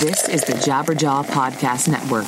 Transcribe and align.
This 0.00 0.26
is 0.26 0.40
the 0.40 0.54
Jabberjaw 0.54 1.26
Podcast 1.26 1.86
Network. 1.86 2.24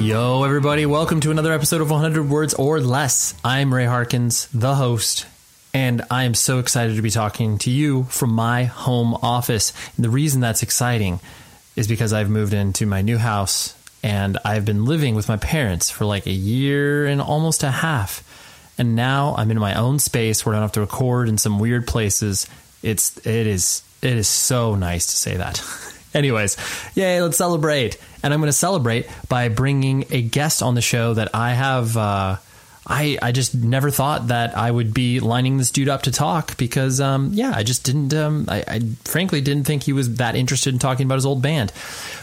Yo, 0.00 0.42
everybody, 0.42 0.86
welcome 0.86 1.20
to 1.20 1.30
another 1.30 1.52
episode 1.52 1.82
of 1.82 1.90
100 1.90 2.30
Words 2.30 2.54
or 2.54 2.80
Less. 2.80 3.34
I'm 3.44 3.74
Ray 3.74 3.84
Harkins, 3.84 4.48
the 4.54 4.74
host, 4.74 5.26
and 5.74 6.00
I 6.10 6.24
am 6.24 6.32
so 6.32 6.58
excited 6.60 6.96
to 6.96 7.02
be 7.02 7.10
talking 7.10 7.58
to 7.58 7.70
you 7.70 8.04
from 8.04 8.32
my 8.32 8.64
home 8.64 9.12
office. 9.20 9.74
And 9.96 10.02
the 10.02 10.10
reason 10.10 10.40
that's 10.40 10.62
exciting 10.62 11.20
is 11.76 11.88
because 11.88 12.14
I've 12.14 12.30
moved 12.30 12.54
into 12.54 12.86
my 12.86 13.02
new 13.02 13.18
house 13.18 13.74
and 14.02 14.38
I've 14.46 14.64
been 14.64 14.86
living 14.86 15.14
with 15.14 15.28
my 15.28 15.36
parents 15.36 15.90
for 15.90 16.06
like 16.06 16.26
a 16.26 16.32
year 16.32 17.04
and 17.04 17.20
almost 17.20 17.62
a 17.62 17.70
half. 17.70 18.24
And 18.78 18.94
now 18.94 19.34
I'm 19.36 19.50
in 19.50 19.58
my 19.58 19.74
own 19.74 19.98
space 19.98 20.46
where 20.46 20.54
I 20.54 20.58
don't 20.58 20.62
have 20.62 20.72
to 20.72 20.80
record 20.80 21.28
in 21.28 21.36
some 21.36 21.58
weird 21.58 21.86
places. 21.86 22.46
It's 22.82 23.16
it 23.26 23.46
is 23.46 23.82
it 24.00 24.16
is 24.16 24.28
so 24.28 24.76
nice 24.76 25.06
to 25.06 25.16
say 25.16 25.36
that. 25.36 25.62
Anyways, 26.14 26.56
yay, 26.94 27.20
let's 27.20 27.36
celebrate. 27.36 27.98
And 28.22 28.32
I'm 28.32 28.40
going 28.40 28.48
to 28.48 28.52
celebrate 28.52 29.08
by 29.28 29.48
bringing 29.48 30.06
a 30.10 30.22
guest 30.22 30.62
on 30.62 30.74
the 30.74 30.80
show 30.80 31.14
that 31.14 31.34
I 31.34 31.52
have. 31.52 31.96
Uh, 31.96 32.36
I, 32.90 33.18
I 33.20 33.32
just 33.32 33.54
never 33.54 33.90
thought 33.90 34.28
that 34.28 34.56
I 34.56 34.70
would 34.70 34.94
be 34.94 35.20
lining 35.20 35.58
this 35.58 35.70
dude 35.70 35.90
up 35.90 36.02
to 36.04 36.10
talk 36.10 36.56
because, 36.56 37.02
um, 37.02 37.30
yeah, 37.34 37.52
I 37.54 37.62
just 37.62 37.84
didn't, 37.84 38.14
um, 38.14 38.46
I, 38.48 38.64
I 38.66 38.80
frankly 39.04 39.42
didn't 39.42 39.64
think 39.64 39.82
he 39.82 39.92
was 39.92 40.16
that 40.16 40.34
interested 40.34 40.72
in 40.72 40.78
talking 40.78 41.04
about 41.04 41.16
his 41.16 41.26
old 41.26 41.42
band. 41.42 41.70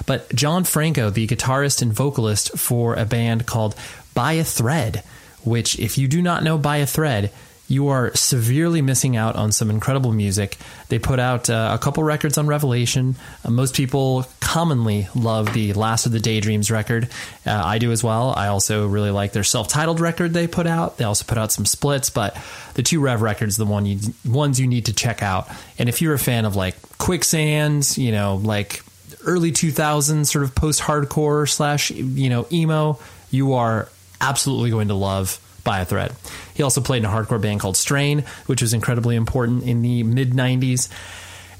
But 0.07 0.33
John 0.33 0.63
Franco, 0.63 1.11
the 1.11 1.27
guitarist 1.27 1.83
and 1.83 1.93
vocalist 1.93 2.57
for 2.57 2.95
a 2.95 3.05
band 3.05 3.45
called 3.45 3.75
By 4.15 4.33
a 4.33 4.43
Thread, 4.43 5.03
which, 5.45 5.79
if 5.79 5.97
you 5.97 6.07
do 6.07 6.21
not 6.21 6.43
know 6.43 6.57
By 6.57 6.77
a 6.77 6.85
Thread, 6.85 7.31
you 7.67 7.87
are 7.87 8.13
severely 8.15 8.81
missing 8.81 9.15
out 9.15 9.35
on 9.35 9.51
some 9.51 9.69
incredible 9.71 10.11
music. 10.11 10.57
They 10.89 10.99
put 10.99 11.19
out 11.19 11.49
uh, 11.49 11.71
a 11.73 11.83
couple 11.83 12.03
records 12.03 12.37
on 12.37 12.45
Revelation. 12.45 13.15
Uh, 13.43 13.49
most 13.49 13.75
people 13.75 14.25
commonly 14.39 15.07
love 15.15 15.51
the 15.53 15.73
Last 15.73 16.05
of 16.05 16.11
the 16.11 16.19
Daydreams 16.19 16.69
record. 16.69 17.09
Uh, 17.45 17.61
I 17.65 17.79
do 17.79 17.91
as 17.91 18.03
well. 18.03 18.33
I 18.35 18.47
also 18.47 18.87
really 18.87 19.09
like 19.09 19.31
their 19.31 19.43
self-titled 19.43 19.99
record 19.99 20.33
they 20.33 20.47
put 20.47 20.67
out. 20.67 20.97
They 20.97 21.05
also 21.05 21.25
put 21.25 21.39
out 21.39 21.51
some 21.51 21.65
splits, 21.65 22.11
but 22.11 22.37
the 22.75 22.83
two 22.83 22.99
Rev 22.99 23.21
records, 23.21 23.57
the 23.57 23.65
one 23.65 23.85
you, 23.85 23.99
ones 24.23 24.59
you 24.59 24.67
need 24.67 24.85
to 24.85 24.93
check 24.93 25.23
out. 25.23 25.49
And 25.79 25.89
if 25.89 26.01
you're 26.01 26.13
a 26.13 26.19
fan 26.19 26.45
of 26.45 26.55
like 26.55 26.75
Quicksand, 26.99 27.97
you 27.97 28.11
know, 28.11 28.35
like 28.35 28.83
early 29.25 29.51
2000s 29.51 30.27
sort 30.27 30.43
of 30.43 30.53
post-hardcore 30.53 31.49
slash 31.49 31.89
you 31.89 32.29
know 32.29 32.45
emo, 32.51 32.99
you 33.31 33.53
are 33.53 33.89
absolutely 34.21 34.69
going 34.69 34.87
to 34.89 34.93
love 34.93 35.39
By 35.63 35.81
a 35.81 35.85
Thread. 35.85 36.13
He 36.53 36.63
also 36.63 36.81
played 36.81 36.99
in 36.99 37.05
a 37.05 37.09
hardcore 37.09 37.41
band 37.41 37.59
called 37.59 37.77
Strain, 37.77 38.25
which 38.45 38.61
was 38.61 38.73
incredibly 38.73 39.15
important 39.15 39.63
in 39.63 39.81
the 39.81 40.03
mid 40.03 40.31
90s. 40.31 40.89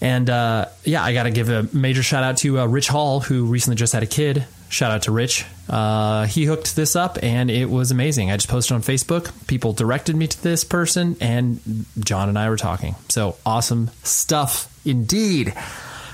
And 0.01 0.29
uh, 0.29 0.67
yeah, 0.83 1.03
I 1.03 1.13
got 1.13 1.23
to 1.23 1.31
give 1.31 1.49
a 1.49 1.67
major 1.73 2.03
shout 2.03 2.23
out 2.23 2.37
to 2.37 2.59
uh, 2.59 2.65
Rich 2.65 2.89
Hall, 2.89 3.21
who 3.21 3.45
recently 3.45 3.75
just 3.75 3.93
had 3.93 4.03
a 4.03 4.07
kid. 4.07 4.45
Shout 4.69 4.91
out 4.91 5.03
to 5.03 5.11
Rich. 5.11 5.45
Uh, 5.69 6.25
he 6.25 6.45
hooked 6.45 6.75
this 6.75 6.95
up 6.95 7.17
and 7.23 7.49
it 7.49 7.69
was 7.69 7.91
amazing. 7.91 8.29
I 8.29 8.35
just 8.35 8.49
posted 8.49 8.75
on 8.75 8.81
Facebook. 8.81 9.47
People 9.47 9.73
directed 9.73 10.15
me 10.15 10.27
to 10.27 10.43
this 10.43 10.63
person, 10.63 11.15
and 11.21 11.85
John 11.99 12.29
and 12.29 12.37
I 12.37 12.49
were 12.49 12.57
talking. 12.57 12.95
So 13.09 13.37
awesome 13.45 13.89
stuff 14.03 14.71
indeed. 14.85 15.49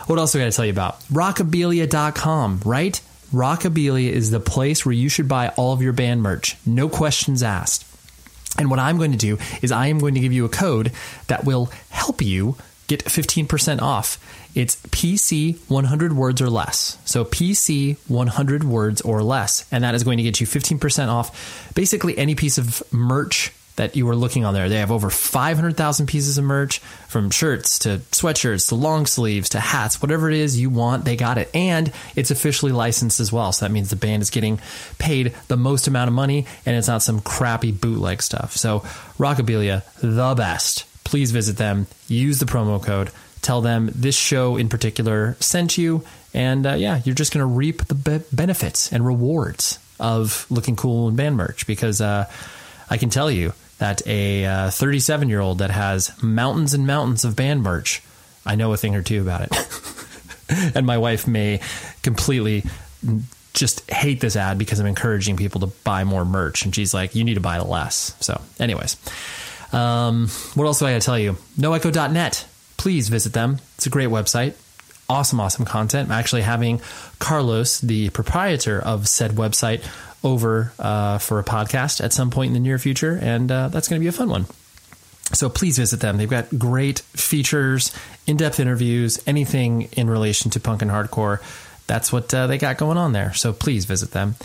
What 0.08 0.20
else 0.20 0.34
do 0.34 0.40
I 0.40 0.44
got 0.44 0.52
to 0.52 0.56
tell 0.56 0.66
you 0.66 0.72
about? 0.72 1.00
Rockabilia.com, 1.06 2.62
right? 2.66 3.00
Rockabilia 3.32 4.10
is 4.10 4.32
the 4.32 4.40
place 4.40 4.86
where 4.86 4.94
you 4.94 5.10
should 5.10 5.28
buy 5.28 5.50
all 5.50 5.74
of 5.74 5.82
your 5.82 5.94
band 5.94 6.22
merch. 6.22 6.58
No 6.66 6.90
questions 6.90 7.42
asked. 7.44 7.86
And 8.58 8.70
what 8.70 8.80
I'm 8.80 8.98
going 8.98 9.12
to 9.12 9.18
do 9.18 9.38
is 9.62 9.72
I 9.72 9.88
am 9.88 10.00
going 10.00 10.14
to 10.16 10.20
give 10.20 10.34
you 10.34 10.46
a 10.46 10.50
code 10.50 10.92
that 11.28 11.46
will 11.46 11.72
help 11.90 12.22
you 12.22 12.58
get 12.88 13.06
15% 13.06 13.82
off. 13.82 14.20
It's 14.54 14.76
PC 14.88 15.58
100 15.70 16.14
words 16.14 16.42
or 16.42 16.50
less. 16.50 16.98
So 17.06 17.24
PC 17.24 17.98
100 18.10 18.64
words 18.66 19.00
or 19.02 19.24
less. 19.24 19.66
And 19.72 19.86
that 19.86 19.96
is 19.96 20.04
going 20.04 20.18
to 20.18 20.24
get 20.24 20.42
you 20.42 20.48
15% 20.48 21.08
off 21.08 21.72
basically 21.74 22.18
any 22.18 22.36
piece 22.36 22.58
of 22.58 22.84
merch 22.92 23.54
that 23.76 23.96
you 23.96 24.06
were 24.06 24.16
looking 24.16 24.46
on 24.46 24.54
there. 24.54 24.70
They 24.70 24.78
have 24.78 24.92
over 24.92 25.10
500,000 25.10 26.06
pieces 26.06 26.38
of 26.38 26.44
merch 26.44 26.80
from 27.08 27.30
shirts 27.30 27.80
to 27.80 28.00
sweatshirts 28.12 28.70
to 28.70 28.76
long 28.76 29.06
sleeves 29.06 29.50
to 29.50 29.60
hats, 29.60 30.02
whatever 30.02 30.30
it 30.30 30.38
is 30.38 30.60
you 30.60 30.70
want, 30.70 31.06
they 31.06 31.16
got 31.16 31.38
it. 31.38 31.50
And 31.54 31.92
it's 32.16 32.32
officially 32.32 32.72
licensed 32.72 33.20
as 33.20 33.32
well. 33.32 33.52
So 33.52 33.66
that 33.66 33.72
means 33.72 33.90
the 33.90 33.96
band 33.96 34.22
is 34.22 34.30
getting 34.30 34.60
paid 35.00 35.34
the 35.48 35.58
most 35.58 35.88
amount 35.88 36.10
of 36.10 36.14
money 36.14 36.46
and 36.66 36.76
it's 36.76 36.88
not 36.88 37.02
some 37.02 37.22
crappy 37.22 37.72
bootleg 37.72 38.22
stuff. 38.22 38.56
So 38.58 38.80
Rockabilia, 39.18 39.84
the 40.02 40.36
best. 40.36 40.86
Please 41.04 41.32
visit 41.32 41.58
them, 41.58 41.88
use 42.08 42.40
the 42.40 42.46
promo 42.46 42.82
code, 42.82 43.12
tell 43.42 43.62
them 43.62 43.90
this 43.94 44.16
show 44.16 44.58
in 44.58 44.70
particular 44.70 45.36
sent 45.40 45.78
you. 45.78 46.04
And 46.34 46.66
uh, 46.66 46.74
yeah, 46.74 47.02
you're 47.04 47.16
just 47.16 47.34
going 47.34 47.42
to 47.42 47.54
reap 47.54 47.86
the 47.86 47.96
be- 47.96 48.26
benefits 48.32 48.92
and 48.94 49.06
rewards 49.06 49.80
of 50.00 50.46
looking 50.50 50.76
cool 50.76 51.08
in 51.10 51.16
band 51.16 51.38
merch 51.38 51.68
because 51.68 52.02
uh, 52.02 52.30
I 52.92 52.98
can 52.98 53.10
tell 53.10 53.32
you 53.32 53.54
that 53.78 54.06
a 54.06 54.70
37 54.70 55.26
uh, 55.26 55.30
year 55.30 55.40
old 55.40 55.60
that 55.60 55.72
has 55.72 56.22
mountains 56.22 56.74
and 56.74 56.86
mountains 56.86 57.24
of 57.24 57.38
band 57.38 57.64
merch, 57.64 58.04
I 58.46 58.56
know 58.56 58.74
a 58.74 58.78
thing 58.78 58.96
or 58.96 59.02
two 59.02 59.22
about 59.22 59.42
it. 59.44 60.72
and 60.76 60.86
my 60.86 60.98
wife 60.98 61.26
may 61.26 61.62
completely 62.04 62.66
just 63.54 63.90
hate 63.90 64.20
this 64.20 64.36
ad 64.36 64.58
because 64.58 64.80
I'm 64.80 64.88
encouraging 64.88 65.38
people 65.38 65.62
to 65.62 65.68
buy 65.68 66.04
more 66.04 66.26
merch. 66.26 66.66
And 66.66 66.76
she's 66.76 66.94
like, 66.94 67.16
you 67.16 67.24
need 67.24 67.36
to 67.36 67.40
buy 67.40 67.60
less. 67.60 68.14
So, 68.20 68.42
anyways, 68.60 68.98
um, 69.74 70.28
what 70.56 70.66
else 70.66 70.80
do 70.80 70.86
I 70.86 70.92
got 70.92 71.02
to 71.02 71.06
tell 71.06 71.20
you? 71.20 71.38
Noecho.net. 71.58 72.46
Please 72.76 73.08
visit 73.08 73.32
them. 73.32 73.60
It's 73.76 73.86
a 73.86 73.90
great 73.90 74.10
website. 74.10 74.56
awesome, 75.10 75.40
awesome 75.40 75.66
content. 75.66 76.10
I'm 76.10 76.20
actually 76.20 76.42
having 76.42 76.82
Carlos, 77.20 77.80
the 77.80 78.10
proprietor 78.10 78.82
of 78.82 79.08
said 79.08 79.32
website, 79.32 79.84
over 80.24 80.74
uh, 80.80 81.18
for 81.18 81.40
a 81.40 81.44
podcast 81.44 82.04
at 82.04 82.14
some 82.14 82.30
point 82.30 82.50
in 82.50 82.54
the 82.54 82.60
near 82.60 82.78
future, 82.78 83.18
and 83.22 83.52
uh, 83.52 83.68
that's 83.70 83.88
going 83.88 84.00
to 84.00 84.04
be 84.04 84.08
a 84.08 84.12
fun 84.12 84.30
one. 84.30 84.46
So 85.34 85.50
please 85.50 85.78
visit 85.78 86.02
them. 86.02 86.18
They've 86.18 86.30
got 86.30 86.58
great 86.58 87.00
features, 87.00 87.94
in 88.28 88.38
depth 88.38 88.60
interviews, 88.60 89.22
anything 89.26 89.84
in 89.94 90.10
relation 90.10 90.52
to 90.52 90.60
punk 90.60 90.82
and 90.82 90.92
hardcore. 90.92 91.40
That's 91.88 92.12
what 92.12 92.34
uh, 92.34 92.48
they 92.48 92.58
got 92.58 92.78
going 92.78 92.98
on 92.98 93.14
there. 93.14 93.34
So 93.34 93.54
please 93.54 93.86
visit 93.86 94.12
them. 94.12 94.36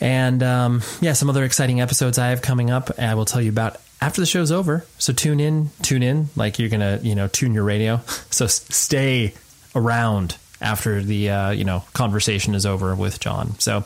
And 0.00 0.42
um, 0.42 0.82
yeah, 1.00 1.14
some 1.14 1.30
other 1.30 1.44
exciting 1.44 1.80
episodes 1.80 2.18
I 2.18 2.28
have 2.28 2.42
coming 2.42 2.70
up. 2.70 2.98
I 2.98 3.14
will 3.14 3.24
tell 3.24 3.40
you 3.40 3.50
about 3.50 3.76
after 4.00 4.20
the 4.20 4.26
show's 4.26 4.52
over. 4.52 4.84
So 4.98 5.12
tune 5.12 5.40
in, 5.40 5.70
tune 5.82 6.02
in, 6.02 6.28
like 6.36 6.58
you're 6.58 6.68
gonna, 6.68 7.00
you 7.02 7.14
know, 7.14 7.28
tune 7.28 7.54
your 7.54 7.64
radio. 7.64 8.00
So 8.30 8.46
stay 8.48 9.32
around 9.74 10.36
after 10.60 11.02
the 11.02 11.30
uh, 11.30 11.50
you 11.50 11.64
know 11.64 11.84
conversation 11.92 12.54
is 12.54 12.66
over 12.66 12.94
with 12.94 13.20
John. 13.20 13.58
So, 13.58 13.84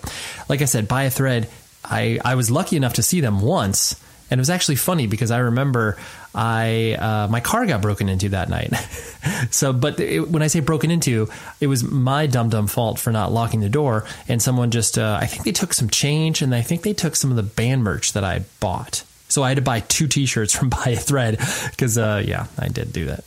like 0.48 0.62
I 0.62 0.66
said, 0.66 0.88
By 0.88 1.04
a 1.04 1.10
Thread. 1.10 1.48
I 1.82 2.20
I 2.24 2.34
was 2.34 2.50
lucky 2.50 2.76
enough 2.76 2.94
to 2.94 3.02
see 3.02 3.20
them 3.20 3.40
once, 3.40 4.00
and 4.30 4.38
it 4.38 4.42
was 4.42 4.50
actually 4.50 4.76
funny 4.76 5.06
because 5.06 5.30
I 5.30 5.38
remember 5.38 5.96
I 6.34 6.96
uh, 6.98 7.28
my 7.28 7.40
car 7.40 7.66
got 7.66 7.80
broken 7.82 8.08
into 8.08 8.28
that 8.30 8.48
night. 8.48 8.74
so, 9.50 9.72
but 9.72 9.98
it, 9.98 10.28
when 10.28 10.42
I 10.42 10.48
say 10.48 10.60
broken 10.60 10.90
into, 10.90 11.28
it 11.60 11.66
was 11.66 11.82
my 11.82 12.26
dumb 12.26 12.50
dumb 12.50 12.66
fault 12.66 12.98
for 12.98 13.10
not 13.10 13.32
locking 13.32 13.60
the 13.60 13.70
door, 13.70 14.04
and 14.28 14.42
someone 14.42 14.70
just 14.70 14.98
uh, 14.98 15.18
I 15.20 15.26
think 15.26 15.44
they 15.44 15.52
took 15.52 15.72
some 15.72 15.88
change, 15.88 16.42
and 16.42 16.54
I 16.54 16.60
think 16.60 16.82
they 16.82 16.92
took 16.92 17.16
some 17.16 17.30
of 17.30 17.36
the 17.36 17.42
band 17.42 17.82
merch 17.82 18.12
that 18.12 18.24
I 18.24 18.44
bought. 18.60 19.04
So 19.30 19.44
I 19.44 19.48
had 19.48 19.56
to 19.56 19.62
buy 19.62 19.80
two 19.80 20.08
T-shirts 20.08 20.54
from 20.54 20.68
By 20.70 20.86
a 20.90 20.96
Thread 20.96 21.38
because, 21.70 21.96
uh, 21.96 22.22
yeah, 22.24 22.46
I 22.58 22.68
did 22.68 22.92
do 22.92 23.06
that. 23.06 23.24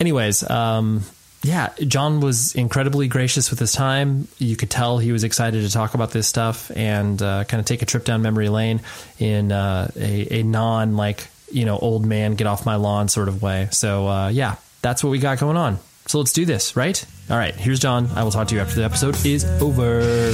Anyways, 0.00 0.48
um, 0.48 1.02
yeah, 1.44 1.74
John 1.86 2.20
was 2.20 2.54
incredibly 2.54 3.06
gracious 3.06 3.50
with 3.50 3.58
his 3.58 3.72
time. 3.72 4.28
You 4.38 4.56
could 4.56 4.70
tell 4.70 4.96
he 4.96 5.12
was 5.12 5.24
excited 5.24 5.62
to 5.62 5.70
talk 5.70 5.92
about 5.92 6.10
this 6.10 6.26
stuff 6.26 6.70
and 6.74 7.20
uh, 7.20 7.44
kind 7.44 7.60
of 7.60 7.66
take 7.66 7.82
a 7.82 7.86
trip 7.86 8.04
down 8.04 8.22
memory 8.22 8.48
lane 8.48 8.80
in 9.18 9.52
uh, 9.52 9.90
a, 9.94 10.40
a, 10.40 10.42
non 10.42 10.96
like 10.96 11.28
you 11.52 11.66
know 11.66 11.78
old 11.78 12.06
man 12.06 12.34
get 12.34 12.46
off 12.46 12.64
my 12.64 12.76
lawn 12.76 13.08
sort 13.08 13.28
of 13.28 13.42
way. 13.42 13.68
So 13.72 14.08
uh, 14.08 14.28
yeah, 14.28 14.56
that's 14.80 15.04
what 15.04 15.10
we 15.10 15.18
got 15.18 15.38
going 15.38 15.58
on. 15.58 15.78
So 16.06 16.18
let's 16.18 16.32
do 16.32 16.46
this, 16.46 16.76
right? 16.76 17.04
All 17.28 17.36
right, 17.36 17.54
here's 17.54 17.78
John. 17.78 18.08
I 18.14 18.24
will 18.24 18.30
talk 18.30 18.48
to 18.48 18.54
you 18.54 18.62
after 18.62 18.76
the 18.76 18.84
episode 18.84 19.14
is 19.26 19.44
over. 19.60 20.32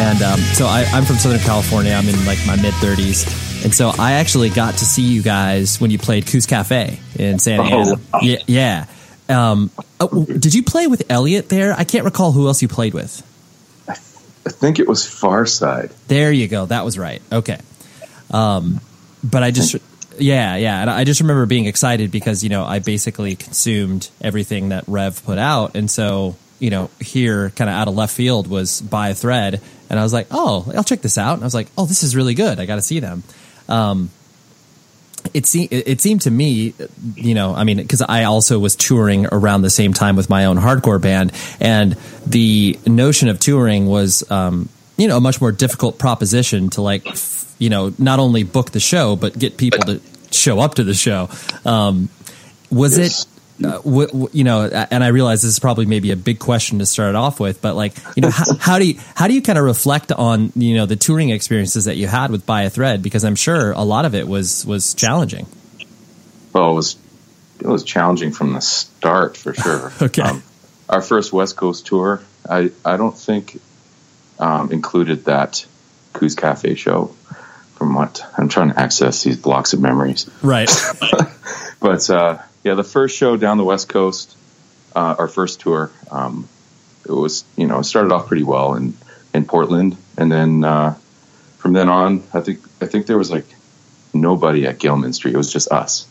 And 0.00 0.22
um, 0.22 0.40
so 0.40 0.64
I, 0.64 0.80
am 0.92 1.04
from 1.04 1.16
Southern 1.16 1.40
California. 1.40 1.92
I'm 1.92 2.08
in 2.08 2.24
like 2.24 2.38
my 2.46 2.56
mid 2.56 2.72
30s. 2.74 3.64
And 3.64 3.74
so 3.74 3.92
I 3.98 4.12
actually 4.12 4.48
got 4.48 4.72
to 4.78 4.86
see 4.86 5.02
you 5.02 5.22
guys 5.22 5.78
when 5.78 5.90
you 5.90 5.98
played 5.98 6.26
Koo's 6.26 6.46
Cafe 6.46 6.98
in 7.18 7.38
Santa 7.38 7.64
Ana. 7.64 7.76
Oh, 7.76 8.00
wow. 8.10 8.20
Yeah. 8.22 8.38
yeah. 8.46 8.86
Um, 9.28 9.70
oh, 10.00 10.24
did 10.24 10.54
you 10.54 10.62
play 10.62 10.86
with 10.86 11.02
Elliott 11.10 11.50
there? 11.50 11.74
I 11.74 11.84
can't 11.84 12.06
recall 12.06 12.32
who 12.32 12.46
else 12.46 12.62
you 12.62 12.66
played 12.68 12.94
with. 12.94 13.22
I, 13.86 13.92
I 13.92 14.50
think 14.50 14.78
it 14.78 14.88
was 14.88 15.04
Farside. 15.04 15.92
There 16.08 16.32
you 16.32 16.48
go. 16.48 16.64
That 16.64 16.86
was 16.86 16.96
right. 16.96 17.20
Okay. 17.30 17.58
Um, 18.30 18.80
but 19.22 19.42
I 19.42 19.50
just, 19.50 19.76
yeah, 20.18 20.56
yeah. 20.56 20.80
And 20.80 20.88
I 20.88 21.04
just 21.04 21.20
remember 21.20 21.44
being 21.44 21.66
excited 21.66 22.10
because, 22.10 22.42
you 22.42 22.48
know, 22.48 22.64
I 22.64 22.78
basically 22.78 23.36
consumed 23.36 24.08
everything 24.22 24.70
that 24.70 24.84
Rev 24.86 25.22
put 25.26 25.36
out. 25.36 25.76
And 25.76 25.90
so, 25.90 26.36
you 26.60 26.70
know, 26.70 26.90
here 27.00 27.50
kind 27.50 27.68
of 27.68 27.74
out 27.74 27.88
of 27.88 27.94
left 27.94 28.14
field 28.14 28.46
was 28.46 28.80
By 28.80 29.08
a 29.08 29.14
Thread 29.14 29.60
and 29.90 29.98
I 29.98 30.04
was 30.04 30.12
like, 30.12 30.28
oh, 30.30 30.70
I'll 30.74 30.84
check 30.84 31.02
this 31.02 31.18
out. 31.18 31.34
And 31.34 31.42
I 31.42 31.46
was 31.46 31.54
like, 31.54 31.66
oh, 31.76 31.84
this 31.84 32.04
is 32.04 32.14
really 32.14 32.34
good. 32.34 32.60
I 32.60 32.66
got 32.66 32.76
to 32.76 32.82
see 32.82 33.00
them. 33.00 33.24
Um, 33.68 34.10
it 35.34 35.46
seemed 35.46 35.68
it 35.72 36.00
seemed 36.00 36.22
to 36.22 36.30
me, 36.30 36.72
you 37.14 37.34
know, 37.34 37.54
I 37.54 37.64
mean, 37.64 37.76
because 37.76 38.00
I 38.00 38.24
also 38.24 38.58
was 38.58 38.74
touring 38.74 39.26
around 39.26 39.62
the 39.62 39.70
same 39.70 39.92
time 39.92 40.16
with 40.16 40.30
my 40.30 40.46
own 40.46 40.56
hardcore 40.56 41.00
band, 41.00 41.32
and 41.60 41.92
the 42.26 42.78
notion 42.86 43.28
of 43.28 43.38
touring 43.38 43.86
was, 43.86 44.28
um, 44.30 44.70
you 44.96 45.08
know, 45.08 45.18
a 45.18 45.20
much 45.20 45.40
more 45.40 45.52
difficult 45.52 45.98
proposition 45.98 46.70
to 46.70 46.82
like, 46.82 47.06
you 47.58 47.68
know, 47.68 47.92
not 47.98 48.18
only 48.18 48.44
book 48.44 48.70
the 48.70 48.80
show 48.80 49.14
but 49.14 49.38
get 49.38 49.58
people 49.58 49.80
to 49.84 50.00
show 50.30 50.58
up 50.58 50.76
to 50.76 50.84
the 50.84 50.94
show. 50.94 51.28
Um, 51.66 52.08
was 52.70 52.96
it 52.96 53.26
uh, 53.62 53.72
w- 53.78 54.06
w- 54.06 54.28
you 54.32 54.44
know, 54.44 54.66
and 54.66 55.04
I 55.04 55.08
realize 55.08 55.42
this 55.42 55.52
is 55.52 55.58
probably 55.58 55.86
maybe 55.86 56.10
a 56.12 56.16
big 56.16 56.38
question 56.38 56.78
to 56.78 56.86
start 56.86 57.14
off 57.14 57.40
with, 57.40 57.60
but 57.60 57.76
like, 57.76 57.94
you 58.16 58.22
know, 58.22 58.30
how, 58.32 58.44
how, 58.58 58.78
do 58.78 58.86
you 58.86 59.00
how 59.14 59.28
do 59.28 59.34
you 59.34 59.42
kind 59.42 59.58
of 59.58 59.64
reflect 59.64 60.12
on 60.12 60.52
you 60.56 60.76
know 60.76 60.86
the 60.86 60.96
touring 60.96 61.30
experiences 61.30 61.84
that 61.84 61.96
you 61.96 62.06
had 62.06 62.30
with 62.30 62.46
By 62.46 62.62
a 62.62 62.70
Thread? 62.70 63.02
Because 63.02 63.24
I'm 63.24 63.36
sure 63.36 63.72
a 63.72 63.82
lot 63.82 64.04
of 64.04 64.14
it 64.14 64.26
was 64.26 64.64
was 64.64 64.94
challenging. 64.94 65.46
Well, 66.52 66.70
it 66.70 66.74
was 66.74 66.96
it 67.60 67.66
was 67.66 67.84
challenging 67.84 68.32
from 68.32 68.52
the 68.54 68.60
start 68.60 69.36
for 69.36 69.54
sure. 69.62 69.92
okay. 70.00 70.22
Um, 70.22 70.42
our 70.88 71.02
first 71.02 71.32
West 71.32 71.56
Coast 71.56 71.86
tour, 71.86 72.22
I 72.48 72.70
I 72.84 72.96
don't 72.96 73.16
think 73.16 73.60
um, 74.38 74.72
included 74.72 75.26
that 75.26 75.66
Koo's 76.12 76.34
Cafe 76.34 76.74
show. 76.74 77.14
From 77.74 77.94
what 77.94 78.22
I'm 78.36 78.50
trying 78.50 78.72
to 78.74 78.78
access 78.78 79.22
these 79.22 79.38
blocks 79.38 79.72
of 79.72 79.80
memories, 79.80 80.28
right? 80.42 80.68
but 81.80 82.10
uh, 82.10 82.36
yeah, 82.62 82.74
the 82.74 82.84
first 82.84 83.16
show 83.16 83.36
down 83.36 83.58
the 83.58 83.64
West 83.64 83.88
Coast, 83.88 84.36
uh, 84.94 85.16
our 85.18 85.28
first 85.28 85.60
tour, 85.60 85.90
um, 86.10 86.48
it 87.06 87.12
was 87.12 87.44
you 87.56 87.66
know 87.66 87.78
it 87.78 87.84
started 87.84 88.12
off 88.12 88.28
pretty 88.28 88.42
well 88.42 88.74
in 88.74 88.94
in 89.32 89.44
Portland, 89.44 89.96
and 90.18 90.30
then 90.30 90.64
uh, 90.64 90.94
from 91.58 91.72
then 91.72 91.88
on, 91.88 92.22
I 92.34 92.40
think 92.40 92.60
I 92.80 92.86
think 92.86 93.06
there 93.06 93.18
was 93.18 93.30
like 93.30 93.46
nobody 94.12 94.66
at 94.66 94.78
Gilman 94.78 95.12
Street. 95.12 95.34
It 95.34 95.38
was 95.38 95.52
just 95.52 95.70
us. 95.70 96.06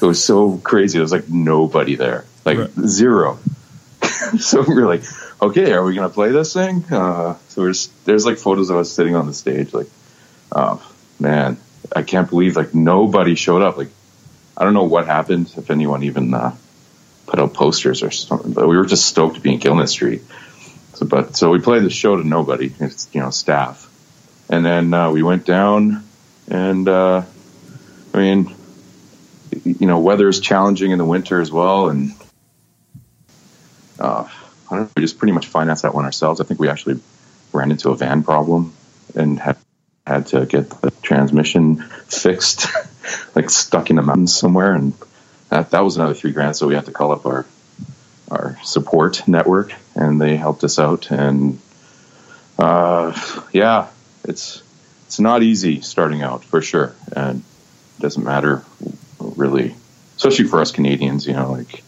It 0.00 0.04
was 0.04 0.22
so 0.22 0.58
crazy. 0.58 0.98
It 0.98 1.02
was 1.02 1.12
like 1.12 1.28
nobody 1.28 1.94
there, 1.94 2.24
like 2.44 2.58
right. 2.58 2.70
zero. 2.86 3.38
so 4.38 4.62
we 4.62 4.74
were 4.74 4.86
like, 4.86 5.02
okay, 5.40 5.72
are 5.72 5.84
we 5.84 5.94
gonna 5.94 6.08
play 6.08 6.30
this 6.30 6.52
thing? 6.52 6.84
Uh, 6.90 7.36
so 7.48 7.62
there's 7.62 7.88
there's 8.04 8.26
like 8.26 8.38
photos 8.38 8.70
of 8.70 8.76
us 8.76 8.90
sitting 8.90 9.14
on 9.14 9.26
the 9.26 9.34
stage, 9.34 9.72
like, 9.72 9.88
oh 10.52 10.82
man, 11.20 11.56
I 11.94 12.02
can't 12.02 12.28
believe 12.28 12.56
like 12.56 12.74
nobody 12.74 13.34
showed 13.34 13.62
up. 13.62 13.76
Like 13.76 13.90
I 14.58 14.64
don't 14.64 14.74
know 14.74 14.84
what 14.84 15.06
happened, 15.06 15.52
if 15.56 15.70
anyone 15.70 16.02
even 16.02 16.34
uh, 16.34 16.54
put 17.26 17.38
out 17.38 17.54
posters 17.54 18.02
or 18.02 18.10
something, 18.10 18.52
but 18.52 18.66
we 18.66 18.76
were 18.76 18.86
just 18.86 19.06
stoked 19.06 19.36
to 19.36 19.40
be 19.40 19.52
in 19.52 19.60
Gilman 19.60 19.86
Street. 19.86 20.22
So, 20.94 21.06
but 21.06 21.36
so 21.36 21.50
we 21.50 21.60
played 21.60 21.84
the 21.84 21.90
show 21.90 22.16
to 22.16 22.26
nobody, 22.26 22.72
it's, 22.80 23.08
you 23.12 23.20
know, 23.20 23.30
staff, 23.30 23.88
and 24.50 24.66
then 24.66 24.92
uh, 24.92 25.12
we 25.12 25.22
went 25.22 25.46
down, 25.46 26.02
and 26.48 26.88
uh, 26.88 27.22
I 28.12 28.18
mean, 28.18 28.52
you 29.64 29.86
know, 29.86 30.00
weather 30.00 30.28
is 30.28 30.40
challenging 30.40 30.90
in 30.90 30.98
the 30.98 31.04
winter 31.04 31.40
as 31.40 31.52
well, 31.52 31.88
and 31.88 32.10
uh, 34.00 34.28
I 34.70 34.76
don't 34.76 34.80
know, 34.80 34.90
we 34.96 35.02
just 35.02 35.18
pretty 35.18 35.32
much 35.32 35.46
financed 35.46 35.84
that 35.84 35.94
one 35.94 36.04
ourselves. 36.04 36.40
I 36.40 36.44
think 36.44 36.58
we 36.58 36.68
actually 36.68 37.00
ran 37.52 37.70
into 37.70 37.90
a 37.90 37.96
van 37.96 38.24
problem 38.24 38.74
and 39.14 39.38
had 39.38 39.56
had 40.06 40.26
to 40.26 40.46
get 40.46 40.70
the 40.70 40.90
transmission 41.02 41.76
fixed, 41.76 42.66
like 43.34 43.50
stuck 43.50 43.90
in 43.90 43.96
the 43.96 44.02
mountains 44.02 44.34
somewhere, 44.34 44.74
and 44.74 44.92
that 45.48 45.70
that 45.70 45.80
was 45.80 45.96
another 45.96 46.14
three 46.14 46.32
grand. 46.32 46.56
So 46.56 46.66
we 46.68 46.74
had 46.74 46.86
to 46.86 46.92
call 46.92 47.12
up 47.12 47.26
our 47.26 47.46
our 48.30 48.58
support 48.62 49.26
network, 49.26 49.72
and 49.94 50.20
they 50.20 50.36
helped 50.36 50.64
us 50.64 50.78
out. 50.78 51.10
And 51.10 51.58
uh, 52.58 53.18
yeah, 53.52 53.88
it's 54.24 54.62
it's 55.06 55.20
not 55.20 55.42
easy 55.42 55.80
starting 55.80 56.22
out 56.22 56.44
for 56.44 56.60
sure, 56.62 56.94
and 57.14 57.42
it 57.98 58.02
doesn't 58.02 58.24
matter 58.24 58.64
really, 59.20 59.74
especially 60.16 60.46
for 60.46 60.60
us 60.60 60.72
Canadians. 60.72 61.26
You 61.26 61.34
know, 61.34 61.52
like 61.52 61.82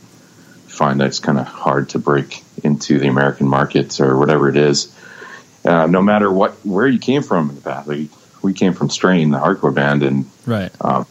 find 0.66 1.00
that 1.00 1.08
it's 1.08 1.20
kind 1.20 1.38
of 1.38 1.46
hard 1.46 1.90
to 1.90 1.98
break 1.98 2.42
into 2.64 2.98
the 2.98 3.08
American 3.08 3.46
markets 3.48 4.00
or 4.00 4.16
whatever 4.16 4.48
it 4.48 4.56
is 4.56 4.94
uh, 5.64 5.86
no 5.86 6.02
matter 6.02 6.30
what 6.30 6.52
where 6.64 6.86
you 6.86 6.98
came 6.98 7.22
from 7.22 7.50
in 7.50 7.56
the 7.56 7.60
past. 7.60 7.88
Like, 7.88 8.08
we 8.42 8.52
came 8.52 8.72
from 8.72 8.90
Strain, 8.90 9.30
the 9.30 9.38
hardcore 9.38 9.74
band, 9.74 10.02
and 10.02 10.26
right. 10.46 10.72
Um, 10.80 11.06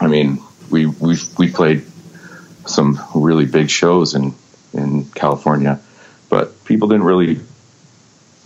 I 0.00 0.08
mean, 0.08 0.42
we 0.70 0.86
we 0.86 1.16
we 1.38 1.50
played 1.50 1.84
some 2.66 2.98
really 3.14 3.46
big 3.46 3.70
shows 3.70 4.14
in 4.14 4.34
in 4.72 5.04
California, 5.10 5.80
but 6.28 6.64
people 6.64 6.88
didn't 6.88 7.04
really, 7.04 7.40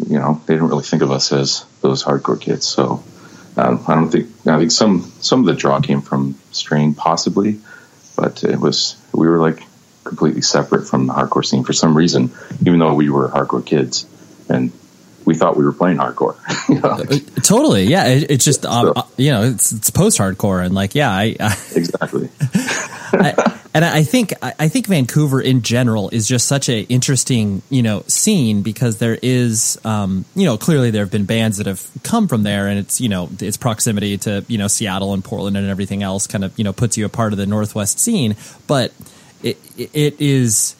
you 0.06 0.18
know, 0.18 0.40
they 0.46 0.54
didn't 0.54 0.68
really 0.68 0.84
think 0.84 1.02
of 1.02 1.10
us 1.10 1.32
as 1.32 1.64
those 1.80 2.04
hardcore 2.04 2.40
kids. 2.40 2.66
So 2.66 3.02
um, 3.56 3.84
I 3.88 3.94
don't 3.94 4.10
think 4.10 4.28
I 4.46 4.58
think 4.58 4.70
some 4.70 5.12
some 5.20 5.40
of 5.40 5.46
the 5.46 5.54
draw 5.54 5.80
came 5.80 6.02
from 6.02 6.36
Strain, 6.52 6.94
possibly, 6.94 7.60
but 8.16 8.44
it 8.44 8.58
was 8.58 8.96
we 9.12 9.28
were 9.28 9.38
like 9.38 9.62
completely 10.04 10.42
separate 10.42 10.86
from 10.86 11.06
the 11.06 11.12
hardcore 11.12 11.44
scene 11.44 11.64
for 11.64 11.72
some 11.72 11.96
reason, 11.96 12.30
even 12.60 12.78
though 12.78 12.94
we 12.94 13.10
were 13.10 13.28
hardcore 13.28 13.64
kids 13.64 14.06
and 14.48 14.72
we 15.28 15.34
thought 15.34 15.58
we 15.58 15.64
were 15.64 15.74
playing 15.74 15.98
hardcore. 15.98 16.34
you 16.70 16.80
know? 16.80 16.88
Uh, 16.88 17.40
totally, 17.42 17.84
yeah. 17.84 18.06
It, 18.06 18.30
it's 18.30 18.44
just 18.46 18.64
um, 18.64 18.86
so, 18.86 18.92
uh, 18.96 19.02
you 19.18 19.30
know 19.30 19.42
it's, 19.42 19.72
it's 19.72 19.90
post 19.90 20.18
hardcore 20.18 20.64
and 20.64 20.74
like 20.74 20.94
yeah, 20.94 21.10
I, 21.10 21.36
I 21.38 21.52
exactly. 21.76 22.30
I, 23.12 23.60
and 23.74 23.84
I 23.84 24.04
think 24.04 24.32
I 24.42 24.68
think 24.68 24.86
Vancouver 24.86 25.42
in 25.42 25.60
general 25.60 26.08
is 26.08 26.26
just 26.26 26.48
such 26.48 26.70
a 26.70 26.80
interesting 26.80 27.60
you 27.68 27.82
know 27.82 28.04
scene 28.08 28.62
because 28.62 28.96
there 28.96 29.18
is 29.22 29.78
um, 29.84 30.24
you 30.34 30.46
know 30.46 30.56
clearly 30.56 30.90
there 30.90 31.02
have 31.02 31.12
been 31.12 31.26
bands 31.26 31.58
that 31.58 31.66
have 31.66 31.86
come 32.02 32.26
from 32.26 32.42
there 32.42 32.66
and 32.66 32.78
it's 32.78 32.98
you 32.98 33.10
know 33.10 33.28
its 33.38 33.58
proximity 33.58 34.16
to 34.16 34.46
you 34.48 34.56
know 34.56 34.66
Seattle 34.66 35.12
and 35.12 35.22
Portland 35.22 35.58
and 35.58 35.68
everything 35.68 36.02
else 36.02 36.26
kind 36.26 36.42
of 36.42 36.58
you 36.58 36.64
know 36.64 36.72
puts 36.72 36.96
you 36.96 37.04
a 37.04 37.10
part 37.10 37.34
of 37.34 37.38
the 37.38 37.46
Northwest 37.46 37.98
scene, 37.98 38.34
but 38.66 38.94
it 39.42 39.58
it 39.76 40.18
is 40.22 40.74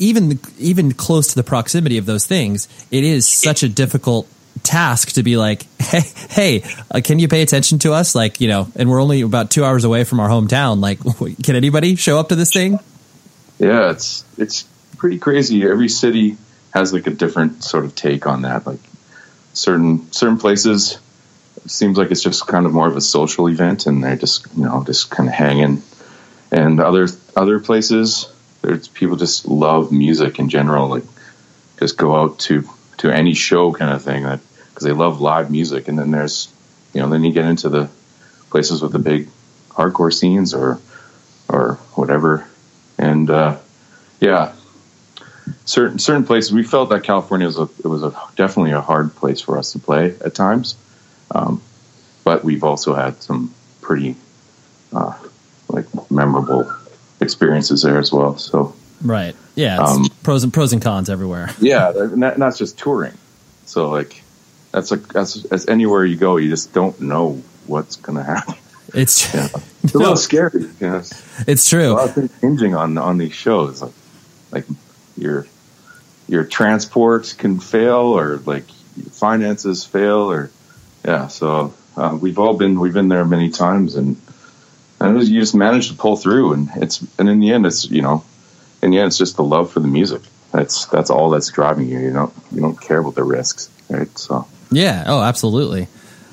even 0.00 0.40
even 0.58 0.92
close 0.92 1.28
to 1.28 1.36
the 1.36 1.44
proximity 1.44 1.98
of 1.98 2.06
those 2.06 2.26
things. 2.26 2.66
It 2.90 3.04
is 3.04 3.28
such 3.28 3.62
a 3.62 3.68
difficult 3.68 4.26
task 4.62 5.12
to 5.12 5.22
be 5.22 5.36
like, 5.36 5.66
hey, 5.80 6.02
hey, 6.30 6.64
uh, 6.90 7.00
can 7.04 7.18
you 7.18 7.28
pay 7.28 7.42
attention 7.42 7.78
to 7.80 7.92
us? 7.92 8.14
Like, 8.14 8.40
you 8.40 8.48
know, 8.48 8.68
and 8.74 8.90
we're 8.90 9.00
only 9.00 9.20
about 9.20 9.50
two 9.50 9.64
hours 9.64 9.84
away 9.84 10.04
from 10.04 10.18
our 10.20 10.28
hometown. 10.28 10.80
Like, 10.80 10.98
can 11.44 11.54
anybody 11.54 11.94
show 11.96 12.18
up 12.18 12.30
to 12.30 12.34
this 12.34 12.52
thing? 12.52 12.80
Yeah, 13.58 13.90
it's 13.90 14.24
it's 14.38 14.62
pretty 14.96 15.18
crazy. 15.18 15.64
Every 15.64 15.88
city 15.88 16.36
has 16.72 16.92
like 16.92 17.06
a 17.06 17.10
different 17.10 17.62
sort 17.62 17.84
of 17.84 17.94
take 17.94 18.26
on 18.26 18.42
that. 18.42 18.66
Like 18.66 18.80
certain 19.52 20.10
certain 20.12 20.38
places, 20.38 20.98
seems 21.66 21.98
like 21.98 22.10
it's 22.10 22.22
just 22.22 22.46
kind 22.46 22.64
of 22.64 22.72
more 22.72 22.88
of 22.88 22.96
a 22.96 23.02
social 23.02 23.48
event, 23.48 23.86
and 23.86 24.02
they're 24.02 24.16
just 24.16 24.46
you 24.56 24.64
know 24.64 24.82
just 24.84 25.10
kind 25.10 25.28
of 25.28 25.34
hanging. 25.34 25.82
And 26.50 26.80
other 26.80 27.06
other 27.36 27.60
places, 27.60 28.29
there's 28.62 28.88
people 28.88 29.16
just 29.16 29.46
love 29.46 29.92
music 29.92 30.38
in 30.38 30.48
general. 30.48 30.88
Like 30.88 31.04
just 31.78 31.96
go 31.96 32.14
out 32.14 32.38
to 32.40 32.68
to 32.98 33.10
any 33.10 33.34
show 33.34 33.72
kind 33.72 33.92
of 33.92 34.02
thing 34.02 34.24
that 34.24 34.40
because 34.68 34.84
they 34.84 34.92
love 34.92 35.20
live 35.20 35.50
music. 35.50 35.88
And 35.88 35.98
then 35.98 36.10
there's, 36.10 36.52
you 36.92 37.00
know, 37.00 37.08
then 37.08 37.24
you 37.24 37.32
get 37.32 37.46
into 37.46 37.68
the 37.68 37.88
places 38.50 38.82
with 38.82 38.92
the 38.92 38.98
big 38.98 39.28
hardcore 39.70 40.12
scenes 40.12 40.54
or 40.54 40.78
or 41.48 41.74
whatever. 41.94 42.46
And 42.98 43.28
uh, 43.30 43.58
yeah, 44.20 44.52
certain 45.64 45.98
certain 45.98 46.24
places 46.24 46.52
we 46.52 46.62
felt 46.62 46.90
that 46.90 47.02
California 47.02 47.46
was 47.46 47.58
a 47.58 47.68
it 47.78 47.86
was 47.86 48.02
a 48.02 48.14
definitely 48.36 48.72
a 48.72 48.80
hard 48.80 49.14
place 49.16 49.40
for 49.40 49.58
us 49.58 49.72
to 49.72 49.78
play 49.78 50.14
at 50.24 50.34
times. 50.34 50.76
Um, 51.30 51.62
but 52.24 52.44
we've 52.44 52.64
also 52.64 52.94
had 52.94 53.22
some 53.22 53.54
pretty 53.80 54.16
uh, 54.92 55.16
like 55.68 55.86
memorable 56.10 56.70
experiences 57.20 57.82
there 57.82 57.98
as 57.98 58.12
well. 58.12 58.36
So 58.36 58.74
right, 59.02 59.36
yeah, 59.54 59.78
um, 59.78 60.06
pros 60.22 60.44
and 60.44 60.52
pros 60.52 60.72
and 60.72 60.82
cons 60.82 61.10
everywhere. 61.10 61.50
yeah, 61.60 61.92
not, 62.14 62.38
not 62.38 62.56
just 62.56 62.78
touring. 62.78 63.16
So 63.66 63.90
like 63.90 64.22
that's 64.72 64.90
like 64.90 65.06
that's, 65.08 65.42
that's 65.44 65.68
anywhere 65.68 66.04
you 66.04 66.16
go, 66.16 66.36
you 66.36 66.48
just 66.48 66.72
don't 66.72 67.00
know 67.00 67.42
what's 67.66 67.96
going 67.96 68.18
to 68.18 68.24
happen. 68.24 68.54
It's, 68.94 69.32
yeah. 69.34 69.48
it's 69.82 69.94
a 69.94 69.98
little 69.98 70.16
scary. 70.16 70.66
Yes, 70.80 71.44
it's 71.46 71.68
true. 71.68 71.92
A 71.92 71.94
lot 71.94 72.08
of 72.08 72.14
things 72.14 72.40
hinging 72.40 72.74
on 72.74 72.98
on 72.98 73.18
these 73.18 73.34
shows, 73.34 73.82
like 73.82 73.94
like 74.50 74.64
your 75.16 75.46
your 76.28 76.44
transport 76.44 77.34
can 77.38 77.60
fail, 77.60 78.18
or 78.18 78.36
like 78.38 78.64
finances 79.12 79.84
fail, 79.84 80.30
or 80.30 80.50
yeah. 81.04 81.28
So 81.28 81.74
uh, 81.96 82.18
we've 82.20 82.38
all 82.38 82.56
been 82.56 82.80
we've 82.80 82.94
been 82.94 83.08
there 83.08 83.24
many 83.24 83.50
times, 83.50 83.96
and 83.96 84.16
and 85.00 85.16
was, 85.16 85.30
you 85.30 85.40
just 85.40 85.54
manage 85.54 85.88
to 85.88 85.94
pull 85.94 86.16
through, 86.16 86.52
and 86.52 86.68
it's 86.76 87.04
and 87.18 87.28
in 87.28 87.40
the 87.40 87.52
end, 87.52 87.66
it's 87.66 87.90
you 87.90 88.02
know, 88.02 88.24
in 88.82 88.90
the 88.90 88.98
end, 88.98 89.08
it's 89.08 89.18
just 89.18 89.36
the 89.36 89.44
love 89.44 89.72
for 89.72 89.80
the 89.80 89.88
music. 89.88 90.22
That's 90.52 90.86
that's 90.86 91.10
all 91.10 91.30
that's 91.30 91.50
driving 91.50 91.88
you. 91.88 91.98
You 92.00 92.12
don't 92.12 92.32
you 92.52 92.60
don't 92.60 92.80
care 92.80 92.98
about 92.98 93.14
the 93.14 93.24
risks, 93.24 93.70
right? 93.88 94.16
So 94.18 94.46
yeah. 94.70 95.04
Oh, 95.06 95.22
absolutely. 95.22 95.88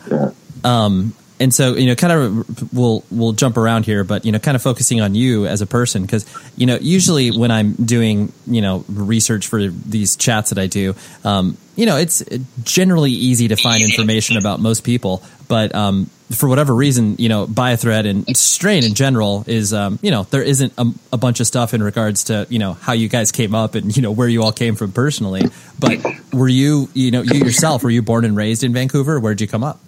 Yeah. 0.09 0.31
Um, 0.63 1.13
and 1.39 1.53
so 1.53 1.75
you 1.75 1.85
know 1.87 1.95
kind 1.95 2.13
of 2.13 2.73
we'll 2.73 3.03
we'll 3.11 3.33
jump 3.33 3.57
around 3.57 3.85
here 3.85 4.03
but 4.03 4.25
you 4.25 4.31
know 4.31 4.39
kind 4.39 4.55
of 4.55 4.61
focusing 4.61 5.01
on 5.01 5.15
you 5.15 5.45
as 5.45 5.61
a 5.61 5.67
person 5.67 6.01
because 6.01 6.25
you 6.55 6.65
know 6.65 6.77
usually 6.81 7.31
when 7.31 7.51
i'm 7.51 7.73
doing 7.73 8.31
you 8.45 8.61
know 8.61 8.83
research 8.89 9.47
for 9.47 9.67
these 9.67 10.15
chats 10.15 10.49
that 10.49 10.59
i 10.59 10.67
do 10.67 10.95
um, 11.23 11.57
you 11.75 11.85
know 11.85 11.97
it's 11.97 12.23
generally 12.63 13.11
easy 13.11 13.47
to 13.49 13.55
find 13.55 13.83
information 13.83 14.37
about 14.37 14.59
most 14.59 14.83
people 14.83 15.23
but 15.47 15.73
um, 15.73 16.09
for 16.31 16.49
whatever 16.49 16.75
reason, 16.75 17.15
you 17.17 17.29
know, 17.29 17.47
By 17.47 17.71
a 17.71 17.77
Thread 17.77 18.05
and 18.05 18.35
Strain 18.35 18.83
in 18.83 18.93
general 18.95 19.45
is, 19.47 19.73
um, 19.73 19.97
you 20.01 20.11
know, 20.11 20.23
there 20.23 20.43
isn't 20.43 20.73
a, 20.77 20.85
a, 21.13 21.17
bunch 21.17 21.39
of 21.39 21.47
stuff 21.47 21.73
in 21.73 21.81
regards 21.81 22.25
to, 22.25 22.45
you 22.49 22.59
know, 22.59 22.73
how 22.73 22.93
you 22.93 23.07
guys 23.07 23.31
came 23.31 23.55
up 23.55 23.75
and, 23.75 23.95
you 23.95 24.01
know, 24.01 24.11
where 24.11 24.27
you 24.27 24.43
all 24.43 24.51
came 24.51 24.75
from 24.75 24.91
personally. 24.91 25.43
But 25.79 25.99
were 26.33 26.49
you, 26.49 26.89
you 26.93 27.11
know, 27.11 27.21
you 27.21 27.39
yourself, 27.39 27.83
were 27.83 27.89
you 27.89 28.01
born 28.01 28.25
and 28.25 28.35
raised 28.35 28.63
in 28.63 28.73
Vancouver? 28.73 29.19
Where'd 29.19 29.39
you 29.39 29.47
come 29.47 29.63
up? 29.63 29.79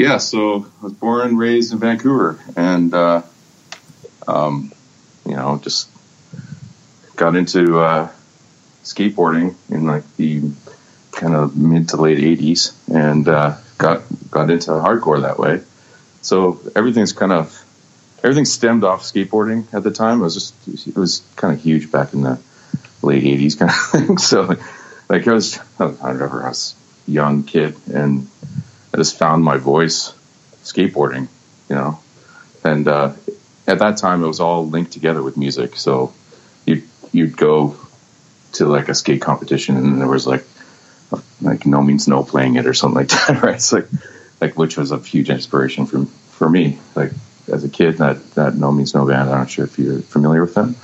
Yeah, 0.00 0.16
so 0.16 0.66
I 0.80 0.84
was 0.84 0.94
born 0.94 1.28
and 1.28 1.38
raised 1.38 1.72
in 1.74 1.78
Vancouver 1.78 2.38
and, 2.56 2.94
uh, 2.94 3.20
um, 4.26 4.72
you 5.26 5.36
know, 5.36 5.60
just 5.62 5.90
got 7.16 7.36
into 7.36 7.78
uh, 7.78 8.08
skateboarding 8.82 9.54
in 9.68 9.86
like 9.86 10.04
the 10.16 10.52
kind 11.12 11.34
of 11.34 11.54
mid 11.54 11.90
to 11.90 11.96
late 11.98 12.16
80s 12.16 12.72
and 12.88 13.28
uh, 13.28 13.56
got 13.76 14.02
got 14.30 14.50
into 14.50 14.70
hardcore 14.70 15.20
that 15.20 15.38
way. 15.38 15.60
So 16.22 16.60
everything's 16.74 17.12
kind 17.12 17.32
of 17.32 17.62
everything 18.22 18.46
stemmed 18.46 18.84
off 18.84 19.02
skateboarding 19.02 19.72
at 19.74 19.82
the 19.82 19.90
time. 19.90 20.20
It 20.20 20.24
was 20.24 20.34
just 20.34 20.88
it 20.88 20.96
was 20.96 21.22
kind 21.36 21.54
of 21.54 21.62
huge 21.62 21.92
back 21.92 22.14
in 22.14 22.22
the 22.22 22.38
late 23.02 23.24
'80s 23.24 23.58
kind 23.58 23.70
of 23.70 24.06
thing. 24.06 24.16
So 24.16 24.56
like 25.10 25.28
I 25.28 25.32
was 25.34 25.58
I 25.78 26.12
remember 26.12 26.42
I 26.42 26.48
was 26.48 26.74
a 27.06 27.10
young 27.10 27.42
kid 27.44 27.76
and 27.92 28.28
I 28.92 28.96
just 28.96 29.18
found 29.18 29.44
my 29.44 29.56
voice 29.56 30.12
skateboarding, 30.62 31.28
you 31.68 31.76
know, 31.76 32.00
and 32.64 32.86
uh, 32.86 33.12
at 33.66 33.78
that 33.78 33.98
time 33.98 34.22
it 34.22 34.26
was 34.26 34.40
all 34.40 34.68
linked 34.68 34.92
together 34.92 35.22
with 35.22 35.36
music. 35.36 35.76
So 35.76 36.12
you 36.66 36.82
you'd 37.12 37.36
go 37.36 37.76
to 38.52 38.66
like 38.66 38.88
a 38.88 38.94
skate 38.94 39.22
competition 39.22 39.76
and 39.76 40.00
there 40.00 40.08
was 40.08 40.26
like 40.26 40.44
like 41.40 41.60
NoMeansNo 41.60 42.28
playing 42.28 42.56
it 42.56 42.66
or 42.66 42.74
something 42.74 42.96
like 42.96 43.08
that, 43.26 43.42
right? 43.42 43.54
It's 43.54 43.72
like 43.72 43.86
like 44.40 44.56
which 44.58 44.76
was 44.76 44.90
a 44.90 44.98
huge 44.98 45.30
inspiration 45.30 45.86
for 45.86 46.04
for 46.04 46.48
me. 46.48 46.78
Like 46.94 47.12
as 47.48 47.64
a 47.64 47.68
kid, 47.68 47.98
that 47.98 48.34
that 48.34 48.54
NoMeansNo 48.54 49.08
band. 49.08 49.30
I'm 49.30 49.38
not 49.38 49.50
sure 49.50 49.64
if 49.64 49.78
you're 49.78 50.00
familiar 50.00 50.40
with 50.40 50.54
them, 50.54 50.76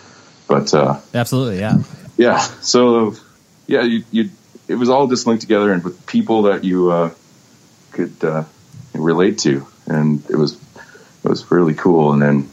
but 0.46 0.72
uh, 0.74 1.00
absolutely, 1.14 1.60
yeah, 1.60 1.78
yeah. 2.16 2.38
So 2.38 3.14
yeah, 3.66 3.82
you, 3.82 4.04
you 4.10 4.30
it 4.68 4.74
was 4.76 4.88
all 4.88 5.06
just 5.06 5.26
linked 5.26 5.42
together 5.42 5.72
and 5.72 5.82
with 5.84 6.06
people 6.06 6.42
that 6.42 6.64
you 6.64 6.90
uh, 6.90 7.10
could 7.96 8.22
uh, 8.22 8.44
relate 8.94 9.38
to, 9.38 9.66
and 9.86 10.22
it 10.30 10.36
was 10.36 10.54
it 11.24 11.28
was 11.28 11.50
really 11.50 11.74
cool. 11.74 12.12
And 12.12 12.22
then 12.22 12.48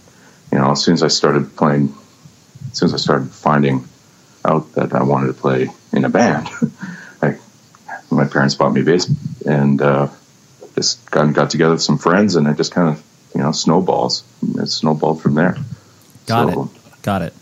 you 0.52 0.58
know, 0.58 0.72
as 0.72 0.84
soon 0.84 0.94
as 0.94 1.04
I 1.04 1.10
started 1.10 1.56
playing, 1.56 1.94
as 2.72 2.78
soon 2.78 2.88
as 2.88 2.94
I 2.94 2.98
started 2.98 3.30
finding 3.30 3.86
out 4.46 4.72
that 4.74 4.94
I 4.94 5.04
wanted 5.04 5.28
to 5.28 5.34
play 5.34 5.70
in 5.92 6.06
a 6.06 6.10
band, 6.10 6.48
I, 7.22 7.38
my 8.10 8.26
parents 8.26 8.56
bought 8.56 8.74
me 8.74 8.82
a 8.82 8.86
bass 8.86 9.12
and 9.46 9.82
uh, 9.82 10.08
just 10.76 11.10
got, 11.12 11.34
got 11.34 11.50
together 11.50 11.74
with 11.74 11.82
some 11.82 11.98
friends, 11.98 12.36
and 12.36 12.48
it 12.48 12.58
just 12.58 12.72
kind 12.72 12.90
of 12.90 13.04
you 13.36 13.42
know 13.42 13.52
snowballs. 13.52 14.24
It 14.42 14.68
snowballed 14.68 15.22
from 15.22 15.36
there. 15.36 15.58
Got 16.26 16.54
so, 16.54 16.64
it. 16.64 17.02
Got 17.04 17.22
it. 17.22 17.34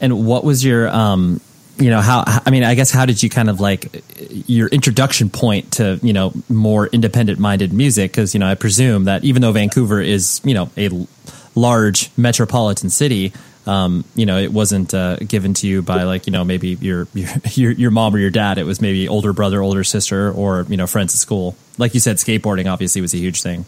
And 0.00 0.26
what 0.26 0.44
was 0.44 0.64
your 0.64 0.88
um, 0.88 1.40
you 1.78 1.90
know 1.90 2.00
how 2.00 2.24
I 2.26 2.50
mean 2.50 2.64
I 2.64 2.74
guess 2.74 2.90
how 2.90 3.06
did 3.06 3.22
you 3.22 3.28
kind 3.28 3.50
of 3.50 3.60
like 3.60 4.02
your 4.46 4.68
introduction 4.68 5.30
point 5.30 5.72
to 5.72 5.98
you 6.02 6.12
know 6.12 6.32
more 6.48 6.86
independent 6.86 7.38
minded 7.38 7.72
music 7.72 8.12
because 8.12 8.34
you 8.34 8.40
know 8.40 8.48
I 8.48 8.54
presume 8.54 9.04
that 9.04 9.24
even 9.24 9.42
though 9.42 9.52
Vancouver 9.52 10.00
is 10.00 10.40
you 10.44 10.54
know 10.54 10.70
a 10.76 11.06
large 11.54 12.10
metropolitan 12.16 12.90
city 12.90 13.32
um, 13.66 14.04
you 14.14 14.26
know, 14.26 14.38
it 14.38 14.52
wasn't 14.52 14.94
uh, 14.94 15.16
given 15.16 15.52
to 15.54 15.66
you 15.66 15.82
by 15.82 16.04
like 16.04 16.26
you 16.26 16.30
know 16.30 16.44
maybe 16.44 16.74
your, 16.80 17.08
your 17.54 17.72
your 17.72 17.90
mom 17.90 18.14
or 18.14 18.18
your 18.18 18.30
dad. 18.30 18.58
It 18.58 18.64
was 18.64 18.80
maybe 18.80 19.08
older 19.08 19.32
brother, 19.32 19.60
older 19.60 19.82
sister, 19.82 20.30
or 20.30 20.64
you 20.68 20.76
know 20.76 20.86
friends 20.86 21.14
at 21.14 21.18
school. 21.18 21.56
Like 21.76 21.92
you 21.92 22.00
said, 22.00 22.16
skateboarding 22.16 22.72
obviously 22.72 23.00
was 23.00 23.12
a 23.12 23.18
huge 23.18 23.42
thing. 23.42 23.66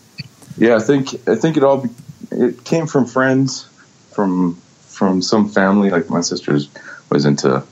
Yeah, 0.56 0.76
I 0.76 0.80
think 0.80 1.28
I 1.28 1.34
think 1.34 1.56
it 1.56 1.64
all 1.64 1.84
it 2.30 2.64
came 2.64 2.86
from 2.86 3.06
friends, 3.06 3.68
from 4.12 4.54
from 4.86 5.20
some 5.20 5.48
family. 5.48 5.90
Like 5.90 6.08
my 6.08 6.20
sister 6.20 6.56
was 7.10 7.24
into 7.24 7.64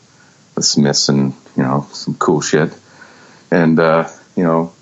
the 0.57 0.63
Smiths 0.63 1.09
and 1.09 1.35
you 1.57 1.63
know 1.63 1.87
some 1.93 2.15
cool 2.17 2.41
shit, 2.41 2.77
and 3.53 3.79
uh, 3.79 4.09
you 4.35 4.43
know, 4.43 4.73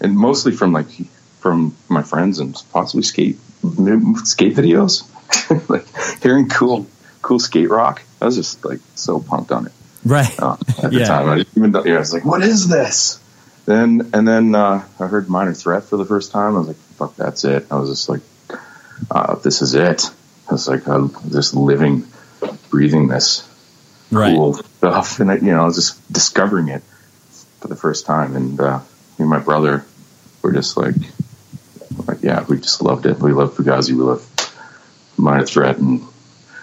and 0.00 0.16
mostly 0.16 0.52
from 0.52 0.72
like 0.72 0.88
from 1.40 1.76
my 1.88 2.02
friends 2.02 2.38
and 2.38 2.56
possibly 2.72 3.02
skate 3.02 3.36
skate 4.24 4.54
videos. 4.56 5.04
like 5.68 5.84
hearing 6.22 6.48
cool 6.48 6.86
cool 7.20 7.38
skate 7.38 7.68
rock. 7.68 8.02
I 8.22 8.24
was 8.24 8.36
just 8.36 8.64
like 8.64 8.80
so 8.94 9.20
pumped 9.20 9.52
on 9.52 9.66
it. 9.66 9.72
Right. 10.04 10.40
Uh, 10.40 10.56
at 10.82 10.90
the 10.90 10.98
yeah. 11.00 11.06
time, 11.06 11.28
I 11.28 11.44
even 11.56 11.72
know, 11.72 11.84
I 11.84 11.98
was 11.98 12.14
like, 12.14 12.24
"What 12.24 12.42
is 12.42 12.68
this?" 12.68 13.20
Then 13.66 14.10
and 14.14 14.26
then 14.26 14.54
uh, 14.54 14.84
I 14.98 15.06
heard 15.08 15.28
Minor 15.28 15.52
Threat 15.54 15.84
for 15.84 15.96
the 15.96 16.06
first 16.06 16.30
time. 16.30 16.54
I 16.54 16.58
was 16.60 16.68
like, 16.68 16.76
"Fuck, 16.76 17.16
that's 17.16 17.44
it." 17.44 17.66
I 17.70 17.76
was 17.76 17.90
just 17.90 18.08
like, 18.08 18.22
uh, 19.10 19.34
"This 19.36 19.60
is 19.60 19.74
it." 19.74 20.08
I 20.48 20.52
was 20.52 20.68
like, 20.68 20.86
I'm 20.86 21.10
just 21.30 21.54
living, 21.54 22.06
breathing 22.70 23.08
this 23.08 23.48
right. 24.10 24.34
cool 24.34 24.54
stuff, 24.54 25.20
and 25.20 25.30
I, 25.30 25.36
you 25.36 25.52
know, 25.52 25.62
I 25.62 25.64
was 25.64 25.76
just 25.76 26.12
discovering 26.12 26.68
it 26.68 26.82
for 27.60 27.68
the 27.68 27.76
first 27.76 28.06
time. 28.06 28.36
And 28.36 28.60
uh, 28.60 28.78
me 28.78 28.84
and 29.20 29.28
my 29.28 29.38
brother 29.38 29.84
were 30.42 30.52
just 30.52 30.76
like, 30.76 30.94
like, 32.06 32.22
yeah, 32.22 32.44
we 32.48 32.58
just 32.58 32.82
loved 32.82 33.06
it. 33.06 33.18
We 33.18 33.32
loved 33.32 33.56
Fugazi. 33.56 33.90
We 33.90 34.02
loved 34.02 34.24
minor 35.16 35.44
threat 35.46 35.78
and 35.78 36.02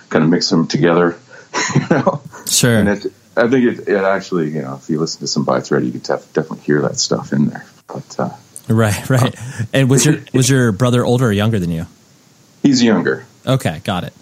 kind 0.10 0.24
of 0.24 0.30
mix 0.30 0.50
them 0.50 0.68
together. 0.68 1.18
you 1.76 1.88
know, 1.90 2.22
Sure. 2.46 2.78
and 2.78 2.90
it, 2.90 3.06
I 3.36 3.48
think 3.48 3.80
it, 3.80 3.88
it 3.88 3.98
actually, 4.04 4.52
you 4.52 4.62
know, 4.62 4.76
if 4.76 4.90
you 4.90 5.00
listen 5.00 5.22
to 5.22 5.28
some 5.28 5.44
By 5.44 5.60
Thread, 5.62 5.84
you 5.84 5.92
can 5.92 6.02
def- 6.02 6.34
definitely 6.34 6.60
hear 6.66 6.82
that 6.84 6.98
stuff 6.98 7.34
in 7.34 7.48
there. 7.48 7.66
But 7.88 8.20
uh, 8.20 8.30
Right, 8.68 9.10
right. 9.10 9.36
And 9.74 9.90
was 9.90 10.06
your 10.06 10.20
was 10.34 10.50
your 10.50 10.72
brother 10.72 11.04
older 11.06 11.26
or 11.28 11.32
younger 11.32 11.60
than 11.60 11.72
you? 11.72 11.86
he's 12.62 12.82
younger. 12.82 13.26
Okay, 13.46 13.82
got 13.84 14.04
it. 14.06 14.14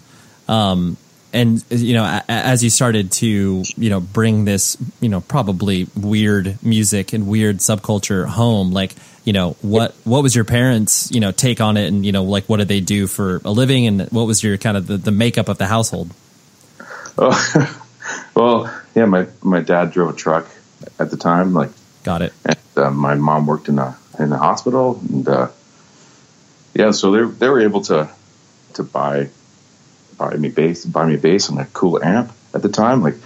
Um, 0.48 0.96
and 1.32 1.64
you 1.70 1.94
know, 1.94 2.20
as 2.28 2.62
you 2.62 2.70
started 2.70 3.12
to 3.12 3.62
you 3.76 3.90
know 3.90 4.00
bring 4.00 4.44
this 4.44 4.76
you 5.00 5.08
know 5.08 5.20
probably 5.20 5.88
weird 5.96 6.62
music 6.62 7.12
and 7.12 7.26
weird 7.26 7.58
subculture 7.58 8.26
home, 8.26 8.72
like 8.72 8.94
you 9.24 9.32
know 9.32 9.56
what 9.62 9.94
what 10.04 10.22
was 10.22 10.34
your 10.34 10.44
parents 10.44 11.10
you 11.10 11.20
know 11.20 11.32
take 11.32 11.60
on 11.60 11.76
it, 11.76 11.86
and 11.86 12.04
you 12.04 12.12
know 12.12 12.24
like 12.24 12.48
what 12.48 12.58
did 12.58 12.68
they 12.68 12.80
do 12.80 13.06
for 13.06 13.40
a 13.44 13.50
living, 13.50 13.86
and 13.86 14.02
what 14.10 14.26
was 14.26 14.42
your 14.42 14.58
kind 14.58 14.76
of 14.76 14.86
the, 14.86 14.96
the 14.96 15.12
makeup 15.12 15.48
of 15.48 15.58
the 15.58 15.66
household? 15.66 16.12
Oh, 17.16 17.80
well, 18.34 18.82
yeah, 18.94 19.06
my 19.06 19.26
my 19.42 19.60
dad 19.60 19.92
drove 19.92 20.10
a 20.14 20.16
truck 20.16 20.46
at 20.98 21.10
the 21.10 21.16
time, 21.16 21.54
like, 21.54 21.70
Got 22.02 22.22
it. 22.22 22.32
and 22.44 22.58
uh, 22.76 22.90
my 22.90 23.14
mom 23.14 23.46
worked 23.46 23.68
in 23.68 23.78
a 23.78 23.96
in 24.18 24.30
the 24.30 24.38
hospital, 24.38 25.00
and 25.08 25.26
uh, 25.28 25.48
yeah, 26.74 26.90
so 26.90 27.10
they 27.12 27.38
they 27.38 27.48
were 27.48 27.60
able 27.60 27.80
to 27.82 28.10
to 28.74 28.82
buy 28.82 29.28
buy 30.30 30.36
me 30.36 30.48
bass, 30.48 30.84
buy 30.84 31.06
me 31.06 31.14
a 31.14 31.18
bass 31.18 31.48
and 31.48 31.58
a 31.58 31.64
cool 31.66 32.02
amp 32.02 32.32
at 32.54 32.62
the 32.62 32.68
time. 32.68 33.02
Like, 33.02 33.16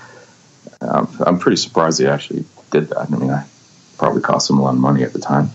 um, 0.81 1.09
I'm 1.25 1.38
pretty 1.38 1.57
surprised 1.57 2.00
they 2.00 2.07
actually 2.07 2.45
did 2.71 2.88
that. 2.88 2.99
I 2.99 3.07
mean, 3.09 3.31
I 3.31 3.47
probably 3.99 4.23
cost 4.23 4.49
them 4.49 4.59
a 4.59 4.62
lot 4.62 4.75
of 4.75 4.81
money 4.81 5.03
at 5.03 5.12
the 5.12 5.19
time, 5.19 5.50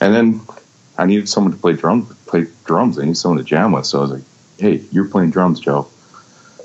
and 0.00 0.14
then 0.14 0.40
I 0.96 1.06
needed 1.06 1.28
someone 1.28 1.52
to 1.52 1.58
play 1.58 1.72
drum 1.72 2.06
play 2.26 2.46
drums. 2.64 2.98
I 2.98 3.02
needed 3.02 3.16
someone 3.16 3.38
to 3.38 3.44
jam 3.44 3.72
with, 3.72 3.86
so 3.86 3.98
I 3.98 4.02
was 4.02 4.10
like, 4.12 4.22
"Hey, 4.58 4.84
you're 4.92 5.08
playing 5.08 5.30
drums, 5.30 5.60
Joe." 5.60 5.88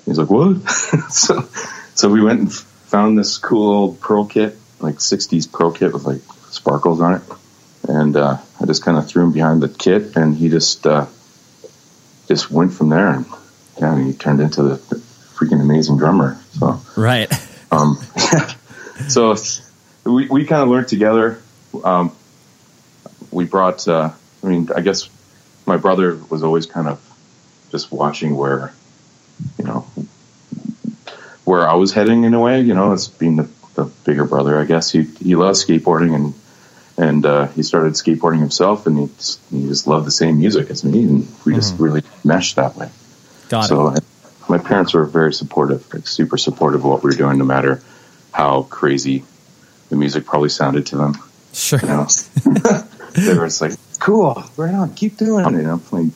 He's 0.06 0.20
like, 0.20 0.30
"What?" 0.30 0.70
so, 1.10 1.48
so 1.96 2.10
we 2.10 2.22
went 2.22 2.40
and 2.40 2.54
found 2.54 3.18
this 3.18 3.38
cool 3.38 3.72
old 3.72 4.00
Pearl 4.00 4.26
kit, 4.26 4.56
like 4.80 4.96
'60s 4.96 5.52
Pearl 5.52 5.72
kit 5.72 5.94
with 5.94 6.06
like 6.06 6.22
sparkles 6.52 7.02
on 7.02 7.16
it, 7.16 7.22
and 7.88 8.16
uh, 8.16 8.38
I 8.60 8.66
just 8.66 8.84
kind 8.84 8.98
of 8.98 9.08
threw 9.08 9.24
him 9.24 9.32
behind 9.32 9.62
the 9.62 9.70
kit, 9.70 10.16
and 10.16 10.36
he 10.36 10.50
just 10.50 10.86
uh, 10.86 11.08
just 12.28 12.52
went 12.52 12.74
from 12.74 12.90
there, 12.90 13.10
and 13.10 13.26
yeah, 13.80 13.96
and 13.96 14.08
he 14.08 14.14
turned 14.14 14.42
into 14.42 14.64
the 14.64 14.76
freaking 14.76 15.62
amazing 15.62 15.98
drummer. 15.98 16.38
So, 16.52 16.82
Right. 16.96 17.32
um, 17.72 17.98
so 19.08 19.36
we 20.04 20.28
we 20.28 20.46
kind 20.46 20.64
of 20.64 20.70
learned 20.70 20.88
together. 20.88 21.42
Um, 21.84 22.16
we 23.32 23.46
brought. 23.46 23.88
Uh, 23.88 24.12
I 24.44 24.48
mean, 24.48 24.70
I 24.76 24.82
guess 24.82 25.10
my 25.66 25.78
brother 25.78 26.20
was 26.30 26.44
always 26.44 26.66
kind 26.66 26.88
of 26.88 27.00
just 27.72 27.92
watching 27.92 28.36
where, 28.36 28.74
you 29.58 29.66
know, 29.66 29.82
where 31.46 31.68
I 31.68 31.76
was 31.76 31.94
heading 31.94 32.24
in 32.24 32.34
a 32.34 32.40
way. 32.40 32.62
You 32.62 32.74
know, 32.74 32.92
as 32.92 33.08
being 33.08 33.36
the, 33.36 33.50
the 33.76 33.86
bigger 34.06 34.26
brother, 34.26 34.60
I 34.60 34.66
guess 34.66 34.92
he 34.92 35.04
he 35.04 35.36
loves 35.36 35.66
skateboarding 35.66 36.16
and 36.16 36.34
and 36.98 37.26
uh, 37.26 37.48
he 37.48 37.64
started 37.64 37.94
skateboarding 37.94 38.40
himself, 38.40 38.86
and 38.86 39.00
he 39.00 39.08
just, 39.16 39.40
he 39.50 39.68
just 39.68 39.88
loved 39.88 40.06
the 40.06 40.12
same 40.12 40.38
music 40.38 40.70
as 40.70 40.84
me, 40.84 41.04
and 41.04 41.28
we 41.46 41.56
just 41.56 41.80
really 41.80 42.04
meshed 42.26 42.58
that 42.58 42.76
way. 42.76 42.90
Got 43.50 43.62
So 43.66 43.90
it. 43.90 44.04
my 44.48 44.58
parents 44.58 44.94
were 44.94 45.06
very 45.06 45.34
supportive, 45.34 45.92
like 45.94 46.08
super 46.08 46.38
supportive 46.38 46.82
of 46.82 46.86
what 46.86 47.04
we 47.04 47.10
were 47.10 47.16
doing, 47.16 47.38
no 47.38 47.46
matter 47.46 47.82
how 48.32 48.64
crazy 48.64 49.24
the 49.90 49.96
music 49.96 50.26
probably 50.26 50.50
sounded 50.50 50.86
to 50.88 50.98
them. 50.98 51.18
Sure. 51.54 51.80
You 51.82 51.88
know, 51.88 52.08
they 53.14 53.34
were 53.34 53.48
just 53.48 53.62
like, 53.62 53.74
"Cool, 54.00 54.44
right 54.56 54.74
on, 54.74 54.94
keep 54.94 55.18
doing 55.18 55.46
it." 55.46 55.52
You 55.52 55.64
know, 55.64 55.82
like 55.92 56.12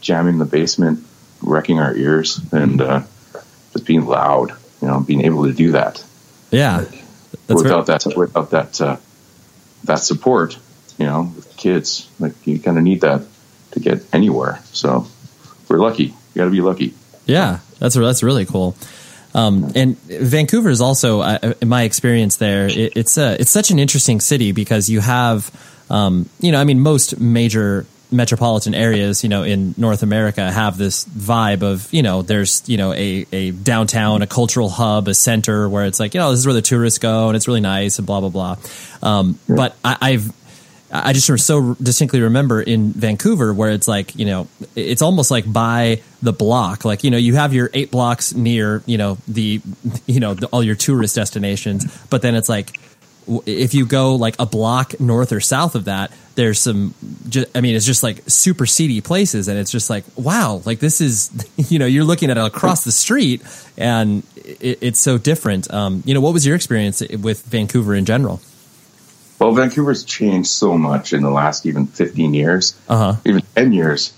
jamming 0.00 0.34
in 0.34 0.38
the 0.38 0.44
basement, 0.44 1.04
wrecking 1.42 1.80
our 1.80 1.94
ears, 1.94 2.40
and 2.52 2.80
uh, 2.80 3.02
just 3.72 3.84
being 3.86 4.06
loud. 4.06 4.52
You 4.80 4.88
know, 4.88 5.00
being 5.00 5.22
able 5.24 5.44
to 5.46 5.52
do 5.52 5.72
that 5.72 6.04
Yeah. 6.50 6.84
That's 7.46 7.62
very, 7.62 7.74
without 7.74 7.86
that 7.86 8.16
without 8.16 8.50
that 8.50 8.80
uh, 8.80 8.96
that 9.84 9.96
support. 9.96 10.56
You 10.98 11.06
know, 11.06 11.32
with 11.34 11.56
kids, 11.56 12.08
like 12.18 12.34
you 12.46 12.58
kind 12.58 12.78
of 12.78 12.84
need 12.84 13.00
that 13.02 13.22
to 13.72 13.80
get 13.80 14.02
anywhere. 14.14 14.60
So 14.72 15.06
we're 15.68 15.78
lucky. 15.78 16.14
You 16.36 16.42
got 16.42 16.44
to 16.44 16.50
be 16.50 16.60
lucky. 16.60 16.92
Yeah, 17.24 17.60
that's 17.78 17.94
that's 17.94 18.22
really 18.22 18.44
cool. 18.44 18.76
Um, 19.34 19.72
and 19.74 19.98
Vancouver 20.00 20.68
is 20.68 20.82
also, 20.82 21.20
uh, 21.22 21.54
in 21.62 21.68
my 21.68 21.84
experience 21.84 22.36
there, 22.36 22.68
it, 22.68 22.92
it's 22.94 23.16
a, 23.16 23.40
it's 23.40 23.50
such 23.50 23.70
an 23.70 23.78
interesting 23.78 24.20
city 24.20 24.52
because 24.52 24.90
you 24.90 25.00
have, 25.00 25.50
um, 25.88 26.28
you 26.40 26.52
know, 26.52 26.60
I 26.60 26.64
mean, 26.64 26.80
most 26.80 27.18
major 27.18 27.86
metropolitan 28.10 28.74
areas, 28.74 29.22
you 29.22 29.30
know, 29.30 29.44
in 29.44 29.74
North 29.78 30.02
America 30.02 30.50
have 30.50 30.76
this 30.76 31.06
vibe 31.06 31.62
of, 31.62 31.90
you 31.90 32.02
know, 32.02 32.20
there's, 32.20 32.62
you 32.66 32.76
know, 32.76 32.92
a, 32.92 33.26
a 33.32 33.50
downtown, 33.50 34.20
a 34.20 34.26
cultural 34.26 34.68
hub, 34.68 35.08
a 35.08 35.14
center 35.14 35.68
where 35.70 35.86
it's 35.86 35.98
like, 35.98 36.12
you 36.12 36.20
know, 36.20 36.30
this 36.32 36.40
is 36.40 36.46
where 36.46 36.54
the 36.54 36.62
tourists 36.62 36.98
go 36.98 37.28
and 37.28 37.36
it's 37.36 37.48
really 37.48 37.62
nice 37.62 37.98
and 37.98 38.06
blah, 38.06 38.20
blah, 38.20 38.28
blah. 38.28 38.56
Um, 39.02 39.38
But 39.48 39.74
I, 39.82 39.96
I've, 40.00 40.32
I 41.04 41.12
just 41.12 41.46
so 41.46 41.74
distinctly 41.74 42.20
remember 42.20 42.60
in 42.60 42.92
Vancouver 42.92 43.52
where 43.52 43.70
it's 43.70 43.88
like, 43.88 44.16
you 44.16 44.24
know, 44.24 44.48
it's 44.74 45.02
almost 45.02 45.30
like 45.30 45.50
by 45.50 46.02
the 46.22 46.32
block. 46.32 46.84
Like, 46.84 47.04
you 47.04 47.10
know, 47.10 47.16
you 47.16 47.34
have 47.34 47.52
your 47.54 47.70
eight 47.74 47.90
blocks 47.90 48.34
near, 48.34 48.82
you 48.86 48.98
know, 48.98 49.18
the, 49.26 49.60
you 50.06 50.20
know, 50.20 50.34
the, 50.34 50.46
all 50.48 50.62
your 50.62 50.74
tourist 50.74 51.14
destinations, 51.14 51.84
but 52.08 52.22
then 52.22 52.34
it's 52.34 52.48
like, 52.48 52.78
if 53.44 53.74
you 53.74 53.86
go 53.86 54.14
like 54.14 54.36
a 54.38 54.46
block 54.46 55.00
north 55.00 55.32
or 55.32 55.40
south 55.40 55.74
of 55.74 55.86
that, 55.86 56.12
there's 56.36 56.60
some, 56.60 56.94
ju- 57.28 57.46
I 57.54 57.60
mean, 57.60 57.74
it's 57.74 57.86
just 57.86 58.02
like 58.02 58.22
super 58.28 58.66
seedy 58.66 59.00
places. 59.00 59.48
And 59.48 59.58
it's 59.58 59.72
just 59.72 59.90
like, 59.90 60.04
wow, 60.16 60.62
like 60.64 60.78
this 60.78 61.00
is, 61.00 61.30
you 61.56 61.78
know, 61.78 61.86
you're 61.86 62.04
looking 62.04 62.30
at 62.30 62.36
it 62.36 62.44
across 62.44 62.84
the 62.84 62.92
street 62.92 63.42
and 63.76 64.22
it, 64.36 64.78
it's 64.80 65.00
so 65.00 65.18
different. 65.18 65.72
Um, 65.72 66.02
you 66.06 66.14
know, 66.14 66.20
what 66.20 66.32
was 66.32 66.46
your 66.46 66.54
experience 66.54 67.00
with 67.00 67.42
Vancouver 67.46 67.94
in 67.94 68.04
general? 68.04 68.40
Well, 69.38 69.52
Vancouver's 69.52 70.04
changed 70.04 70.48
so 70.48 70.78
much 70.78 71.12
in 71.12 71.22
the 71.22 71.30
last 71.30 71.66
even 71.66 71.86
15 71.86 72.32
years, 72.34 72.74
Uh 72.88 73.12
huh. 73.12 73.20
even 73.24 73.42
10 73.54 73.72
years. 73.72 74.12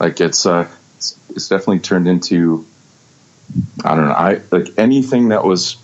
Like 0.00 0.20
it's 0.20 0.46
uh, 0.46 0.68
it's, 0.96 1.16
it's 1.30 1.48
definitely 1.48 1.80
turned 1.80 2.08
into 2.08 2.66
I 3.84 3.94
don't 3.94 4.06
know. 4.06 4.14
I 4.14 4.40
like 4.50 4.78
anything 4.78 5.28
that 5.28 5.44
was 5.44 5.76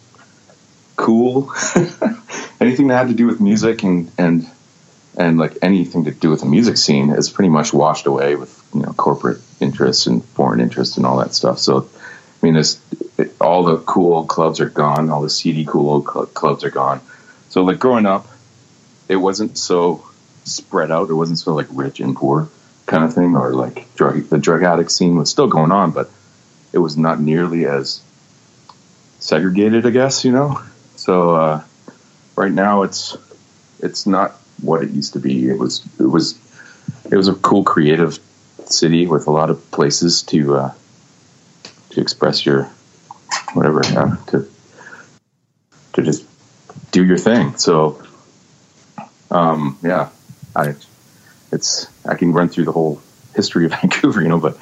cool, 0.96 1.52
anything 2.60 2.88
that 2.88 2.96
had 2.96 3.08
to 3.08 3.14
do 3.14 3.26
with 3.26 3.40
music 3.40 3.82
and 3.82 4.10
and 4.18 4.48
and 5.16 5.38
like 5.38 5.58
anything 5.62 6.04
to 6.04 6.10
do 6.12 6.30
with 6.30 6.40
the 6.40 6.46
music 6.46 6.76
scene 6.76 7.10
is 7.10 7.28
pretty 7.28 7.48
much 7.50 7.72
washed 7.72 8.06
away 8.06 8.36
with 8.36 8.62
you 8.74 8.80
know 8.82 8.92
corporate 8.94 9.40
interests 9.60 10.06
and 10.06 10.24
foreign 10.24 10.60
interests 10.60 10.96
and 10.96 11.04
all 11.04 11.18
that 11.18 11.34
stuff. 11.34 11.58
So 11.58 11.88
I 12.42 12.46
mean, 12.46 12.56
it's, 12.56 12.80
it, 13.18 13.34
all 13.40 13.64
the 13.64 13.78
cool 13.78 14.14
old 14.14 14.28
clubs 14.28 14.60
are 14.60 14.68
gone. 14.68 15.10
All 15.10 15.22
the 15.22 15.30
seedy 15.30 15.64
cool 15.64 15.90
old 15.90 16.04
cl- 16.08 16.26
clubs 16.26 16.64
are 16.64 16.70
gone. 16.70 17.00
So 17.50 17.62
like 17.64 17.78
growing 17.80 18.06
up, 18.06 18.26
it 19.08 19.16
wasn't 19.16 19.58
so 19.58 20.04
spread 20.44 20.90
out. 20.90 21.10
It 21.10 21.14
wasn't 21.14 21.38
so 21.38 21.54
like 21.54 21.66
rich 21.70 22.00
and 22.00 22.14
poor 22.14 22.48
kind 22.86 23.04
of 23.04 23.14
thing, 23.14 23.36
or 23.36 23.54
like 23.54 23.94
drug 23.94 24.28
the 24.28 24.38
drug 24.38 24.62
addict 24.62 24.90
scene 24.90 25.16
was 25.16 25.30
still 25.30 25.48
going 25.48 25.72
on, 25.72 25.90
but 25.90 26.10
it 26.72 26.78
was 26.78 26.96
not 26.96 27.20
nearly 27.20 27.66
as 27.66 28.02
segregated, 29.18 29.86
I 29.86 29.90
guess. 29.90 30.24
You 30.24 30.32
know. 30.32 30.62
So 30.96 31.34
uh, 31.34 31.62
right 32.36 32.52
now, 32.52 32.82
it's 32.82 33.16
it's 33.80 34.06
not 34.06 34.32
what 34.60 34.82
it 34.82 34.90
used 34.90 35.14
to 35.14 35.20
be. 35.20 35.48
It 35.48 35.58
was 35.58 35.84
it 35.98 36.06
was 36.06 36.38
it 37.10 37.16
was 37.16 37.28
a 37.28 37.34
cool, 37.34 37.64
creative 37.64 38.18
city 38.66 39.06
with 39.06 39.26
a 39.26 39.30
lot 39.30 39.50
of 39.50 39.70
places 39.70 40.22
to 40.22 40.56
uh, 40.56 40.72
to 41.90 42.00
express 42.00 42.44
your 42.44 42.64
whatever 43.54 43.80
yeah, 43.84 44.16
to 44.28 44.48
to 45.94 46.02
just 46.02 46.24
do 46.90 47.04
your 47.04 47.18
thing. 47.18 47.56
So 47.56 48.02
um, 49.30 49.78
yeah, 49.82 50.08
I 50.56 50.74
it's 51.52 51.86
I 52.06 52.14
can 52.14 52.32
run 52.32 52.48
through 52.48 52.64
the 52.64 52.72
whole 52.72 53.00
history 53.34 53.64
of 53.66 53.70
Vancouver, 53.80 54.22
you 54.22 54.28
know, 54.28 54.38
but 54.38 54.54
uh, 54.54 54.58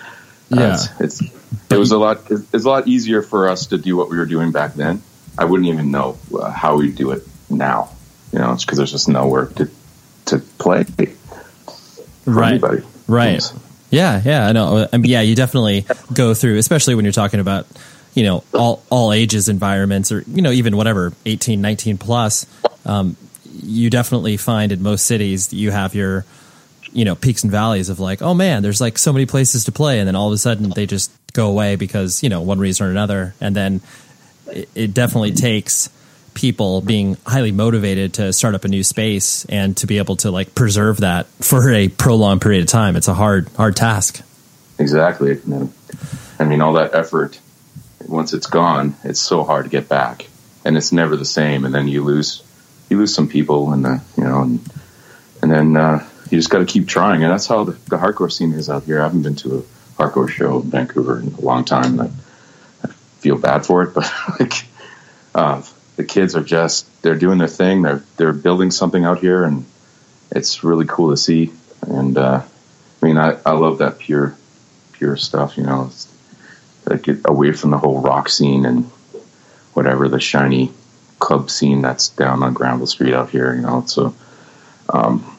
Yeah. 0.51 0.75
it's, 0.75 1.01
it's 1.01 1.23
it 1.71 1.77
was 1.77 1.93
a 1.93 1.99
lot 1.99 2.31
it's 2.31 2.65
a 2.65 2.69
lot 2.69 2.87
easier 2.89 3.23
for 3.23 3.49
us 3.49 3.67
to 3.67 3.79
do 3.79 3.97
what 3.97 4.11
we 4.11 4.17
were 4.19 4.27
doing 4.27 4.53
back 4.53 4.75
then. 4.75 5.03
I 5.39 5.45
wouldn't 5.45 5.69
even 5.69 5.91
know 5.91 6.19
uh, 6.39 6.51
how 6.51 6.77
we 6.77 6.91
do 6.93 7.11
it 7.13 7.23
now, 7.51 7.91
you 8.33 8.39
know, 8.39 8.53
it's 8.53 8.65
because 8.65 8.79
there's 8.79 8.93
just 8.93 9.09
nowhere 9.09 9.47
to 9.47 9.71
to 10.27 10.39
play 10.39 10.85
Right. 12.25 12.53
anybody. 12.53 12.83
Right. 13.07 13.43
Yeah, 13.91 14.21
yeah, 14.25 14.47
I 14.49 14.53
know. 14.53 14.89
I 14.93 14.97
mean, 14.97 15.11
yeah, 15.11 15.21
you 15.21 15.37
definitely 15.37 15.87
go 16.13 16.35
through, 16.35 16.59
especially 16.59 16.97
when 16.97 17.05
you're 17.05 17.13
talking 17.13 17.39
about, 17.39 17.67
you 18.15 18.25
know, 18.25 18.43
all 18.53 18.83
all 18.91 19.13
ages 19.13 19.49
environments 19.49 20.11
or, 20.11 20.23
you 20.27 20.43
know, 20.43 20.51
even 20.51 20.77
whatever, 20.77 21.13
18, 21.25 21.61
19 21.61 21.99
plus. 21.99 22.47
Um, 22.85 23.17
you 23.63 23.91
definitely 23.91 24.37
find 24.37 24.73
in 24.73 24.83
most 24.83 25.07
cities 25.07 25.49
that 25.49 25.57
you 25.57 25.71
have 25.71 25.95
your, 25.95 26.25
you 26.93 27.05
know, 27.05 27.15
peaks 27.15 27.43
and 27.43 27.51
valleys 27.51 27.89
of 27.89 28.01
like, 28.01 28.23
oh 28.23 28.35
man, 28.35 28.63
there's 28.63 28.81
like 28.81 28.99
so 28.99 29.13
many 29.13 29.27
places 29.27 29.65
to 29.65 29.73
play. 29.73 29.99
And 29.99 30.07
then 30.07 30.17
all 30.17 30.29
of 30.29 30.33
a 30.33 30.39
sudden 30.39 30.71
they 30.71 30.87
just 30.87 31.11
go 31.33 31.49
away 31.49 31.77
because, 31.77 32.23
you 32.23 32.29
know, 32.29 32.41
one 32.41 32.59
reason 32.59 32.87
or 32.87 32.91
another. 32.91 33.35
And 33.41 33.55
then 33.55 33.81
it, 34.49 34.69
it 34.75 34.95
definitely 34.95 35.33
takes 35.33 35.89
people 36.35 36.83
being 36.83 37.17
highly 37.27 37.51
motivated 37.51 38.15
to 38.15 38.33
start 38.33 38.55
up 38.55 38.65
a 38.65 38.69
new 38.69 38.85
space 38.85 39.47
and 39.47 39.77
to 39.79 39.87
be 39.87 39.99
able 39.99 40.17
to 40.17 40.31
like 40.31 40.55
preserve 40.55 40.99
that 40.99 41.27
for 41.41 41.71
a 41.73 41.89
prolonged 41.89 42.43
period 42.43 42.63
of 42.63 42.69
time. 42.69 42.95
It's 42.95 43.09
a 43.09 43.15
hard, 43.15 43.49
hard 43.57 43.75
task. 43.75 44.23
Exactly. 44.79 45.41
I 46.39 46.45
mean, 46.45 46.61
all 46.61 46.75
that 46.75 46.95
effort, 46.95 47.41
once 48.07 48.35
it's 48.35 48.47
gone, 48.47 48.95
it's 49.03 49.19
so 49.21 49.43
hard 49.43 49.65
to 49.65 49.71
get 49.71 49.89
back, 49.89 50.27
and 50.67 50.77
it's 50.77 50.93
never 50.93 51.17
the 51.17 51.25
same. 51.25 51.65
And 51.65 51.75
then 51.75 51.89
you 51.89 52.05
lose, 52.05 52.43
you 52.89 52.99
lose 52.99 53.15
some 53.15 53.29
people, 53.29 53.73
and 53.73 53.85
the 53.85 54.01
you 54.17 54.25
know, 54.25 54.43
and 54.43 54.61
and 55.43 55.51
then 55.51 55.77
uh, 55.77 56.07
you 56.31 56.39
just 56.39 56.51
got 56.51 56.59
to 56.59 56.67
keep 56.67 56.89
trying. 56.89 57.23
And 57.23 57.33
that's 57.33 57.47
how 57.47 57.65
the, 57.65 57.73
the, 57.73 57.97
hardcore 57.97 58.33
scene 58.33 58.53
is 58.53 58.71
out 58.71 58.85
here. 58.85 59.01
I 59.01 59.05
haven't 59.05 59.23
been 59.23 59.37
to 59.37 59.59
a 59.59 60.03
hardcore 60.03 60.29
show 60.29 60.61
in 60.61 60.71
Vancouver 60.71 61.21
in 61.21 61.35
a 61.35 61.41
long 61.41 61.65
time, 61.65 61.99
and 61.99 62.03
I, 62.03 62.11
I 62.85 62.89
feel 63.21 63.39
bad 63.39 63.67
for 63.67 63.83
it, 63.83 63.95
but 63.95 64.11
like. 64.41 64.53
Uh, 65.35 65.63
the 65.97 66.05
kids 66.05 66.37
are 66.37 66.43
just 66.43 66.87
they're 67.03 67.17
doing 67.17 67.39
their 67.39 67.49
thing. 67.49 67.83
They're 67.83 68.03
they're 68.17 68.33
building 68.33 68.71
something 68.71 69.05
out 69.05 69.19
here, 69.19 69.45
and 69.45 69.65
it's 70.31 70.63
really 70.63 70.87
cool 70.87 71.11
to 71.11 71.17
see. 71.17 71.53
And 71.87 72.17
uh, 72.17 72.43
I 73.03 73.07
mean, 73.07 73.17
I, 73.17 73.39
I 73.45 73.53
love 73.53 73.79
that 73.79 73.99
pure 73.99 74.37
pure 74.93 75.17
stuff. 75.17 75.57
You 75.57 75.65
know, 75.65 75.87
it's, 75.87 76.13
like 76.85 77.03
get 77.03 77.19
away 77.25 77.53
from 77.53 77.71
the 77.71 77.79
whole 77.79 78.01
rock 78.01 78.29
scene 78.29 78.65
and 78.65 78.85
whatever 79.75 80.09
the 80.09 80.21
shiny 80.21 80.73
club 81.19 81.51
scene 81.51 81.83
that's 81.83 82.09
down 82.11 82.43
on 82.43 82.53
Granville 82.55 82.87
Street 82.87 83.15
out 83.15 83.31
here. 83.31 83.55
You 83.55 83.63
know, 83.63 83.85
so 83.87 84.15
um, 84.89 85.37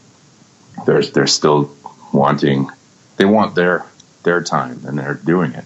they're 0.85 1.03
they're 1.03 1.27
still 1.27 1.71
wanting 2.13 2.69
they 3.17 3.25
want 3.25 3.55
their 3.55 3.85
their 4.23 4.43
time, 4.43 4.81
and 4.85 4.97
they're 4.97 5.15
doing 5.15 5.53
it, 5.53 5.65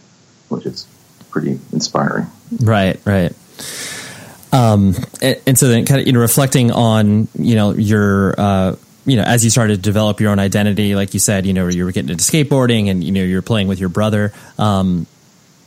which 0.50 0.66
is 0.66 0.88
pretty 1.30 1.60
inspiring. 1.72 2.28
Right, 2.60 3.00
right. 3.06 3.34
Um, 4.54 4.96
and, 5.22 5.42
and, 5.48 5.58
so 5.58 5.70
then 5.70 5.86
kind 5.86 6.02
of, 6.02 6.08
you 6.08 6.14
know, 6.14 6.20
reflecting 6.20 6.72
on, 6.72 7.30
you 7.40 7.56
know, 7.56 7.72
your, 7.72 8.36
uh, 8.38 8.76
you 9.06 9.16
know, 9.16 9.24
as 9.24 9.46
you 9.46 9.50
started 9.50 9.78
to 9.78 9.82
develop 9.82 10.20
your 10.20 10.30
own 10.30 10.40
identity, 10.40 10.94
like 10.94 11.14
you 11.14 11.22
said, 11.22 11.46
you 11.46 11.54
know, 11.54 11.70
you 11.70 11.86
were 11.86 11.94
getting 11.94 12.10
into 12.10 12.24
skateboarding 12.24 12.90
and, 12.90 13.02
you 13.02 13.14
know, 13.14 13.24
you're 13.24 13.42
playing 13.42 13.68
with 13.68 13.80
your 13.80 13.88
brother. 13.88 14.34
Um, 14.60 15.08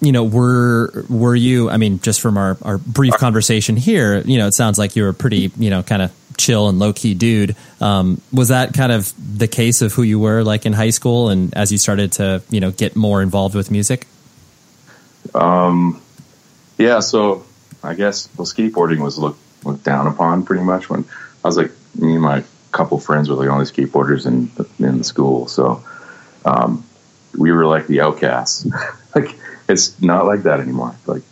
you 0.00 0.12
know, 0.12 0.24
were, 0.24 1.04
were 1.09 1.35
you, 1.35 1.70
I 1.70 1.76
mean, 1.76 2.00
just 2.00 2.20
from 2.20 2.37
our, 2.37 2.57
our 2.62 2.78
brief 2.78 3.14
conversation 3.14 3.76
here, 3.76 4.20
you 4.20 4.38
know, 4.38 4.46
it 4.46 4.54
sounds 4.54 4.78
like 4.78 4.96
you 4.96 5.04
were 5.04 5.12
pretty, 5.12 5.50
you 5.57 5.70
know, 5.70 5.83
kind 5.83 6.02
of 6.02 6.12
chill 6.37 6.68
and 6.68 6.78
low 6.78 6.92
key 6.92 7.14
dude. 7.14 7.57
Um, 7.80 8.20
was 8.33 8.48
that 8.48 8.74
kind 8.74 8.92
of 8.92 9.12
the 9.38 9.48
case 9.48 9.83
of 9.83 9.92
who 9.92 10.02
you 10.02 10.18
were 10.18 10.42
like 10.42 10.66
in 10.66 10.72
high 10.72 10.90
school 10.90 11.28
and 11.28 11.54
as 11.54 11.72
you 11.72 11.78
started 11.78 12.12
to, 12.12 12.42
you 12.50 12.61
know, 12.61 12.70
get 12.70 12.96
more 12.96 13.22
involved 13.22 13.54
with 13.54 13.70
music? 13.70 14.07
Um, 15.35 16.02
yeah. 16.78 17.00
So 17.00 17.44
I 17.83 17.94
guess 17.94 18.28
well, 18.37 18.46
skateboarding 18.46 18.98
was 18.98 19.18
looked 19.18 19.40
looked 19.64 19.85
down 19.85 20.07
upon 20.07 20.44
pretty 20.44 20.64
much 20.64 20.90
when 20.90 21.04
I 21.44 21.48
was 21.48 21.57
like 21.57 21.70
me 21.98 22.14
and 22.14 22.22
my 22.22 22.44
couple 22.72 22.98
friends 22.98 23.30
were 23.30 23.37
the 23.37 23.48
only 23.48 23.64
skateboarders 23.64 24.26
in 24.26 24.50
in 24.85 24.98
the 24.98 25.04
school, 25.04 25.46
so 25.46 25.83
um, 26.44 26.85
we 27.37 27.52
were 27.52 27.66
like 27.66 27.87
the 27.87 28.00
outcasts. 28.00 28.66
like 29.14 29.37
it's 29.68 30.00
not 30.00 30.27
like 30.27 30.44
that 30.44 30.61
anymore. 30.61 30.94
Like, 31.07 31.22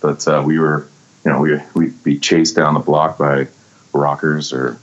but 0.00 0.26
uh, 0.26 0.42
we 0.44 0.58
were, 0.58 0.88
you 1.24 1.30
know, 1.30 1.40
we 1.40 1.58
we'd 1.74 2.02
be 2.02 2.18
chased 2.18 2.56
down 2.56 2.74
the 2.74 2.80
block 2.80 3.18
by 3.18 3.48
rockers 3.92 4.52
or 4.52 4.78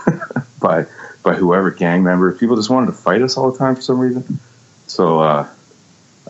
by 0.60 0.86
by 1.22 1.34
whoever 1.34 1.70
gang 1.70 2.02
members. 2.02 2.38
People 2.38 2.56
just 2.56 2.70
wanted 2.70 2.86
to 2.86 2.92
fight 2.92 3.22
us 3.22 3.36
all 3.36 3.50
the 3.50 3.58
time 3.58 3.74
for 3.76 3.82
some 3.82 3.98
reason. 3.98 4.38
So 4.86 5.20
uh, 5.20 5.48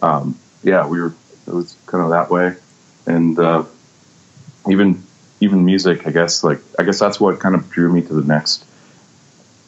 um, 0.02 0.38
yeah, 0.62 0.86
we 0.86 1.00
were. 1.00 1.14
It 1.46 1.52
was 1.52 1.76
kind 1.84 2.02
of 2.02 2.10
that 2.10 2.30
way, 2.30 2.54
and 3.06 3.38
uh, 3.38 3.64
even 4.68 5.02
even 5.40 5.64
music, 5.64 6.06
I 6.06 6.10
guess 6.10 6.42
like 6.42 6.60
I 6.78 6.84
guess 6.84 6.98
that's 6.98 7.20
what 7.20 7.38
kind 7.38 7.54
of 7.54 7.70
drew 7.70 7.92
me 7.92 8.00
to 8.02 8.14
the 8.14 8.26
next 8.26 8.64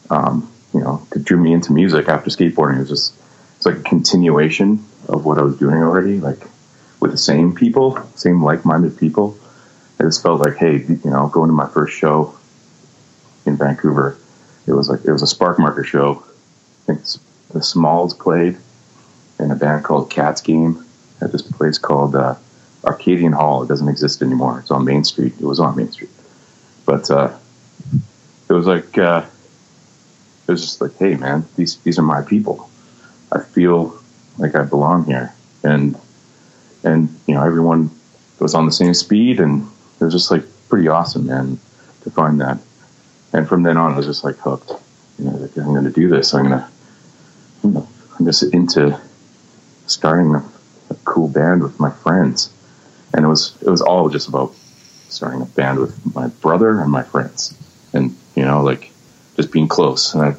um, 0.09 0.51
you 0.73 0.79
know, 0.79 1.05
drew 1.23 1.41
me 1.41 1.53
into 1.53 1.73
music 1.73 2.07
after 2.07 2.29
skateboarding. 2.29 2.77
It 2.77 2.79
was 2.81 2.89
just 2.89 3.13
it's 3.55 3.65
like 3.65 3.77
a 3.77 3.83
continuation 3.83 4.85
of 5.07 5.25
what 5.25 5.37
I 5.37 5.41
was 5.41 5.57
doing 5.57 5.75
already, 5.75 6.19
like 6.19 6.41
with 6.99 7.11
the 7.11 7.17
same 7.17 7.53
people, 7.53 7.99
same 8.15 8.43
like 8.43 8.65
minded 8.65 8.97
people. 8.97 9.37
I 9.99 10.03
just 10.03 10.21
felt 10.21 10.41
like, 10.41 10.57
hey, 10.57 10.77
you 10.77 10.99
know, 11.05 11.27
going 11.27 11.49
to 11.49 11.53
my 11.53 11.67
first 11.67 11.97
show 11.97 12.35
in 13.45 13.57
Vancouver, 13.57 14.17
it 14.67 14.73
was 14.73 14.89
like 14.89 15.05
it 15.05 15.11
was 15.11 15.23
a 15.23 15.35
Sparkmarker 15.35 15.85
show. 15.85 16.23
I 16.83 16.93
think 16.93 17.01
the 17.53 17.63
Smalls 17.63 18.13
played 18.13 18.57
in 19.39 19.51
a 19.51 19.55
band 19.55 19.83
called 19.83 20.09
Cat's 20.09 20.41
Game 20.41 20.85
at 21.21 21.31
this 21.31 21.41
place 21.41 21.77
called 21.77 22.15
uh, 22.15 22.35
Arcadian 22.83 23.31
Hall. 23.31 23.63
It 23.63 23.67
doesn't 23.67 23.87
exist 23.87 24.21
anymore. 24.21 24.59
It's 24.59 24.71
on 24.71 24.85
Main 24.85 25.03
Street. 25.03 25.33
It 25.39 25.45
was 25.45 25.59
on 25.59 25.75
Main 25.75 25.91
Street, 25.91 26.11
but 26.85 27.09
uh, 27.09 27.35
it 28.49 28.53
was 28.53 28.67
like 28.67 28.97
uh, 28.97 29.25
it 30.47 30.51
was 30.51 30.61
just 30.61 30.81
like, 30.81 30.95
hey, 30.97 31.15
man, 31.15 31.45
these 31.55 31.77
these 31.77 31.97
are 31.97 32.03
my 32.03 32.21
people. 32.21 32.69
I 33.31 33.41
feel 33.41 33.96
like 34.37 34.55
I 34.55 34.63
belong 34.63 35.05
here, 35.05 35.33
and 35.63 35.99
and 36.83 37.09
you 37.27 37.33
know 37.33 37.43
everyone 37.43 37.91
was 38.39 38.53
on 38.53 38.65
the 38.65 38.71
same 38.71 38.93
speed, 38.93 39.39
and 39.39 39.67
it 39.99 40.03
was 40.03 40.13
just 40.13 40.31
like 40.31 40.43
pretty 40.69 40.87
awesome, 40.87 41.27
man, 41.27 41.59
to 42.01 42.11
find 42.11 42.39
that. 42.41 42.59
And 43.33 43.47
from 43.47 43.63
then 43.63 43.77
on, 43.77 43.93
I 43.93 43.97
was 43.97 44.05
just 44.05 44.23
like 44.23 44.37
hooked. 44.37 44.71
You 45.19 45.25
know, 45.25 45.31
like, 45.31 45.55
I'm 45.57 45.73
going 45.73 45.83
to 45.83 45.91
do 45.91 46.07
this. 46.07 46.33
I'm 46.33 46.47
going 46.47 46.59
to 46.59 46.67
You 47.63 47.69
know, 47.71 47.87
I'm 48.17 48.25
just 48.25 48.43
into 48.53 48.99
starting 49.87 50.35
a, 50.35 50.43
a 50.89 50.95
cool 51.05 51.27
band 51.27 51.63
with 51.63 51.79
my 51.79 51.89
friends 51.89 52.51
and 53.13 53.25
it 53.25 53.27
was 53.27 53.55
it 53.61 53.69
was 53.69 53.81
all 53.81 54.09
just 54.09 54.27
about 54.27 54.53
starting 55.09 55.41
a 55.41 55.45
band 55.45 55.79
with 55.79 56.15
my 56.15 56.27
brother 56.27 56.79
and 56.79 56.91
my 56.91 57.03
friends, 57.03 57.57
and 57.93 58.15
you 58.35 58.43
know, 58.43 58.61
like 58.61 58.91
just 59.35 59.51
being 59.51 59.67
close, 59.67 60.13
and 60.13 60.23
I, 60.23 60.27
and 60.27 60.37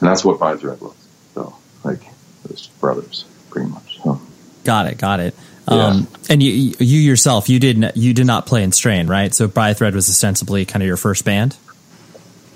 that's 0.00 0.24
what 0.24 0.40
By 0.40 0.56
Thread 0.56 0.80
was. 0.80 0.96
So 1.34 1.56
like 1.84 2.02
was 2.48 2.66
brothers, 2.80 3.24
pretty 3.50 3.70
much. 3.70 4.02
So. 4.02 4.20
Got 4.64 4.86
it, 4.86 4.98
got 4.98 5.20
it. 5.20 5.34
Um, 5.66 6.08
and 6.30 6.42
you, 6.42 6.74
you 6.78 7.00
yourself, 7.00 7.50
you 7.50 7.60
didn't, 7.60 7.96
you 7.96 8.14
did 8.14 8.26
not 8.26 8.46
play 8.46 8.62
in 8.62 8.72
Strain, 8.72 9.06
right? 9.06 9.34
So 9.34 9.48
By 9.48 9.74
Thread 9.74 9.94
was 9.94 10.08
ostensibly 10.08 10.64
kind 10.64 10.82
of 10.82 10.86
your 10.86 10.96
first 10.96 11.26
band. 11.26 11.56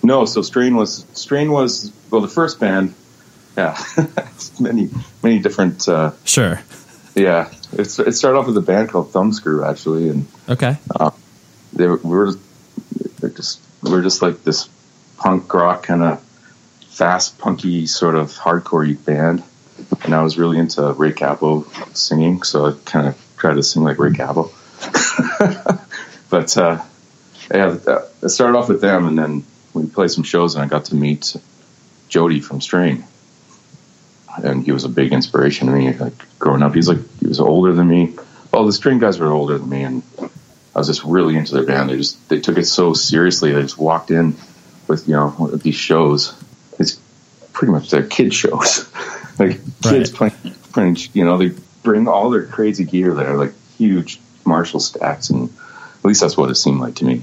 No, 0.02 0.24
so 0.24 0.42
Strain 0.42 0.74
was 0.74 1.06
Strain 1.12 1.52
was 1.52 1.92
well 2.10 2.20
the 2.20 2.28
first 2.28 2.58
band. 2.58 2.94
Yeah, 3.56 3.78
many 4.60 4.90
many 5.22 5.38
different. 5.38 5.88
Uh, 5.88 6.12
sure. 6.24 6.60
Yeah, 7.14 7.52
it's, 7.72 7.98
it 7.98 8.12
started 8.12 8.38
off 8.38 8.46
with 8.46 8.56
a 8.56 8.62
band 8.62 8.88
called 8.88 9.12
Thumbscrew 9.12 9.68
actually, 9.68 10.08
and 10.08 10.26
okay, 10.48 10.78
uh, 10.98 11.10
they 11.72 11.86
were, 11.86 11.98
we 11.98 12.10
were 12.10 12.32
just 13.28 13.60
we 13.82 13.90
were 13.90 14.02
just 14.02 14.22
like 14.22 14.42
this 14.42 14.68
punk 15.18 15.52
rock 15.52 15.84
kind 15.84 16.02
of 16.02 16.22
fast 16.88 17.38
punky 17.38 17.86
sort 17.86 18.16
of 18.16 18.32
hardcore 18.32 19.04
band, 19.04 19.44
and 20.04 20.14
I 20.14 20.22
was 20.22 20.38
really 20.38 20.58
into 20.58 20.92
Ray 20.92 21.12
Cappo 21.12 21.66
singing, 21.94 22.42
so 22.42 22.66
I 22.66 22.74
kind 22.84 23.08
of 23.08 23.34
tried 23.36 23.54
to 23.54 23.62
sing 23.62 23.82
like 23.82 23.98
Ray 23.98 24.12
Cappo. 24.12 24.50
but 26.30 26.56
uh, 26.56 26.82
yeah, 27.52 27.76
I 28.22 28.26
started 28.26 28.58
off 28.58 28.68
with 28.68 28.80
them, 28.80 29.06
and 29.06 29.18
then 29.18 29.44
we 29.74 29.86
played 29.86 30.10
some 30.10 30.24
shows, 30.24 30.54
and 30.54 30.64
I 30.64 30.68
got 30.68 30.86
to 30.86 30.94
meet 30.94 31.36
Jody 32.08 32.40
from 32.40 32.60
Strain 32.60 33.04
and 34.38 34.64
he 34.64 34.72
was 34.72 34.84
a 34.84 34.88
big 34.88 35.12
inspiration 35.12 35.66
to 35.66 35.72
me. 35.72 35.92
Like 35.92 36.38
growing 36.38 36.62
up, 36.62 36.74
he's 36.74 36.88
like 36.88 36.98
he 37.20 37.26
was 37.26 37.40
older 37.40 37.72
than 37.72 37.88
me. 37.88 38.14
All 38.52 38.66
the 38.66 38.72
Strain 38.72 38.98
guys 38.98 39.18
were 39.18 39.30
older 39.30 39.58
than 39.58 39.68
me, 39.68 39.82
and 39.82 40.02
I 40.74 40.78
was 40.78 40.86
just 40.86 41.04
really 41.04 41.36
into 41.36 41.54
their 41.54 41.64
band. 41.64 41.90
They 41.90 41.96
just 41.96 42.28
they 42.28 42.40
took 42.40 42.58
it 42.58 42.66
so 42.66 42.94
seriously. 42.94 43.52
They 43.52 43.62
just 43.62 43.78
walked 43.78 44.10
in 44.10 44.36
with 44.88 45.08
you 45.08 45.14
know 45.14 45.48
these 45.48 45.74
shows. 45.74 46.34
It's 46.78 47.00
pretty 47.52 47.72
much 47.72 47.90
their 47.90 48.06
kid 48.06 48.32
shows, 48.32 48.90
like 49.38 49.60
kids 49.82 50.20
right. 50.20 50.42
playing. 50.72 50.96
You 51.12 51.24
know, 51.24 51.38
they 51.38 51.52
bring 51.82 52.08
all 52.08 52.30
their 52.30 52.46
crazy 52.46 52.84
gear 52.84 53.14
there, 53.14 53.36
like 53.36 53.52
huge 53.76 54.20
Marshall 54.44 54.80
stacks, 54.80 55.30
and 55.30 55.50
at 55.50 56.04
least 56.04 56.20
that's 56.20 56.36
what 56.36 56.50
it 56.50 56.56
seemed 56.56 56.80
like 56.80 56.96
to 56.96 57.04
me. 57.04 57.22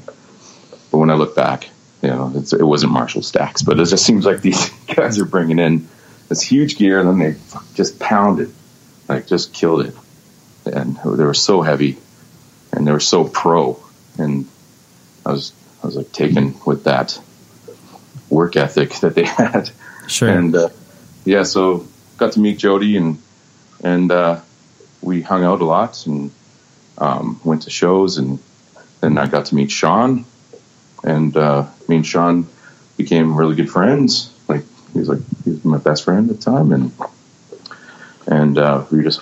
But 0.91 0.97
when 0.97 1.09
I 1.09 1.15
look 1.15 1.35
back, 1.35 1.69
you 2.01 2.09
know, 2.09 2.31
it 2.35 2.63
wasn't 2.63 2.91
Marshall 2.91 3.21
stacks, 3.21 3.61
but 3.61 3.79
it 3.79 3.85
just 3.85 4.05
seems 4.05 4.25
like 4.25 4.41
these 4.41 4.69
guys 4.87 5.19
are 5.19 5.25
bringing 5.25 5.59
in 5.59 5.87
this 6.27 6.41
huge 6.41 6.77
gear, 6.77 6.99
and 6.99 7.09
then 7.09 7.19
they 7.19 7.39
just 7.73 7.99
pounded, 7.99 8.53
like 9.07 9.27
just 9.27 9.53
killed 9.53 9.85
it, 9.85 9.95
and 10.65 10.97
they 10.97 11.23
were 11.23 11.33
so 11.33 11.61
heavy, 11.61 11.97
and 12.71 12.85
they 12.87 12.91
were 12.91 12.99
so 12.99 13.25
pro, 13.25 13.81
and 14.17 14.47
I 15.25 15.31
was 15.31 15.53
I 15.83 15.87
was 15.87 15.95
like 15.95 16.11
taken 16.11 16.55
with 16.65 16.85
that 16.85 17.19
work 18.29 18.55
ethic 18.55 18.91
that 18.99 19.15
they 19.15 19.23
had. 19.25 19.71
Sure. 20.07 20.29
And 20.29 20.55
uh, 20.55 20.69
yeah, 21.25 21.43
so 21.43 21.87
got 22.19 22.33
to 22.33 22.39
meet 22.39 22.57
Jody, 22.57 22.97
and 22.97 23.21
and 23.83 24.11
uh, 24.11 24.41
we 25.01 25.21
hung 25.21 25.43
out 25.43 25.61
a 25.61 25.65
lot, 25.65 26.05
and 26.05 26.31
um, 26.97 27.39
went 27.43 27.63
to 27.63 27.69
shows, 27.69 28.17
and 28.17 28.39
then 29.01 29.17
I 29.17 29.27
got 29.27 29.45
to 29.47 29.55
meet 29.55 29.71
Sean, 29.71 30.25
and 31.03 31.35
uh, 31.35 31.65
me 31.87 31.97
and 31.97 32.05
Sean 32.05 32.47
became 32.97 33.33
really 33.35 33.55
good 33.55 33.69
friends 33.69 34.33
Like 34.49 34.65
he 34.91 34.99
was 34.99 35.07
like 35.07 35.19
he 35.43 35.51
was 35.51 35.63
my 35.63 35.77
best 35.77 36.03
friend 36.03 36.29
at 36.29 36.37
the 36.37 36.41
time, 36.41 36.71
and 36.71 36.91
and 38.27 38.57
uh, 38.57 38.85
we 38.91 39.01
just 39.03 39.21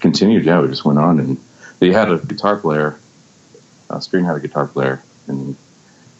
continued. 0.00 0.44
Yeah, 0.44 0.60
we 0.60 0.68
just 0.68 0.84
went 0.84 0.98
on, 0.98 1.18
and 1.18 1.38
they 1.80 1.92
had 1.92 2.10
a 2.10 2.18
guitar 2.18 2.56
player. 2.56 2.98
Uh, 3.90 4.00
Strain 4.00 4.24
had 4.24 4.36
a 4.36 4.40
guitar 4.40 4.66
player, 4.66 5.02
and 5.26 5.56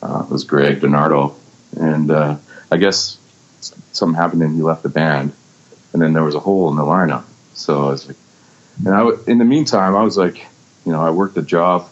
uh, 0.02 0.24
it 0.24 0.30
was 0.30 0.44
Greg 0.44 0.80
Donardo, 0.80 1.34
and 1.78 2.10
uh, 2.10 2.36
I 2.70 2.76
guess 2.76 3.18
something 3.92 4.14
happened 4.14 4.42
and 4.42 4.54
he 4.54 4.62
left 4.62 4.82
the 4.82 4.88
band, 4.88 5.32
and 5.92 6.02
then 6.02 6.12
there 6.12 6.24
was 6.24 6.34
a 6.34 6.40
hole 6.40 6.68
in 6.70 6.76
the 6.76 6.82
lineup. 6.82 7.24
So 7.54 7.86
I 7.86 7.90
was 7.90 8.06
like, 8.06 8.16
And 8.84 8.94
I, 8.94 9.08
in 9.26 9.38
the 9.38 9.44
meantime, 9.44 9.96
I 9.96 10.02
was 10.02 10.16
like, 10.16 10.44
you 10.84 10.92
know, 10.92 11.00
I 11.00 11.10
worked 11.10 11.36
a 11.36 11.42
job 11.42 11.88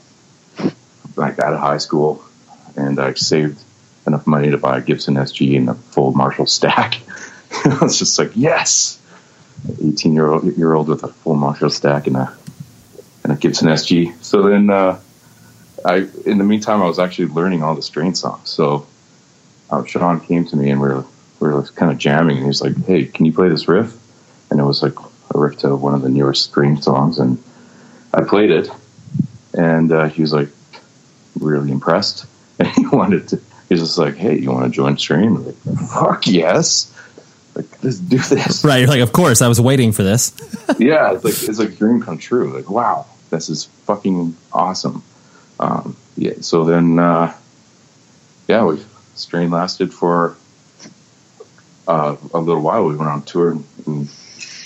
like 1.17 1.39
out 1.39 1.53
of 1.53 1.61
high 1.61 1.79
school, 1.79 2.25
and 2.77 2.99
I 2.99 3.15
saved 3.15 3.61
enough 4.07 4.27
money 4.27 4.51
to 4.51 4.59
buy 4.59 4.79
a 4.79 4.81
Gibson 4.81 5.15
SG 5.15 5.57
and 5.57 5.69
a 5.71 5.75
full 5.75 6.13
Marshall 6.13 6.47
stack. 6.47 7.01
I 7.65 7.79
was 7.81 7.99
just 7.99 8.19
like, 8.19 8.33
yes, 8.35 9.01
eighteen 9.83 10.15
year 10.15 10.31
old 10.31 10.45
year 10.57 10.75
old 10.75 10.89
with 10.89 11.05
a 11.05 11.09
full 11.09 11.37
Marshall 11.37 11.71
stack 11.71 12.07
and 12.07 12.17
a 12.17 12.37
and 13.23 13.33
a 13.33 13.37
Gibson 13.37 13.69
SG. 13.69 14.23
So 14.23 14.43
then, 14.43 14.71
uh, 14.71 15.01
I 15.85 16.09
in 16.27 16.39
the 16.39 16.45
meantime, 16.45 16.83
I 16.83 16.87
was 16.87 16.99
actually 16.99 17.29
learning 17.29 17.63
all 17.63 17.75
the 17.75 17.83
strain 17.83 18.15
songs. 18.15 18.51
So 18.51 18.87
uh, 19.71 19.85
Sean 19.85 20.21
came 20.21 20.47
to 20.47 20.57
me 20.57 20.71
and 20.71 20.81
we 20.81 20.89
were 20.89 21.05
we 21.45 21.53
were 21.53 21.63
kind 21.63 21.93
of 21.93 21.99
jamming, 21.99 22.39
and 22.39 22.47
he's 22.47 22.63
like, 22.63 22.77
"Hey, 22.87 23.05
can 23.05 23.27
you 23.27 23.33
play 23.33 23.49
this 23.49 23.69
riff?" 23.69 23.95
And 24.51 24.59
it 24.59 24.65
was 24.65 24.83
like 24.83 24.95
a 25.35 25.39
riff 25.39 25.59
to 25.59 25.77
one 25.77 25.95
of 25.95 26.03
the 26.03 26.09
newer 26.09 26.35
strain 26.35 26.81
songs, 26.81 27.19
and 27.19 27.43
I 28.13 28.23
played 28.23 28.51
it, 28.51 28.71
and 29.53 29.93
uh, 29.93 30.09
he 30.09 30.23
was 30.23 30.33
like 30.33 30.49
really 31.39 31.71
impressed, 31.71 32.27
and 32.59 32.69
he 32.69 32.87
wanted 32.87 33.29
to. 33.29 33.41
He's 33.69 33.81
just 33.81 33.99
like, 33.99 34.17
"Hey, 34.17 34.39
you 34.39 34.51
want 34.51 34.65
to 34.65 34.71
join 34.71 34.97
Strain?" 34.97 35.37
I'm 35.37 35.47
like, 35.47 35.57
"Fuck 35.91 36.27
yes!" 36.27 36.91
Like, 37.55 37.85
let's 37.85 37.99
do 37.99 38.19
this. 38.19 38.65
Right. 38.65 38.79
You're 38.79 38.89
like, 38.89 39.01
of 39.01 39.13
course, 39.13 39.41
I 39.41 39.47
was 39.47 39.61
waiting 39.61 39.93
for 39.93 40.03
this. 40.03 40.33
yeah, 40.79 41.13
it's 41.13 41.25
like 41.25 41.35
it's 41.35 41.59
like 41.59 41.69
a 41.69 41.77
dream 41.77 42.03
come 42.03 42.19
true. 42.19 42.53
Like, 42.53 42.69
wow, 42.69 43.07
this 43.31 43.49
is 43.49 43.67
fucking 43.87 44.37
awesome. 44.53 45.03
Um, 45.61 45.97
yeah. 46.17 46.33
So 46.41 46.65
then, 46.65 46.99
uh, 46.99 47.33
yeah, 48.49 48.65
we 48.65 48.83
Strain 49.15 49.51
lasted 49.51 49.95
for 49.95 50.37
uh, 51.87 52.17
a 52.33 52.39
little 52.39 52.63
while. 52.63 52.85
We 52.85 52.97
went 52.97 53.11
on 53.11 53.23
tour 53.23 53.59
in, 53.87 54.09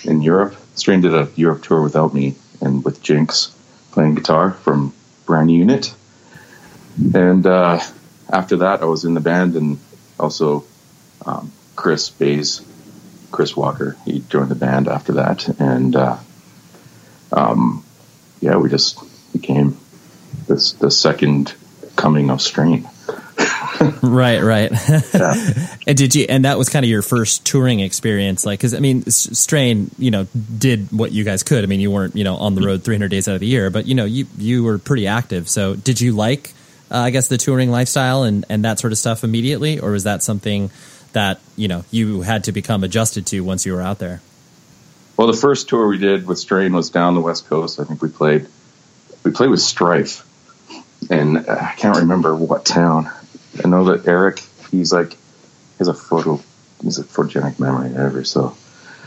in, 0.05 0.23
Europe. 0.23 0.57
Strain 0.75 1.01
did 1.01 1.15
a 1.15 1.29
Europe 1.35 1.63
tour 1.63 1.83
without 1.83 2.15
me 2.15 2.37
and 2.61 2.85
with 2.85 3.03
Jinx 3.03 3.55
playing 3.93 4.15
guitar 4.15 4.53
from 4.53 4.95
Brand 5.27 5.51
Unit. 5.51 5.95
And 7.15 7.47
uh, 7.47 7.81
after 8.31 8.57
that, 8.59 8.83
I 8.83 8.87
was 8.87 9.05
in 9.05 9.15
the 9.15 9.21
band, 9.21 9.57
and 9.57 9.79
also 10.19 10.65
um, 11.25 11.53
Chris 11.77 12.11
Bays, 12.11 12.63
Chris 13.31 13.57
Walker, 13.57 13.97
he 14.05 14.21
joined 14.29 14.51
the 14.51 14.57
band 14.57 14.89
after 14.89 15.15
that, 15.15 15.49
and 15.61 15.95
uh, 15.95 16.17
um, 17.33 17.85
yeah, 18.41 18.57
we 18.57 18.69
just 18.69 19.01
became 19.33 19.77
this 20.47 20.73
the 20.73 20.91
second 20.91 21.55
coming 21.97 22.31
of 22.31 22.41
Strain. 22.41 22.89
right, 24.03 24.43
right. 24.43 24.73
Yeah. 25.15 25.77
and 25.87 25.97
did 25.97 26.15
you? 26.15 26.27
And 26.29 26.45
that 26.45 26.59
was 26.59 26.69
kind 26.69 26.85
of 26.85 26.91
your 26.91 27.03
first 27.03 27.47
touring 27.47 27.81
experience, 27.81 28.45
like 28.45 28.59
because 28.59 28.75
I 28.75 28.81
mean, 28.81 29.05
Strain, 29.11 29.91
you 29.99 30.11
know, 30.11 30.27
did 30.57 30.91
what 30.91 31.13
you 31.13 31.25
guys 31.25 31.43
could. 31.43 31.63
I 31.63 31.67
mean, 31.67 31.81
you 31.81 31.91
weren't, 31.91 32.17
you 32.17 32.25
know, 32.25 32.37
on 32.37 32.55
the 32.55 32.63
road 32.63 32.83
300 32.83 33.09
days 33.09 33.29
out 33.29 33.35
of 33.35 33.41
the 33.41 33.47
year, 33.47 33.71
but 33.71 33.87
you 33.87 33.95
know, 33.95 34.05
you 34.05 34.27
you 34.37 34.65
were 34.65 34.79
pretty 34.79 35.07
active. 35.07 35.49
So, 35.49 35.75
did 35.75 36.01
you 36.01 36.13
like, 36.13 36.53
uh, 36.91 36.99
I 36.99 37.11
guess, 37.11 37.29
the 37.29 37.37
touring 37.37 37.71
lifestyle 37.71 38.23
and 38.23 38.45
and 38.49 38.65
that 38.65 38.79
sort 38.79 38.93
of 38.93 38.99
stuff 38.99 39.25
immediately, 39.25 39.79
or 39.79 39.93
was 39.93 40.05
that 40.05 40.23
something 40.23 40.71
that 41.13 41.41
you 41.57 41.69
know 41.69 41.85
you 41.91 42.23
had 42.23 42.45
to 42.45 42.53
become 42.53 42.85
adjusted 42.85 43.27
to 43.27 43.41
once 43.41 43.65
you 43.67 43.73
were 43.73 43.83
out 43.83 43.99
there? 43.99 44.21
Well, 45.17 45.27
the 45.27 45.37
first 45.37 45.69
tour 45.69 45.89
we 45.89 45.99
did 45.99 46.27
with 46.27 46.39
Strain 46.39 46.73
was 46.73 46.91
down 46.91 47.15
the 47.15 47.21
West 47.21 47.49
Coast. 47.49 47.81
I 47.81 47.85
think 47.85 48.03
we 48.03 48.09
played 48.09 48.47
we 49.25 49.31
played 49.31 49.51
with 49.51 49.61
Strife, 49.61 50.25
and 51.11 51.39
I 51.39 51.75
can't 51.77 51.99
remember 51.99 52.35
what 52.35 52.65
town 52.65 53.11
I 53.65 53.69
know 53.69 53.85
that 53.85 54.07
Eric, 54.07 54.43
he's 54.71 54.93
like, 54.93 55.17
has 55.79 55.89
a 55.89 55.95
photo, 55.95 56.41
he's 56.83 56.99
a 56.99 57.05
photogenic 57.05 57.59
memory 57.59 57.91
whatever. 57.91 58.25
So 58.25 58.57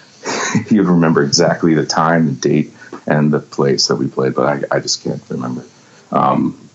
he 0.68 0.80
would 0.80 0.88
remember 0.88 1.24
exactly 1.24 1.74
the 1.74 1.86
time, 1.86 2.28
the 2.28 2.32
date, 2.34 2.74
and 3.08 3.32
the 3.34 3.40
place 3.40 3.88
that 3.88 3.96
we 3.96 4.08
played, 4.08 4.36
but 4.36 4.46
I, 4.46 4.78
I 4.78 4.80
just 4.80 5.04
can't 5.04 5.22
remember. 5.30 5.66
Um, 6.12 6.70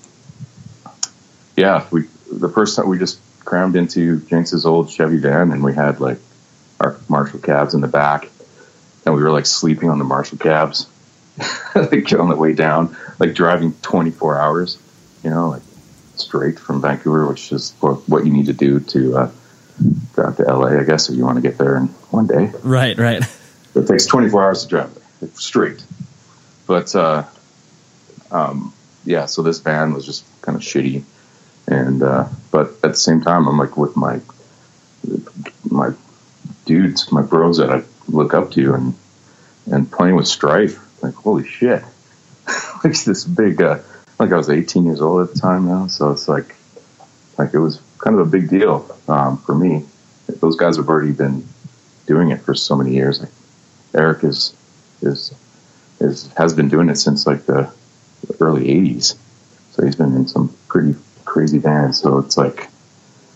yeah, 1.56 1.86
we 1.90 2.04
the 2.30 2.48
first 2.48 2.76
time 2.76 2.88
we 2.88 2.98
just 2.98 3.18
crammed 3.44 3.76
into 3.76 4.20
Jinx's 4.20 4.66
old 4.66 4.90
Chevy 4.90 5.18
van, 5.18 5.52
and 5.52 5.62
we 5.62 5.74
had 5.74 6.00
like 6.00 6.18
our 6.80 6.96
Marshall 7.08 7.40
cabs 7.40 7.74
in 7.74 7.80
the 7.80 7.88
back, 7.88 8.28
and 9.04 9.14
we 9.14 9.22
were 9.22 9.30
like 9.30 9.46
sleeping 9.46 9.88
on 9.88 9.98
the 9.98 10.04
Marshall 10.04 10.38
cabs, 10.38 10.86
like 11.74 12.12
on 12.12 12.28
the 12.28 12.36
way 12.36 12.52
down, 12.52 12.96
like 13.18 13.34
driving 13.34 13.72
24 13.82 14.38
hours, 14.38 14.78
you 15.22 15.30
know, 15.30 15.48
like 15.50 15.62
straight 16.16 16.58
from 16.58 16.80
Vancouver, 16.80 17.26
which 17.26 17.52
is 17.52 17.72
what 17.80 18.24
you 18.24 18.32
need 18.32 18.46
to 18.46 18.52
do 18.52 18.80
to 18.80 19.16
uh, 19.16 19.30
drive 20.14 20.36
to 20.36 20.44
LA, 20.44 20.78
I 20.78 20.84
guess, 20.84 21.08
if 21.08 21.16
you 21.16 21.24
want 21.24 21.36
to 21.36 21.42
get 21.42 21.58
there 21.58 21.76
in 21.76 21.86
one 22.10 22.26
day. 22.26 22.52
Right, 22.62 22.96
right. 22.98 23.22
It 23.74 23.86
takes 23.86 24.06
24 24.06 24.42
hours 24.42 24.62
to 24.62 24.68
drive 24.68 24.94
there, 25.20 25.30
straight. 25.34 25.84
But 26.66 26.94
uh, 26.94 27.24
um, 28.30 28.72
yeah, 29.04 29.26
so 29.26 29.42
this 29.42 29.60
van 29.60 29.92
was 29.92 30.04
just 30.04 30.24
kind 30.42 30.56
of 30.56 30.62
shitty, 30.62 31.02
and 31.66 32.02
uh, 32.02 32.28
but 32.50 32.68
at 32.82 32.90
the 32.90 32.96
same 32.96 33.20
time, 33.20 33.46
I'm 33.46 33.58
like 33.58 33.76
with 33.76 33.96
my 33.96 34.20
my 35.70 35.92
dudes, 36.64 37.12
my 37.12 37.22
bros 37.22 37.58
that 37.58 37.70
I 37.70 37.82
look 38.08 38.34
up 38.34 38.50
to, 38.52 38.74
and 38.74 38.94
and 39.70 39.90
playing 39.90 40.16
with 40.16 40.26
Strife, 40.26 40.80
like 41.02 41.14
holy 41.14 41.46
shit, 41.46 41.84
like 42.84 43.00
this 43.04 43.24
big. 43.24 43.62
Uh, 43.62 43.80
like 44.18 44.32
I 44.32 44.36
was 44.36 44.48
18 44.50 44.84
years 44.84 45.00
old 45.00 45.28
at 45.28 45.34
the 45.34 45.40
time 45.40 45.66
now, 45.66 45.86
so 45.86 46.10
it's 46.10 46.28
like 46.28 46.54
like 47.38 47.52
it 47.52 47.58
was 47.58 47.80
kind 47.98 48.18
of 48.18 48.26
a 48.26 48.30
big 48.30 48.48
deal 48.48 48.90
um, 49.08 49.38
for 49.38 49.54
me. 49.54 49.84
Those 50.40 50.56
guys 50.56 50.76
have 50.76 50.88
already 50.88 51.12
been 51.12 51.46
doing 52.06 52.30
it 52.30 52.40
for 52.40 52.54
so 52.54 52.76
many 52.76 52.94
years. 52.94 53.20
Like 53.20 53.30
Eric 53.94 54.24
is 54.24 54.54
is 55.02 55.34
is 56.00 56.32
has 56.36 56.54
been 56.54 56.68
doing 56.68 56.88
it 56.88 56.96
since 56.96 57.26
like 57.26 57.46
the 57.46 57.70
early 58.40 58.66
80s, 58.66 59.16
so 59.72 59.84
he's 59.84 59.96
been 59.96 60.14
in 60.14 60.26
some 60.26 60.54
pretty 60.68 60.94
crazy 61.24 61.58
bands. 61.58 62.00
So 62.00 62.18
it's 62.18 62.36
like, 62.36 62.68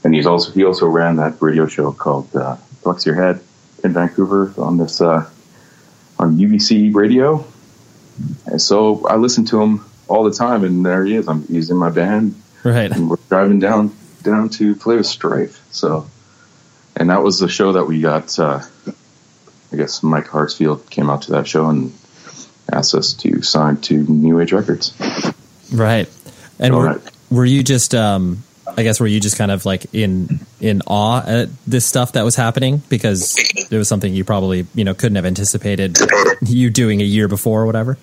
and 0.04 0.14
he's 0.14 0.26
also 0.26 0.50
he 0.52 0.64
also 0.64 0.86
ran 0.86 1.16
that 1.16 1.40
radio 1.40 1.66
show 1.66 1.92
called 1.92 2.34
uh, 2.34 2.56
Flex 2.82 3.04
Your 3.04 3.16
Head 3.16 3.40
in 3.84 3.92
Vancouver 3.92 4.54
on 4.56 4.78
this 4.78 5.00
uh, 5.00 5.28
on 6.18 6.36
UBC 6.36 6.94
radio. 6.94 7.44
And 8.46 8.60
so 8.60 9.06
I 9.06 9.16
listened 9.16 9.48
to 9.48 9.60
him 9.60 9.89
all 10.10 10.24
the 10.24 10.32
time, 10.32 10.64
and 10.64 10.84
there 10.84 11.04
he 11.04 11.14
is. 11.14 11.28
I'm 11.28 11.46
he's 11.46 11.70
in 11.70 11.76
my 11.76 11.90
band, 11.90 12.34
right? 12.64 12.90
And 12.90 13.08
we're 13.08 13.16
driving 13.28 13.60
down 13.60 13.96
down 14.22 14.48
to 14.50 14.74
play 14.74 14.96
with 14.96 15.06
Strife. 15.06 15.62
So, 15.70 16.06
and 16.96 17.08
that 17.10 17.22
was 17.22 17.38
the 17.38 17.48
show 17.48 17.72
that 17.72 17.84
we 17.84 18.00
got. 18.00 18.36
Uh, 18.38 18.60
I 19.72 19.76
guess 19.76 20.02
Mike 20.02 20.26
Hartsfield 20.26 20.90
came 20.90 21.08
out 21.08 21.22
to 21.22 21.32
that 21.32 21.46
show 21.46 21.68
and 21.68 21.92
asked 22.72 22.94
us 22.94 23.14
to 23.14 23.40
sign 23.42 23.76
to 23.82 23.94
New 23.94 24.40
Age 24.40 24.52
Records. 24.52 24.92
Right, 25.72 26.08
and 26.58 26.74
were, 26.74 26.86
right. 26.86 27.00
were 27.30 27.44
you 27.44 27.62
just? 27.62 27.94
Um, 27.94 28.42
I 28.76 28.82
guess 28.82 29.00
were 29.00 29.06
you 29.06 29.20
just 29.20 29.36
kind 29.36 29.50
of 29.50 29.64
like 29.64 29.92
in 29.94 30.40
in 30.60 30.82
awe 30.86 31.22
at 31.24 31.48
this 31.66 31.84
stuff 31.86 32.12
that 32.12 32.24
was 32.24 32.36
happening 32.36 32.82
because 32.88 33.36
it 33.70 33.76
was 33.76 33.88
something 33.88 34.14
you 34.14 34.24
probably 34.24 34.66
you 34.74 34.84
know 34.84 34.94
couldn't 34.94 35.16
have 35.16 35.24
anticipated 35.24 35.98
you 36.42 36.70
doing 36.70 37.00
a 37.00 37.04
year 37.04 37.28
before 37.28 37.62
or 37.62 37.66
whatever. 37.66 37.98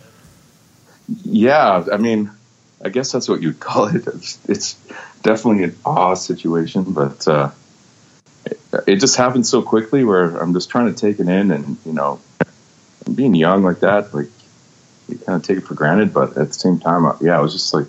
Yeah, 1.07 1.85
I 1.91 1.97
mean, 1.97 2.31
I 2.83 2.89
guess 2.89 3.11
that's 3.11 3.29
what 3.29 3.41
you'd 3.41 3.59
call 3.67 3.87
it. 3.87 4.07
It's, 4.07 4.39
it's 4.47 4.73
definitely 5.23 5.63
an 5.63 5.75
awe 5.85 6.15
situation, 6.15 6.83
but 6.93 7.27
uh, 7.27 7.51
it, 8.45 8.59
it, 8.87 8.95
just 8.97 9.17
happened 9.17 9.47
so 9.47 9.61
quickly 9.61 10.03
where 10.03 10.37
I'm 10.37 10.53
just 10.53 10.69
trying 10.69 10.93
to 10.93 10.99
take 10.99 11.19
it 11.19 11.27
in, 11.27 11.51
and 11.51 11.77
you 11.85 11.93
know, 11.93 12.19
being 13.13 13.35
young 13.35 13.63
like 13.63 13.79
that, 13.79 14.13
like 14.13 14.29
you 15.07 15.17
kind 15.17 15.41
of 15.41 15.43
take 15.43 15.57
it 15.57 15.63
for 15.65 15.73
granted, 15.73 16.13
but 16.13 16.37
at 16.37 16.47
the 16.47 16.53
same 16.53 16.79
time, 16.79 17.11
yeah, 17.21 17.37
I 17.37 17.41
was 17.41 17.53
just 17.53 17.73
like 17.73 17.87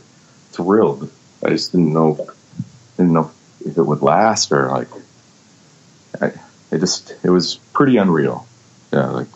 thrilled. 0.52 1.10
I 1.44 1.50
just 1.50 1.72
didn't 1.72 1.92
know, 1.92 2.28
didn't 2.96 3.12
know 3.12 3.30
if 3.64 3.76
it 3.76 3.82
would 3.82 4.02
last 4.02 4.52
or 4.52 4.68
like, 4.68 4.88
I, 6.20 6.26
it 6.70 6.78
just, 6.80 7.14
it 7.22 7.30
was 7.30 7.56
pretty 7.72 7.96
unreal. 7.96 8.46
Yeah, 8.92 9.10
like 9.10 9.28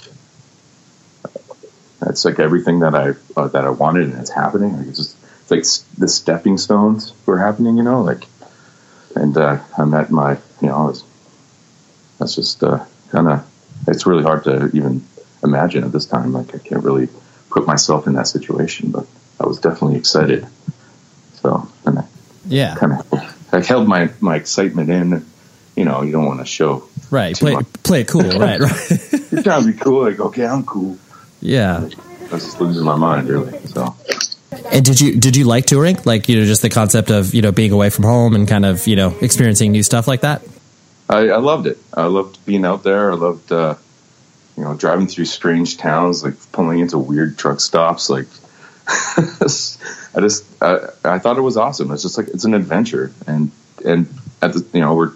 it's 2.09 2.25
like 2.25 2.39
everything 2.39 2.81
that 2.81 2.95
I 2.95 3.15
uh, 3.37 3.49
that 3.49 3.65
I 3.65 3.71
wanted, 3.71 4.11
and 4.11 4.21
it's 4.21 4.31
happening. 4.31 4.77
Like 4.77 4.89
it's 4.89 4.99
just 4.99 5.17
it's 5.41 5.51
like 5.51 5.99
the 5.99 6.09
stepping 6.09 6.59
stones 6.59 7.13
were 7.27 7.39
happening, 7.39 7.77
you 7.77 7.83
know. 7.83 8.03
Like, 8.03 8.25
and 9.15 9.37
uh, 9.37 9.59
I 9.77 9.85
met 9.85 10.11
my, 10.11 10.39
you 10.61 10.69
know, 10.69 10.87
was, 10.87 11.05
that's 12.19 12.35
just 12.35 12.63
uh, 12.63 12.85
kind 13.11 13.29
of. 13.29 13.49
It's 13.89 14.07
really 14.07 14.23
hard 14.23 14.45
to 14.45 14.71
even 14.75 15.05
imagine 15.43 15.85
at 15.85 15.93
this 15.93 16.07
time. 16.07 16.33
Like 16.33 16.55
I 16.55 16.59
can't 16.59 16.85
really 16.85 17.09
put 17.51 17.67
myself 17.67 18.07
in 18.07 18.15
that 18.15 18.29
situation, 18.29 18.91
but 18.91 19.07
I 19.41 19.47
was 19.47 19.59
definitely 19.59 19.99
excited. 19.99 20.47
So, 21.35 21.69
and 21.85 21.99
I 21.99 22.05
yeah, 22.47 22.77
kind 22.77 22.93
of 22.93 23.49
I 23.53 23.61
held 23.61 23.89
my 23.89 24.11
my 24.21 24.37
excitement 24.37 24.91
in. 24.91 25.27
You 25.77 25.87
know, 25.87 26.03
you 26.03 26.13
don't 26.13 26.27
want 26.27 26.41
to 26.41 26.47
show 26.47 26.87
right. 27.11 27.35
Play 27.35 27.55
much. 27.55 27.73
play 27.83 28.03
it 28.03 28.09
cool, 28.09 28.23
right? 28.23 28.61
Right. 28.61 29.33
You're 29.33 29.43
trying 29.43 29.65
to 29.65 29.73
be 29.73 29.79
cool. 29.79 30.03
Like, 30.03 30.21
okay, 30.21 30.45
I'm 30.45 30.65
cool. 30.65 30.99
Yeah. 31.43 31.89
I 32.31 32.35
was 32.35 32.45
just 32.45 32.61
losing 32.61 32.85
my 32.85 32.97
mind, 32.97 33.29
really. 33.29 33.59
So. 33.67 33.95
And 34.71 34.85
did 34.85 35.01
you 35.01 35.19
did 35.19 35.37
you 35.37 35.45
like 35.45 35.67
touring? 35.67 35.99
Like 36.05 36.29
you 36.29 36.39
know, 36.39 36.47
just 36.47 36.63
the 36.63 36.71
concept 36.71 37.11
of 37.11 37.35
you 37.35 37.43
know 37.43 37.53
being 37.53 37.73
away 37.73 37.91
from 37.91 38.05
home 38.05 38.35
and 38.35 38.49
kind 38.49 38.65
of 38.65 38.87
you 38.87 38.97
know 38.97 39.15
experiencing 39.21 39.73
new 39.73 39.83
stuff 39.83 40.09
like 40.09 40.23
that. 40.23 40.43
I, 41.09 41.29
I 41.29 41.39
loved 41.39 41.67
it. 41.67 41.79
I 41.93 42.05
loved 42.05 42.45
being 42.47 42.65
out 42.65 42.85
there. 42.85 43.13
I 43.13 43.15
loved 43.15 43.53
uh, 43.53 43.75
you 44.57 44.65
know, 44.65 44.75
driving 44.75 45.07
through 45.07 45.25
strange 45.25 45.79
towns, 45.79 46.23
like 46.23 46.35
pulling 46.53 46.81
into 46.81 46.99
weird 46.99 47.39
truck 47.39 47.61
stops. 47.61 48.11
Like, 48.11 48.27
I 48.87 50.21
just, 50.21 50.63
I, 50.63 50.89
I 51.05 51.19
thought 51.19 51.39
it 51.39 51.43
was 51.43 51.57
awesome. 51.57 51.91
It's 51.91 52.03
just 52.03 52.19
like, 52.19 52.29
it's 52.29 52.45
an 52.45 52.55
adventure. 52.55 53.13
And, 53.27 53.51
and 53.85 54.07
at 54.43 54.53
the, 54.53 54.67
you 54.73 54.81
know, 54.81 54.95
we're, 54.95 55.13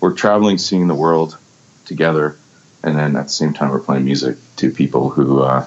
we're 0.00 0.14
traveling, 0.14 0.58
seeing 0.58 0.86
the 0.86 0.94
world 0.94 1.36
together. 1.84 2.36
And 2.82 2.96
then 2.96 3.16
at 3.16 3.24
the 3.24 3.32
same 3.32 3.52
time, 3.52 3.70
we're 3.70 3.80
playing 3.80 4.04
music 4.04 4.38
to 4.56 4.70
people 4.70 5.10
who, 5.10 5.42
uh, 5.42 5.66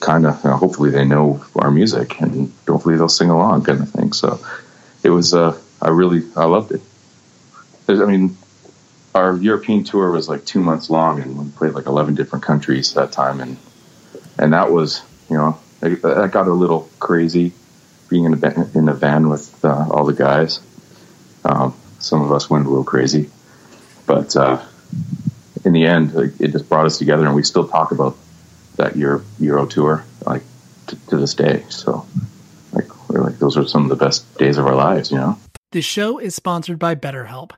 kind 0.00 0.26
of, 0.26 0.42
you 0.42 0.50
know, 0.50 0.56
hopefully 0.56 0.90
they 0.90 1.04
know 1.04 1.44
our 1.54 1.70
music 1.70 2.20
and 2.20 2.52
hopefully 2.66 2.96
they'll 2.96 3.08
sing 3.08 3.28
along 3.28 3.64
kind 3.64 3.80
of 3.80 3.90
thing. 3.90 4.12
So 4.12 4.40
it 5.02 5.10
was, 5.10 5.34
uh, 5.34 5.58
I 5.82 5.90
really, 5.90 6.22
I 6.36 6.44
loved 6.44 6.72
it. 6.72 6.80
I 7.88 8.04
mean, 8.04 8.36
our 9.14 9.36
European 9.36 9.84
tour 9.84 10.10
was 10.10 10.28
like 10.28 10.44
two 10.44 10.60
months 10.60 10.90
long, 10.90 11.20
and 11.20 11.36
we 11.36 11.50
played 11.50 11.72
like 11.72 11.86
eleven 11.86 12.14
different 12.14 12.44
countries 12.44 12.94
that 12.94 13.12
time, 13.12 13.40
and 13.40 13.56
and 14.38 14.52
that 14.52 14.70
was 14.70 15.02
you 15.28 15.36
know 15.36 15.58
that 15.80 16.30
got 16.32 16.46
a 16.46 16.52
little 16.52 16.88
crazy 16.98 17.52
being 18.08 18.24
in 18.24 18.34
a 18.34 18.78
in 18.78 18.88
a 18.88 18.94
van 18.94 19.28
with 19.28 19.64
uh, 19.64 19.88
all 19.90 20.04
the 20.04 20.12
guys. 20.12 20.60
Um, 21.44 21.74
some 21.98 22.22
of 22.22 22.32
us 22.32 22.48
went 22.48 22.66
a 22.66 22.68
little 22.68 22.84
crazy, 22.84 23.30
but 24.06 24.36
uh, 24.36 24.62
in 25.64 25.72
the 25.72 25.84
end, 25.86 26.14
like, 26.14 26.40
it 26.40 26.52
just 26.52 26.68
brought 26.68 26.86
us 26.86 26.98
together, 26.98 27.26
and 27.26 27.34
we 27.34 27.42
still 27.42 27.68
talk 27.68 27.92
about 27.92 28.16
that 28.76 28.96
Euro 28.96 29.22
Euro 29.38 29.66
tour 29.66 30.04
like 30.24 30.42
t- 30.86 30.96
to 31.08 31.16
this 31.16 31.34
day. 31.34 31.64
So 31.68 32.06
like 32.72 33.10
we're 33.10 33.22
like 33.22 33.38
those 33.38 33.56
are 33.56 33.66
some 33.66 33.82
of 33.84 33.90
the 33.90 34.02
best 34.04 34.38
days 34.38 34.58
of 34.58 34.66
our 34.66 34.74
lives, 34.74 35.10
you 35.10 35.18
know. 35.18 35.38
The 35.72 35.82
show 35.82 36.18
is 36.18 36.34
sponsored 36.34 36.78
by 36.78 36.94
BetterHelp 36.94 37.52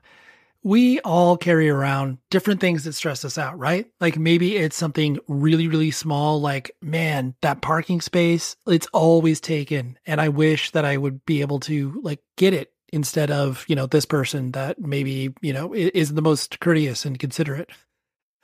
we 0.63 1.01
all 1.01 1.35
carry 1.37 1.69
around 1.69 2.17
different 2.29 2.61
things 2.61 2.85
that 2.85 2.93
stress 2.93 3.25
us 3.25 3.37
out, 3.37 3.59
right? 3.59 3.85
Like 3.99 4.17
maybe 4.17 4.55
it's 4.55 4.77
something 4.77 5.19
really, 5.27 5.67
really 5.67 5.91
small, 5.91 6.39
like, 6.39 6.71
man, 6.81 7.35
that 7.41 7.61
parking 7.61 7.99
space, 7.99 8.55
it's 8.65 8.87
always 8.87 9.41
taken. 9.41 9.99
And 10.05 10.21
I 10.21 10.29
wish 10.29 10.71
that 10.71 10.85
I 10.85 10.95
would 10.95 11.25
be 11.25 11.41
able 11.41 11.59
to 11.61 11.99
like 12.01 12.21
get 12.37 12.53
it 12.53 12.71
instead 12.93 13.29
of, 13.29 13.65
you 13.67 13.75
know, 13.75 13.87
this 13.87 14.05
person 14.05 14.53
that 14.53 14.79
maybe, 14.79 15.33
you 15.41 15.51
know, 15.51 15.73
is 15.73 16.13
the 16.13 16.21
most 16.21 16.59
courteous 16.61 17.05
and 17.05 17.19
considerate. 17.19 17.69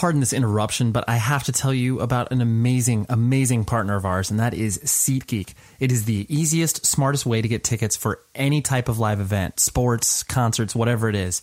pardon 0.00 0.20
this 0.20 0.32
interruption, 0.32 0.92
but 0.92 1.04
I 1.06 1.16
have 1.16 1.44
to 1.44 1.52
tell 1.52 1.74
you 1.74 2.00
about 2.00 2.32
an 2.32 2.40
amazing, 2.40 3.04
amazing 3.10 3.66
partner 3.66 3.96
of 3.96 4.06
ours, 4.06 4.30
and 4.30 4.40
that 4.40 4.54
is 4.54 4.78
SeatGeek. 4.78 5.52
It 5.78 5.92
is 5.92 6.06
the 6.06 6.24
easiest, 6.34 6.86
smartest 6.86 7.26
way 7.26 7.42
to 7.42 7.48
get 7.48 7.64
tickets 7.64 7.96
for 7.96 8.22
any 8.34 8.62
type 8.62 8.88
of 8.88 8.98
live 8.98 9.20
event, 9.20 9.60
sports, 9.60 10.22
concerts, 10.22 10.74
whatever 10.74 11.10
it 11.10 11.14
is. 11.14 11.42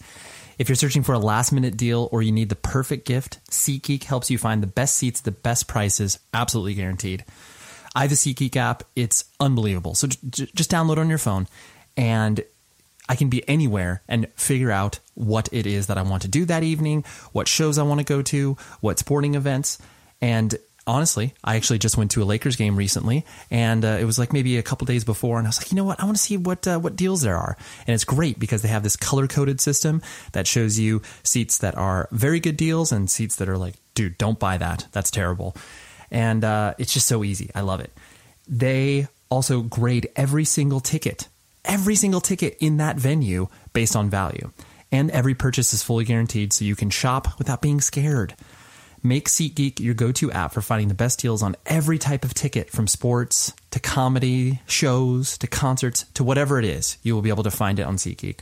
If 0.57 0.69
you're 0.69 0.75
searching 0.75 1.03
for 1.03 1.13
a 1.13 1.19
last 1.19 1.51
minute 1.51 1.77
deal 1.77 2.09
or 2.11 2.23
you 2.23 2.31
need 2.31 2.49
the 2.49 2.55
perfect 2.55 3.05
gift, 3.05 3.37
SeatGeek 3.51 4.05
helps 4.05 4.31
you 4.31 4.39
find 4.39 4.63
the 4.63 4.67
best 4.67 4.97
seats, 4.97 5.21
the 5.21 5.29
best 5.29 5.67
prices, 5.67 6.17
absolutely 6.33 6.73
guaranteed. 6.73 7.25
I 7.93 8.01
have 8.01 8.09
the 8.09 8.15
SeatGeek 8.15 8.55
app. 8.55 8.81
It's 8.95 9.25
unbelievable. 9.39 9.93
So 9.93 10.07
j- 10.07 10.49
just 10.55 10.71
download 10.71 10.97
on 10.97 11.09
your 11.09 11.19
phone 11.19 11.47
and 11.95 12.43
I 13.09 13.15
can 13.15 13.29
be 13.29 13.47
anywhere 13.47 14.01
and 14.07 14.27
figure 14.35 14.71
out 14.71 14.99
what 15.15 15.49
it 15.51 15.65
is 15.65 15.87
that 15.87 15.97
I 15.97 16.01
want 16.01 16.23
to 16.23 16.27
do 16.27 16.45
that 16.45 16.63
evening, 16.63 17.03
what 17.31 17.47
shows 17.47 17.77
I 17.77 17.83
want 17.83 17.99
to 17.99 18.05
go 18.05 18.21
to, 18.21 18.57
what 18.81 18.99
sporting 18.99 19.35
events. 19.35 19.77
And 20.21 20.55
honestly, 20.87 21.33
I 21.43 21.57
actually 21.57 21.79
just 21.79 21.97
went 21.97 22.11
to 22.11 22.23
a 22.23 22.25
Lakers 22.25 22.55
game 22.55 22.75
recently, 22.75 23.25
and 23.51 23.83
uh, 23.83 23.97
it 23.99 24.05
was 24.05 24.17
like 24.17 24.33
maybe 24.33 24.57
a 24.57 24.63
couple 24.63 24.85
days 24.85 25.03
before, 25.03 25.37
and 25.37 25.45
I 25.45 25.49
was 25.49 25.59
like, 25.59 25.71
you 25.71 25.75
know 25.75 25.83
what, 25.83 25.99
I 25.99 26.05
want 26.05 26.17
to 26.17 26.23
see 26.23 26.37
what 26.37 26.65
uh, 26.65 26.79
what 26.79 26.95
deals 26.95 27.21
there 27.21 27.35
are, 27.35 27.57
and 27.85 27.93
it's 27.93 28.05
great 28.05 28.39
because 28.39 28.61
they 28.61 28.69
have 28.69 28.83
this 28.83 28.95
color 28.95 29.27
coded 29.27 29.59
system 29.59 30.01
that 30.31 30.47
shows 30.47 30.79
you 30.79 31.01
seats 31.23 31.59
that 31.59 31.77
are 31.77 32.07
very 32.11 32.39
good 32.39 32.57
deals 32.57 32.91
and 32.91 33.09
seats 33.09 33.35
that 33.35 33.49
are 33.49 33.57
like, 33.57 33.75
dude, 33.93 34.17
don't 34.17 34.39
buy 34.39 34.57
that, 34.57 34.87
that's 34.93 35.11
terrible, 35.11 35.55
and 36.09 36.43
uh, 36.43 36.73
it's 36.77 36.93
just 36.93 37.07
so 37.07 37.23
easy. 37.23 37.51
I 37.53 37.61
love 37.61 37.81
it. 37.81 37.91
They 38.47 39.07
also 39.29 39.61
grade 39.61 40.09
every 40.15 40.45
single 40.45 40.79
ticket 40.79 41.27
every 41.67 41.95
single 41.95 42.21
ticket 42.21 42.57
in 42.59 42.77
that 42.77 42.97
venue 42.97 43.47
based 43.73 43.95
on 43.95 44.09
value. 44.09 44.51
And 44.91 45.11
every 45.11 45.35
purchase 45.35 45.73
is 45.73 45.83
fully 45.83 46.05
guaranteed, 46.05 46.53
so 46.53 46.65
you 46.65 46.75
can 46.75 46.89
shop 46.89 47.37
without 47.37 47.61
being 47.61 47.81
scared. 47.81 48.35
Make 49.03 49.29
SeatGeek 49.29 49.79
your 49.79 49.93
go 49.93 50.11
to 50.13 50.31
app 50.31 50.53
for 50.53 50.61
finding 50.61 50.87
the 50.87 50.95
best 50.95 51.19
deals 51.19 51.43
on 51.43 51.55
every 51.65 51.97
type 51.97 52.25
of 52.25 52.33
ticket 52.33 52.71
from 52.71 52.87
sports 52.87 53.53
to 53.71 53.79
comedy, 53.79 54.61
shows 54.65 55.37
to 55.37 55.47
concerts 55.47 56.05
to 56.15 56.23
whatever 56.23 56.57
it 56.57 56.65
is. 56.65 56.97
You 57.03 57.13
will 57.13 57.21
be 57.21 57.29
able 57.29 57.43
to 57.43 57.51
find 57.51 57.79
it 57.79 57.83
on 57.83 57.97
SeatGeek. 57.97 58.39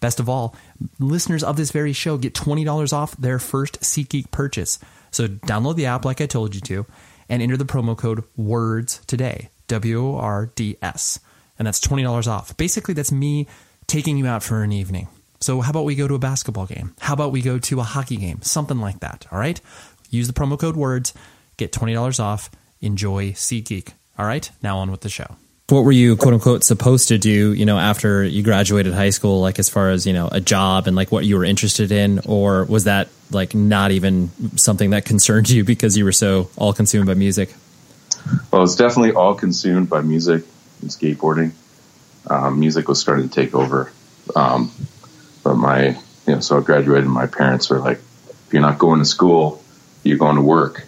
Best 0.00 0.20
of 0.20 0.28
all, 0.28 0.54
listeners 0.98 1.42
of 1.42 1.56
this 1.56 1.70
very 1.70 1.92
show 1.92 2.18
get 2.18 2.34
$20 2.34 2.92
off 2.92 3.16
their 3.16 3.38
first 3.38 3.80
SeatGeek 3.80 4.30
purchase. 4.30 4.78
So 5.10 5.28
download 5.28 5.76
the 5.76 5.86
app 5.86 6.04
like 6.04 6.20
I 6.20 6.26
told 6.26 6.54
you 6.54 6.60
to 6.62 6.86
and 7.28 7.40
enter 7.40 7.56
the 7.56 7.64
promo 7.64 7.96
code 7.96 8.24
WORDS 8.36 9.00
today. 9.06 9.48
W 9.68 10.06
O 10.06 10.16
R 10.16 10.50
D 10.54 10.76
S. 10.82 11.18
And 11.58 11.66
that's 11.66 11.80
$20 11.80 12.26
off. 12.26 12.56
Basically, 12.56 12.94
that's 12.94 13.12
me 13.12 13.46
taking 13.86 14.16
you 14.16 14.26
out 14.26 14.42
for 14.42 14.62
an 14.62 14.72
evening. 14.72 15.08
So, 15.40 15.60
how 15.60 15.70
about 15.70 15.84
we 15.84 15.94
go 15.94 16.08
to 16.08 16.14
a 16.14 16.18
basketball 16.18 16.66
game? 16.66 16.94
How 17.00 17.12
about 17.12 17.32
we 17.32 17.42
go 17.42 17.58
to 17.58 17.80
a 17.80 17.82
hockey 17.82 18.16
game? 18.16 18.40
Something 18.42 18.80
like 18.80 19.00
that. 19.00 19.26
All 19.30 19.38
right. 19.38 19.60
Use 20.10 20.26
the 20.26 20.32
promo 20.32 20.58
code 20.58 20.76
WORDS, 20.76 21.12
get 21.56 21.72
$20 21.72 22.20
off. 22.20 22.50
Enjoy 22.80 23.32
SeatGeek. 23.32 23.92
All 24.18 24.26
right. 24.26 24.50
Now 24.62 24.78
on 24.78 24.90
with 24.90 25.00
the 25.00 25.08
show. 25.08 25.36
What 25.68 25.82
were 25.82 25.92
you, 25.92 26.16
quote 26.16 26.34
unquote, 26.34 26.62
supposed 26.62 27.08
to 27.08 27.18
do, 27.18 27.54
you 27.54 27.64
know, 27.64 27.78
after 27.78 28.22
you 28.22 28.42
graduated 28.42 28.92
high 28.92 29.10
school, 29.10 29.40
like 29.40 29.58
as 29.58 29.70
far 29.70 29.90
as, 29.90 30.06
you 30.06 30.12
know, 30.12 30.28
a 30.30 30.40
job 30.40 30.86
and 30.86 30.94
like 30.94 31.10
what 31.10 31.24
you 31.24 31.36
were 31.36 31.44
interested 31.44 31.90
in? 31.90 32.20
Or 32.26 32.64
was 32.64 32.84
that 32.84 33.08
like 33.30 33.54
not 33.54 33.90
even 33.90 34.30
something 34.56 34.90
that 34.90 35.06
concerned 35.06 35.48
you 35.48 35.64
because 35.64 35.96
you 35.96 36.04
were 36.04 36.12
so 36.12 36.50
all 36.56 36.74
consumed 36.74 37.06
by 37.06 37.14
music? 37.14 37.54
Well, 38.50 38.62
it's 38.62 38.76
definitely 38.76 39.12
all 39.12 39.34
consumed 39.34 39.88
by 39.88 40.02
music 40.02 40.44
skateboarding. 40.88 41.52
Um, 42.26 42.60
music 42.60 42.88
was 42.88 43.00
starting 43.00 43.28
to 43.28 43.34
take 43.34 43.54
over. 43.54 43.92
Um, 44.34 44.72
but 45.42 45.54
my, 45.54 45.88
you 45.88 46.34
know, 46.34 46.40
so 46.40 46.58
I 46.58 46.62
graduated. 46.62 47.04
And 47.04 47.12
My 47.12 47.26
parents 47.26 47.68
were 47.68 47.78
like, 47.78 47.98
"If 47.98 48.52
you're 48.52 48.62
not 48.62 48.78
going 48.78 49.00
to 49.00 49.04
school, 49.04 49.62
you're 50.02 50.18
going 50.18 50.36
to 50.36 50.42
work." 50.42 50.84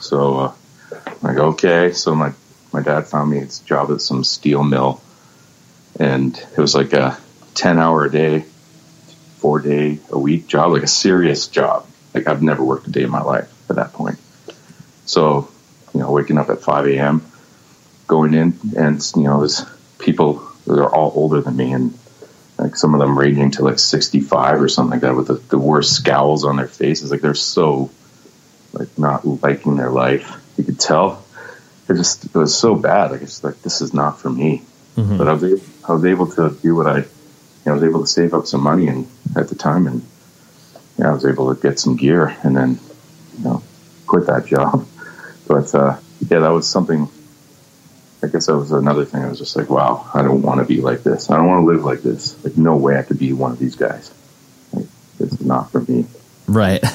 So, 0.00 0.38
uh, 0.38 0.52
I'm 1.06 1.16
like, 1.22 1.38
okay. 1.38 1.92
So 1.92 2.14
my 2.14 2.32
my 2.72 2.82
dad 2.82 3.06
found 3.06 3.30
me 3.30 3.38
a 3.38 3.46
job 3.66 3.90
at 3.90 4.00
some 4.00 4.24
steel 4.24 4.62
mill, 4.62 5.02
and 5.98 6.36
it 6.36 6.58
was 6.58 6.74
like 6.74 6.92
a 6.92 7.18
ten 7.54 7.78
hour 7.78 8.04
a 8.04 8.10
day, 8.10 8.44
four 9.38 9.60
day 9.60 9.98
a 10.10 10.18
week 10.18 10.46
job, 10.46 10.72
like 10.72 10.82
a 10.82 10.88
serious 10.88 11.48
job. 11.48 11.86
Like 12.14 12.26
I've 12.26 12.42
never 12.42 12.64
worked 12.64 12.86
a 12.86 12.90
day 12.90 13.02
in 13.02 13.10
my 13.10 13.22
life 13.22 13.52
at 13.68 13.76
that 13.76 13.92
point. 13.92 14.18
So, 15.04 15.50
you 15.94 16.00
know, 16.00 16.10
waking 16.10 16.38
up 16.38 16.48
at 16.50 16.60
five 16.60 16.86
a.m., 16.86 17.24
going 18.08 18.34
in, 18.34 18.58
and 18.76 19.00
you 19.14 19.22
know, 19.22 19.38
there's 19.38 19.64
people 19.98 20.42
that 20.66 20.78
are 20.78 20.92
all 20.92 21.12
older 21.14 21.40
than 21.40 21.56
me, 21.56 21.72
and 21.72 21.96
like 22.58 22.74
some 22.74 22.92
of 22.94 23.00
them 23.00 23.16
ranging 23.16 23.52
to 23.52 23.64
like 23.64 23.78
65 23.78 24.60
or 24.60 24.68
something 24.68 24.90
like 24.90 25.02
that 25.02 25.14
with 25.14 25.28
the, 25.28 25.34
the 25.34 25.58
worst 25.58 25.94
scowls 25.94 26.44
on 26.44 26.56
their 26.56 26.66
faces. 26.66 27.12
Like 27.12 27.20
they're 27.20 27.34
so 27.34 27.90
like 28.72 28.98
not 28.98 29.24
liking 29.24 29.76
their 29.76 29.90
life. 29.90 30.36
You 30.56 30.64
could 30.64 30.80
tell 30.80 31.24
it 31.88 31.94
just 31.94 32.24
it 32.24 32.34
was 32.34 32.56
so 32.58 32.74
bad. 32.74 33.12
Like 33.12 33.22
it's 33.22 33.44
like 33.44 33.62
this 33.62 33.80
is 33.80 33.94
not 33.94 34.20
for 34.20 34.30
me. 34.30 34.62
Mm-hmm. 34.96 35.16
But 35.16 35.28
I 35.28 35.32
was 35.32 35.44
able, 35.44 35.62
I 35.88 35.92
was 35.92 36.04
able 36.04 36.26
to 36.32 36.58
do 36.60 36.74
what 36.74 36.86
I, 36.86 36.98
you 36.98 37.04
know, 37.66 37.72
I 37.72 37.74
was 37.74 37.84
able 37.84 38.00
to 38.00 38.06
save 38.06 38.34
up 38.34 38.46
some 38.46 38.62
money 38.62 38.88
and 38.88 39.06
at 39.36 39.48
the 39.48 39.54
time, 39.54 39.86
and 39.86 40.04
yeah, 40.98 41.10
I 41.10 41.12
was 41.12 41.24
able 41.24 41.54
to 41.54 41.60
get 41.60 41.78
some 41.78 41.96
gear 41.96 42.36
and 42.42 42.56
then, 42.56 42.80
you 43.38 43.44
know, 43.44 43.62
quit 44.06 44.26
that 44.26 44.46
job. 44.54 44.86
But 45.46 45.72
uh, 45.74 45.98
yeah, 46.28 46.40
that 46.40 46.48
was 46.48 46.68
something 46.68 47.08
I 48.22 48.26
guess 48.26 48.46
that 48.46 48.56
was 48.56 48.72
another 48.72 49.04
thing. 49.04 49.22
I 49.22 49.28
was 49.28 49.38
just 49.38 49.56
like, 49.56 49.70
wow, 49.70 50.10
I 50.12 50.22
don't 50.22 50.42
want 50.42 50.60
to 50.60 50.66
be 50.66 50.80
like 50.80 51.02
this. 51.02 51.30
I 51.30 51.36
don't 51.36 51.46
want 51.46 51.62
to 51.62 51.66
live 51.66 51.84
like 51.84 52.00
this. 52.00 52.42
Like, 52.44 52.56
no 52.56 52.76
way 52.76 52.98
I 52.98 53.02
could 53.02 53.18
be 53.18 53.32
one 53.32 53.52
of 53.52 53.58
these 53.58 53.76
guys. 53.76 54.12
Like, 54.72 54.86
this 55.18 55.32
is 55.32 55.40
not 55.40 55.70
for 55.70 55.80
me. 55.82 56.06
Right. 56.48 56.80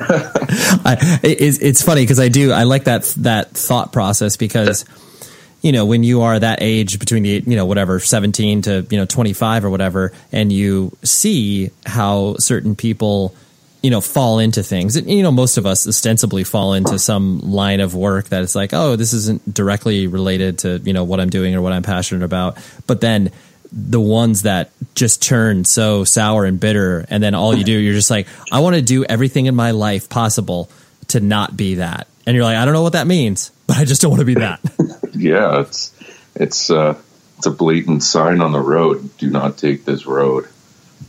I, 0.00 1.20
it's, 1.22 1.58
it's 1.58 1.82
funny 1.82 2.02
because 2.02 2.20
I 2.20 2.28
do 2.28 2.52
I 2.52 2.62
like 2.64 2.84
that 2.84 3.04
that 3.18 3.50
thought 3.50 3.92
process 3.92 4.36
because 4.36 4.84
you 5.60 5.72
know 5.72 5.84
when 5.86 6.02
you 6.02 6.22
are 6.22 6.38
that 6.38 6.58
age 6.62 6.98
between 6.98 7.22
the 7.22 7.42
you 7.46 7.56
know 7.56 7.66
whatever 7.66 7.98
17 7.98 8.62
to 8.62 8.86
you 8.90 8.98
know 8.98 9.06
25 9.06 9.64
or 9.64 9.70
whatever 9.70 10.12
and 10.30 10.52
you 10.52 10.96
see 11.02 11.70
how 11.84 12.36
certain 12.38 12.74
people 12.74 13.34
you 13.82 13.90
know 13.90 14.00
fall 14.00 14.38
into 14.38 14.62
things. 14.62 14.96
And, 14.96 15.10
you 15.10 15.22
know 15.22 15.32
most 15.32 15.58
of 15.58 15.66
us 15.66 15.86
ostensibly 15.86 16.44
fall 16.44 16.74
into 16.74 16.98
some 16.98 17.40
line 17.40 17.80
of 17.80 17.94
work 17.94 18.28
that 18.28 18.42
it's 18.42 18.54
like 18.54 18.72
oh 18.72 18.96
this 18.96 19.12
isn't 19.12 19.52
directly 19.52 20.06
related 20.06 20.60
to 20.60 20.78
you 20.84 20.92
know 20.92 21.04
what 21.04 21.20
i'm 21.20 21.30
doing 21.30 21.54
or 21.54 21.60
what 21.60 21.72
i'm 21.72 21.82
passionate 21.82 22.24
about. 22.24 22.56
But 22.86 23.00
then 23.00 23.32
the 23.72 24.00
ones 24.00 24.42
that 24.42 24.70
just 24.94 25.22
turn 25.22 25.64
so 25.64 26.04
sour 26.04 26.44
and 26.44 26.60
bitter 26.60 27.06
and 27.08 27.22
then 27.22 27.34
all 27.34 27.56
you 27.56 27.64
do 27.64 27.72
you're 27.72 27.94
just 27.94 28.10
like 28.10 28.26
i 28.50 28.60
want 28.60 28.76
to 28.76 28.82
do 28.82 29.02
everything 29.04 29.46
in 29.46 29.54
my 29.54 29.70
life 29.70 30.10
possible 30.10 30.70
to 31.08 31.20
not 31.20 31.56
be 31.56 31.76
that. 31.76 32.06
And 32.26 32.36
you're 32.36 32.44
like 32.44 32.56
i 32.56 32.64
don't 32.64 32.74
know 32.74 32.82
what 32.82 32.92
that 32.92 33.06
means 33.06 33.50
but 33.66 33.78
i 33.78 33.84
just 33.84 34.00
don't 34.00 34.10
want 34.10 34.20
to 34.20 34.26
be 34.26 34.34
that. 34.34 34.60
Yeah 35.14 35.60
it's 35.60 35.92
it's 36.34 36.70
uh 36.70 36.98
it's 37.36 37.46
a 37.46 37.50
blatant 37.50 38.02
sign 38.02 38.40
on 38.40 38.52
the 38.52 38.60
road. 38.60 39.16
Do 39.18 39.28
not 39.28 39.58
take 39.58 39.84
this 39.84 40.06
road. 40.06 40.48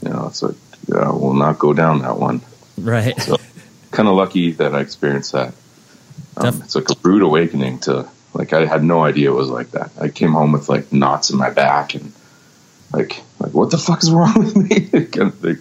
You 0.01 0.09
know 0.09 0.27
it's 0.27 0.41
like 0.41 0.55
yeah, 0.87 1.09
we'll 1.11 1.35
not 1.35 1.59
go 1.59 1.73
down 1.73 1.99
that 1.99 2.17
one 2.17 2.41
Right. 2.77 3.19
So, 3.21 3.37
kind 3.91 4.09
of 4.09 4.15
lucky 4.15 4.51
that 4.53 4.73
I 4.75 4.81
experienced 4.81 5.33
that. 5.33 5.53
Um, 6.35 6.61
it's 6.63 6.75
like 6.75 6.89
a 6.89 6.95
rude 7.03 7.21
awakening 7.21 7.79
to 7.81 8.07
like 8.33 8.53
I 8.53 8.65
had 8.65 8.83
no 8.83 9.03
idea 9.03 9.31
it 9.31 9.35
was 9.35 9.49
like 9.49 9.71
that. 9.71 9.91
I 9.99 10.09
came 10.09 10.31
home 10.31 10.51
with 10.51 10.69
like 10.69 10.91
knots 10.91 11.29
in 11.29 11.37
my 11.37 11.51
back 11.51 11.93
and 11.95 12.11
like 12.91 13.21
like 13.39 13.53
what 13.53 13.71
the 13.71 13.77
fuck 13.77 14.01
is 14.01 14.11
wrong 14.11 14.33
with 14.37 14.55
me? 14.55 14.89
like, 15.41 15.59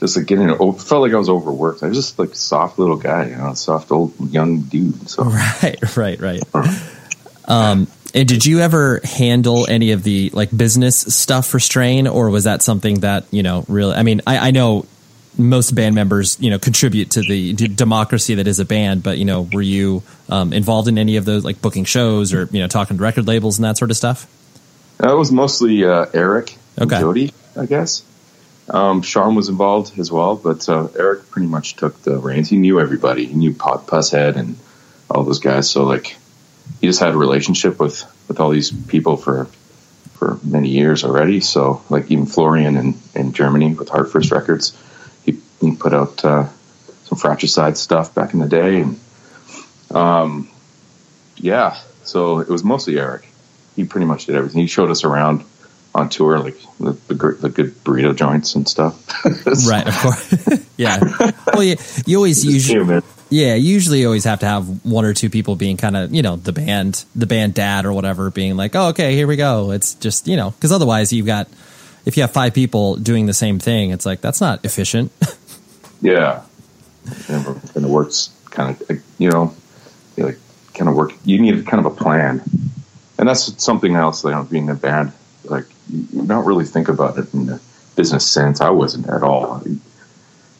just 0.00 0.16
like 0.16 0.26
getting 0.26 0.50
it 0.50 0.56
felt 0.56 1.02
like 1.02 1.12
I 1.12 1.16
was 1.16 1.28
overworked. 1.28 1.82
I 1.82 1.88
was 1.88 1.96
just 1.96 2.18
like 2.18 2.34
soft 2.34 2.78
little 2.78 2.96
guy, 2.96 3.28
you 3.28 3.36
know, 3.36 3.54
soft 3.54 3.90
old 3.90 4.14
young 4.30 4.62
dude. 4.62 5.08
So 5.08 5.24
right, 5.62 5.96
right, 5.96 6.20
right. 6.20 6.42
um, 7.46 7.88
and 8.14 8.28
did 8.28 8.46
you 8.46 8.60
ever 8.60 9.00
handle 9.02 9.66
any 9.68 9.90
of 9.90 10.04
the 10.04 10.30
like 10.30 10.56
business 10.56 10.98
stuff 11.00 11.48
for 11.48 11.58
Strain, 11.58 12.06
or 12.06 12.30
was 12.30 12.44
that 12.44 12.62
something 12.62 13.00
that 13.00 13.24
you 13.32 13.42
know 13.42 13.64
really? 13.66 13.94
I 13.94 14.04
mean, 14.04 14.20
I, 14.24 14.48
I 14.48 14.50
know 14.52 14.86
most 15.38 15.74
band 15.74 15.94
members, 15.94 16.38
you 16.40 16.50
know, 16.50 16.58
contribute 16.58 17.10
to 17.12 17.20
the 17.20 17.52
d- 17.52 17.68
democracy 17.68 18.36
that 18.36 18.46
is 18.46 18.60
a 18.60 18.64
band. 18.64 19.02
But 19.02 19.18
you 19.18 19.24
know, 19.24 19.42
were 19.52 19.62
you 19.62 20.02
um, 20.28 20.52
involved 20.52 20.88
in 20.88 20.98
any 20.98 21.16
of 21.16 21.24
those, 21.24 21.44
like 21.44 21.60
booking 21.60 21.84
shows 21.84 22.32
or 22.32 22.48
you 22.50 22.60
know, 22.60 22.68
talking 22.68 22.96
to 22.96 23.02
record 23.02 23.26
labels 23.26 23.58
and 23.58 23.64
that 23.64 23.78
sort 23.78 23.90
of 23.90 23.96
stuff? 23.96 24.26
That 24.98 25.16
was 25.16 25.32
mostly 25.32 25.84
uh, 25.84 26.06
Eric, 26.14 26.56
okay. 26.80 27.00
Jody, 27.00 27.32
I 27.56 27.66
guess. 27.66 28.04
Um, 28.68 29.02
Sean 29.02 29.34
was 29.34 29.48
involved 29.48 29.98
as 29.98 30.10
well, 30.10 30.36
but 30.36 30.66
uh, 30.68 30.88
Eric 30.98 31.30
pretty 31.30 31.48
much 31.48 31.76
took 31.76 32.00
the 32.02 32.16
reins. 32.16 32.48
He 32.48 32.56
knew 32.56 32.80
everybody. 32.80 33.26
He 33.26 33.34
knew 33.34 33.52
Pot 33.52 33.86
Pushead 33.86 34.36
and 34.36 34.56
all 35.10 35.24
those 35.24 35.40
guys. 35.40 35.70
So 35.70 35.84
like, 35.84 36.16
he 36.80 36.86
just 36.86 37.00
had 37.00 37.12
a 37.12 37.16
relationship 37.16 37.78
with 37.78 38.04
with 38.28 38.40
all 38.40 38.50
these 38.50 38.70
people 38.70 39.16
for 39.16 39.48
for 40.14 40.38
many 40.42 40.70
years 40.70 41.04
already. 41.04 41.40
So 41.40 41.82
like 41.90 42.10
even 42.10 42.26
Florian 42.26 42.76
in, 42.76 42.94
in 43.14 43.32
Germany 43.32 43.74
with 43.74 43.90
Heart 43.90 44.10
First 44.10 44.30
Records 44.30 44.72
he 45.60 45.74
put 45.74 45.92
out 45.94 46.24
uh, 46.24 46.48
some 47.04 47.18
fratricide 47.18 47.76
stuff 47.76 48.14
back 48.14 48.34
in 48.34 48.40
the 48.40 48.48
day, 48.48 48.80
and 48.80 49.00
um, 49.90 50.48
yeah, 51.36 51.78
so 52.02 52.40
it 52.40 52.48
was 52.48 52.64
mostly 52.64 52.98
Eric. 52.98 53.28
He 53.76 53.84
pretty 53.84 54.06
much 54.06 54.26
did 54.26 54.36
everything. 54.36 54.60
He 54.60 54.66
showed 54.66 54.90
us 54.90 55.04
around 55.04 55.44
on 55.94 56.08
tour, 56.08 56.38
like 56.38 56.56
the, 56.78 56.92
the, 57.08 57.14
the 57.40 57.48
good 57.48 57.74
burrito 57.84 58.14
joints 58.14 58.54
and 58.54 58.68
stuff. 58.68 59.00
Right, 59.66 59.86
of 59.86 59.96
course. 59.96 60.66
yeah. 60.76 60.98
Well, 61.52 61.62
you, 61.62 61.76
you 62.06 62.16
always 62.16 62.44
usually. 62.44 63.02
Yeah, 63.30 63.54
usually 63.54 64.00
you 64.00 64.06
always 64.06 64.24
have 64.24 64.40
to 64.40 64.46
have 64.46 64.84
one 64.84 65.04
or 65.04 65.14
two 65.14 65.30
people 65.30 65.56
being 65.56 65.76
kind 65.76 65.96
of, 65.96 66.14
you 66.14 66.22
know, 66.22 66.36
the 66.36 66.52
band, 66.52 67.04
the 67.16 67.26
band 67.26 67.54
dad 67.54 67.84
or 67.84 67.92
whatever, 67.92 68.30
being 68.30 68.56
like, 68.56 68.76
oh, 68.76 68.88
okay, 68.88 69.14
here 69.14 69.26
we 69.26 69.36
go. 69.36 69.70
It's 69.70 69.94
just, 69.94 70.28
you 70.28 70.36
know, 70.36 70.50
because 70.50 70.72
otherwise 70.72 71.12
you've 71.12 71.26
got, 71.26 71.48
if 72.04 72.16
you 72.16 72.22
have 72.22 72.32
five 72.32 72.54
people 72.54 72.96
doing 72.96 73.26
the 73.26 73.34
same 73.34 73.58
thing, 73.58 73.90
it's 73.90 74.04
like, 74.06 74.20
that's 74.20 74.40
not 74.40 74.64
efficient. 74.64 75.10
Yeah, 76.00 76.42
and, 77.28 77.46
it 77.74 77.82
works 77.82 78.30
kind 78.50 78.80
of 78.80 79.02
you 79.18 79.30
know, 79.30 79.54
you 80.16 80.24
like 80.24 80.38
kind 80.74 80.88
of 80.88 80.96
work. 80.96 81.12
You 81.24 81.40
need 81.40 81.66
kind 81.66 81.84
of 81.84 81.92
a 81.92 81.94
plan, 81.94 82.42
and 83.18 83.28
that's 83.28 83.62
something 83.62 83.94
else. 83.94 84.24
Know, 84.24 84.44
being 84.44 84.70
a 84.70 84.74
band, 84.74 85.12
like 85.44 85.66
you 85.90 86.26
don't 86.26 86.44
really 86.44 86.64
think 86.64 86.88
about 86.88 87.18
it 87.18 87.32
in 87.34 87.46
the 87.46 87.60
business 87.96 88.26
sense. 88.26 88.60
I 88.60 88.70
wasn't 88.70 89.08
at 89.08 89.22
all, 89.22 89.62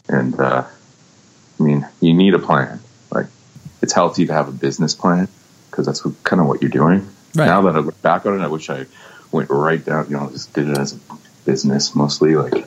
and 0.07 0.39
uh, 0.39 0.65
I 1.59 1.63
mean, 1.63 1.87
you 2.01 2.13
need 2.13 2.33
a 2.33 2.39
plan. 2.39 2.79
Like 3.11 3.27
it's 3.81 3.93
healthy 3.93 4.25
to 4.27 4.33
have 4.33 4.47
a 4.47 4.53
business 4.53 4.93
plan 4.93 5.27
because 5.71 5.85
that's 5.85 6.05
what, 6.05 6.21
kind 6.23 6.41
of 6.41 6.47
what 6.47 6.61
you're 6.61 6.71
doing. 6.71 7.07
Right. 7.33 7.45
Now 7.47 7.61
that 7.63 7.75
I 7.75 7.79
look 7.79 8.01
back 8.01 8.25
on 8.25 8.39
it, 8.39 8.43
I 8.43 8.47
wish 8.47 8.69
I 8.69 8.85
went 9.31 9.49
right 9.49 9.83
down. 9.83 10.05
You 10.09 10.17
know, 10.17 10.29
just 10.29 10.53
did 10.53 10.69
it 10.69 10.77
as 10.77 10.93
a 10.93 10.99
business 11.45 11.95
mostly, 11.95 12.35
like 12.35 12.65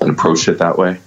and 0.00 0.10
approached 0.10 0.48
it 0.48 0.58
that 0.58 0.78
way 0.78 1.00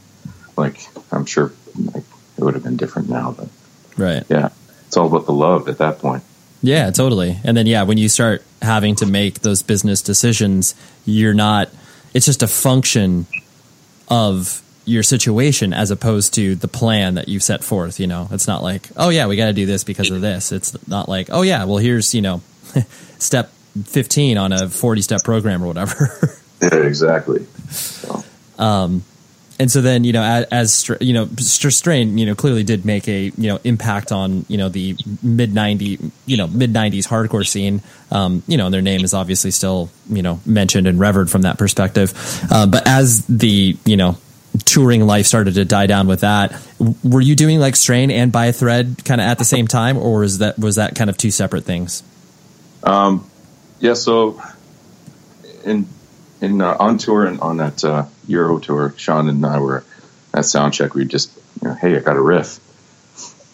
like 0.57 0.79
I'm 1.11 1.25
sure 1.25 1.53
like, 1.75 2.03
it 2.37 2.43
would 2.43 2.53
have 2.53 2.63
been 2.63 2.77
different 2.77 3.09
now, 3.09 3.31
but 3.31 3.49
right, 3.97 4.23
yeah, 4.29 4.49
it's 4.87 4.97
all 4.97 5.07
about 5.07 5.25
the 5.25 5.33
love 5.33 5.67
at 5.67 5.77
that 5.79 5.99
point. 5.99 6.23
Yeah, 6.61 6.91
totally. 6.91 7.37
And 7.43 7.57
then 7.57 7.67
yeah, 7.67 7.83
when 7.83 7.97
you 7.97 8.07
start 8.07 8.41
having 8.61 8.95
to 8.95 9.05
make 9.05 9.41
those 9.41 9.61
business 9.61 10.01
decisions, 10.01 10.75
you're 11.05 11.33
not. 11.33 11.69
It's 12.13 12.25
just 12.25 12.43
a 12.43 12.47
function 12.47 13.25
of 14.07 14.61
your 14.85 15.03
situation 15.03 15.73
as 15.73 15.91
opposed 15.91 16.33
to 16.35 16.55
the 16.55 16.67
plan 16.67 17.15
that 17.15 17.27
you 17.27 17.39
set 17.39 17.63
forth. 17.63 17.99
You 17.99 18.07
know, 18.07 18.27
it's 18.31 18.47
not 18.47 18.63
like, 18.63 18.89
oh 18.95 19.09
yeah, 19.09 19.27
we 19.27 19.35
got 19.35 19.47
to 19.47 19.53
do 19.53 19.65
this 19.65 19.83
because 19.83 20.09
of 20.09 20.21
this. 20.21 20.51
It's 20.51 20.87
not 20.87 21.09
like, 21.09 21.27
oh 21.31 21.41
yeah, 21.41 21.65
well 21.65 21.77
here's 21.77 22.15
you 22.15 22.21
know, 22.21 22.41
step 23.19 23.51
fifteen 23.85 24.37
on 24.37 24.53
a 24.53 24.69
forty 24.69 25.01
step 25.01 25.23
program 25.23 25.63
or 25.63 25.67
whatever. 25.67 26.39
yeah, 26.61 26.75
exactly. 26.75 27.45
So. 27.71 28.23
Um, 28.57 29.03
and 29.59 29.71
so 29.71 29.81
then 29.81 30.03
you 30.03 30.13
know 30.13 30.23
as, 30.23 30.45
as 30.87 31.01
you 31.01 31.13
know 31.13 31.27
strain 31.37 32.17
you 32.17 32.25
know 32.25 32.35
clearly 32.35 32.63
did 32.63 32.85
make 32.85 33.07
a 33.07 33.25
you 33.37 33.47
know 33.47 33.59
impact 33.63 34.11
on 34.11 34.45
you 34.47 34.57
know 34.57 34.69
the 34.69 34.95
mid 35.21 35.53
90 35.53 36.11
you 36.25 36.37
know 36.37 36.47
mid 36.47 36.73
90s 36.73 37.07
hardcore 37.07 37.47
scene. 37.47 37.81
Um, 38.11 38.43
you 38.47 38.57
know 38.57 38.65
and 38.65 38.73
their 38.73 38.81
name 38.81 39.03
is 39.03 39.13
obviously 39.13 39.51
still 39.51 39.89
you 40.09 40.21
know 40.21 40.39
mentioned 40.45 40.87
and 40.87 40.99
revered 40.99 41.29
from 41.29 41.43
that 41.43 41.57
perspective. 41.57 42.13
Uh, 42.51 42.65
but 42.67 42.87
as 42.87 43.25
the 43.27 43.77
you 43.85 43.97
know 43.97 44.17
touring 44.65 45.05
life 45.05 45.25
started 45.25 45.55
to 45.55 45.65
die 45.65 45.87
down 45.87 46.05
with 46.05 46.19
that 46.21 46.53
were 47.03 47.21
you 47.21 47.35
doing 47.35 47.59
like 47.59 47.75
strain 47.75 48.11
and 48.11 48.31
by 48.31 48.45
a 48.45 48.53
thread 48.53 49.03
kind 49.03 49.19
of 49.19 49.25
at 49.25 49.39
the 49.39 49.45
same 49.45 49.67
time 49.67 49.97
or 49.97 50.19
was 50.19 50.37
that 50.39 50.57
was 50.59 50.75
that 50.75 50.95
kind 50.95 51.09
of 51.09 51.17
two 51.17 51.31
separate 51.31 51.63
things? 51.63 52.03
Um 52.83 53.29
yeah 53.79 53.93
so 53.93 54.41
in 55.63 55.87
in 56.43 56.61
uh, 56.61 56.75
on 56.77 56.97
tour 56.97 57.25
and 57.25 57.39
on 57.39 57.57
that 57.57 57.83
uh, 57.83 58.05
Euro 58.27 58.59
tour, 58.59 58.93
Sean 58.97 59.29
and 59.29 59.45
I 59.45 59.59
were 59.59 59.83
at 60.33 60.45
sound 60.45 60.73
check. 60.73 60.93
We 60.93 61.05
just, 61.05 61.35
you 61.61 61.69
know, 61.69 61.73
hey, 61.73 61.95
I 61.95 61.99
got 62.01 62.17
a 62.17 62.21
riff, 62.21 62.59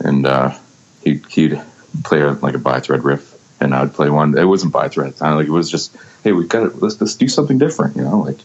and 0.04 0.26
uh, 0.26 0.58
he 1.04 1.22
he'd 1.30 1.62
play 2.04 2.22
a, 2.22 2.32
like 2.32 2.56
a 2.56 2.60
by 2.60 2.80
thread 2.80 3.04
riff, 3.04 3.32
and 3.62 3.76
I'd 3.76 3.94
play 3.94 4.10
one. 4.10 4.36
It 4.36 4.44
wasn't 4.46 4.74
by 4.74 4.90
thread. 4.90 5.14
It 5.14 5.22
like 5.22 5.46
it 5.46 5.52
was 5.52 5.70
just, 5.70 5.96
hey, 6.24 6.32
we've 6.32 6.50
got 6.50 6.62
to 6.62 6.78
let's 6.78 7.00
let's 7.00 7.16
do 7.16 7.28
something 7.28 7.60
different. 7.60 7.96
You 7.96 8.04
know, 8.04 8.22
like 8.22 8.40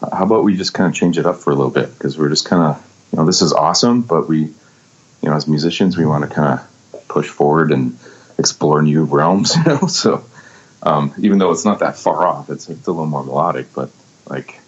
how 0.00 0.24
about 0.24 0.44
we 0.44 0.56
just 0.56 0.72
kind 0.72 0.88
of 0.88 0.94
change 0.94 1.18
it 1.18 1.26
up 1.26 1.36
for 1.36 1.50
a 1.50 1.56
little 1.56 1.72
bit 1.72 1.92
because 1.92 2.16
we're 2.16 2.28
just 2.28 2.46
kind 2.46 2.62
of, 2.62 3.08
you 3.10 3.18
know, 3.18 3.26
this 3.26 3.42
is 3.42 3.52
awesome, 3.52 4.02
but 4.02 4.28
we, 4.28 4.42
you 4.42 4.54
know, 5.24 5.34
as 5.34 5.48
musicians, 5.48 5.96
we 5.96 6.06
want 6.06 6.28
to 6.28 6.32
kind 6.32 6.60
of 6.60 7.08
push 7.08 7.28
forward 7.28 7.72
and 7.72 7.98
explore 8.38 8.80
new 8.80 9.04
realms. 9.04 9.56
You 9.64 9.64
know, 9.64 9.86
so 9.88 10.24
um, 10.82 11.14
even 11.18 11.38
though 11.38 11.52
it's 11.52 11.64
not 11.64 11.80
that 11.80 11.96
far 11.96 12.26
off, 12.26 12.50
it's, 12.50 12.68
it's 12.68 12.86
a 12.86 12.90
little 12.90 13.06
more 13.06 13.24
melodic, 13.24 13.72
but 13.74 13.90
like 14.28 14.60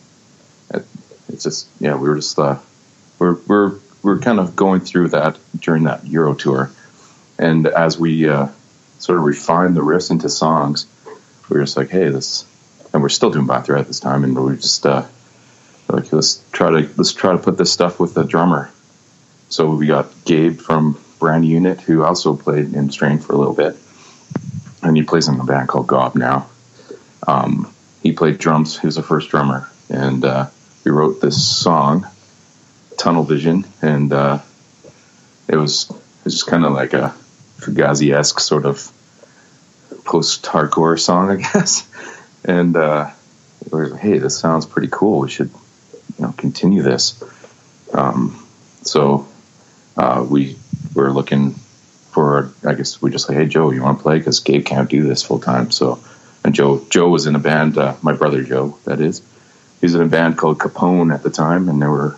it, 0.73 0.85
it's 1.29 1.45
just 1.45 1.69
yeah, 1.81 1.97
we 1.97 2.09
were 2.09 2.17
just 2.17 2.39
uh, 2.39 2.59
we're 3.19 3.35
we're 3.47 3.79
we're 4.03 4.19
kind 4.19 4.41
of 4.41 4.57
going 4.57 4.81
through 4.81 5.09
that 5.09 5.39
during 5.59 5.85
that 5.85 6.07
Euro 6.07 6.35
tour, 6.35 6.71
and 7.39 7.67
as 7.67 7.99
we 7.99 8.29
uh, 8.29 8.49
sort 8.99 9.19
of 9.19 9.25
refined 9.25 9.77
the 9.77 9.81
riffs 9.81 10.11
into 10.11 10.29
songs, 10.29 10.87
we 11.49 11.59
were 11.59 11.65
just 11.65 11.77
like, 11.77 11.91
hey, 11.91 12.09
this, 12.09 12.47
and 12.93 13.03
we're 13.03 13.09
still 13.09 13.31
doing 13.31 13.47
Bathra 13.47 13.79
at 13.79 13.87
this 13.87 14.01
time, 14.01 14.25
and 14.25 14.37
we 14.37 14.57
just 14.57 14.87
uh, 14.87 15.07
like 15.89 16.13
let's 16.13 16.43
try 16.53 16.71
to 16.71 16.89
let's 16.97 17.13
try 17.13 17.33
to 17.33 17.39
put 17.39 17.59
this 17.59 17.73
stuff 17.73 18.01
with 18.01 18.15
the 18.15 18.25
drummer. 18.25 18.71
So 19.51 19.75
we 19.75 19.87
got 19.87 20.13
Gabe 20.25 20.59
from 20.59 21.03
Brand 21.19 21.45
Unit, 21.47 21.81
who 21.81 22.05
also 22.05 22.37
played 22.37 22.75
in 22.75 22.91
Strain 22.91 23.19
for 23.19 23.33
a 23.33 23.37
little 23.37 23.55
bit 23.55 23.77
and 24.83 24.97
he 24.97 25.03
plays 25.03 25.29
in 25.29 25.41
a 25.41 25.45
band 25.45 25.69
called 25.69 25.87
Gob 25.87 26.15
now. 26.15 26.49
Um, 27.27 27.73
he 28.03 28.13
played 28.13 28.39
drums. 28.39 28.79
He 28.79 28.87
was 28.87 28.97
the 28.97 29.03
first 29.03 29.31
drummer, 29.31 29.69
and 29.91 30.25
uh, 30.25 30.49
wrote 30.91 31.21
this 31.21 31.47
song, 31.47 32.07
Tunnel 32.97 33.25
Vision, 33.25 33.65
and 33.83 34.13
uh, 34.13 34.41
it 35.49 35.57
was 35.57 35.91
it 35.91 36.25
was 36.25 36.35
just 36.35 36.47
kind 36.47 36.65
of 36.65 36.73
like 36.73 36.93
a 36.93 37.15
Fugazi 37.59 38.15
esque 38.15 38.41
sort 38.41 38.67
of 38.67 38.93
post 40.05 40.45
hardcore 40.45 40.99
song, 40.99 41.31
I 41.31 41.37
guess. 41.53 41.89
And 42.45 42.77
uh, 42.77 43.11
we 43.71 43.79
were 43.79 43.89
like, 43.89 44.01
hey, 44.01 44.19
this 44.19 44.39
sounds 44.39 44.67
pretty 44.67 44.89
cool. 44.91 45.21
We 45.21 45.31
should 45.31 45.51
you 46.19 46.27
know 46.27 46.35
continue 46.37 46.83
this. 46.83 47.23
Um, 47.93 48.47
so 48.83 49.27
uh, 49.97 50.27
we 50.29 50.57
were 50.95 51.13
looking 51.13 51.55
for 52.19 52.51
I 52.65 52.75
guess 52.75 53.01
we 53.01 53.13
just 53.13 53.29
like, 53.29 53.39
hey 53.39 53.47
Joe, 53.47 53.71
you 53.71 53.81
want 53.85 53.99
to 53.99 54.03
play? 54.03 54.19
Because 54.19 54.41
Gabe 54.41 54.67
can't 54.67 54.91
do 54.91 55.05
this 55.05 55.23
full 55.23 55.39
time. 55.39 55.71
So, 55.71 56.03
and 56.43 56.53
Joe 56.53 56.85
Joe 56.91 57.09
was 57.09 57.27
in 57.27 57.37
a 57.37 57.39
band. 57.39 57.79
Uh, 57.79 57.95
my 58.03 58.13
brother 58.13 58.43
Joe, 58.43 58.77
that 58.87 59.01
is, 59.01 59.23
he 59.81 59.87
was 59.87 59.95
in 59.95 60.01
a 60.01 60.09
band 60.09 60.37
called 60.37 60.59
Capone 60.59 61.15
at 61.15 61.23
the 61.23 61.31
time, 61.31 61.69
and 61.69 61.81
they 61.81 61.87
were 61.87 62.17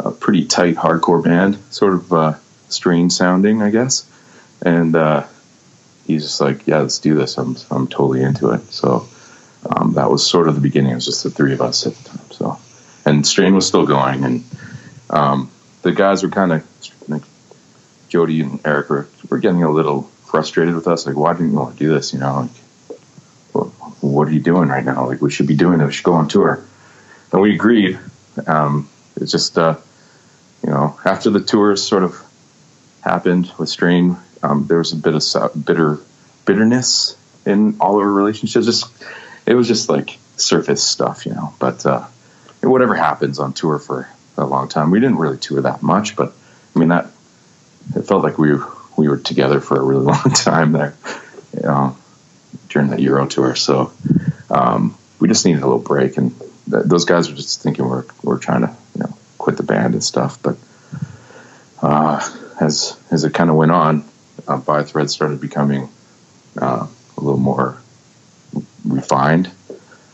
a 0.00 0.10
pretty 0.10 0.46
tight 0.46 0.76
hardcore 0.76 1.22
band, 1.22 1.58
sort 1.68 1.92
of 1.92 2.12
uh, 2.14 2.34
strange 2.70 3.12
sounding, 3.12 3.60
I 3.60 3.68
guess. 3.68 4.10
And 4.62 4.96
uh, 4.96 5.26
he's 6.06 6.22
just 6.22 6.40
like, 6.40 6.66
yeah, 6.66 6.78
let's 6.78 6.98
do 6.98 7.14
this. 7.14 7.36
I'm 7.36 7.56
I'm 7.70 7.88
totally 7.88 8.22
into 8.22 8.52
it. 8.52 8.62
So 8.72 9.06
um, 9.68 9.92
that 9.94 10.10
was 10.10 10.26
sort 10.26 10.48
of 10.48 10.54
the 10.54 10.62
beginning. 10.62 10.92
It 10.92 10.94
was 10.94 11.04
just 11.04 11.24
the 11.24 11.30
three 11.30 11.52
of 11.52 11.60
us 11.60 11.86
at 11.86 11.94
the 11.94 12.08
time. 12.08 12.30
So, 12.30 12.58
and 13.04 13.26
Strain 13.26 13.54
was 13.54 13.68
still 13.68 13.84
going, 13.84 14.24
and 14.24 14.44
um, 15.10 15.50
the 15.82 15.92
guys 15.92 16.22
were 16.22 16.30
kind 16.30 16.54
of 16.54 16.64
Jody 18.08 18.40
and 18.40 18.60
Eric 18.64 18.90
were, 18.90 19.08
were 19.28 19.38
getting 19.38 19.62
a 19.62 19.70
little 19.70 20.02
frustrated 20.24 20.74
with 20.74 20.86
us. 20.86 21.06
Like, 21.06 21.16
why 21.16 21.32
didn't 21.32 21.50
you 21.50 21.56
want 21.56 21.76
to 21.76 21.78
do 21.78 21.92
this? 21.92 22.12
You 22.12 22.20
know, 22.20 22.48
like, 23.54 23.72
what 24.00 24.28
are 24.28 24.32
you 24.32 24.40
doing 24.40 24.68
right 24.68 24.84
now? 24.84 25.06
Like, 25.06 25.20
we 25.20 25.30
should 25.30 25.46
be 25.46 25.56
doing 25.56 25.80
it. 25.80 25.86
We 25.86 25.92
should 25.92 26.04
go 26.04 26.14
on 26.14 26.28
tour. 26.28 26.62
And 27.32 27.40
we 27.40 27.54
agreed. 27.54 27.98
Um, 28.46 28.88
it's 29.16 29.32
just, 29.32 29.56
uh, 29.58 29.76
you 30.62 30.70
know, 30.70 30.98
after 31.04 31.30
the 31.30 31.40
tours 31.40 31.82
sort 31.82 32.02
of 32.02 32.22
happened 33.00 33.50
with 33.58 33.68
Strain, 33.68 34.16
um, 34.42 34.66
there 34.66 34.78
was 34.78 34.92
a 34.92 34.96
bit 34.96 35.14
of 35.14 35.64
bitter 35.64 35.98
bitterness 36.44 37.16
in 37.44 37.76
all 37.80 37.96
of 37.96 38.02
our 38.02 38.12
relationships. 38.12 38.66
Just, 38.66 38.92
it 39.46 39.54
was 39.54 39.68
just 39.68 39.88
like 39.88 40.18
surface 40.36 40.84
stuff, 40.84 41.26
you 41.26 41.34
know. 41.34 41.54
But 41.58 41.84
uh, 41.86 42.06
whatever 42.62 42.94
happens 42.94 43.38
on 43.38 43.52
tour 43.52 43.78
for 43.78 44.08
a 44.36 44.44
long 44.44 44.68
time, 44.68 44.90
we 44.90 45.00
didn't 45.00 45.18
really 45.18 45.38
tour 45.38 45.62
that 45.62 45.82
much. 45.82 46.14
But 46.14 46.32
I 46.74 46.78
mean, 46.78 46.88
that 46.90 47.10
it 47.94 48.02
felt 48.02 48.22
like 48.22 48.38
we 48.38 48.56
we 48.96 49.08
were 49.08 49.18
together 49.18 49.60
for 49.60 49.76
a 49.76 49.82
really 49.82 50.04
long 50.12 50.30
time 50.34 50.72
there, 50.72 50.94
you 51.54 51.62
know, 51.62 51.96
during 52.68 52.90
that 52.90 53.00
Euro 53.00 53.26
tour. 53.26 53.54
So 53.54 53.92
um, 54.50 54.96
we 55.20 55.28
just 55.28 55.44
needed 55.44 55.62
a 55.62 55.66
little 55.66 55.78
break, 55.78 56.16
and 56.16 56.38
th- 56.70 56.84
those 56.84 57.04
guys 57.04 57.28
were 57.28 57.36
just 57.36 57.62
thinking 57.62 57.88
we're 57.88 58.04
we're 58.22 58.38
trying 58.38 58.62
to 58.62 58.76
you 58.94 59.02
know 59.04 59.16
quit 59.38 59.56
the 59.56 59.62
band 59.62 59.94
and 59.94 60.02
stuff. 60.02 60.40
But 60.42 60.56
uh, 61.82 62.28
as 62.60 62.98
as 63.10 63.24
it 63.24 63.34
kind 63.34 63.50
of 63.50 63.56
went 63.56 63.72
on, 63.72 64.04
uh, 64.48 64.58
By 64.58 64.82
Thread 64.82 65.10
started 65.10 65.40
becoming 65.40 65.88
uh, 66.60 66.86
a 67.16 67.20
little 67.20 67.40
more 67.40 67.78
refined, 68.84 69.50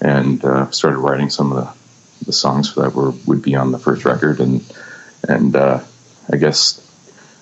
and 0.00 0.44
uh, 0.44 0.70
started 0.70 0.98
writing 0.98 1.30
some 1.30 1.52
of 1.52 1.64
the, 1.64 2.26
the 2.26 2.32
songs 2.32 2.74
that 2.74 2.94
were 2.94 3.12
would 3.26 3.42
be 3.42 3.54
on 3.54 3.72
the 3.72 3.78
first 3.78 4.04
record, 4.04 4.40
and 4.40 4.64
and 5.28 5.54
uh, 5.54 5.80
I 6.30 6.36
guess 6.36 6.80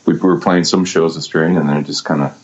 we 0.06 0.14
were 0.14 0.40
playing 0.40 0.64
some 0.64 0.84
shows 0.84 1.16
of 1.16 1.22
Strain, 1.22 1.56
and 1.56 1.68
then 1.68 1.76
it 1.76 1.84
just 1.84 2.04
kind 2.04 2.22
of 2.22 2.36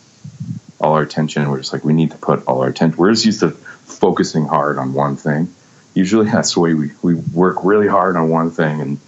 all 0.79 0.93
our 0.93 1.01
attention. 1.01 1.49
We're 1.49 1.57
just 1.57 1.73
like, 1.73 1.83
we 1.83 1.93
need 1.93 2.11
to 2.11 2.17
put 2.17 2.45
all 2.47 2.61
our 2.61 2.69
attention. 2.69 2.97
We're 2.97 3.11
just 3.11 3.25
used 3.25 3.39
to 3.41 3.51
focusing 3.51 4.45
hard 4.45 4.77
on 4.77 4.93
one 4.93 5.17
thing. 5.17 5.53
Usually, 5.93 6.29
that's 6.29 6.53
the 6.53 6.59
way 6.59 6.73
we 6.73 6.91
we 7.01 7.15
work 7.15 7.57
really 7.63 7.87
hard 7.87 8.15
on 8.15 8.29
one 8.29 8.51
thing, 8.51 8.81
and 8.81 8.99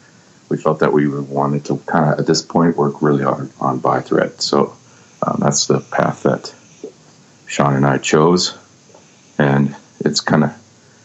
we 0.49 0.57
felt 0.57 0.79
that 0.79 0.91
we 0.91 1.07
wanted 1.07 1.65
to 1.65 1.77
kind 1.85 2.11
of 2.11 2.19
at 2.19 2.25
this 2.25 2.41
point 2.41 2.77
work 2.77 3.01
really 3.01 3.23
hard 3.23 3.51
on 3.61 3.79
by 3.79 4.01
thread. 4.01 4.41
So 4.41 4.75
um, 5.21 5.37
that's 5.39 5.67
the 5.67 5.79
path 5.79 6.23
that 6.23 6.53
Sean 7.45 7.75
and 7.75 7.85
I 7.85 7.99
chose, 7.99 8.57
and 9.37 9.75
it's 9.99 10.19
kind 10.19 10.43
of 10.43 10.55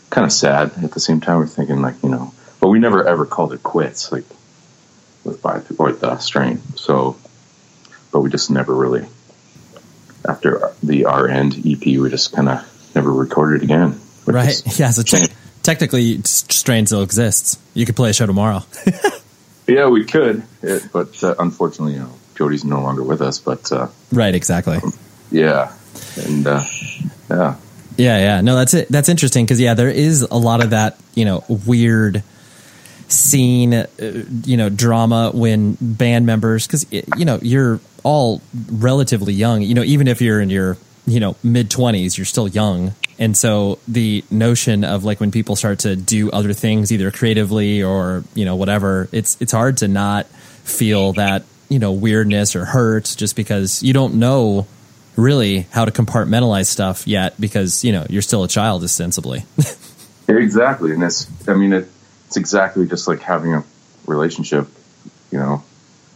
kind 0.08 0.24
of 0.24 0.32
sad 0.32 0.72
at 0.82 0.92
the 0.92 1.00
same 1.00 1.20
time. 1.20 1.38
We're 1.38 1.46
thinking 1.46 1.82
like 1.82 2.02
you 2.02 2.08
know, 2.08 2.32
but 2.60 2.68
we 2.68 2.78
never 2.78 3.06
ever 3.06 3.26
called 3.26 3.52
it 3.52 3.62
quits 3.62 4.10
like 4.10 4.24
with 5.24 5.42
by 5.42 5.60
or 5.78 5.92
the 5.92 6.18
strain. 6.18 6.62
So 6.76 7.16
but 8.14 8.20
we 8.20 8.30
just 8.30 8.48
never 8.48 8.72
really 8.72 9.04
after 10.26 10.72
the 10.82 11.04
R 11.04 11.28
end 11.28 11.54
EP, 11.66 11.84
we 11.84 12.08
just 12.08 12.32
kind 12.32 12.48
of 12.48 12.92
never 12.94 13.12
recorded 13.12 13.62
again. 13.62 14.00
Right? 14.24 14.54
Yeah. 14.78 14.90
So 14.90 15.02
te- 15.02 15.32
technically, 15.62 16.22
Strain 16.22 16.86
still 16.86 17.02
exists. 17.02 17.58
You 17.74 17.84
could 17.84 17.96
play 17.96 18.10
a 18.10 18.12
show 18.12 18.24
tomorrow. 18.26 18.62
yeah, 19.66 19.88
we 19.88 20.04
could, 20.04 20.44
it, 20.62 20.88
but 20.92 21.22
uh, 21.24 21.34
unfortunately, 21.40 21.94
you 21.94 22.00
know, 22.00 22.14
Jody's 22.36 22.64
no 22.64 22.80
longer 22.82 23.02
with 23.02 23.20
us. 23.20 23.40
But 23.40 23.70
uh, 23.72 23.88
right, 24.12 24.34
exactly. 24.34 24.76
Um, 24.76 24.92
yeah, 25.32 25.74
and 26.16 26.46
uh, 26.46 26.64
yeah. 27.28 27.56
Yeah, 27.96 28.18
yeah. 28.18 28.40
No, 28.42 28.54
that's 28.54 28.74
it. 28.74 28.88
That's 28.88 29.08
interesting 29.08 29.44
because 29.44 29.60
yeah, 29.60 29.74
there 29.74 29.90
is 29.90 30.22
a 30.22 30.36
lot 30.36 30.62
of 30.62 30.70
that, 30.70 30.98
you 31.14 31.24
know, 31.24 31.44
weird 31.48 32.22
scene, 33.08 33.74
uh, 33.74 33.86
you 34.44 34.56
know, 34.56 34.68
drama 34.68 35.30
when 35.32 35.76
band 35.80 36.26
members 36.26 36.66
because 36.66 36.86
you 36.92 37.24
know 37.24 37.38
you're 37.42 37.80
all 38.02 38.40
relatively 38.70 39.32
young. 39.32 39.62
You 39.62 39.74
know, 39.74 39.84
even 39.84 40.08
if 40.08 40.20
you're 40.20 40.40
in 40.40 40.50
your 40.50 40.76
you 41.06 41.20
know 41.20 41.36
mid 41.42 41.70
20s 41.70 42.16
you're 42.16 42.24
still 42.24 42.48
young 42.48 42.94
and 43.18 43.36
so 43.36 43.78
the 43.86 44.24
notion 44.30 44.84
of 44.84 45.04
like 45.04 45.20
when 45.20 45.30
people 45.30 45.56
start 45.56 45.80
to 45.80 45.96
do 45.96 46.30
other 46.30 46.52
things 46.52 46.92
either 46.92 47.10
creatively 47.10 47.82
or 47.82 48.24
you 48.34 48.44
know 48.44 48.56
whatever 48.56 49.08
it's 49.12 49.36
it's 49.40 49.52
hard 49.52 49.76
to 49.76 49.88
not 49.88 50.26
feel 50.26 51.12
that 51.12 51.44
you 51.68 51.78
know 51.78 51.92
weirdness 51.92 52.56
or 52.56 52.64
hurt 52.64 53.14
just 53.16 53.36
because 53.36 53.82
you 53.82 53.92
don't 53.92 54.14
know 54.14 54.66
really 55.16 55.60
how 55.70 55.84
to 55.84 55.90
compartmentalize 55.90 56.66
stuff 56.66 57.06
yet 57.06 57.38
because 57.40 57.84
you 57.84 57.92
know 57.92 58.06
you're 58.08 58.22
still 58.22 58.42
a 58.42 58.48
child 58.48 58.82
ostensibly 58.82 59.44
exactly 60.28 60.92
and 60.92 61.02
it's 61.02 61.28
i 61.48 61.54
mean 61.54 61.72
it, 61.72 61.88
it's 62.34 62.36
exactly 62.36 62.84
just 62.88 63.06
like 63.06 63.20
having 63.20 63.54
a 63.54 63.62
relationship, 64.06 64.66
you 65.30 65.38
know, 65.38 65.62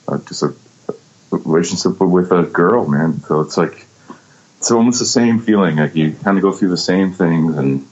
uh, 0.08 0.18
just 0.26 0.42
a, 0.42 0.52
a 0.88 1.36
relationship 1.36 2.00
with 2.00 2.32
a 2.32 2.42
girl, 2.42 2.88
man. 2.88 3.20
So 3.20 3.40
it's 3.42 3.56
like 3.56 3.86
it's 4.58 4.72
almost 4.72 4.98
the 4.98 5.06
same 5.06 5.38
feeling. 5.38 5.76
Like 5.76 5.94
you 5.94 6.14
kind 6.24 6.36
of 6.36 6.42
go 6.42 6.50
through 6.50 6.70
the 6.70 6.76
same 6.76 7.12
things, 7.12 7.56
and 7.56 7.86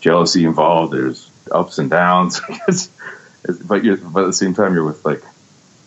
jealousy 0.00 0.44
involved. 0.44 0.92
There's 0.92 1.30
ups 1.52 1.78
and 1.78 1.88
downs. 1.88 2.40
it's, 2.66 2.90
it's, 3.44 3.60
but 3.60 3.84
you 3.84 3.96
but 3.96 4.24
at 4.24 4.26
the 4.26 4.32
same 4.32 4.54
time, 4.54 4.74
you're 4.74 4.84
with 4.84 5.04
like 5.04 5.22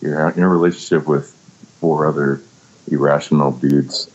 you're 0.00 0.30
in 0.30 0.42
a 0.42 0.48
relationship 0.48 1.06
with 1.06 1.30
four 1.78 2.06
other 2.06 2.40
irrational 2.90 3.52
dudes, 3.52 4.10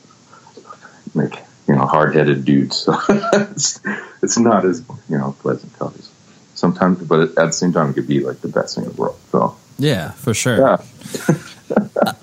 like 1.14 1.44
you 1.68 1.76
know, 1.76 1.86
hard-headed 1.86 2.44
dudes. 2.44 2.78
So 2.78 2.98
it's, 3.10 3.80
it's 4.24 4.40
not 4.40 4.66
as 4.66 4.84
you 5.08 5.20
know 5.20 5.36
pleasant, 5.42 5.74
obviously. 5.80 6.17
Sometimes, 6.58 7.00
but 7.04 7.20
at 7.20 7.36
the 7.36 7.52
same 7.52 7.72
time, 7.72 7.92
it 7.92 7.94
could 7.94 8.08
be 8.08 8.20
like 8.20 8.42
the 8.42 8.48
best 8.48 8.76
thing 8.76 8.86
in 8.86 8.92
the 8.92 8.96
world. 8.96 9.18
So 9.32 9.56
yeah, 9.78 10.12
for 10.12 10.34
sure. 10.34 10.58
Yeah. 10.58 12.14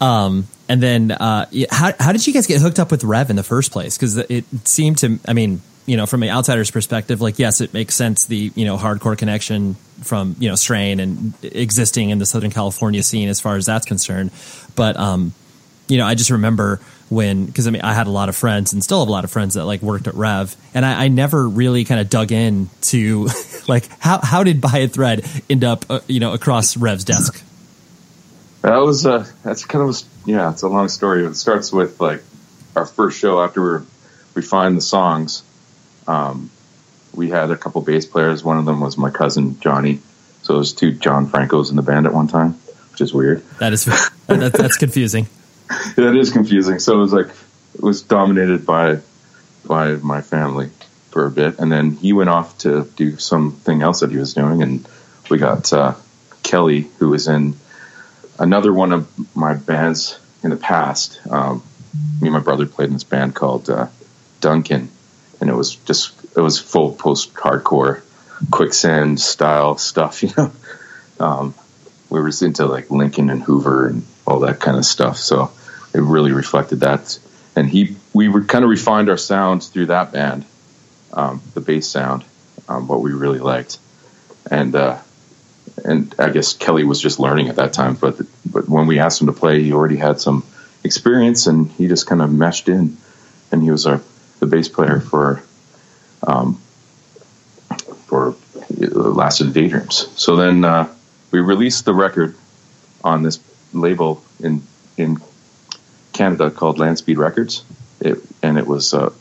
um, 0.00 0.46
and 0.68 0.82
then 0.82 1.12
uh, 1.12 1.46
how 1.70 1.92
how 1.98 2.12
did 2.12 2.26
you 2.26 2.32
guys 2.32 2.46
get 2.46 2.60
hooked 2.60 2.78
up 2.78 2.90
with 2.90 3.04
Rev 3.04 3.30
in 3.30 3.36
the 3.36 3.44
first 3.44 3.70
place? 3.70 3.96
Because 3.96 4.16
it 4.16 4.44
seemed 4.64 4.98
to, 4.98 5.18
I 5.26 5.32
mean, 5.32 5.62
you 5.86 5.96
know, 5.96 6.06
from 6.06 6.24
an 6.24 6.28
outsider's 6.28 6.70
perspective, 6.70 7.20
like 7.20 7.38
yes, 7.38 7.60
it 7.60 7.72
makes 7.72 7.94
sense 7.94 8.26
the 8.26 8.50
you 8.54 8.64
know 8.64 8.76
hardcore 8.76 9.16
connection 9.16 9.74
from 10.02 10.34
you 10.40 10.48
know 10.48 10.56
Strain 10.56 10.98
and 10.98 11.34
existing 11.42 12.10
in 12.10 12.18
the 12.18 12.26
Southern 12.26 12.50
California 12.50 13.02
scene 13.02 13.28
as 13.28 13.40
far 13.40 13.56
as 13.56 13.66
that's 13.66 13.86
concerned. 13.86 14.32
But 14.74 14.96
um, 14.96 15.32
you 15.88 15.98
know, 15.98 16.06
I 16.06 16.14
just 16.14 16.30
remember 16.30 16.80
when 17.08 17.46
because 17.46 17.68
I 17.68 17.70
mean 17.70 17.82
I 17.82 17.94
had 17.94 18.06
a 18.06 18.10
lot 18.10 18.28
of 18.28 18.36
friends 18.36 18.72
and 18.72 18.82
still 18.82 19.00
have 19.00 19.08
a 19.08 19.12
lot 19.12 19.24
of 19.24 19.30
friends 19.30 19.54
that 19.54 19.64
like 19.64 19.82
worked 19.82 20.06
at 20.08 20.14
Rev, 20.14 20.54
and 20.74 20.84
I, 20.84 21.04
I 21.04 21.08
never 21.08 21.48
really 21.48 21.84
kind 21.84 22.00
of 22.00 22.10
dug 22.10 22.32
in 22.32 22.68
to 22.82 23.28
like 23.68 23.88
how 24.00 24.20
how 24.22 24.42
did 24.42 24.60
By 24.60 24.78
a 24.78 24.88
Thread 24.88 25.24
end 25.48 25.64
up 25.64 25.84
uh, 25.88 26.00
you 26.06 26.20
know 26.20 26.32
across 26.32 26.76
Rev's 26.76 27.04
desk. 27.04 27.42
That 28.62 28.78
was 28.78 29.06
uh, 29.06 29.26
that's 29.44 29.64
kind 29.64 29.88
of 29.88 29.94
a, 29.94 30.30
yeah, 30.30 30.50
it's 30.50 30.62
a 30.62 30.68
long 30.68 30.88
story. 30.88 31.24
It 31.24 31.34
starts 31.34 31.72
with 31.72 32.00
like 32.00 32.22
our 32.74 32.86
first 32.86 33.18
show 33.18 33.40
after 33.40 33.80
we 33.80 33.86
refined 34.34 34.76
the 34.76 34.82
songs. 34.82 35.42
Um, 36.08 36.50
we 37.14 37.30
had 37.30 37.50
a 37.50 37.56
couple 37.56 37.80
bass 37.80 38.06
players. 38.06 38.44
One 38.44 38.58
of 38.58 38.64
them 38.64 38.80
was 38.80 38.98
my 38.98 39.10
cousin 39.10 39.58
Johnny. 39.60 40.00
So 40.42 40.54
there's 40.54 40.72
two 40.72 40.92
John 40.92 41.26
Francos 41.26 41.70
in 41.70 41.76
the 41.76 41.82
band 41.82 42.06
at 42.06 42.12
one 42.12 42.28
time, 42.28 42.52
which 42.92 43.00
is 43.00 43.12
weird. 43.12 43.42
That 43.58 43.72
is 43.72 43.84
that, 44.26 44.52
that's 44.52 44.76
confusing. 44.76 45.26
that 45.96 46.16
is 46.16 46.32
confusing. 46.32 46.78
So 46.78 46.94
it 46.94 46.98
was 46.98 47.12
like 47.12 47.28
it 47.74 47.82
was 47.82 48.02
dominated 48.02 48.66
by 48.66 49.00
by 49.64 49.96
my 49.96 50.22
family 50.22 50.70
for 51.10 51.26
a 51.26 51.30
bit, 51.30 51.58
and 51.58 51.70
then 51.70 51.92
he 51.92 52.12
went 52.12 52.30
off 52.30 52.58
to 52.58 52.84
do 52.96 53.16
something 53.16 53.82
else 53.82 54.00
that 54.00 54.10
he 54.10 54.16
was 54.16 54.34
doing, 54.34 54.62
and 54.62 54.88
we 55.30 55.38
got 55.38 55.72
uh, 55.72 55.94
Kelly, 56.42 56.88
who 56.98 57.10
was 57.10 57.26
in 57.26 57.54
another 58.38 58.72
one 58.72 58.92
of 58.92 59.36
my 59.36 59.54
bands 59.54 60.18
in 60.42 60.50
the 60.50 60.56
past. 60.56 61.20
Um, 61.28 61.62
me 62.20 62.28
and 62.28 62.32
my 62.32 62.40
brother 62.40 62.66
played 62.66 62.88
in 62.88 62.92
this 62.92 63.04
band 63.04 63.34
called 63.34 63.68
uh, 63.68 63.88
Duncan, 64.40 64.90
and 65.40 65.50
it 65.50 65.54
was 65.54 65.74
just 65.74 66.12
it 66.36 66.40
was 66.40 66.60
full 66.60 66.92
post 66.92 67.34
hardcore 67.34 68.02
quicksand 68.50 69.20
style 69.20 69.78
stuff, 69.78 70.22
you 70.22 70.30
know. 70.36 70.52
Um, 71.18 71.54
we 72.10 72.20
were 72.20 72.30
into 72.40 72.66
like 72.66 72.90
Lincoln 72.90 73.30
and 73.30 73.42
Hoover 73.42 73.88
and 73.88 74.06
all 74.26 74.40
that 74.40 74.60
kind 74.60 74.76
of 74.76 74.84
stuff. 74.84 75.16
So 75.16 75.52
it 75.94 76.00
really 76.00 76.32
reflected 76.32 76.80
that. 76.80 77.18
And 77.54 77.68
he, 77.68 77.96
we 78.12 78.28
were 78.28 78.44
kind 78.44 78.64
of 78.64 78.70
refined 78.70 79.08
our 79.08 79.16
sound 79.16 79.62
through 79.62 79.86
that 79.86 80.12
band, 80.12 80.44
um, 81.12 81.40
the 81.54 81.60
bass 81.60 81.88
sound, 81.88 82.24
um, 82.68 82.88
what 82.88 83.00
we 83.00 83.12
really 83.12 83.38
liked. 83.38 83.78
And, 84.50 84.74
uh, 84.74 84.98
and 85.84 86.14
I 86.18 86.30
guess 86.30 86.54
Kelly 86.54 86.84
was 86.84 87.00
just 87.00 87.18
learning 87.18 87.48
at 87.48 87.56
that 87.56 87.72
time, 87.72 87.94
but, 87.94 88.20
but 88.44 88.68
when 88.68 88.86
we 88.86 88.98
asked 88.98 89.20
him 89.20 89.26
to 89.28 89.32
play, 89.32 89.62
he 89.62 89.72
already 89.72 89.96
had 89.96 90.20
some 90.20 90.44
experience 90.84 91.46
and 91.46 91.70
he 91.72 91.88
just 91.88 92.06
kind 92.06 92.22
of 92.22 92.32
meshed 92.32 92.68
in 92.68 92.96
and 93.50 93.62
he 93.62 93.70
was 93.70 93.86
our, 93.86 94.00
the 94.40 94.46
bass 94.46 94.68
player 94.68 95.00
for, 95.00 95.42
um, 96.26 96.60
for 98.06 98.34
Last 98.78 99.40
of 99.40 99.52
the 99.52 99.60
Daydreams. 99.60 100.08
So 100.20 100.36
then, 100.36 100.64
uh, 100.64 100.92
we 101.30 101.40
released 101.40 101.84
the 101.84 101.94
record 101.94 102.34
on 103.02 103.22
this 103.22 103.38
label 103.72 104.22
in 104.40 104.62
in 104.96 105.18
Canada 106.12 106.50
called 106.50 106.78
Landspeed 106.78 107.18
Records, 107.18 107.64
it, 108.00 108.18
and 108.42 108.58
it 108.58 108.66
was 108.66 108.94
uh, 108.94 109.12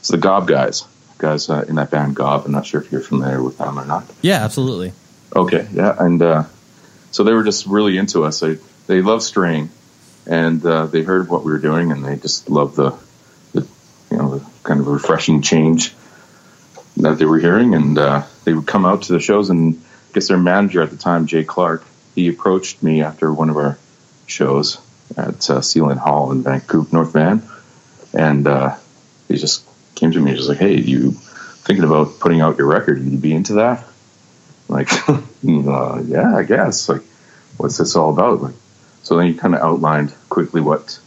it's 0.00 0.08
the 0.08 0.18
Gob 0.18 0.46
guys, 0.46 0.84
guys 1.18 1.50
uh, 1.50 1.64
in 1.68 1.76
that 1.76 1.90
band 1.90 2.14
Gob. 2.14 2.44
I'm 2.44 2.52
not 2.52 2.66
sure 2.66 2.80
if 2.80 2.92
you're 2.92 3.00
familiar 3.00 3.42
with 3.42 3.58
them 3.58 3.78
or 3.78 3.84
not. 3.84 4.04
Yeah, 4.22 4.44
absolutely. 4.44 4.92
Okay, 5.34 5.66
yeah, 5.72 5.94
and 5.98 6.22
uh, 6.22 6.44
so 7.10 7.24
they 7.24 7.32
were 7.32 7.44
just 7.44 7.66
really 7.66 7.98
into 7.98 8.24
us. 8.24 8.40
They 8.40 8.58
they 8.86 9.02
love 9.02 9.22
Strain, 9.22 9.70
and 10.26 10.64
uh, 10.64 10.86
they 10.86 11.02
heard 11.02 11.28
what 11.28 11.44
we 11.44 11.52
were 11.52 11.58
doing, 11.58 11.92
and 11.92 12.04
they 12.04 12.16
just 12.16 12.48
loved 12.48 12.76
the, 12.76 12.96
the 13.52 13.66
you 14.10 14.16
know 14.16 14.38
the 14.38 14.46
kind 14.62 14.80
of 14.80 14.86
refreshing 14.86 15.42
change 15.42 15.94
that 16.98 17.18
they 17.18 17.24
were 17.24 17.38
hearing, 17.38 17.74
and 17.74 17.98
uh, 17.98 18.22
they 18.44 18.54
would 18.54 18.66
come 18.66 18.86
out 18.86 19.02
to 19.02 19.12
the 19.12 19.20
shows 19.20 19.50
and 19.50 19.82
I 20.10 20.14
guess 20.14 20.28
their 20.28 20.38
manager 20.38 20.82
at 20.82 20.90
the 20.90 20.96
time, 20.96 21.26
Jay 21.26 21.44
Clark, 21.44 21.84
he 22.14 22.28
approached 22.28 22.82
me 22.82 23.02
after 23.02 23.32
one 23.32 23.50
of 23.50 23.56
our 23.56 23.78
shows 24.26 24.78
at 25.16 25.50
uh, 25.50 25.60
Seylynn 25.60 25.98
Hall 25.98 26.32
in 26.32 26.42
Vancouver, 26.42 26.88
North 26.92 27.12
Van, 27.12 27.42
and 28.12 28.46
uh, 28.46 28.76
he 29.28 29.36
just 29.36 29.64
came 29.94 30.12
to 30.12 30.20
me 30.20 30.30
and 30.30 30.38
was 30.38 30.48
like, 30.48 30.58
"Hey, 30.58 30.76
you 30.76 31.12
thinking 31.12 31.84
about 31.84 32.18
putting 32.20 32.40
out 32.40 32.58
your 32.58 32.66
record? 32.66 32.98
Would 32.98 33.12
you 33.12 33.18
be 33.18 33.34
into 33.34 33.54
that?" 33.54 33.86
Like, 34.68 34.90
uh, 35.08 36.02
yeah, 36.04 36.34
I 36.36 36.42
guess. 36.42 36.88
Like, 36.88 37.02
what's 37.56 37.78
this 37.78 37.96
all 37.96 38.10
about? 38.10 38.42
Like, 38.42 38.54
so 39.02 39.16
then 39.16 39.28
he 39.28 39.34
kind 39.34 39.54
of 39.54 39.62
outlined 39.62 40.12
quickly 40.28 40.60
what 40.60 40.98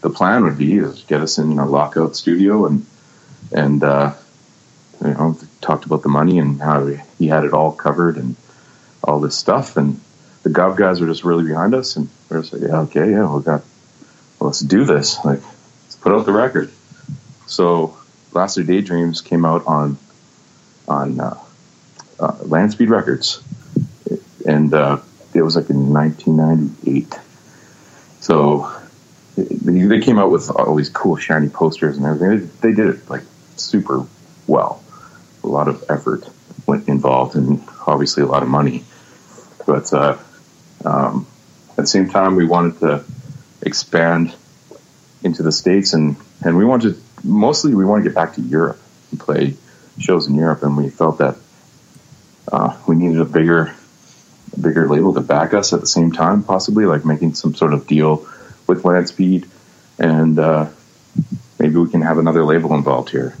the 0.00 0.10
plan 0.10 0.44
would 0.44 0.58
be: 0.58 0.78
is 0.78 1.02
get 1.04 1.20
us 1.20 1.38
in 1.38 1.58
a 1.58 1.66
lockout 1.66 2.16
studio 2.16 2.66
and 2.66 2.86
and 3.52 3.82
uh, 3.82 4.14
you 5.02 5.08
know 5.08 5.38
talked 5.60 5.84
about 5.84 6.02
the 6.02 6.08
money 6.08 6.38
and 6.38 6.60
how 6.60 6.86
he 7.18 7.26
had 7.26 7.44
it 7.44 7.52
all 7.52 7.72
covered 7.72 8.16
and 8.16 8.36
all 9.02 9.20
this 9.20 9.36
stuff. 9.36 9.76
And 9.76 10.00
the 10.42 10.50
Gob 10.50 10.76
guys 10.76 11.00
were 11.00 11.06
just 11.06 11.24
really 11.24 11.44
behind 11.44 11.74
us, 11.74 11.96
and 11.96 12.08
we 12.28 12.36
were 12.36 12.42
just 12.42 12.52
like, 12.52 12.62
yeah, 12.62 12.80
okay, 12.80 13.10
yeah, 13.10 13.34
we 13.34 13.42
got, 13.42 13.62
well, 14.38 14.48
let's 14.48 14.60
do 14.60 14.84
this. 14.84 15.16
Like, 15.24 15.40
let's 15.84 15.96
put 15.96 16.12
out 16.12 16.26
the 16.26 16.32
record. 16.32 16.70
So, 17.46 17.96
Last 18.32 18.58
of 18.58 18.66
Daydreams 18.66 19.22
came 19.22 19.44
out 19.44 19.66
on 19.66 19.98
on 20.86 21.20
uh, 21.20 21.38
uh, 22.18 22.36
Landspeed 22.42 22.90
Records, 22.90 23.42
and 24.46 24.72
uh, 24.72 24.98
it 25.34 25.42
was 25.42 25.56
like 25.56 25.70
in 25.70 25.92
1998. 25.92 27.18
So 28.20 28.70
they 29.36 30.00
came 30.00 30.18
out 30.18 30.30
with 30.30 30.50
all 30.50 30.74
these 30.74 30.90
cool 30.90 31.16
shiny 31.16 31.48
posters 31.48 31.96
and 31.96 32.06
everything. 32.06 32.50
They 32.60 32.72
did 32.72 32.94
it 32.94 33.08
like 33.08 33.22
super 33.56 34.06
well. 34.46 34.82
A 35.42 35.46
lot 35.46 35.68
of 35.68 35.84
effort 35.88 36.28
went 36.66 36.88
involved 36.88 37.36
and 37.36 37.62
obviously 37.86 38.22
a 38.22 38.26
lot 38.26 38.42
of 38.42 38.48
money. 38.48 38.84
But 39.66 39.92
uh, 39.92 40.18
um, 40.84 41.26
at 41.70 41.76
the 41.76 41.86
same 41.86 42.08
time, 42.08 42.36
we 42.36 42.46
wanted 42.46 42.78
to 42.80 43.04
expand 43.62 44.34
into 45.22 45.42
the 45.42 45.52
states, 45.52 45.92
and 45.92 46.16
and 46.42 46.56
we 46.56 46.64
wanted 46.64 46.96
mostly 47.22 47.74
we 47.74 47.84
want 47.84 48.02
to 48.02 48.08
get 48.08 48.14
back 48.14 48.34
to 48.34 48.40
Europe 48.40 48.78
and 49.10 49.20
play 49.20 49.56
shows 49.98 50.26
in 50.26 50.34
Europe, 50.34 50.62
and 50.62 50.76
we 50.76 50.88
felt 50.88 51.18
that 51.18 51.36
uh, 52.50 52.76
we 52.86 52.96
needed 52.96 53.20
a 53.20 53.24
bigger 53.24 53.74
bigger 54.60 54.88
label 54.88 55.14
to 55.14 55.20
back 55.20 55.54
us 55.54 55.72
at 55.72 55.80
the 55.80 55.86
same 55.86 56.12
time, 56.12 56.42
possibly 56.42 56.86
like 56.86 57.04
making 57.04 57.34
some 57.34 57.54
sort 57.54 57.72
of 57.72 57.86
deal 57.86 58.26
with 58.66 58.84
Landspeed, 58.84 59.46
and 59.98 60.38
uh, 60.38 60.68
maybe 61.58 61.76
we 61.76 61.90
can 61.90 62.02
have 62.02 62.18
another 62.18 62.44
label 62.44 62.74
involved 62.74 63.10
here. 63.10 63.36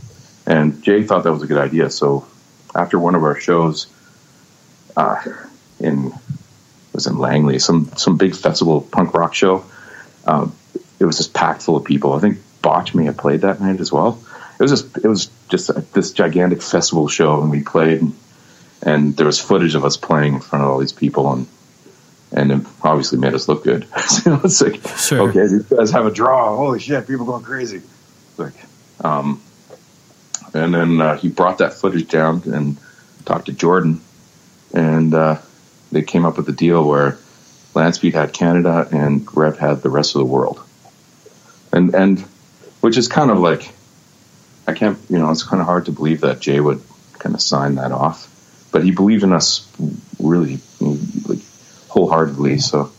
And 0.46 0.82
Jay 0.82 1.02
thought 1.02 1.24
that 1.24 1.32
was 1.32 1.42
a 1.42 1.46
good 1.46 1.58
idea, 1.58 1.90
so 1.90 2.26
after 2.74 2.98
one 2.98 3.14
of 3.14 3.24
our 3.24 3.38
shows 3.38 3.86
uh, 4.96 5.22
in 5.78 6.12
was 7.00 7.06
in 7.06 7.18
Langley, 7.18 7.58
some 7.58 7.90
some 7.96 8.16
big 8.16 8.34
festival 8.34 8.80
punk 8.82 9.14
rock 9.14 9.34
show. 9.34 9.64
Um, 10.26 10.54
it 10.98 11.04
was 11.04 11.16
just 11.16 11.32
packed 11.32 11.62
full 11.62 11.76
of 11.76 11.84
people. 11.84 12.12
I 12.12 12.20
think 12.20 12.38
Botch 12.60 12.94
may 12.94 13.06
have 13.06 13.16
played 13.16 13.40
that 13.40 13.60
night 13.60 13.80
as 13.80 13.90
well. 13.90 14.22
It 14.58 14.62
was 14.62 14.70
just 14.70 14.96
it 14.98 15.08
was 15.08 15.30
just 15.48 15.70
a, 15.70 15.84
this 15.92 16.12
gigantic 16.12 16.60
festival 16.62 17.08
show, 17.08 17.40
and 17.40 17.50
we 17.50 17.62
played, 17.62 18.02
and, 18.02 18.14
and 18.82 19.16
there 19.16 19.26
was 19.26 19.40
footage 19.40 19.74
of 19.74 19.84
us 19.84 19.96
playing 19.96 20.34
in 20.34 20.40
front 20.40 20.64
of 20.64 20.70
all 20.70 20.78
these 20.78 20.92
people, 20.92 21.32
and 21.32 21.46
and 22.32 22.52
it 22.52 22.66
obviously 22.82 23.18
made 23.18 23.34
us 23.34 23.48
look 23.48 23.64
good. 23.64 23.88
so 24.06 24.40
it's 24.44 24.60
like, 24.60 24.86
sure. 24.98 25.30
okay, 25.30 25.46
these 25.46 25.64
guys 25.64 25.90
have 25.90 26.06
a 26.06 26.10
draw. 26.10 26.54
Holy 26.56 26.80
shit, 26.80 27.06
people 27.06 27.24
going 27.24 27.42
crazy. 27.42 27.80
Like, 28.36 28.54
um, 29.02 29.40
and 30.52 30.74
then 30.74 31.00
uh, 31.00 31.16
he 31.16 31.28
brought 31.28 31.58
that 31.58 31.72
footage 31.72 32.08
down 32.08 32.42
and 32.44 32.76
talked 33.24 33.46
to 33.46 33.52
Jordan, 33.52 34.02
and 34.74 35.14
uh, 35.14 35.38
they 35.92 36.02
came 36.02 36.24
up 36.24 36.36
with 36.36 36.48
a 36.48 36.52
deal 36.52 36.84
where 36.86 37.18
Landspeed 37.74 38.14
had 38.14 38.32
Canada 38.32 38.88
and 38.90 39.26
Rev 39.36 39.58
had 39.58 39.82
the 39.82 39.90
rest 39.90 40.14
of 40.14 40.20
the 40.20 40.24
world, 40.26 40.62
and 41.72 41.94
and 41.94 42.20
which 42.80 42.96
is 42.96 43.08
kind 43.08 43.30
of 43.30 43.38
like 43.38 43.72
I 44.66 44.72
can't 44.74 44.98
you 45.08 45.18
know 45.18 45.30
it's 45.30 45.42
kind 45.42 45.60
of 45.60 45.66
hard 45.66 45.86
to 45.86 45.92
believe 45.92 46.22
that 46.22 46.40
Jay 46.40 46.60
would 46.60 46.82
kind 47.18 47.34
of 47.34 47.40
sign 47.42 47.76
that 47.76 47.92
off, 47.92 48.28
but 48.72 48.82
he 48.82 48.90
believed 48.90 49.22
in 49.22 49.32
us 49.32 49.70
really 50.18 50.58
like 51.26 51.40
wholeheartedly. 51.88 52.58
So, 52.58 52.90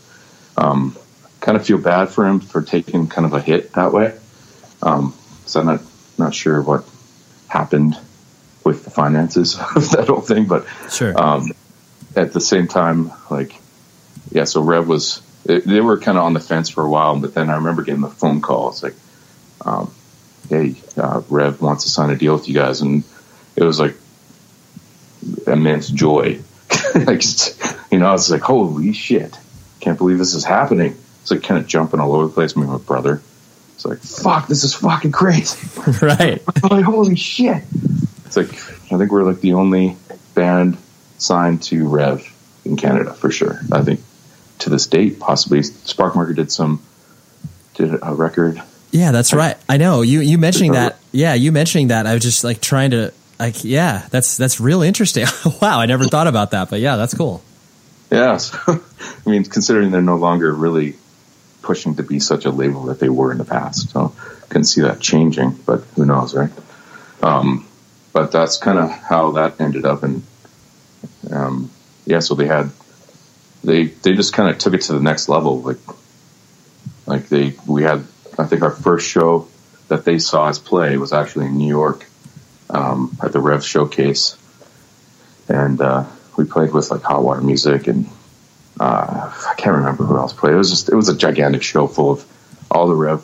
um, 0.56 0.96
kind 1.40 1.56
of 1.56 1.66
feel 1.66 1.78
bad 1.78 2.08
for 2.08 2.26
him 2.26 2.40
for 2.40 2.62
taking 2.62 3.08
kind 3.08 3.26
of 3.26 3.32
a 3.34 3.40
hit 3.40 3.72
that 3.72 3.92
way. 3.92 4.16
Um, 4.82 5.14
so 5.46 5.60
I'm 5.60 5.66
not 5.66 5.80
not 6.18 6.34
sure 6.34 6.62
what 6.62 6.84
happened 7.48 7.98
with 8.64 8.84
the 8.84 8.90
finances 8.90 9.58
of 9.76 9.90
that 9.90 10.08
whole 10.08 10.20
thing, 10.20 10.46
but 10.46 10.66
Sure. 10.90 11.20
um, 11.20 11.50
at 12.16 12.32
the 12.32 12.40
same 12.40 12.68
time, 12.68 13.12
like, 13.30 13.54
yeah, 14.30 14.44
so 14.44 14.62
Rev 14.62 14.88
was, 14.88 15.22
they, 15.44 15.60
they 15.60 15.80
were 15.80 15.98
kind 15.98 16.18
of 16.18 16.24
on 16.24 16.34
the 16.34 16.40
fence 16.40 16.68
for 16.68 16.84
a 16.84 16.88
while, 16.88 17.18
but 17.18 17.34
then 17.34 17.50
I 17.50 17.56
remember 17.56 17.82
getting 17.82 18.00
the 18.00 18.08
phone 18.08 18.40
call. 18.40 18.70
It's 18.70 18.82
like, 18.82 18.94
um, 19.64 19.92
hey, 20.48 20.74
uh, 20.96 21.22
Rev 21.28 21.60
wants 21.60 21.84
to 21.84 21.90
sign 21.90 22.10
a 22.10 22.16
deal 22.16 22.34
with 22.34 22.48
you 22.48 22.54
guys. 22.54 22.80
And 22.80 23.04
it 23.56 23.64
was 23.64 23.80
like 23.80 23.96
immense 25.46 25.88
joy. 25.88 26.40
like, 26.94 27.22
you 27.90 27.98
know, 27.98 28.06
I 28.06 28.12
was 28.12 28.30
like, 28.30 28.42
holy 28.42 28.92
shit, 28.92 29.38
can't 29.80 29.98
believe 29.98 30.18
this 30.18 30.34
is 30.34 30.44
happening. 30.44 30.96
It's 31.22 31.30
like 31.30 31.42
kind 31.42 31.60
of 31.60 31.68
jumping 31.68 32.00
all 32.00 32.14
over 32.14 32.26
the 32.26 32.32
place. 32.32 32.56
Me 32.56 32.62
and 32.62 32.72
my 32.72 32.78
brother. 32.78 33.22
It's 33.74 33.84
like, 33.84 33.98
fuck, 33.98 34.48
this 34.48 34.64
is 34.64 34.74
fucking 34.74 35.12
crazy. 35.12 35.68
right. 36.02 36.42
I'm 36.62 36.68
like, 36.70 36.84
holy 36.84 37.16
shit. 37.16 37.62
It's 38.26 38.36
like, 38.36 38.52
I 38.92 38.98
think 38.98 39.10
we're 39.10 39.24
like 39.24 39.40
the 39.40 39.54
only 39.54 39.96
band 40.34 40.78
signed 41.22 41.62
to 41.64 41.88
Rev 41.88 42.26
in 42.64 42.76
Canada 42.76 43.14
for 43.14 43.30
sure. 43.30 43.60
I 43.70 43.82
think 43.82 44.00
to 44.60 44.70
this 44.70 44.86
date, 44.86 45.18
possibly 45.18 45.60
Sparkmarker 45.60 46.34
did 46.34 46.52
some, 46.52 46.82
did 47.74 47.94
a 48.02 48.14
record. 48.14 48.62
Yeah, 48.90 49.10
that's 49.10 49.32
right. 49.32 49.56
I 49.68 49.78
know 49.78 50.02
you. 50.02 50.20
You 50.20 50.36
mentioning 50.36 50.72
that. 50.72 50.98
Yeah, 51.12 51.34
you 51.34 51.50
mentioning 51.50 51.88
that. 51.88 52.06
I 52.06 52.14
was 52.14 52.22
just 52.22 52.44
like 52.44 52.60
trying 52.60 52.90
to 52.90 53.12
like. 53.38 53.64
Yeah, 53.64 54.06
that's 54.10 54.36
that's 54.36 54.60
real 54.60 54.82
interesting. 54.82 55.26
wow, 55.62 55.80
I 55.80 55.86
never 55.86 56.04
thought 56.04 56.26
about 56.26 56.50
that. 56.50 56.68
But 56.68 56.80
yeah, 56.80 56.96
that's 56.96 57.14
cool. 57.14 57.42
Yeah. 58.10 58.36
So, 58.36 58.58
I 59.26 59.30
mean, 59.30 59.44
considering 59.44 59.90
they're 59.90 60.02
no 60.02 60.16
longer 60.16 60.52
really 60.52 60.96
pushing 61.62 61.94
to 61.96 62.02
be 62.02 62.20
such 62.20 62.44
a 62.44 62.50
label 62.50 62.84
that 62.84 63.00
they 63.00 63.08
were 63.08 63.32
in 63.32 63.38
the 63.38 63.44
past. 63.44 63.90
So 63.90 64.14
couldn't 64.52 64.64
see 64.64 64.82
that 64.82 65.00
changing, 65.00 65.52
but 65.64 65.80
who 65.96 66.04
knows, 66.04 66.34
right? 66.34 66.50
Um, 67.22 67.66
but 68.12 68.32
that's 68.32 68.58
kind 68.58 68.78
of 68.78 68.90
how 68.90 69.32
that 69.32 69.58
ended 69.60 69.86
up. 69.86 70.02
And, 70.02 70.22
um, 71.30 71.70
yeah, 72.04 72.20
so 72.20 72.34
they 72.34 72.46
had, 72.46 72.70
they, 73.62 73.84
they 73.84 74.14
just 74.14 74.32
kind 74.32 74.50
of 74.50 74.58
took 74.58 74.74
it 74.74 74.82
to 74.82 74.92
the 74.92 75.00
next 75.00 75.28
level. 75.28 75.60
Like, 75.62 75.78
like 77.06 77.28
they, 77.28 77.54
we 77.66 77.82
had, 77.82 78.04
I 78.38 78.46
think 78.46 78.62
our 78.62 78.70
first 78.70 79.08
show 79.08 79.48
that 79.88 80.04
they 80.04 80.18
saw 80.18 80.46
us 80.46 80.58
play 80.58 80.96
was 80.96 81.12
actually 81.12 81.46
in 81.46 81.56
New 81.58 81.68
York, 81.68 82.06
um, 82.70 83.16
at 83.22 83.32
the 83.32 83.40
Rev 83.40 83.64
Showcase. 83.64 84.36
And, 85.48 85.80
uh, 85.80 86.06
we 86.36 86.44
played 86.44 86.72
with 86.72 86.90
like 86.90 87.02
hot 87.02 87.22
water 87.22 87.42
music 87.42 87.86
and, 87.86 88.08
uh, 88.80 89.32
I 89.50 89.54
can't 89.56 89.76
remember 89.76 90.04
who 90.04 90.16
else 90.16 90.32
played. 90.32 90.54
It 90.54 90.56
was 90.56 90.70
just, 90.70 90.88
it 90.88 90.94
was 90.94 91.08
a 91.08 91.16
gigantic 91.16 91.62
show 91.62 91.86
full 91.86 92.12
of 92.12 92.24
all 92.70 92.88
the 92.88 92.94
Rev, 92.94 93.22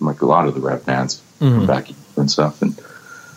like 0.00 0.22
a 0.22 0.26
lot 0.26 0.46
of 0.46 0.54
the 0.54 0.60
Rev 0.60 0.86
bands 0.86 1.20
from 1.38 1.66
back 1.66 1.88
and 2.16 2.30
stuff. 2.30 2.62
And, 2.62 2.80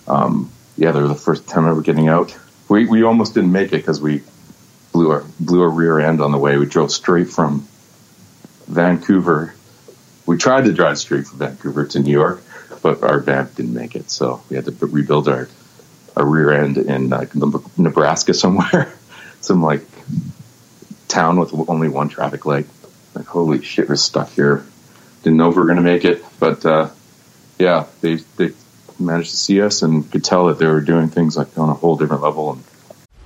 um, 0.08 0.52
yeah, 0.78 0.92
they 0.92 1.02
were 1.02 1.08
the 1.08 1.16
first 1.16 1.48
time 1.48 1.68
ever 1.68 1.82
getting 1.82 2.08
out. 2.08 2.38
We, 2.70 2.86
we 2.86 3.04
almost 3.04 3.34
didn't 3.34 3.52
make 3.52 3.68
it 3.68 3.78
because 3.78 4.02
we 4.02 4.24
blew 4.92 5.12
our, 5.12 5.24
blew 5.40 5.62
our 5.62 5.70
rear 5.70 6.00
end 6.00 6.22
on 6.22 6.32
the 6.32 6.38
way. 6.38 6.58
We 6.58 6.66
drove 6.66 6.92
straight 6.92 7.30
from 7.30 7.68
Vancouver. 8.68 9.54
We 10.26 10.38
tried 10.38 10.66
to 10.66 10.74
drive 10.74 10.98
straight 10.98 11.28
from 11.28 11.40
Vancouver 11.40 11.86
to 11.86 12.00
New 12.00 12.12
York, 12.12 12.44
but 12.82 13.04
our 13.04 13.20
van 13.20 13.50
didn't 13.56 13.74
make 13.74 13.96
it. 13.96 14.10
So 14.10 14.42
we 14.50 14.56
had 14.56 14.66
to 14.66 14.86
rebuild 14.86 15.30
our, 15.30 15.48
our 16.16 16.26
rear 16.26 16.52
end 16.52 16.78
in 16.78 17.10
Nebraska 17.78 18.34
somewhere, 18.34 18.94
some 19.42 19.62
like 19.62 19.82
town 21.08 21.40
with 21.40 21.54
only 21.70 21.88
one 21.88 22.10
traffic 22.10 22.46
light. 22.46 22.68
Like, 23.14 23.26
holy 23.26 23.64
shit, 23.64 23.90
we're 23.90 23.96
stuck 23.96 24.30
here. 24.32 24.66
Didn't 25.24 25.38
know 25.38 25.50
if 25.50 25.56
we 25.56 25.64
were 25.64 25.74
to 25.74 25.82
make 25.82 26.06
it, 26.06 26.24
but, 26.40 26.66
uh, 26.66 26.90
yeah, 27.58 27.88
they, 28.02 28.16
they 28.38 28.52
managed 29.00 29.32
to 29.32 29.38
see 29.38 29.62
us 29.62 29.82
and 29.82 30.10
could 30.12 30.24
tell 30.24 30.48
that 30.48 30.60
they 30.60 30.68
were 30.68 30.82
doing 30.82 31.10
things 31.10 31.38
like 31.38 31.58
on 31.58 31.70
a 31.70 31.74
whole 31.74 31.98
different 31.98 32.22
level. 32.22 32.54
And 32.54 32.64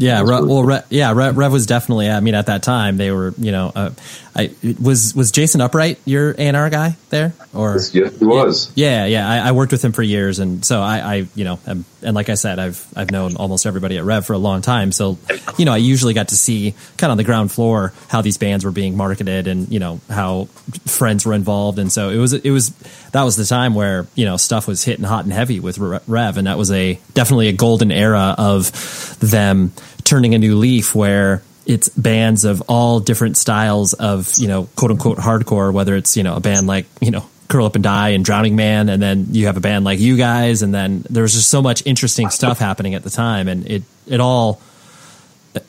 Yeah, 0.00 0.22
Re- 0.22 0.42
well, 0.42 0.62
Re- 0.62 0.82
yeah, 0.88 1.12
Re- 1.12 1.30
Rev 1.30 1.52
was 1.52 1.66
definitely. 1.66 2.08
I 2.08 2.20
mean, 2.20 2.34
at 2.34 2.46
that 2.46 2.62
time, 2.62 2.96
they 2.96 3.10
were. 3.10 3.34
You 3.36 3.52
know, 3.52 3.70
uh, 3.74 3.90
I 4.34 4.54
was 4.80 5.14
was 5.14 5.30
Jason 5.30 5.60
Upright 5.60 5.98
your 6.06 6.30
A 6.30 6.38
and 6.38 6.56
R 6.56 6.70
guy 6.70 6.96
there, 7.10 7.34
or 7.52 7.74
yes, 7.74 8.18
he 8.18 8.24
was. 8.24 8.72
Yeah, 8.74 9.04
yeah. 9.04 9.28
I, 9.28 9.48
I, 9.48 9.52
worked 9.52 9.72
with 9.72 9.84
him 9.84 9.92
for 9.92 10.02
years, 10.02 10.38
and 10.38 10.64
so 10.64 10.80
I, 10.80 10.98
I 10.98 11.14
you 11.34 11.44
know, 11.44 11.58
am, 11.66 11.84
and 12.00 12.14
like 12.14 12.30
I 12.30 12.34
said, 12.34 12.58
I've 12.58 12.86
I've 12.96 13.10
known 13.10 13.36
almost 13.36 13.66
everybody 13.66 13.98
at 13.98 14.04
Rev 14.04 14.24
for 14.24 14.32
a 14.32 14.38
long 14.38 14.62
time. 14.62 14.92
So, 14.92 15.18
you 15.58 15.64
know, 15.66 15.72
I 15.72 15.78
usually 15.78 16.14
got 16.14 16.28
to 16.28 16.36
see 16.36 16.74
kind 16.96 17.10
of 17.10 17.12
on 17.12 17.16
the 17.18 17.24
ground 17.24 17.52
floor 17.52 17.92
how 18.08 18.22
these 18.22 18.38
bands 18.38 18.64
were 18.64 18.70
being 18.70 18.96
marketed, 18.96 19.48
and 19.48 19.70
you 19.70 19.80
know 19.80 20.00
how 20.08 20.44
friends 20.86 21.26
were 21.26 21.34
involved, 21.34 21.78
and 21.78 21.92
so 21.92 22.08
it 22.08 22.18
was 22.18 22.32
it 22.32 22.50
was 22.50 22.70
that 23.12 23.24
was 23.24 23.36
the 23.36 23.44
time 23.44 23.74
where 23.74 24.06
you 24.14 24.24
know 24.24 24.36
stuff 24.36 24.66
was 24.66 24.84
hitting 24.84 25.04
hot 25.04 25.24
and 25.24 25.32
heavy 25.32 25.60
with 25.60 25.78
Rev, 25.78 26.36
and 26.38 26.46
that 26.46 26.56
was 26.56 26.70
a 26.70 26.98
definitely 27.14 27.48
a 27.48 27.52
golden 27.52 27.92
era 27.92 28.34
of 28.38 29.18
them 29.18 29.72
turning 30.10 30.34
a 30.34 30.38
new 30.38 30.56
leaf 30.56 30.92
where 30.92 31.40
it's 31.66 31.88
bands 31.90 32.44
of 32.44 32.62
all 32.62 32.98
different 32.98 33.36
styles 33.36 33.92
of 33.92 34.34
you 34.38 34.48
know 34.48 34.68
quote 34.74 34.90
unquote 34.90 35.18
hardcore 35.18 35.72
whether 35.72 35.94
it's 35.94 36.16
you 36.16 36.24
know 36.24 36.34
a 36.34 36.40
band 36.40 36.66
like 36.66 36.86
you 37.00 37.12
know 37.12 37.24
curl 37.46 37.64
up 37.64 37.76
and 37.76 37.84
die 37.84 38.08
and 38.08 38.24
drowning 38.24 38.56
man 38.56 38.88
and 38.88 39.00
then 39.00 39.26
you 39.30 39.46
have 39.46 39.56
a 39.56 39.60
band 39.60 39.84
like 39.84 40.00
you 40.00 40.16
guys 40.16 40.62
and 40.62 40.74
then 40.74 41.06
there 41.10 41.22
was 41.22 41.32
just 41.32 41.48
so 41.48 41.62
much 41.62 41.86
interesting 41.86 42.28
stuff 42.28 42.58
happening 42.58 42.96
at 42.96 43.04
the 43.04 43.10
time 43.10 43.46
and 43.46 43.70
it 43.70 43.84
it 44.08 44.18
all 44.18 44.60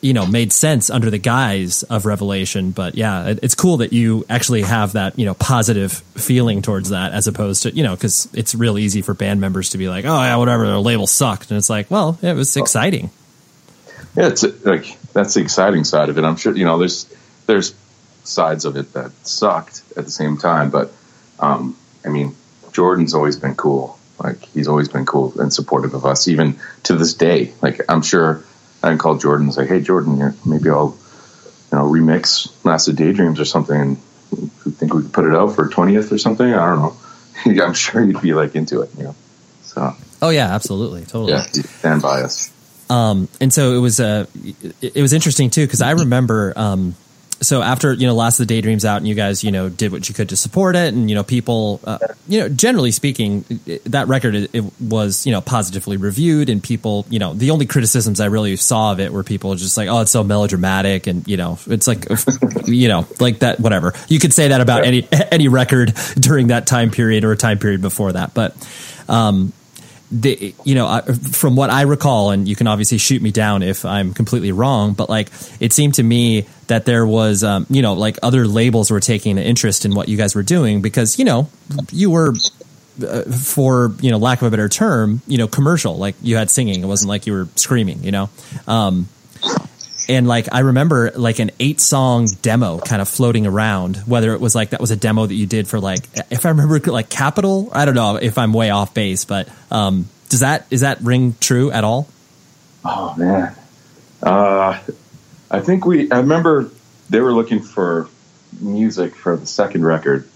you 0.02 0.14
know 0.14 0.26
made 0.26 0.52
sense 0.52 0.90
under 0.90 1.12
the 1.12 1.20
guise 1.20 1.84
of 1.84 2.08
revelation 2.08 2.72
but 2.72 2.96
yeah 2.96 3.28
it, 3.28 3.40
it's 3.44 3.54
cool 3.54 3.78
that 3.78 3.94
you 3.94 4.26
actually 4.28 4.64
have 4.64 4.94
that 4.94 5.20
you 5.20 5.26
know 5.26 5.36
positive 5.36 5.92
feeling 6.16 6.64
towards 6.64 6.90
that 6.90 7.14
as 7.14 7.28
opposed 7.28 7.62
to 7.62 7.76
you 7.76 7.84
know 7.84 7.94
because 7.94 8.28
it's 8.34 8.56
real 8.56 8.80
easy 8.80 9.04
for 9.04 9.14
band 9.14 9.40
members 9.40 9.70
to 9.70 9.78
be 9.78 9.88
like 9.88 10.04
oh 10.04 10.22
yeah 10.22 10.36
whatever 10.38 10.66
the 10.66 10.82
label 10.82 11.06
sucked 11.06 11.52
and 11.52 11.60
it's 11.60 11.70
like 11.70 11.92
well 11.92 12.18
it 12.24 12.34
was 12.36 12.58
exciting 12.58 13.12
yeah 14.16 14.28
it's 14.28 14.44
like 14.66 14.98
that's 15.14 15.34
the 15.34 15.42
exciting 15.42 15.84
side 15.84 16.10
of 16.10 16.18
it 16.18 16.24
i'm 16.24 16.36
sure 16.36 16.56
you 16.56 16.66
know 16.66 16.78
there's 16.78 17.06
there's 17.48 17.76
sides 18.24 18.66
of 18.66 18.78
it 18.78 18.94
that 18.94 19.12
sucked 19.26 19.82
at 19.98 20.06
the 20.06 20.12
same 20.12 20.38
time 20.38 20.70
but 20.70 20.92
um 21.40 21.76
i 22.06 22.10
mean 22.10 22.36
jordan's 22.72 23.14
always 23.14 23.38
been 23.38 23.56
cool 23.56 23.98
like 24.24 24.44
he's 24.46 24.68
always 24.68 24.88
been 24.88 25.06
cool 25.06 25.34
and 25.40 25.52
supportive 25.52 25.94
of 25.94 26.06
us 26.06 26.28
even 26.28 26.60
to 26.84 26.96
this 26.96 27.14
day 27.14 27.52
like 27.62 27.82
i'm 27.90 28.02
sure 28.02 28.44
I 28.84 28.90
can 28.90 28.98
call 28.98 29.18
Jordan 29.18 29.48
and 29.48 29.54
say, 29.54 29.68
"Hey, 29.68 29.82
Jordan, 29.82 30.36
maybe 30.46 30.70
I'll, 30.70 30.98
you 31.72 31.78
know, 31.78 31.86
remix 31.86 32.52
Last 32.66 32.88
of 32.88 32.96
Daydreams 32.96 33.40
or 33.40 33.46
something. 33.46 33.80
And 33.80 33.98
think 34.52 34.94
we 34.94 35.04
could 35.04 35.14
put 35.14 35.26
it 35.26 35.36
out 35.36 35.56
for 35.56 35.68
twentieth 35.68 36.12
or 36.12 36.18
something? 36.18 36.52
I 36.52 36.68
don't 36.68 36.80
know. 36.80 37.64
I'm 37.64 37.74
sure 37.74 38.04
you'd 38.04 38.22
be 38.22 38.34
like 38.34 38.56
into 38.56 38.82
it, 38.82 38.90
you 38.98 39.04
know. 39.04 39.16
So. 39.64 39.96
Oh 40.22 40.30
yeah, 40.30 40.54
absolutely, 40.54 41.02
totally. 41.02 41.34
Yeah, 41.34 41.44
stand 41.44 42.02
by 42.02 42.22
us. 42.22 42.52
Um, 42.92 43.30
and 43.40 43.54
so 43.54 43.74
it 43.74 43.80
was 43.80 44.02
uh, 44.02 44.26
it 44.82 45.02
was 45.02 45.14
interesting 45.14 45.50
too 45.50 45.66
because 45.66 45.82
I 45.82 45.92
remember 45.92 46.52
um, 46.58 46.96
so 47.40 47.62
after 47.62 47.94
you 47.94 48.06
know 48.06 48.14
last 48.14 48.38
of 48.38 48.48
the 48.48 48.54
daydreams 48.54 48.84
out 48.84 48.98
and 48.98 49.08
you 49.08 49.16
guys 49.16 49.46
you 49.46 49.52
know 49.52 49.70
did 49.70 49.94
what 49.94 50.10
you 50.10 50.14
could 50.14 50.28
to 50.28 50.36
support 50.36 50.76
it 50.76 50.94
and 50.94 51.10
you 51.10 51.16
know 51.16 51.24
people 51.24 51.80
uh, 51.86 51.98
you 52.28 52.42
know 52.42 52.50
generally 52.50 52.92
speaking 52.92 53.46
that 53.86 54.10
record 54.10 54.36
it, 54.36 54.50
it, 54.54 54.64
was 54.82 55.26
you 55.26 55.32
know 55.32 55.40
positively 55.40 55.96
reviewed 55.96 56.50
and 56.50 56.62
people 56.62 57.06
you 57.10 57.18
know 57.18 57.34
the 57.34 57.52
only 57.52 57.66
criticisms 57.66 58.20
i 58.20 58.26
really 58.26 58.58
saw 58.58 58.92
of 58.92 59.00
it 59.00 59.14
were 59.14 59.24
people 59.24 59.56
just 59.56 59.78
like 59.78 59.88
oh 59.88 60.02
it's 60.02 60.12
so 60.12 60.22
melodramatic 60.22 61.08
and 61.08 61.26
you 61.28 61.38
know 61.38 61.58
it's 61.68 61.88
like 61.88 62.06
you 62.66 62.90
know 62.90 63.08
like 63.22 63.40
that 63.40 63.60
whatever. 63.60 63.94
You 64.10 64.20
could 64.20 64.34
say 64.34 64.50
that 64.50 64.60
about 64.60 64.84
any 64.84 65.08
any 65.32 65.48
record 65.48 65.94
during 66.20 66.48
that 66.48 66.68
time 66.68 66.92
period 66.92 67.24
or 67.24 67.32
a 67.32 67.38
time 67.38 67.58
period 67.58 67.82
before 67.82 68.12
that 68.12 68.34
but 68.34 68.54
um 69.08 69.54
the 70.12 70.54
you 70.64 70.76
know 70.76 71.02
from 71.32 71.56
what 71.56 71.70
I 71.70 71.84
recall, 71.84 72.32
and 72.32 72.48
you 72.48 72.56
can 72.56 72.68
obviously 72.68 72.98
shoot 72.98 73.22
me 73.22 73.32
down 73.32 73.64
if 73.64 73.86
I'm 73.86 74.14
completely 74.14 74.52
wrong, 74.52 74.94
but 74.94 75.10
like 75.10 75.30
it 75.60 75.74
seemed 75.74 75.96
to 75.96 76.04
me 76.04 76.48
that 76.68 76.86
there 76.86 77.06
was 77.06 77.44
um, 77.44 77.66
you 77.70 77.82
know 77.82 77.94
like 77.94 78.18
other 78.22 78.46
labels 78.46 78.92
were 78.92 79.00
taking 79.00 79.38
an 79.38 79.44
interest 79.44 79.86
in 79.86 79.96
what 79.96 80.10
you 80.10 80.18
guys 80.18 80.36
were 80.36 80.44
doing 80.44 80.82
because 80.82 81.18
you 81.18 81.26
know 81.26 81.50
you 81.92 82.12
were 82.12 82.34
uh, 83.08 83.24
for 83.24 83.94
you 84.02 84.12
know 84.12 84.18
lack 84.18 84.42
of 84.42 84.48
a 84.48 84.52
better 84.52 84.70
term 84.70 85.22
you 85.28 85.38
know 85.38 85.48
commercial. 85.48 85.98
Like 85.98 86.16
you 86.22 86.36
had 86.36 86.50
singing. 86.50 86.84
It 86.84 86.88
wasn't 86.88 87.10
like 87.10 87.26
you 87.26 87.34
were 87.34 87.48
screaming 87.56 88.04
you 88.04 88.12
know? 88.12 88.30
Um, 88.68 89.08
and 90.12 90.28
like 90.28 90.50
I 90.52 90.60
remember 90.60 91.12
like 91.16 91.40
an 91.40 91.52
eight 91.60 91.80
song 91.80 92.28
demo 92.42 92.80
kind 92.80 93.02
of 93.02 93.08
floating 93.08 93.48
around. 93.48 93.96
Whether 94.06 94.34
it 94.34 94.42
was 94.42 94.54
like 94.54 94.72
that 94.72 94.82
was 94.82 94.92
a 94.92 94.98
demo 94.98 95.26
that 95.26 95.34
you 95.34 95.46
did 95.46 95.70
for 95.70 95.80
like 95.80 96.04
if 96.30 96.46
I 96.46 96.50
remember 96.50 96.80
like 96.92 97.10
Capitol. 97.10 97.70
I 97.72 97.86
don't 97.86 97.96
know 97.96 98.18
if 98.18 98.38
I'm 98.38 98.52
way 98.52 98.72
off 98.72 98.94
base, 98.94 99.24
but 99.24 99.48
um, 99.72 100.10
does 100.28 100.42
that 100.42 100.68
is 100.70 100.82
that 100.82 101.00
ring 101.02 101.36
true 101.40 101.72
at 101.72 101.86
all? 101.86 102.10
Oh 102.84 103.16
man, 103.18 103.56
uh, 104.22 104.82
I 105.50 105.60
think 105.62 105.86
we. 105.86 106.12
I 106.12 106.18
remember 106.18 106.70
they 107.10 107.22
were 107.22 107.34
looking 107.34 107.62
for 107.62 108.10
music 108.60 109.16
for 109.16 109.38
the 109.38 109.46
second 109.46 109.86
record 109.86 110.28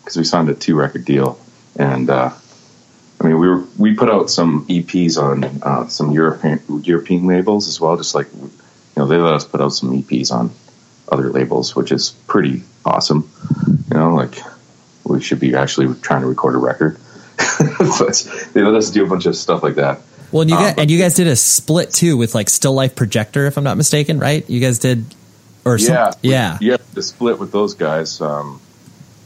because 0.00 0.16
we 0.16 0.24
signed 0.24 0.48
a 0.48 0.54
two 0.54 0.74
record 0.74 1.04
deal, 1.04 1.38
and 1.76 2.08
uh, 2.08 2.30
I 3.20 3.24
mean 3.24 3.38
we 3.38 3.48
were 3.48 3.64
we 3.76 3.94
put 3.94 4.08
out 4.08 4.30
some 4.30 4.66
EPs 4.68 5.20
on 5.20 5.44
uh, 5.62 5.86
some 5.88 6.12
European 6.12 6.62
European 6.82 7.26
labels 7.26 7.68
as 7.68 7.78
well, 7.78 7.98
just 7.98 8.14
like 8.14 8.28
you 8.96 9.02
know, 9.02 9.06
they 9.06 9.16
let 9.16 9.34
us 9.34 9.44
put 9.44 9.60
out 9.60 9.70
some 9.70 10.02
EPs 10.02 10.32
on 10.32 10.50
other 11.08 11.30
labels, 11.30 11.74
which 11.74 11.92
is 11.92 12.10
pretty 12.26 12.62
awesome. 12.84 13.30
You 13.90 13.98
know, 13.98 14.14
like 14.14 14.36
we 15.04 15.20
should 15.20 15.40
be 15.40 15.54
actually 15.54 15.94
trying 16.00 16.22
to 16.22 16.26
record 16.26 16.54
a 16.54 16.58
record, 16.58 16.98
but 17.78 18.50
they 18.52 18.62
let 18.62 18.74
us 18.74 18.90
do 18.90 19.04
a 19.04 19.08
bunch 19.08 19.26
of 19.26 19.36
stuff 19.36 19.62
like 19.62 19.76
that. 19.76 20.00
Well, 20.30 20.42
and 20.42 20.50
you, 20.50 20.56
um, 20.56 20.62
guys, 20.62 20.74
and 20.78 20.90
you 20.90 20.98
guys 20.98 21.14
did 21.14 21.26
a 21.26 21.36
split 21.36 21.90
too 21.90 22.16
with 22.16 22.34
like 22.34 22.48
Still 22.48 22.72
Life 22.72 22.96
Projector, 22.96 23.46
if 23.46 23.58
I'm 23.58 23.64
not 23.64 23.76
mistaken, 23.76 24.18
right? 24.18 24.48
You 24.48 24.60
guys 24.60 24.78
did, 24.78 25.04
or 25.64 25.76
yeah, 25.76 26.10
some, 26.10 26.20
yeah, 26.22 26.58
yeah, 26.60 26.76
the 26.94 27.02
split 27.02 27.38
with 27.38 27.52
those 27.52 27.74
guys. 27.74 28.20
Um, 28.20 28.60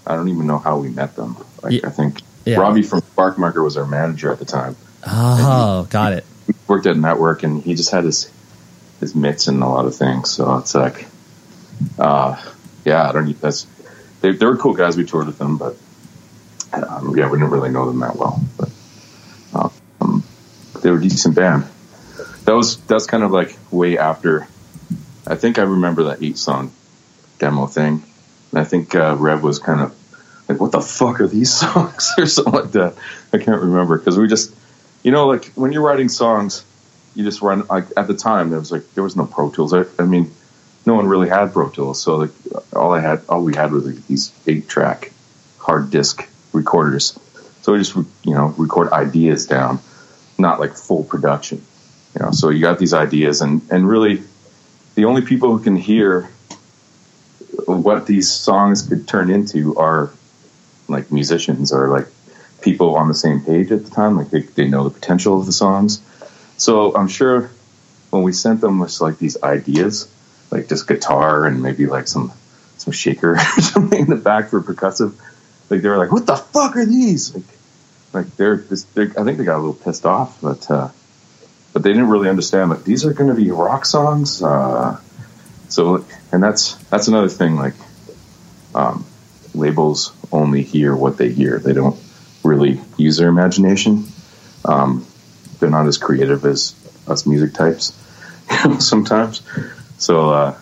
I 0.06 0.16
don't 0.16 0.28
even 0.28 0.46
know 0.46 0.58
how 0.58 0.78
we 0.78 0.88
met 0.88 1.16
them. 1.16 1.36
Like, 1.62 1.72
yeah. 1.72 1.88
I 1.88 1.90
think 1.90 2.20
yeah. 2.44 2.58
Robbie 2.58 2.82
from 2.82 3.00
Sparkmarker 3.02 3.62
was 3.62 3.76
our 3.76 3.86
manager 3.86 4.30
at 4.30 4.38
the 4.38 4.44
time. 4.44 4.76
Oh, 5.06 5.84
he, 5.84 5.90
got 5.90 6.12
it. 6.12 6.24
worked 6.66 6.86
at 6.86 6.96
Network, 6.96 7.42
and 7.42 7.62
he 7.62 7.74
just 7.74 7.90
had 7.90 8.04
his 8.04 8.30
his 9.00 9.14
mitts 9.14 9.48
in 9.48 9.62
a 9.62 9.68
lot 9.68 9.86
of 9.86 9.94
things. 9.94 10.30
So 10.30 10.56
it's 10.58 10.74
like, 10.74 11.06
uh, 11.98 12.42
yeah, 12.84 13.08
I 13.08 13.12
don't. 13.12 13.40
That's 13.40 13.66
they, 14.20 14.32
they 14.32 14.46
were 14.46 14.56
cool 14.56 14.74
guys. 14.74 14.96
We 14.96 15.04
toured 15.04 15.26
with 15.26 15.38
them, 15.38 15.58
but 15.58 15.76
um, 16.72 17.16
yeah, 17.16 17.30
we 17.30 17.38
didn't 17.38 17.50
really 17.50 17.70
know 17.70 17.86
them 17.86 18.00
that 18.00 18.16
well. 18.16 18.40
But 18.56 18.70
um, 20.00 20.22
they 20.82 20.90
were 20.90 20.98
a 20.98 21.02
decent 21.02 21.34
band. 21.34 21.64
That 22.44 22.54
was 22.54 22.78
that's 22.82 23.06
kind 23.06 23.22
of 23.22 23.32
like 23.32 23.56
way 23.70 23.98
after. 23.98 24.46
I 25.26 25.34
think 25.34 25.58
I 25.58 25.62
remember 25.62 26.04
that 26.04 26.22
eight 26.22 26.38
song 26.38 26.72
demo 27.38 27.66
thing. 27.66 28.02
And 28.52 28.60
I 28.60 28.64
think 28.64 28.94
uh, 28.94 29.16
Rev 29.18 29.42
was 29.42 29.58
kind 29.58 29.80
of 29.80 29.94
like, 30.48 30.60
"What 30.60 30.72
the 30.72 30.80
fuck 30.80 31.20
are 31.20 31.26
these 31.26 31.52
songs?" 31.60 32.12
or 32.18 32.26
something 32.26 32.52
like 32.52 32.72
that. 32.72 32.94
I 33.32 33.38
can't 33.38 33.60
remember 33.60 33.98
because 33.98 34.18
we 34.18 34.28
just, 34.28 34.54
you 35.02 35.10
know, 35.10 35.26
like 35.26 35.46
when 35.54 35.72
you're 35.72 35.82
writing 35.82 36.08
songs 36.08 36.64
you 37.16 37.24
just 37.24 37.40
run 37.40 37.66
like 37.68 37.86
at 37.96 38.06
the 38.06 38.14
time 38.14 38.50
there 38.50 38.58
was 38.58 38.70
like 38.70 38.92
there 38.94 39.02
was 39.02 39.16
no 39.16 39.24
Pro 39.24 39.50
Tools. 39.50 39.72
I, 39.72 39.84
I 39.98 40.04
mean, 40.04 40.30
no 40.84 40.94
one 40.94 41.08
really 41.08 41.28
had 41.28 41.52
Pro 41.52 41.70
Tools, 41.70 42.00
so 42.00 42.16
like 42.16 42.30
all 42.74 42.92
I 42.92 43.00
had, 43.00 43.22
all 43.28 43.42
we 43.42 43.56
had 43.56 43.72
was 43.72 43.86
like 43.86 44.06
these 44.06 44.32
eight 44.46 44.68
track 44.68 45.10
hard 45.58 45.90
disk 45.90 46.28
recorders. 46.52 47.18
So 47.62 47.72
we 47.72 47.78
just 47.78 47.96
you 47.96 48.34
know 48.34 48.48
record 48.58 48.92
ideas 48.92 49.46
down, 49.46 49.80
not 50.38 50.60
like 50.60 50.74
full 50.74 51.04
production. 51.04 51.64
You 52.14 52.26
know, 52.26 52.30
so 52.32 52.50
you 52.50 52.60
got 52.60 52.78
these 52.78 52.92
ideas, 52.92 53.40
and 53.40 53.62
and 53.70 53.88
really, 53.88 54.22
the 54.94 55.06
only 55.06 55.22
people 55.22 55.56
who 55.56 55.64
can 55.64 55.76
hear 55.76 56.30
what 57.64 58.06
these 58.06 58.30
songs 58.30 58.82
could 58.82 59.08
turn 59.08 59.30
into 59.30 59.76
are 59.78 60.10
like 60.86 61.10
musicians 61.10 61.72
or 61.72 61.88
like 61.88 62.08
people 62.60 62.94
on 62.94 63.08
the 63.08 63.14
same 63.14 63.40
page 63.40 63.72
at 63.72 63.86
the 63.86 63.90
time. 63.90 64.18
Like 64.18 64.28
they, 64.28 64.42
they 64.42 64.68
know 64.68 64.84
the 64.84 64.90
potential 64.90 65.40
of 65.40 65.46
the 65.46 65.52
songs 65.52 66.02
so 66.56 66.94
I'm 66.96 67.08
sure 67.08 67.50
when 68.10 68.22
we 68.22 68.32
sent 68.32 68.60
them 68.60 68.78
with 68.78 69.00
like 69.00 69.18
these 69.18 69.42
ideas, 69.42 70.08
like 70.50 70.68
just 70.68 70.86
guitar 70.86 71.44
and 71.46 71.62
maybe 71.62 71.86
like 71.86 72.08
some 72.08 72.32
some 72.78 72.92
shaker 72.92 73.32
or 73.56 73.62
something 73.62 74.00
in 74.00 74.08
the 74.08 74.16
back 74.16 74.48
for 74.48 74.60
percussive, 74.62 75.14
like 75.70 75.82
they 75.82 75.88
were 75.88 75.98
like, 75.98 76.12
"What 76.12 76.26
the 76.26 76.36
fuck 76.36 76.76
are 76.76 76.86
these?" 76.86 77.34
Like, 77.34 77.44
like 78.12 78.36
they're, 78.36 78.56
just, 78.56 78.94
they're 78.94 79.12
I 79.18 79.24
think 79.24 79.38
they 79.38 79.44
got 79.44 79.56
a 79.56 79.62
little 79.64 79.74
pissed 79.74 80.06
off, 80.06 80.40
but 80.40 80.70
uh, 80.70 80.88
but 81.72 81.82
they 81.82 81.90
didn't 81.90 82.08
really 82.08 82.28
understand 82.28 82.70
that 82.70 82.84
these 82.84 83.04
are 83.04 83.12
going 83.12 83.28
to 83.28 83.36
be 83.36 83.50
rock 83.50 83.84
songs. 83.84 84.42
Uh, 84.42 84.98
so 85.68 86.04
and 86.32 86.42
that's 86.42 86.74
that's 86.84 87.08
another 87.08 87.28
thing. 87.28 87.56
Like 87.56 87.74
um, 88.74 89.04
labels 89.54 90.12
only 90.32 90.62
hear 90.62 90.94
what 90.94 91.18
they 91.18 91.30
hear; 91.30 91.58
they 91.58 91.72
don't 91.72 91.98
really 92.44 92.80
use 92.96 93.16
their 93.16 93.28
imagination. 93.28 94.06
Um, 94.64 95.06
they're 95.58 95.70
not 95.70 95.86
as 95.86 95.98
creative 95.98 96.44
as 96.44 96.74
us 97.06 97.26
music 97.26 97.54
types 97.54 97.92
sometimes. 98.78 99.42
So 99.98 100.30
uh, 100.30 100.58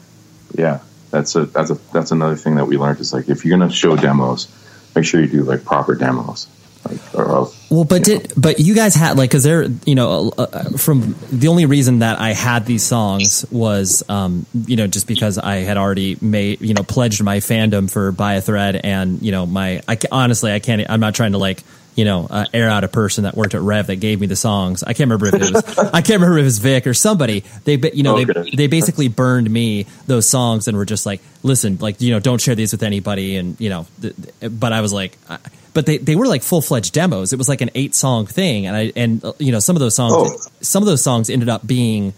yeah, 0.55 0.81
that's 1.11 1.35
a 1.37 1.47
that's 1.47 1.71
a 1.71 1.75
that's 1.93 2.11
another 2.11 2.37
thing 2.37 2.57
that 2.57 2.67
we 2.67 2.77
learned 2.77 3.01
is 3.01 3.13
like 3.13 3.29
if 3.29 3.45
you're 3.45 3.59
gonna 3.59 3.73
show 3.73 3.97
demos, 3.97 4.49
make 4.95 5.05
sure 5.05 5.21
you 5.21 5.29
do 5.29 5.43
like 5.43 5.65
proper 5.65 5.95
demos. 5.95 6.49
Like, 6.87 7.15
else, 7.15 7.71
well, 7.71 7.85
but 7.85 8.05
did 8.05 8.29
know. 8.29 8.43
but 8.43 8.61
you 8.61 8.75
guys 8.75 8.95
had 8.95 9.17
like 9.17 9.31
because 9.31 9.43
they're 9.43 9.65
you 9.87 9.95
know 9.95 10.33
uh, 10.37 10.43
uh, 10.43 10.65
from 10.77 11.15
the 11.33 11.49
only 11.49 11.65
reason 11.65 12.01
that 12.01 12.21
I 12.21 12.35
had 12.35 12.67
these 12.67 12.83
songs 12.83 13.47
was 13.51 14.03
um 14.11 14.45
you 14.67 14.77
know 14.77 14.87
just 14.87 15.07
because 15.07 15.39
I 15.39 15.57
had 15.57 15.79
already 15.79 16.19
made 16.21 16.61
you 16.61 16.75
know 16.75 16.83
pledged 16.83 17.23
my 17.23 17.39
fandom 17.39 17.91
for 17.91 18.13
By 18.13 18.35
a 18.35 18.43
Thread 18.43 18.77
and 18.85 19.23
you 19.23 19.33
know 19.33 19.47
my 19.47 19.81
I 19.89 19.97
honestly 20.13 20.53
I 20.53 20.59
can't 20.59 20.85
I'm 20.89 21.01
not 21.01 21.15
trying 21.15 21.33
to 21.33 21.39
like 21.39 21.63
you 21.95 22.05
know, 22.05 22.27
uh, 22.29 22.45
air 22.53 22.69
out 22.69 22.83
a 22.83 22.89
person 22.89 23.25
that 23.25 23.37
worked 23.37 23.55
at 23.55 23.61
Rev 23.61 23.87
that 23.87 23.97
gave 23.97 24.21
me 24.21 24.27
the 24.27 24.37
songs. 24.37 24.83
I 24.83 24.95
can't 24.95 25.11
remember 25.11 25.29
if 25.29 25.35
it 25.35 25.55
was, 25.55 25.79
I 25.79 26.03
can't 26.03 26.21
remember 26.21 26.39
if 26.39 26.43
it 26.43 26.45
was 26.45 26.59
Vic 26.59 26.87
or 26.87 26.95
somebody. 26.95 27.45
They, 27.65 27.77
you 27.93 28.03
know, 28.03 28.19
okay. 28.19 28.33
they, 28.33 28.57
they 28.57 28.67
basically 28.67 29.09
burned 29.09 29.49
me 29.49 29.87
those 30.07 30.29
songs 30.29 30.67
and 30.67 30.77
were 30.77 30.85
just 30.85 31.07
like, 31.07 31.21
listen, 31.43 31.79
like, 31.81 32.01
you 32.01 32.11
know, 32.11 32.19
don't 32.19 32.41
share 32.41 32.57
these 32.57 32.73
with 32.73 32.83
anybody. 32.83 33.37
And, 33.37 33.61
you 33.61 33.71
know, 33.71 33.87
th- 34.03 34.15
but 34.51 34.73
I 34.73 34.81
was 34.81 34.93
like, 34.93 35.17
I, 35.29 35.39
but 35.73 35.87
they, 35.87 35.99
they 35.99 36.17
were 36.17 36.27
like 36.27 36.43
full 36.43 36.61
fledged 36.61 36.95
demos. 36.95 37.33
It 37.33 37.37
was 37.37 37.49
like 37.49 37.61
an 37.61 37.71
eight 37.75 37.95
song 37.95 38.27
thing. 38.27 38.67
And 38.67 38.77
I, 38.77 38.93
and, 38.97 39.25
uh, 39.25 39.33
you 39.39 39.53
know, 39.53 39.61
some 39.61 39.77
of 39.77 39.81
those 39.81 39.95
songs, 39.95 40.15
oh. 40.15 40.51
some 40.61 40.83
of 40.83 40.87
those 40.87 41.03
songs 41.03 41.31
ended 41.31 41.49
up 41.49 41.67
being 41.67 42.13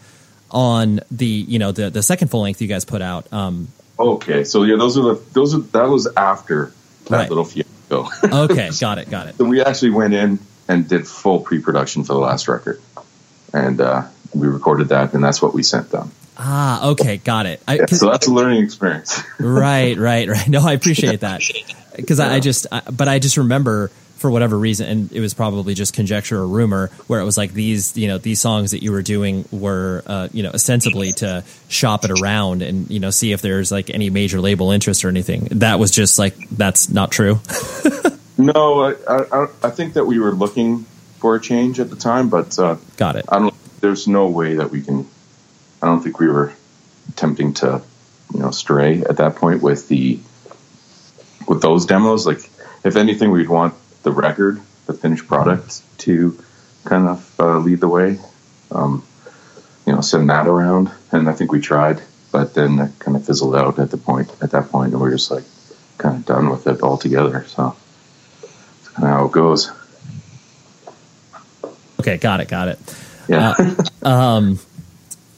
on 0.51 1.01
the, 1.11 1.27
you 1.27 1.59
know, 1.59 1.72
the, 1.72 1.91
the 1.91 2.03
second 2.03 2.29
full 2.29 2.41
length 2.41 2.62
you 2.62 2.68
guys 2.68 2.85
put 2.87 3.03
out. 3.03 3.31
Um, 3.33 3.68
okay. 3.99 4.45
So 4.45 4.62
yeah, 4.62 4.77
those 4.77 4.97
are 4.97 5.03
the, 5.03 5.22
those 5.33 5.55
are, 5.55 5.61
that 5.61 5.89
was 5.89 6.09
after 6.16 6.72
that 7.05 7.11
right. 7.11 7.29
little 7.29 7.45
few 7.45 7.64
go. 7.89 8.09
okay, 8.24 8.70
got 8.80 8.99
it, 8.99 9.11
got 9.11 9.28
it. 9.28 9.37
So 9.37 9.45
we 9.45 9.62
actually 9.62 9.91
went 9.91 10.14
in 10.14 10.39
and 10.68 10.89
did 10.89 11.07
full 11.07 11.41
pre-production 11.41 12.05
for 12.05 12.14
the 12.14 12.18
last 12.18 12.49
record, 12.49 12.80
and 13.53 13.80
uh, 13.80 14.07
we 14.34 14.49
recorded 14.49 14.89
that, 14.89 15.14
and 15.14 15.22
that's 15.22 15.41
what 15.41 15.55
we 15.55 15.62
sent 15.62 15.91
them. 15.91 16.11
Ah, 16.39 16.89
okay, 16.91 17.16
got 17.16 17.47
it. 17.47 17.62
I, 17.66 17.76
Yeah, 17.76 17.87
so 17.87 18.11
that's 18.11 18.26
a 18.26 18.32
learning 18.32 18.62
experience. 18.62 19.22
right, 19.39 19.97
right, 19.97 20.28
right. 20.28 20.49
No, 20.49 20.61
I 20.61 20.72
appreciate 20.72 21.20
that 21.20 21.41
because 21.97 22.20
I, 22.20 22.34
I 22.34 22.41
just, 22.41 22.66
I, 22.70 22.82
but 22.91 23.09
I 23.09 23.18
just 23.18 23.39
remember 23.39 23.91
for 24.17 24.31
whatever 24.31 24.59
reason, 24.59 24.89
and 24.89 25.12
it 25.12 25.21
was 25.21 25.35
probably 25.35 25.75
just 25.75 25.95
conjecture 25.95 26.39
or 26.39 26.47
rumor, 26.47 26.89
where 27.07 27.21
it 27.21 27.25
was 27.25 27.37
like 27.37 27.53
these, 27.53 27.97
you 27.97 28.09
know, 28.09 28.19
these 28.19 28.41
songs 28.41 28.73
that 28.73 28.83
you 28.83 28.93
were 28.93 29.03
doing 29.03 29.47
were, 29.51 30.03
uh, 30.07 30.29
you 30.33 30.43
know, 30.43 30.51
ostensibly 30.51 31.12
to 31.14 31.45
shop 31.69 32.05
it 32.05 32.11
around 32.11 32.62
and 32.62 32.91
you 32.91 33.01
know 33.01 33.11
see 33.11 33.33
if 33.33 33.43
there's 33.43 33.71
like 33.71 33.91
any 33.91 34.11
major 34.11 34.41
label 34.41 34.71
interest 34.71 35.05
or 35.05 35.09
anything. 35.09 35.49
That 35.53 35.79
was 35.79 35.91
just 35.91 36.19
like 36.19 36.37
that's 36.51 36.89
not 36.89 37.11
true. 37.11 37.41
No, 38.39 38.83
I, 38.85 38.95
I, 39.09 39.47
I 39.62 39.71
think 39.71 39.95
that 39.95 40.05
we 40.05 40.19
were 40.19 40.33
looking 40.33 40.85
for 41.19 41.37
a 41.37 41.41
change 41.41 41.81
at 41.81 41.89
the 41.89 41.97
time, 41.97 42.29
but 42.29 42.59
uh, 42.59 42.77
got 42.97 43.17
it. 43.17 43.25
I 43.29 43.39
don't. 43.39 43.55
There's 43.81 44.07
no 44.07 44.29
way 44.29 44.57
that 44.57 44.71
we 44.71 44.83
can. 44.83 45.09
I 45.83 45.87
don't 45.87 46.03
think 46.03 46.19
we 46.19 46.29
were 46.29 46.53
attempting 47.09 47.55
to, 47.55 47.83
you 48.35 48.41
know, 48.41 48.51
stray 48.51 49.03
at 49.03 49.19
that 49.19 49.37
point 49.37 49.62
with 49.62 49.89
the 49.89 50.19
with 51.49 51.62
those 51.62 51.87
demos. 51.87 52.27
Like, 52.27 52.51
if 52.85 52.97
anything, 52.97 53.31
we'd 53.31 53.49
want 53.49 53.75
the 54.07 54.13
record, 54.13 54.61
the 54.87 54.95
finished 54.95 55.27
product, 55.27 55.83
to 55.99 56.39
kind 56.85 57.09
of 57.09 57.41
uh, 57.41 57.59
lead 57.59 57.81
the 57.81 57.89
way. 57.89 58.21
Um, 58.71 59.05
you 59.85 59.93
know, 59.93 60.01
send 60.01 60.31
that 60.31 60.47
around, 60.47 60.93
and 61.11 61.29
I 61.29 61.33
think 61.33 61.51
we 61.51 61.61
tried, 61.61 62.01
but 62.31 62.55
then 62.55 62.79
it 62.79 62.93
kind 63.01 63.17
of 63.17 63.27
fizzled 63.27 63.57
out 63.57 63.81
at 63.81 63.91
the 63.91 63.97
point 63.97 64.31
at 64.41 64.53
that 64.53 64.71
point, 64.71 64.93
and 64.93 65.03
we 65.03 65.09
are 65.09 65.13
just 65.13 65.33
like 65.33 65.43
kind 65.99 66.17
of 66.17 66.25
done 66.25 66.51
with 66.51 66.69
it 66.69 66.83
altogether. 66.83 67.45
So 67.49 67.77
that's 68.41 68.89
kind 68.91 69.09
of 69.09 69.11
how 69.11 69.27
it 69.27 69.33
goes. 69.33 69.73
Okay, 71.99 72.17
got 72.17 72.39
it, 72.39 72.47
got 72.49 72.69
it. 72.69 72.79
Yeah. 73.29 73.55
Uh, 74.05 74.09
um, 74.09 74.61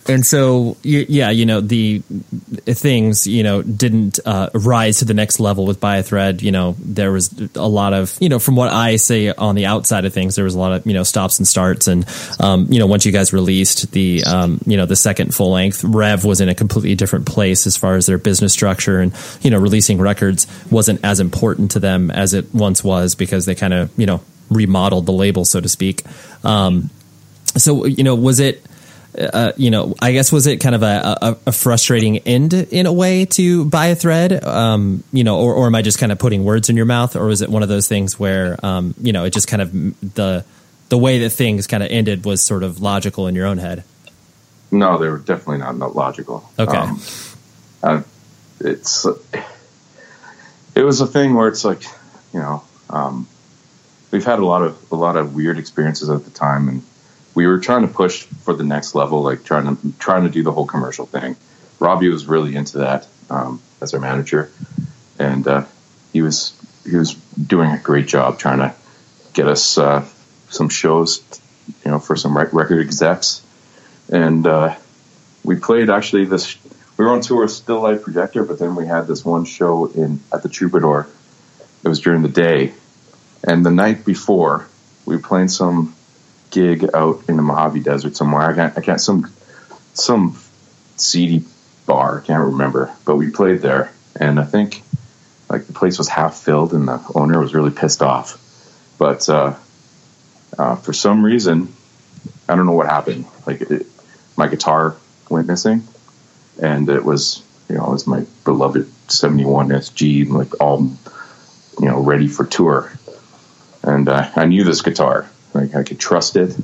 and 0.09 0.25
so, 0.25 0.79
yeah, 0.83 1.29
you 1.29 1.45
know, 1.45 1.61
the 1.61 1.99
things, 1.99 3.27
you 3.27 3.43
know, 3.43 3.61
didn't 3.63 4.19
uh, 4.25 4.49
rise 4.55 5.01
to 5.01 5.05
the 5.05 5.13
next 5.13 5.39
level 5.39 5.67
with 5.67 5.81
By 5.81 5.99
a 5.99 6.03
Thread. 6.03 6.41
You 6.41 6.51
know, 6.51 6.77
there 6.79 7.13
was 7.13 7.31
a 7.55 7.69
lot 7.69 7.93
of, 7.93 8.17
you 8.19 8.31
know, 8.31 8.39
from 8.39 8.57
what 8.57 8.73
I 8.73 8.97
say 8.97 9.31
on 9.31 9.55
the 9.55 9.67
outside 9.67 10.07
of 10.07 10.15
things, 10.15 10.35
there 10.35 10.45
was 10.45 10.55
a 10.55 10.59
lot 10.59 10.73
of, 10.73 10.87
you 10.87 10.95
know, 10.95 11.03
stops 11.03 11.39
and 11.39 11.47
starts. 11.47 11.89
And, 11.89 12.07
um, 12.41 12.67
you 12.71 12.79
know, 12.79 12.87
once 12.87 13.05
you 13.05 13.13
guys 13.13 13.35
released 13.35 13.93
the, 13.93 14.25
um, 14.25 14.61
you 14.67 14.79
know, 14.79 14.87
the 14.87 14.97
second 14.97 15.35
full 15.35 15.53
length, 15.53 15.85
Rev 15.85 16.25
was 16.25 16.41
in 16.41 16.49
a 16.49 16.55
completely 16.55 16.95
different 16.95 17.27
place 17.27 17.67
as 17.67 17.77
far 17.77 17.97
as 17.97 18.07
their 18.07 18.19
business 18.19 18.55
structure. 18.55 19.01
And, 19.01 19.15
you 19.43 19.51
know, 19.51 19.59
releasing 19.59 19.99
records 19.99 20.47
wasn't 20.71 21.05
as 21.05 21.21
important 21.21 21.73
to 21.73 21.81
them 21.81 22.11
as 22.11 22.33
it 22.33 22.55
once 22.55 22.83
was 22.83 23.15
because 23.15 23.45
they 23.45 23.55
kind 23.55 23.75
of, 23.75 23.91
you 23.99 24.07
know, 24.07 24.23
remodeled 24.49 25.05
the 25.05 25.13
label, 25.13 25.45
so 25.45 25.61
to 25.61 25.69
speak. 25.69 26.03
Um, 26.45 26.89
so, 27.57 27.85
you 27.85 28.05
know, 28.05 28.15
was 28.15 28.41
it, 28.41 28.65
uh, 29.17 29.53
you 29.57 29.71
know, 29.71 29.95
I 30.01 30.13
guess 30.13 30.31
was 30.31 30.47
it 30.47 30.59
kind 30.59 30.75
of 30.75 30.83
a, 30.83 31.19
a, 31.23 31.37
a, 31.47 31.53
frustrating 31.53 32.19
end 32.19 32.53
in 32.53 32.87
a 32.87 32.93
way 32.93 33.25
to 33.25 33.65
By 33.65 33.87
a 33.87 33.95
Thread, 33.95 34.45
um, 34.45 35.03
you 35.13 35.25
know, 35.25 35.41
or, 35.41 35.55
or 35.55 35.67
am 35.67 35.75
I 35.75 35.83
just 35.83 35.99
kind 35.99 36.13
of 36.13 36.19
putting 36.19 36.45
words 36.45 36.69
in 36.69 36.77
your 36.77 36.87
mouth, 36.87 37.17
or 37.17 37.27
was 37.27 37.43
it 37.43 37.49
one 37.49 37.63
of 37.63 37.69
those 37.69 37.89
things 37.89 38.19
where, 38.19 38.65
um, 38.65 38.95
you 39.01 39.13
know, 39.13 39.25
it 39.25 39.33
just 39.33 39.49
kind 39.49 39.63
of 39.63 39.73
the 40.15 40.45
the 40.91 40.99
way 40.99 41.19
that 41.21 41.31
things 41.31 41.67
kind 41.67 41.83
of 41.83 41.91
ended 41.91 42.25
was 42.25 42.43
sort 42.43 42.63
of 42.63 42.81
logical 42.81 43.27
in 43.27 43.35
your 43.35 43.47
own 43.47 43.59
head? 43.59 43.85
No, 44.71 44.99
they 44.99 45.09
were 45.09 45.19
definitely 45.19 45.59
not, 45.59 45.77
not 45.77 45.97
logical. 45.97 46.49
Okay, 46.59 46.93
um, 47.83 48.05
it's 48.61 49.07
it 50.75 50.83
was 50.83 51.01
a 51.01 51.07
thing 51.07 51.35
where 51.35 51.49
it's 51.49 51.65
like, 51.65 51.83
you 52.33 52.41
know, 52.41 52.63
um, 52.91 53.27
we've 54.11 54.25
had 54.25 54.39
a 54.39 54.45
lot 54.45 54.63
of 54.63 54.79
a 54.93 54.97
lot 54.97 55.17
of 55.17 55.35
weird 55.35 55.59
experiences 55.59 56.11
at 56.11 56.25
the 56.25 56.31
time 56.31 56.69
and 56.69 56.83
we 57.39 57.47
were 57.47 57.61
trying 57.61 57.83
to 57.83 57.95
push 57.95 58.25
for 58.25 58.53
the 58.53 58.65
next 58.65 58.97
level, 58.97 59.23
like 59.23 59.45
trying 59.45 59.77
to 59.77 59.93
trying 60.01 60.25
to 60.25 60.29
do 60.29 60.43
the 60.43 60.51
whole 60.51 60.67
commercial 60.67 61.07
thing. 61.07 61.37
Robbie 61.79 62.09
was 62.09 62.27
really 62.27 62.57
into 62.57 62.79
that 62.79 63.07
um, 63.31 63.63
as 63.81 63.95
our 63.95 64.01
manager, 64.01 64.51
and 65.21 65.47
uh, 65.47 65.65
he 66.13 66.21
was 66.21 66.53
he 66.85 66.97
was 66.97 67.15
doing 67.15 67.71
a 67.71 67.79
great 67.79 68.09
job 68.09 68.41
trying 68.41 68.59
to 68.59 68.75
get 69.35 69.47
us 69.47 69.79
uh, 69.79 70.05
some 70.49 70.69
shows, 70.69 71.23
you 71.85 71.93
know, 71.93 72.01
for 72.01 72.17
some 72.17 72.37
record 72.37 72.81
execs, 72.81 73.41
and 74.11 74.45
uh, 74.45 74.75
we 75.45 75.55
played 75.55 75.91
actually 75.91 76.25
this. 76.25 76.59
We 76.97 77.05
were 77.05 77.13
on 77.13 77.21
tour 77.21 77.43
with 77.43 77.53
Still 77.53 77.81
Life 77.81 78.03
Projector, 78.03 78.43
but 78.43 78.59
then 78.59 78.75
we 78.75 78.85
had 78.85 79.07
this 79.07 79.25
one 79.25 79.45
show 79.45 79.87
in 79.87 80.19
at 80.33 80.43
the 80.43 80.49
Troubadour. 80.49 81.07
It 81.85 81.89
was 81.89 82.01
during 82.01 82.23
the 82.23 82.29
day, 82.29 82.75
and 83.45 83.65
the 83.65 83.71
night 83.71 84.05
before 84.05 84.67
we 85.07 85.15
were 85.15 85.23
playing 85.23 85.51
some 85.51 85.95
gig 86.51 86.89
out 86.95 87.23
in 87.29 87.37
the 87.37 87.43
Mojave 87.43 87.81
Desert 87.81 88.17
somewhere. 88.17 88.43
I 88.43 88.55
can't, 88.55 88.79
I 88.79 88.81
can't, 88.81 89.01
some, 89.01 89.33
some 89.95 90.39
seedy 90.97 91.45
bar. 91.87 92.21
I 92.21 92.27
can't 92.27 92.45
remember, 92.53 92.93
but 93.05 93.17
we 93.17 93.31
played 93.31 93.61
there, 93.61 93.93
and 94.17 94.39
I 94.39 94.45
think 94.45 94.83
like 95.49 95.67
the 95.67 95.73
place 95.73 95.99
was 95.99 96.09
half 96.09 96.37
filled, 96.37 96.73
and 96.73 96.87
the 96.87 97.03
owner 97.15 97.41
was 97.41 97.55
really 97.55 97.71
pissed 97.71 98.03
off. 98.03 98.45
But 98.99 99.29
uh, 99.29 99.55
uh, 100.59 100.77
for 100.77 100.93
some 100.93 101.25
reason, 101.25 101.73
I 102.49 102.57
don't 102.57 102.67
know 102.67 102.73
what 102.73 102.87
happened. 102.87 103.27
Like 103.47 103.63
it, 103.63 103.87
my 104.37 104.49
guitar 104.49 104.97
went 105.31 105.47
missing, 105.47 105.83
and 106.61 106.89
it 106.89 107.05
was 107.05 107.43
you 107.69 107.77
know 107.77 107.87
it 107.87 107.91
was 107.91 108.07
my 108.07 108.25
beloved 108.45 108.91
'71 109.11 109.69
SG, 109.69 110.29
like 110.29 110.61
all 110.61 110.91
you 111.81 111.87
know 111.87 112.01
ready 112.01 112.29
for 112.29 112.45
tour, 112.45 112.93
and 113.83 114.09
uh, 114.09 114.31
I 114.37 114.47
knew 114.47 114.65
this 114.65 114.83
guitar 114.83 115.29
like 115.59 115.75
I 115.75 115.83
could 115.83 115.99
trust 115.99 116.37
it. 116.37 116.57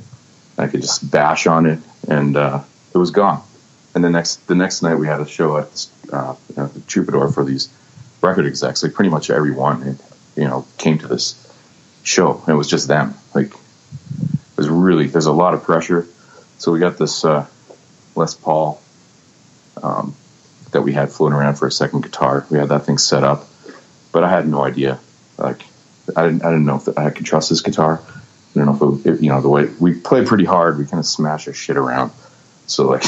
I 0.57 0.67
could 0.67 0.81
just 0.81 1.09
bash 1.11 1.47
on 1.47 1.65
it, 1.65 1.79
and 2.07 2.37
uh, 2.37 2.63
it 2.93 2.97
was 2.97 3.11
gone. 3.11 3.43
And 3.93 4.03
the 4.03 4.09
next 4.09 4.47
the 4.47 4.55
next 4.55 4.81
night 4.81 4.95
we 4.95 5.07
had 5.07 5.19
a 5.19 5.27
show 5.27 5.57
at, 5.57 5.87
uh, 6.11 6.35
at 6.57 6.73
the 6.73 6.81
Troubadour 6.81 7.29
for 7.29 7.43
these 7.43 7.69
record 8.21 8.45
execs. 8.45 8.83
Like 8.83 8.93
pretty 8.93 9.09
much 9.09 9.29
everyone, 9.29 9.97
you 10.35 10.43
know, 10.45 10.65
came 10.77 10.97
to 10.99 11.07
this 11.07 11.41
show. 12.03 12.39
And 12.39 12.49
it 12.49 12.55
was 12.55 12.69
just 12.69 12.87
them. 12.87 13.13
Like 13.33 13.47
it 13.47 14.57
was 14.57 14.69
really 14.69 15.07
there's 15.07 15.25
a 15.25 15.33
lot 15.33 15.53
of 15.53 15.63
pressure. 15.63 16.07
So 16.57 16.71
we 16.71 16.79
got 16.79 16.97
this 16.97 17.25
uh, 17.25 17.45
Les 18.15 18.33
Paul 18.33 18.81
um, 19.81 20.15
that 20.71 20.81
we 20.81 20.93
had 20.93 21.11
floating 21.11 21.37
around 21.37 21.55
for 21.55 21.67
a 21.67 21.71
second 21.71 22.01
guitar. 22.01 22.45
We 22.49 22.57
had 22.57 22.69
that 22.69 22.85
thing 22.85 22.97
set 22.97 23.23
up, 23.23 23.45
but 24.11 24.23
I 24.23 24.29
had 24.29 24.47
no 24.47 24.63
idea. 24.63 24.99
Like 25.37 25.63
I 26.15 26.23
didn't 26.23 26.43
I 26.43 26.49
didn't 26.49 26.65
know 26.65 26.77
if 26.77 26.97
I 26.97 27.09
could 27.09 27.25
trust 27.25 27.49
this 27.49 27.61
guitar. 27.61 28.01
I 28.55 28.65
don't 28.65 28.79
know 28.79 28.95
if, 28.95 29.05
it, 29.05 29.21
you 29.21 29.29
know 29.29 29.41
the 29.41 29.49
way 29.49 29.65
we 29.79 29.93
play 29.93 30.25
pretty 30.25 30.45
hard. 30.45 30.77
We 30.77 30.85
kind 30.85 30.99
of 30.99 31.05
smash 31.05 31.47
our 31.47 31.53
shit 31.53 31.77
around. 31.77 32.11
So 32.67 32.87
like, 32.87 33.03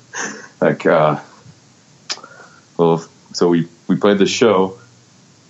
like, 0.60 0.86
uh, 0.86 1.20
well, 2.76 3.06
so 3.32 3.48
we 3.48 3.68
we 3.88 3.96
played 3.96 4.18
the 4.18 4.26
show, 4.26 4.78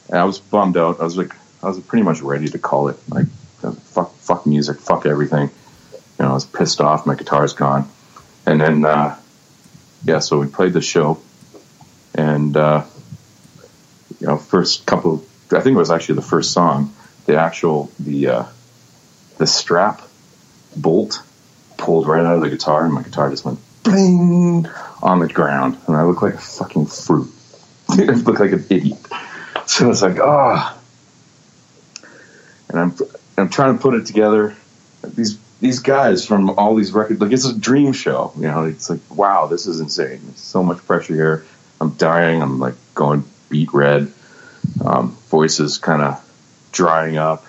and 0.09 0.19
I 0.19 0.25
was 0.25 0.39
bummed 0.39 0.77
out. 0.77 1.01
I 1.01 1.05
was 1.05 1.17
like, 1.17 1.33
I 1.63 1.69
was 1.69 1.79
pretty 1.81 2.03
much 2.03 2.21
ready 2.21 2.49
to 2.49 2.59
call 2.59 2.89
it. 2.89 2.97
Like, 3.09 3.27
fuck, 3.61 4.13
fuck 4.17 4.47
music, 4.47 4.79
fuck 4.79 5.07
everything. 5.07 5.51
You 5.93 6.25
know, 6.25 6.31
I 6.31 6.35
was 6.35 6.45
pissed 6.45 6.81
off. 6.81 7.07
My 7.07 7.15
guitar's 7.15 7.53
gone, 7.53 7.89
and 8.47 8.61
then 8.61 8.85
uh, 8.85 9.17
yeah, 10.05 10.19
so 10.19 10.39
we 10.39 10.49
played 10.49 10.73
the 10.73 10.81
show, 10.81 11.21
and 12.15 12.57
uh, 12.57 12.85
you 14.21 14.27
know, 14.27 14.37
first 14.37 14.87
couple. 14.87 15.25
I 15.53 15.61
think 15.61 15.75
it 15.75 15.79
was 15.79 15.91
actually 15.91 16.17
the 16.17 16.23
first 16.23 16.53
song. 16.53 16.95
The 17.27 17.37
actual 17.37 17.91
the 17.99 18.27
uh, 18.27 18.45
the 19.41 19.47
strap 19.47 20.03
bolt 20.77 21.23
pulled 21.79 22.07
right 22.07 22.25
out 22.25 22.35
of 22.35 22.43
the 22.43 22.51
guitar, 22.51 22.85
and 22.85 22.93
my 22.93 23.03
guitar 23.03 23.31
just 23.31 23.43
went 23.43 23.59
bling 23.83 24.67
on 25.03 25.19
the 25.19 25.29
ground, 25.29 25.79
and 25.87 25.97
I 25.97 26.03
looked 26.03 26.23
like 26.23 26.35
a 26.35 26.39
fucking 26.39 26.87
fruit. 26.87 27.33
I 27.89 28.05
looked 28.05 28.39
like 28.39 28.53
an 28.53 28.67
idiot. 28.69 28.99
So 29.65 29.87
I 29.87 29.89
was 29.89 30.03
like, 30.03 30.19
ah. 30.21 30.77
Oh. 30.77 32.09
And 32.69 32.79
I'm 32.79 32.97
I'm 33.39 33.49
trying 33.49 33.77
to 33.77 33.83
put 33.83 33.95
it 33.95 34.05
together. 34.05 34.55
These 35.03 35.39
these 35.61 35.79
guys 35.79 36.27
from 36.27 36.51
all 36.51 36.75
these 36.75 36.93
records, 36.93 37.19
like 37.21 37.33
it's 37.33 37.47
a 37.47 37.59
dream 37.59 37.95
show. 37.95 38.33
You 38.37 38.43
know, 38.43 38.65
it's 38.65 38.91
like, 38.91 39.01
wow, 39.09 39.47
this 39.47 39.67
is 39.67 39.81
insane. 39.81 40.21
There's 40.23 40.39
so 40.39 40.63
much 40.63 40.85
pressure 40.87 41.15
here. 41.15 41.47
I'm 41.81 41.95
dying. 41.95 42.43
I'm 42.43 42.59
like 42.59 42.75
going 42.95 43.25
beat 43.49 43.73
red. 43.73 44.13
Um, 44.85 45.17
voices 45.31 45.79
kind 45.79 46.03
of 46.03 46.23
drying 46.73 47.17
up 47.17 47.47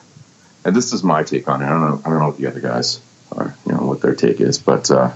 and 0.64 0.76
this 0.76 0.94
is 0.94 1.04
my 1.04 1.24
take 1.24 1.48
on 1.48 1.62
it. 1.62 1.66
I 1.66 1.70
don't 1.70 1.82
know. 1.82 2.02
I 2.06 2.10
don't 2.10 2.20
know 2.20 2.28
what 2.28 2.38
the 2.38 2.48
other 2.48 2.60
guys 2.60 3.02
are, 3.32 3.56
you 3.66 3.74
know, 3.74 3.86
what 3.86 4.02
their 4.02 4.16
take 4.16 4.40
is. 4.40 4.60
But 4.60 4.92
uh, 4.92 5.12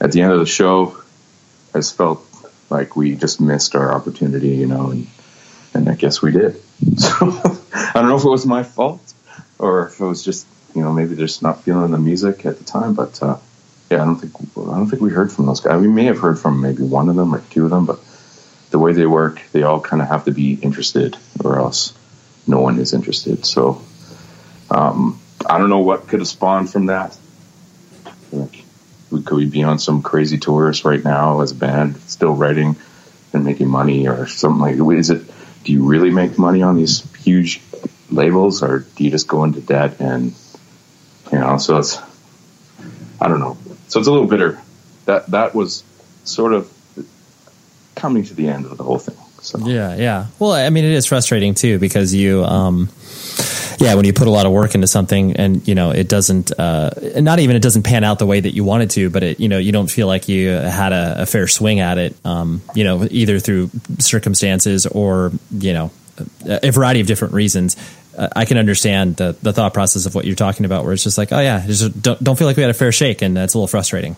at 0.00 0.12
the 0.12 0.22
end 0.22 0.32
of 0.32 0.40
the 0.40 0.46
show, 0.46 0.96
I 1.74 1.78
just 1.78 1.96
felt 1.96 2.24
like 2.70 2.96
we 2.96 3.14
just 3.16 3.40
missed 3.40 3.74
our 3.74 3.92
opportunity, 3.92 4.50
you 4.50 4.66
know, 4.66 4.90
and 4.90 5.06
and 5.74 5.88
I 5.88 5.94
guess 5.94 6.22
we 6.22 6.32
did. 6.32 6.60
So 6.96 7.10
I 7.72 7.92
don't 7.94 8.08
know 8.08 8.16
if 8.16 8.24
it 8.24 8.28
was 8.28 8.46
my 8.46 8.62
fault 8.62 9.12
or 9.58 9.88
if 9.88 10.00
it 10.00 10.04
was 10.04 10.24
just, 10.24 10.46
you 10.74 10.82
know, 10.82 10.92
maybe 10.92 11.16
just 11.16 11.42
not 11.42 11.62
feeling 11.62 11.90
the 11.90 11.98
music 11.98 12.46
at 12.46 12.58
the 12.58 12.64
time. 12.64 12.94
But 12.94 13.20
uh, 13.22 13.38
yeah, 13.90 14.02
I 14.02 14.04
don't 14.04 14.16
think 14.16 14.32
I 14.56 14.76
don't 14.76 14.88
think 14.88 15.02
we 15.02 15.10
heard 15.10 15.32
from 15.32 15.46
those 15.46 15.60
guys. 15.60 15.80
We 15.80 15.88
may 15.88 16.04
have 16.04 16.18
heard 16.18 16.38
from 16.38 16.60
maybe 16.60 16.82
one 16.82 17.08
of 17.08 17.16
them 17.16 17.34
or 17.34 17.40
two 17.50 17.64
of 17.64 17.70
them, 17.70 17.86
but 17.86 18.00
the 18.70 18.78
way 18.78 18.92
they 18.92 19.06
work, 19.06 19.40
they 19.52 19.62
all 19.62 19.80
kind 19.80 20.02
of 20.02 20.08
have 20.08 20.26
to 20.26 20.30
be 20.30 20.54
interested, 20.54 21.16
or 21.42 21.58
else 21.58 21.94
no 22.46 22.60
one 22.60 22.78
is 22.78 22.92
interested. 22.92 23.44
So 23.44 23.82
um, 24.70 25.20
I 25.48 25.58
don't 25.58 25.70
know 25.70 25.80
what 25.80 26.08
could 26.08 26.20
have 26.20 26.28
spawned 26.28 26.70
from 26.70 26.86
that. 26.86 27.16
Like, 28.32 28.64
could 29.10 29.36
we 29.36 29.46
be 29.46 29.62
on 29.62 29.78
some 29.78 30.02
crazy 30.02 30.38
tours 30.38 30.84
right 30.84 31.02
now 31.02 31.40
as 31.40 31.52
a 31.52 31.54
band, 31.54 31.96
still 32.02 32.34
writing 32.34 32.76
and 33.32 33.44
making 33.44 33.68
money 33.68 34.08
or 34.08 34.26
something 34.26 34.60
like? 34.60 34.98
Is 34.98 35.10
it? 35.10 35.22
Do 35.64 35.72
you 35.72 35.84
really 35.84 36.10
make 36.10 36.38
money 36.38 36.62
on 36.62 36.76
these 36.76 37.02
huge 37.16 37.60
labels, 38.10 38.62
or 38.62 38.80
do 38.96 39.04
you 39.04 39.10
just 39.10 39.28
go 39.28 39.44
into 39.44 39.60
debt 39.60 40.00
and 40.00 40.34
you 41.32 41.38
know? 41.38 41.58
So 41.58 41.78
it's 41.78 41.98
I 43.20 43.28
don't 43.28 43.40
know. 43.40 43.56
So 43.88 43.98
it's 43.98 44.08
a 44.08 44.12
little 44.12 44.28
bitter. 44.28 44.60
That 45.06 45.26
that 45.28 45.54
was 45.54 45.84
sort 46.24 46.52
of 46.52 46.72
coming 47.94 48.24
to 48.24 48.34
the 48.34 48.48
end 48.48 48.66
of 48.66 48.76
the 48.76 48.84
whole 48.84 48.98
thing. 48.98 49.16
So. 49.40 49.58
Yeah, 49.58 49.96
yeah. 49.96 50.26
Well, 50.38 50.52
I 50.52 50.70
mean, 50.70 50.84
it 50.84 50.92
is 50.92 51.06
frustrating 51.06 51.54
too 51.54 51.78
because 51.78 52.14
you, 52.14 52.44
um, 52.44 52.88
yeah, 53.78 53.94
when 53.94 54.04
you 54.04 54.12
put 54.12 54.26
a 54.26 54.30
lot 54.30 54.46
of 54.46 54.52
work 54.52 54.74
into 54.74 54.86
something 54.86 55.36
and 55.36 55.66
you 55.66 55.74
know 55.74 55.90
it 55.90 56.08
doesn't, 56.08 56.58
uh, 56.58 56.90
not 57.16 57.38
even 57.38 57.56
it 57.56 57.62
doesn't 57.62 57.84
pan 57.84 58.04
out 58.04 58.18
the 58.18 58.26
way 58.26 58.40
that 58.40 58.54
you 58.54 58.64
wanted 58.64 58.90
to, 58.90 59.10
but 59.10 59.22
it, 59.22 59.40
you 59.40 59.48
know, 59.48 59.58
you 59.58 59.72
don't 59.72 59.90
feel 59.90 60.06
like 60.06 60.28
you 60.28 60.48
had 60.50 60.92
a, 60.92 61.22
a 61.22 61.26
fair 61.26 61.46
swing 61.46 61.80
at 61.80 61.98
it, 61.98 62.16
um, 62.24 62.60
you 62.74 62.84
know, 62.84 63.06
either 63.10 63.38
through 63.38 63.70
circumstances 63.98 64.86
or 64.86 65.32
you 65.52 65.72
know, 65.72 65.90
a 66.44 66.70
variety 66.70 67.00
of 67.00 67.06
different 67.06 67.34
reasons. 67.34 67.76
Uh, 68.16 68.28
I 68.34 68.44
can 68.46 68.58
understand 68.58 69.16
the 69.16 69.36
the 69.42 69.52
thought 69.52 69.74
process 69.74 70.06
of 70.06 70.14
what 70.14 70.24
you're 70.24 70.34
talking 70.34 70.66
about, 70.66 70.84
where 70.84 70.92
it's 70.92 71.04
just 71.04 71.18
like, 71.18 71.32
oh 71.32 71.40
yeah, 71.40 71.64
just 71.66 72.02
don't 72.02 72.22
don't 72.22 72.36
feel 72.36 72.48
like 72.48 72.56
we 72.56 72.62
had 72.62 72.70
a 72.70 72.74
fair 72.74 72.90
shake, 72.90 73.22
and 73.22 73.36
that's 73.36 73.54
a 73.54 73.58
little 73.58 73.68
frustrating. 73.68 74.16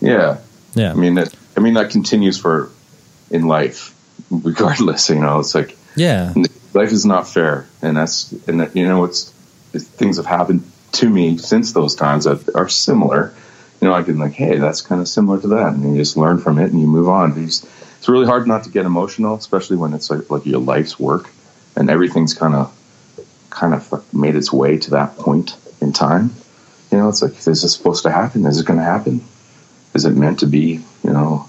Yeah, 0.00 0.38
yeah. 0.74 0.92
I 0.92 0.94
mean, 0.94 1.14
that, 1.14 1.34
I 1.56 1.60
mean 1.60 1.74
that 1.74 1.90
continues 1.90 2.38
for 2.38 2.70
in 3.30 3.46
life, 3.46 3.94
regardless. 4.30 5.10
You 5.10 5.16
know, 5.16 5.40
it's 5.40 5.54
like 5.54 5.76
yeah, 5.94 6.32
life 6.74 6.92
is 6.92 7.04
not 7.04 7.28
fair, 7.28 7.66
and 7.80 7.96
that's 7.96 8.32
and 8.46 8.60
that, 8.60 8.76
you 8.76 8.86
know, 8.86 9.04
it's, 9.04 9.30
things 9.72 10.16
have 10.16 10.26
happened 10.26 10.70
to 10.92 11.08
me 11.08 11.38
since 11.38 11.72
those 11.72 11.94
times 11.94 12.24
that 12.24 12.54
are 12.54 12.68
similar. 12.68 13.34
You 13.80 13.88
know, 13.88 13.94
I 13.94 14.02
can 14.02 14.18
like, 14.18 14.32
hey, 14.32 14.58
that's 14.58 14.80
kind 14.80 15.00
of 15.00 15.08
similar 15.08 15.40
to 15.40 15.48
that, 15.48 15.74
and 15.74 15.82
you 15.82 15.96
just 15.96 16.16
learn 16.16 16.38
from 16.38 16.58
it 16.58 16.70
and 16.70 16.80
you 16.80 16.86
move 16.86 17.08
on. 17.08 17.42
It's, 17.42 17.66
really 18.08 18.26
hard 18.26 18.48
not 18.48 18.64
to 18.64 18.70
get 18.70 18.84
emotional, 18.84 19.36
especially 19.36 19.76
when 19.76 19.94
it's 19.94 20.10
like 20.10 20.28
like 20.28 20.44
your 20.44 20.60
life's 20.60 20.98
work 20.98 21.30
and 21.76 21.88
everything's 21.88 22.34
kind 22.34 22.54
of 22.54 22.76
kind 23.50 23.74
of 23.74 24.14
made 24.14 24.34
its 24.34 24.52
way 24.52 24.76
to 24.76 24.90
that 24.90 25.16
point 25.16 25.56
in 25.80 25.92
time. 25.92 26.32
You 26.90 26.98
know, 26.98 27.08
it's 27.08 27.22
like, 27.22 27.38
is 27.38 27.44
this 27.44 27.74
supposed 27.74 28.02
to 28.02 28.10
happen? 28.10 28.44
Is 28.44 28.60
it 28.60 28.66
going 28.66 28.78
to 28.78 28.84
happen? 28.84 29.24
Is 29.94 30.04
it 30.04 30.10
meant 30.10 30.40
to 30.40 30.46
be? 30.46 30.80
You 31.04 31.12
know, 31.12 31.48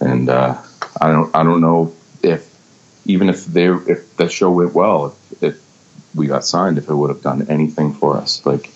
and 0.00 0.28
uh, 0.28 0.60
I 1.00 1.12
don't 1.12 1.34
I 1.34 1.42
don't 1.42 1.60
know 1.60 1.94
even 3.08 3.28
if 3.28 3.44
they 3.46 3.66
if 3.66 4.16
the 4.16 4.28
show 4.28 4.50
went 4.52 4.72
well, 4.74 5.16
if, 5.32 5.42
if 5.42 5.60
we 6.14 6.28
got 6.28 6.44
signed, 6.44 6.78
if 6.78 6.88
it 6.88 6.94
would 6.94 7.10
have 7.10 7.22
done 7.22 7.50
anything 7.50 7.92
for 7.92 8.16
us. 8.16 8.46
Like 8.46 8.70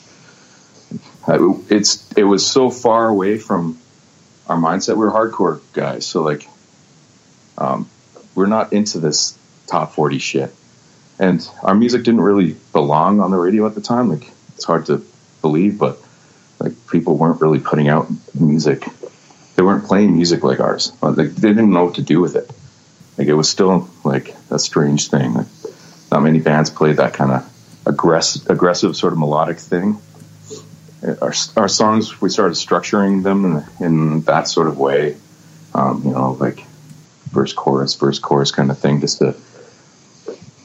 it's 1.29 2.13
it 2.15 2.25
was 2.25 2.45
so 2.45 2.71
far 2.71 3.07
away 3.07 3.39
from 3.39 3.79
our 4.49 4.57
mindset. 4.57 4.97
We 4.97 5.07
are 5.07 5.11
hardcore 5.11 5.61
guys, 5.73 6.05
so 6.07 6.23
like 6.23 6.49
um, 7.57 7.89
we're 8.35 8.47
not 8.47 8.73
into 8.73 8.99
this 8.99 9.39
top 9.69 9.93
forty 9.93 10.19
shit, 10.19 10.53
and 11.21 11.49
our 11.63 11.75
music 11.75 12.03
didn't 12.03 12.23
really 12.23 12.57
belong 12.73 13.21
on 13.21 13.31
the 13.31 13.39
radio 13.39 13.67
at 13.67 13.77
the 13.77 13.81
time. 13.81 14.09
Like 14.09 14.29
it's 14.57 14.65
hard 14.65 14.87
to 14.87 15.07
believe, 15.43 15.79
but 15.79 15.99
like 16.59 16.73
people 16.89 17.17
weren't 17.17 17.41
really 17.41 17.61
putting 17.61 17.89
out 17.89 18.09
music 18.35 18.85
they 19.55 19.63
weren't 19.63 19.85
playing 19.85 20.15
music 20.15 20.43
like 20.43 20.61
ours. 20.61 20.93
Like, 21.03 21.17
they 21.17 21.49
didn't 21.49 21.73
know 21.73 21.85
what 21.85 21.97
to 21.97 22.03
do 22.03 22.21
with 22.21 22.37
it. 22.37 22.51
Like 23.19 23.29
it 23.29 23.35
was 23.35 23.49
still 23.49 23.91
like 24.05 24.35
a 24.51 24.59
strange 24.59 25.09
thing. 25.09 25.47
Not 26.11 26.23
many 26.23 26.41
bands 26.41 26.71
play 26.71 26.93
that 26.93 27.15
kind 27.15 27.33
of 27.33 27.53
aggressive, 27.87 28.49
aggressive 28.51 28.97
sort 28.97 29.13
of 29.13 29.19
melodic 29.19 29.59
thing. 29.59 29.99
Our, 31.21 31.35
our 31.57 31.69
songs, 31.69 32.21
we 32.21 32.29
started 32.29 32.55
structuring 32.55 33.23
them 33.23 33.45
in, 33.45 33.85
in 33.85 34.21
that 34.23 34.47
sort 34.47 34.69
of 34.69 34.79
way. 34.79 35.17
Um, 35.75 36.03
you 36.05 36.11
know, 36.11 36.33
like 36.33 36.65
verse, 37.31 37.53
chorus, 37.53 37.95
verse, 37.95 38.19
chorus 38.19 38.51
kind 38.51 38.71
of 38.71 38.79
thing, 38.79 39.01
just 39.01 39.19
to 39.19 39.35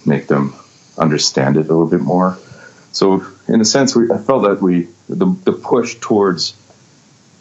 make 0.05 0.27
them 0.27 0.53
understand 0.97 1.57
it 1.57 1.61
a 1.61 1.73
little 1.73 1.87
bit 1.87 2.01
more. 2.01 2.37
So, 2.91 3.25
in 3.47 3.61
a 3.61 3.65
sense, 3.65 3.95
we 3.95 4.11
I 4.11 4.17
felt 4.17 4.43
that 4.43 4.61
we 4.61 4.89
the 5.07 5.25
the 5.43 5.53
push 5.53 5.95
towards, 5.95 6.55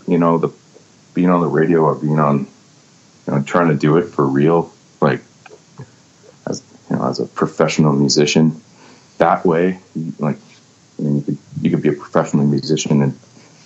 you 0.07 0.19
know, 0.19 0.39
the 0.39 0.51
being 1.15 1.31
on 1.31 1.41
the 1.41 1.49
radio 1.49 1.81
or 1.81 1.95
being 1.95 2.19
on, 2.19 2.41
you 2.41 2.47
know, 3.33 3.43
trying 3.43 3.69
to 3.69 3.75
do 3.75 3.97
it 3.97 4.05
for 4.05 4.27
real, 4.27 4.73
like 5.01 5.23
you 6.91 6.97
know, 6.97 7.09
as 7.09 7.21
a 7.21 7.27
professional 7.27 7.93
musician, 7.93 8.61
that 9.19 9.45
way, 9.45 9.79
like 10.19 10.39
I 10.99 11.03
mean, 11.03 11.17
you 11.17 11.23
could 11.23 11.39
you 11.63 11.71
could 11.71 11.83
be 11.83 11.89
a 11.89 11.93
professional 11.93 12.47
musician 12.47 13.03
and 13.03 13.19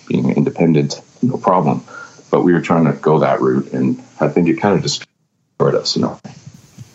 being 0.07 0.31
independent, 0.37 1.01
no 1.23 1.37
problem. 1.37 1.85
But 2.31 2.43
we 2.43 2.53
were 2.53 2.61
trying 2.61 2.85
to 2.85 2.93
go 2.93 3.21
that 3.21 3.41
route, 3.41 3.73
and 3.73 4.01
I 4.21 4.29
think 4.29 4.49
it 4.49 4.61
kind 4.61 4.77
of 4.77 4.83
destroyed 4.83 5.75
us, 5.75 5.97
you 5.97 6.03
know. 6.03 6.21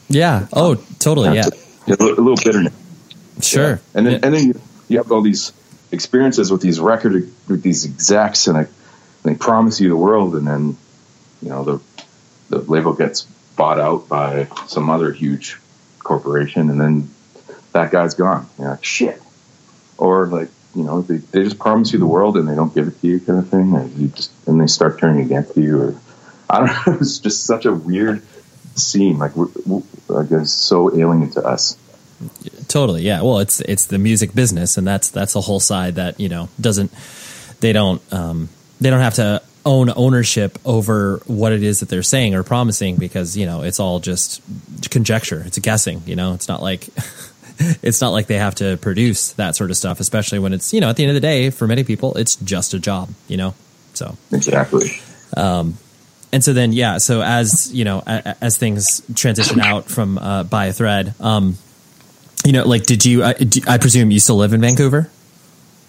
Yeah. 0.07 0.47
Oh, 0.53 0.75
totally. 0.99 1.35
Yeah. 1.35 1.47
A, 1.87 1.91
a 1.91 1.95
little 1.95 2.35
bitterness. 2.35 2.73
Sure. 3.41 3.71
Yeah. 3.71 3.77
And 3.93 4.07
then 4.07 4.13
and 4.23 4.33
then 4.33 4.47
you, 4.47 4.61
you 4.87 4.97
have 4.97 5.11
all 5.11 5.21
these 5.21 5.51
experiences 5.91 6.51
with 6.51 6.61
these 6.61 6.79
record 6.79 7.31
with 7.47 7.61
these 7.61 7.85
execs, 7.85 8.47
and 8.47 8.57
I 8.57 8.67
they 9.23 9.35
promise 9.35 9.79
you 9.81 9.89
the 9.89 9.97
world, 9.97 10.35
and 10.35 10.47
then 10.47 10.77
you 11.41 11.49
know 11.49 11.63
the 11.63 11.81
the 12.49 12.59
label 12.59 12.93
gets 12.93 13.23
bought 13.55 13.79
out 13.79 14.07
by 14.07 14.47
some 14.67 14.89
other 14.89 15.11
huge 15.11 15.57
corporation, 16.05 16.69
and 16.69 16.79
then 16.79 17.09
that 17.73 17.91
guy's 17.91 18.13
gone. 18.13 18.47
You're 18.57 18.69
like 18.69 18.83
shit, 18.85 19.21
or 19.97 20.27
like 20.27 20.49
you 20.73 20.83
know 20.83 21.01
they, 21.01 21.17
they 21.17 21.43
just 21.43 21.59
promise 21.59 21.91
you 21.91 21.99
the 21.99 22.07
world 22.07 22.37
and 22.37 22.47
they 22.47 22.55
don't 22.55 22.73
give 22.73 22.87
it 22.87 23.01
to 23.01 23.07
you, 23.07 23.19
kind 23.19 23.39
of 23.39 23.49
thing, 23.49 23.75
and 23.75 23.91
you 23.97 24.07
just 24.07 24.31
and 24.47 24.61
they 24.61 24.67
start 24.67 24.99
turning 24.99 25.25
against 25.25 25.57
you, 25.57 25.81
or 25.81 25.95
I 26.49 26.59
don't 26.59 26.87
know. 26.87 26.97
It's 27.01 27.19
just 27.19 27.45
such 27.45 27.65
a 27.65 27.73
weird 27.73 28.21
scene, 28.75 29.17
like 29.17 29.35
we're, 29.35 29.47
we're, 29.65 29.81
like 30.07 30.31
it's 30.31 30.53
so 30.53 30.97
alien 30.97 31.29
to 31.31 31.45
us. 31.45 31.77
Totally, 32.67 33.03
yeah. 33.03 33.21
Well, 33.21 33.39
it's 33.39 33.59
it's 33.61 33.87
the 33.87 33.97
music 33.97 34.33
business, 34.33 34.77
and 34.77 34.87
that's 34.87 35.09
that's 35.09 35.35
a 35.35 35.41
whole 35.41 35.59
side 35.59 35.95
that 35.95 36.19
you 36.19 36.29
know 36.29 36.49
doesn't 36.59 36.91
they 37.59 37.73
don't 37.73 38.01
um, 38.13 38.49
they 38.79 38.89
don't 38.89 39.01
have 39.01 39.15
to 39.15 39.41
own 39.65 39.91
ownership 39.95 40.59
over 40.63 41.21
what 41.25 41.51
it 41.51 41.63
is 41.63 41.79
that 41.79 41.89
they're 41.89 42.03
saying 42.03 42.35
or 42.35 42.43
promising 42.43 42.97
because 42.97 43.35
you 43.35 43.45
know 43.45 43.63
it's 43.63 43.79
all 43.79 43.99
just 43.99 44.41
conjecture. 44.91 45.43
It's 45.45 45.57
guessing 45.59 46.03
you 46.05 46.15
know? 46.15 46.33
It's 46.33 46.47
not 46.47 46.61
like 46.61 46.87
it's 47.59 47.99
not 47.99 48.09
like 48.09 48.27
they 48.27 48.37
have 48.37 48.55
to 48.55 48.77
produce 48.77 49.33
that 49.33 49.55
sort 49.55 49.71
of 49.71 49.77
stuff 49.77 49.99
especially 49.99 50.39
when 50.39 50.53
it's 50.53 50.73
you 50.73 50.81
know 50.81 50.89
at 50.89 50.95
the 50.95 51.03
end 51.03 51.09
of 51.09 51.15
the 51.15 51.21
day 51.21 51.49
for 51.49 51.67
many 51.67 51.83
people 51.83 52.15
it's 52.15 52.35
just 52.37 52.73
a 52.73 52.79
job 52.79 53.09
you 53.27 53.37
know? 53.37 53.55
So. 53.93 54.15
Exactly. 54.31 54.91
Um 55.35 55.77
and 56.31 56.43
so 56.43 56.53
then 56.53 56.71
yeah 56.71 56.99
so 56.99 57.21
as 57.21 57.73
you 57.73 57.85
know 57.85 58.03
as, 58.05 58.37
as 58.41 58.57
things 58.57 59.01
transition 59.15 59.59
out 59.59 59.85
from 59.85 60.17
uh, 60.17 60.43
By 60.43 60.67
a 60.67 60.73
Thread 60.73 61.15
um 61.19 61.57
you 62.45 62.51
know 62.51 62.67
like 62.67 62.83
did 62.83 63.05
you 63.05 63.23
I, 63.23 63.33
do, 63.33 63.61
I 63.67 63.79
presume 63.79 64.11
you 64.11 64.19
still 64.19 64.37
live 64.37 64.53
in 64.53 64.61
vancouver 64.61 65.09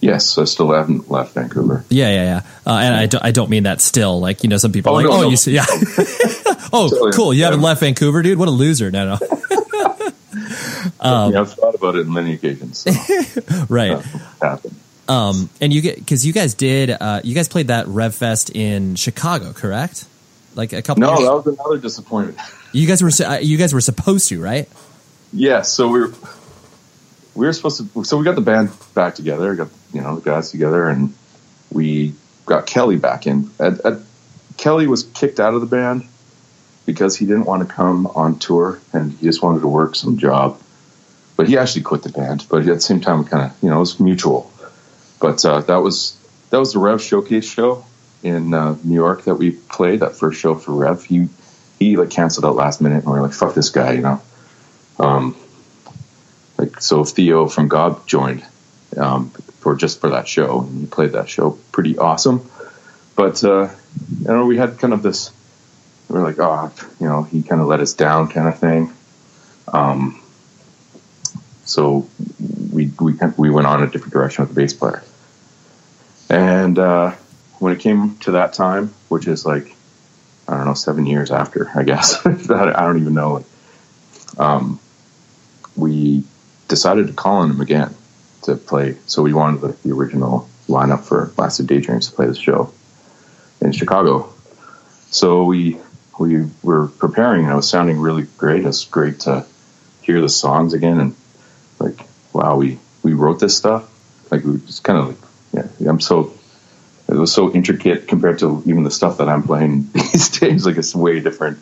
Yes, 0.07 0.39
I 0.39 0.45
still 0.45 0.71
haven't 0.71 1.11
left 1.11 1.35
Vancouver. 1.35 1.85
Yeah, 1.89 2.11
yeah, 2.11 2.23
yeah. 2.23 2.43
Uh, 2.65 2.79
and 2.79 2.95
I 2.95 3.07
don't, 3.07 3.25
I 3.25 3.33
don't 3.33 3.51
mean 3.51 3.65
that 3.65 3.81
still. 3.81 4.21
Like, 4.21 4.45
you 4.45 4.49
know, 4.49 4.57
some 4.57 4.71
people 4.71 4.93
oh, 4.93 4.95
are 4.95 5.03
like, 5.03 5.11
no, 5.11 5.17
oh, 5.17 5.23
no. 5.23 5.31
you 5.31 5.37
see, 5.37 5.53
yeah. 5.53 5.65
oh, 6.73 7.11
cool. 7.13 7.35
You 7.35 7.43
haven't 7.43 7.61
left 7.61 7.81
Vancouver, 7.81 8.23
dude? 8.23 8.39
What 8.39 8.47
a 8.47 8.53
loser. 8.53 8.93
No, 8.93 9.05
no. 9.05 9.27
um, 11.01 11.33
yeah, 11.33 11.41
I've 11.41 11.53
thought 11.53 11.75
about 11.75 11.97
it 11.97 12.07
on 12.07 12.13
many 12.13 12.35
occasions. 12.35 12.79
So. 12.79 12.93
right. 13.69 14.01
Um, 15.09 15.51
and 15.61 15.73
you 15.73 15.81
get, 15.81 16.07
cause 16.07 16.25
you 16.25 16.33
guys 16.33 16.55
did, 16.55 16.91
uh, 16.91 17.23
you 17.25 17.35
guys 17.35 17.49
played 17.49 17.67
that 17.67 17.89
Rev 17.89 18.15
Fest 18.15 18.51
in 18.51 18.95
Chicago, 18.95 19.53
correct? 19.53 20.07
Like 20.55 20.73
a 20.73 20.83
couple 20.83 21.01
No, 21.01 21.19
years? 21.19 21.29
that 21.29 21.35
was 21.35 21.47
another 21.49 21.79
disappointment. 21.79 22.39
You 22.71 22.87
guys 22.87 23.03
were, 23.03 23.11
uh, 23.27 23.39
you 23.39 23.57
guys 23.57 23.75
were 23.75 23.81
supposed 23.81 24.29
to, 24.29 24.41
right? 24.41 24.69
Yeah. 25.33 25.63
So 25.63 25.89
we 25.89 26.01
are 26.03 26.13
we 27.37 27.47
were 27.47 27.53
supposed 27.53 27.95
to. 27.95 28.05
So 28.05 28.17
we 28.17 28.25
got 28.25 28.35
the 28.35 28.41
band 28.41 28.71
back 28.95 29.15
together, 29.15 29.55
got 29.55 29.69
you 29.93 30.01
know 30.01 30.17
the 30.17 30.23
guys 30.23 30.51
together, 30.51 30.89
and 30.89 31.15
we 31.71 32.15
got 32.47 32.67
Kelly 32.67 32.97
back 32.97 33.27
in. 33.27 33.51
At, 33.61 33.81
at, 33.85 33.99
Kelly 34.57 34.87
was 34.87 35.03
kicked 35.03 35.39
out 35.39 35.55
of 35.55 35.61
the 35.61 35.67
band 35.67 36.07
because 36.87 37.17
he 37.17 37.27
didn't 37.27 37.45
want 37.45 37.67
to 37.67 37.73
come 37.73 38.07
on 38.07 38.39
tour 38.39 38.81
and 38.93 39.13
he 39.13 39.27
just 39.27 39.43
wanted 39.43 39.61
to 39.61 39.69
work 39.69 39.95
some 39.95 40.17
job. 40.17 40.59
But 41.37 41.49
he 41.49 41.59
actually 41.59 41.83
quit 41.83 42.03
the 42.05 42.09
band. 42.09 42.47
But 42.49 42.61
at 42.61 42.67
the 42.67 42.81
same 42.81 43.03
time, 43.03 43.25
kind 43.25 43.51
of 43.51 43.63
you 43.63 43.69
know 43.69 43.77
it 43.77 43.81
was 43.81 44.01
mutual. 44.01 44.51
But 45.21 45.45
uh, 45.45 45.61
that 45.63 45.79
was 45.79 46.17
that 46.51 46.59
was 46.59 46.73
the 46.73 46.79
Rev 46.79 47.03
Showcase 47.03 47.49
show 47.49 47.85
in 48.23 48.55
uh, 48.55 48.77
New 48.83 48.95
York 48.95 49.25
that 49.25 49.35
we 49.35 49.51
played. 49.51 50.01
That 50.01 50.17
first 50.17 50.41
show 50.41 50.55
for 50.55 50.73
Rev, 50.73 51.05
he 51.05 51.29
he 51.79 51.97
like 51.99 52.11
canceled 52.11 52.47
out 52.47 52.55
last 52.55 52.81
minute, 52.81 53.05
and 53.05 53.13
we 53.13 53.19
are 53.19 53.23
like, 53.23 53.35
"Fuck 53.35 53.55
this 53.55 53.69
guy," 53.69 53.93
you 53.93 54.01
know. 54.01 54.23
Um, 54.99 55.37
like 56.59 56.81
so 56.81 57.05
Theo 57.05 57.49
from 57.49 57.69
Gob 57.69 58.07
joined 58.07 58.45
um, 58.97 59.31
for 59.61 59.75
just 59.75 60.01
for 60.01 60.11
that 60.11 60.29
show 60.29 60.61
and 60.61 60.81
he 60.81 60.87
played 60.87 61.13
that 61.13 61.29
show 61.29 61.59
pretty 61.73 61.99
awesome 61.99 62.49
but 63.15 63.43
uh, 63.45 63.69
you 64.21 64.27
know 64.27 64.47
we 64.47 64.57
had 64.57 64.79
kind 64.79 64.93
of 64.93 65.03
this 65.03 65.31
we 66.09 66.19
are 66.19 66.23
like 66.23 66.39
oh 66.39 66.73
you 67.01 67.07
know 67.07 67.23
he 67.25 67.43
kind 67.43 67.61
of 67.61 67.67
let 67.67 67.81
us 67.81 67.93
down 67.93 68.29
kind 68.29 68.49
of 68.49 68.59
thing 68.59 68.93
um, 69.69 70.23
so 71.65 72.09
we 72.73 72.91
we 73.01 73.15
we 73.37 73.51
went 73.51 73.67
on 73.67 73.83
a 73.83 73.87
different 73.87 74.13
direction 74.13 74.43
with 74.43 74.55
the 74.55 74.61
bass 74.61 74.73
player 74.73 75.03
and 76.29 76.79
uh, 76.79 77.13
when 77.59 77.73
it 77.73 77.81
came 77.81 78.17
to 78.19 78.33
that 78.33 78.53
time, 78.53 78.95
which 79.09 79.27
is 79.27 79.47
like 79.47 79.75
I 80.49 80.57
don't 80.57 80.67
know, 80.67 80.75
seven 80.75 81.07
years 81.07 81.31
after, 81.31 81.71
I 81.75 81.83
guess. 81.83 82.25
I 82.27 82.85
don't 82.87 83.01
even 83.01 83.15
know. 83.15 83.45
Um, 84.39 84.79
we 85.75 86.25
decided 86.69 87.07
to 87.07 87.13
call 87.13 87.39
on 87.39 87.51
him 87.51 87.61
again 87.61 87.95
to 88.43 88.57
play. 88.57 88.97
So 89.07 89.23
we 89.23 89.33
wanted 89.33 89.61
the, 89.61 89.77
the 89.85 89.95
original 89.95 90.49
lineup 90.69 91.05
for 91.05 91.33
Last 91.37 91.61
of 91.61 91.67
Daydreams 91.67 92.09
to 92.09 92.15
play 92.15 92.27
the 92.27 92.35
show 92.35 92.73
in 93.61 93.73
Chicago. 93.73 94.33
So 95.11 95.45
we 95.45 95.79
we 96.19 96.47
were 96.63 96.89
preparing, 96.89 97.43
and 97.43 97.53
it 97.53 97.57
was 97.57 97.69
sounding 97.69 98.01
really 98.01 98.27
great. 98.39 98.65
It's 98.65 98.85
great 98.85 99.21
to 99.21 99.47
hear 100.03 100.21
the 100.21 100.29
songs 100.29 100.73
again, 100.73 100.99
and 100.99 101.17
like, 101.79 102.01
wow, 102.33 102.57
we 102.57 102.79
we 103.03 103.15
wrote 103.15 103.41
this 103.41 103.57
stuff. 103.57 103.93
Like, 104.31 104.43
just 104.43 104.83
kind 104.83 104.99
of 104.99 105.09
like, 105.09 105.69
yeah, 105.79 105.89
I'm 105.89 106.01
so 106.01 106.33
it 107.09 107.15
was 107.15 107.33
so 107.33 107.53
intricate 107.53 108.09
compared 108.09 108.41
to 108.41 108.63
even 108.67 108.83
the 108.83 108.91
stuff 108.91 109.19
that 109.19 109.29
I'm 109.29 109.43
playing 109.43 109.91
these 109.95 110.39
days. 110.39 110.67
Like 110.67 110.77
it's 110.77 110.95
way 110.95 111.21
different 111.21 111.59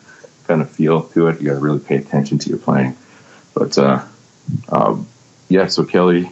kind 0.47 0.61
of 0.61 0.69
feel 0.69 1.03
to 1.03 1.27
it. 1.27 1.41
You 1.41 1.47
got 1.47 1.53
to 1.55 1.59
really 1.59 1.79
pay 1.79 1.97
attention 1.97 2.39
to 2.39 2.49
your 2.49 2.57
playing. 2.57 2.95
But 3.53 3.77
uh, 3.77 4.03
um, 4.69 5.07
yeah, 5.49 5.67
so 5.67 5.85
Kelly 5.85 6.31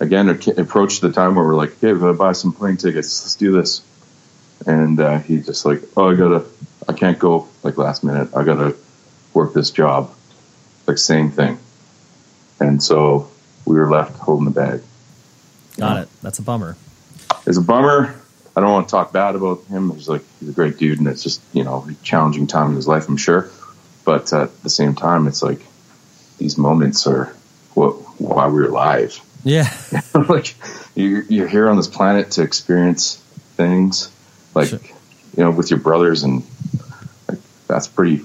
again 0.00 0.28
approached 0.28 1.00
the 1.00 1.12
time 1.12 1.34
where 1.34 1.44
we're 1.44 1.56
like, 1.56 1.72
"Okay, 1.76 1.92
we 1.92 2.00
gotta 2.00 2.14
buy 2.14 2.32
some 2.32 2.52
plane 2.52 2.76
tickets. 2.76 3.22
Let's 3.22 3.36
do 3.36 3.52
this." 3.52 3.82
And 4.66 5.00
uh, 5.00 5.18
he's 5.20 5.46
just 5.46 5.64
like, 5.64 5.82
"Oh, 5.96 6.10
I 6.10 6.14
gotta, 6.14 6.44
I 6.88 6.92
can't 6.92 7.18
go 7.18 7.48
like 7.62 7.78
last 7.78 8.04
minute. 8.04 8.28
I 8.34 8.44
gotta 8.44 8.76
work 9.34 9.54
this 9.54 9.70
job." 9.70 10.14
Like 10.86 10.98
same 10.98 11.30
thing. 11.30 11.58
And 12.60 12.82
so 12.82 13.30
we 13.66 13.76
were 13.76 13.90
left 13.90 14.18
holding 14.18 14.46
the 14.46 14.50
bag. 14.50 14.80
Got 15.76 15.98
it. 15.98 16.08
That's 16.22 16.38
a 16.38 16.42
bummer. 16.42 16.76
It's 17.46 17.58
a 17.58 17.62
bummer. 17.62 18.14
I 18.56 18.60
don't 18.60 18.72
want 18.72 18.88
to 18.88 18.90
talk 18.90 19.12
bad 19.12 19.36
about 19.36 19.62
him. 19.66 19.92
He's 19.92 20.08
like 20.08 20.22
he's 20.40 20.48
a 20.48 20.52
great 20.52 20.78
dude, 20.78 20.98
and 20.98 21.06
it's 21.06 21.22
just 21.22 21.40
you 21.52 21.62
know 21.62 21.86
a 21.88 21.94
challenging 22.04 22.46
time 22.46 22.70
in 22.70 22.76
his 22.76 22.88
life, 22.88 23.08
I'm 23.08 23.16
sure. 23.16 23.50
But 24.04 24.32
at 24.32 24.62
the 24.62 24.70
same 24.70 24.94
time, 24.94 25.26
it's 25.26 25.42
like 25.42 25.60
these 26.38 26.56
moments 26.56 27.06
are 27.06 27.34
what 27.74 27.92
why 28.20 28.46
we're 28.46 28.68
alive. 28.68 29.20
Yeah, 29.44 29.72
like 30.28 30.54
you're, 30.94 31.22
you're 31.22 31.48
here 31.48 31.68
on 31.68 31.76
this 31.76 31.86
planet 31.86 32.32
to 32.32 32.42
experience 32.42 33.16
things, 33.56 34.10
like 34.54 34.68
sure. 34.68 34.80
you 35.36 35.44
know, 35.44 35.50
with 35.50 35.70
your 35.70 35.78
brothers, 35.78 36.22
and 36.22 36.42
like, 37.28 37.38
that's 37.66 37.86
pretty 37.86 38.24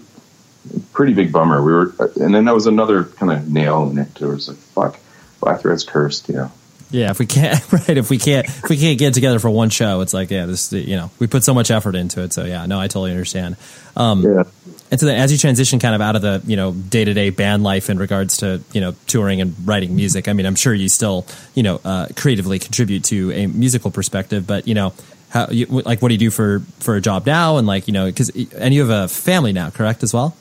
pretty 0.91 1.13
big 1.13 1.31
bummer. 1.31 1.63
We 1.63 1.73
were, 1.73 1.93
and 2.19 2.33
then 2.33 2.45
that 2.45 2.53
was 2.53 2.65
another 2.65 3.03
kind 3.03 3.31
of 3.31 3.51
nail 3.51 3.89
in 3.89 3.97
it. 3.97 4.15
There 4.15 4.29
was 4.29 4.47
like, 4.47 4.57
fuck, 4.57 4.99
Black 5.39 5.61
Thread's 5.61 5.83
cursed, 5.83 6.29
you 6.29 6.35
know. 6.35 6.51
Yeah, 6.93 7.09
if 7.09 7.17
we 7.17 7.25
can't, 7.25 7.59
right? 7.73 7.97
If 7.97 8.11
we 8.11 8.19
can't, 8.19 8.45
if 8.45 8.69
we 8.69 8.77
can't 8.77 8.99
get 8.99 9.15
together 9.15 9.39
for 9.39 9.49
one 9.49 9.71
show, 9.71 10.01
it's 10.01 10.13
like, 10.13 10.29
yeah, 10.29 10.45
this, 10.45 10.71
you 10.71 10.95
know, 10.95 11.09
we 11.17 11.25
put 11.25 11.43
so 11.43 11.53
much 11.53 11.71
effort 11.71 11.95
into 11.95 12.21
it. 12.21 12.33
So 12.33 12.45
yeah, 12.45 12.67
no, 12.67 12.79
I 12.79 12.87
totally 12.87 13.11
understand. 13.11 13.57
Um, 13.97 14.21
yeah. 14.23 14.43
And 14.91 14.99
so 14.99 15.07
then, 15.07 15.17
as 15.17 15.31
you 15.31 15.39
transition 15.39 15.79
kind 15.79 15.95
of 15.95 16.01
out 16.01 16.15
of 16.15 16.21
the, 16.21 16.43
you 16.45 16.55
know, 16.55 16.71
day 16.71 17.03
to 17.03 17.13
day 17.15 17.31
band 17.31 17.63
life 17.63 17.89
in 17.89 17.97
regards 17.97 18.37
to, 18.37 18.61
you 18.73 18.79
know, 18.79 18.95
touring 19.07 19.41
and 19.41 19.55
writing 19.67 19.95
music, 19.95 20.27
I 20.27 20.33
mean, 20.33 20.45
I'm 20.45 20.53
sure 20.53 20.71
you 20.71 20.87
still, 20.87 21.25
you 21.55 21.63
know, 21.63 21.81
uh, 21.83 22.09
creatively 22.15 22.59
contribute 22.59 23.03
to 23.05 23.31
a 23.31 23.47
musical 23.47 23.89
perspective, 23.89 24.45
but 24.45 24.67
you 24.67 24.75
know, 24.75 24.93
how, 25.29 25.47
you, 25.49 25.65
like, 25.65 26.03
what 26.03 26.09
do 26.09 26.13
you 26.13 26.19
do 26.19 26.29
for 26.29 26.59
for 26.79 26.95
a 26.95 27.01
job 27.01 27.25
now? 27.25 27.57
And 27.57 27.65
like, 27.65 27.87
you 27.87 27.93
know, 27.93 28.05
because 28.05 28.29
and 28.55 28.71
you 28.71 28.87
have 28.87 28.91
a 28.91 29.07
family 29.07 29.51
now, 29.51 29.71
correct, 29.71 30.03
as 30.03 30.13
well? 30.13 30.37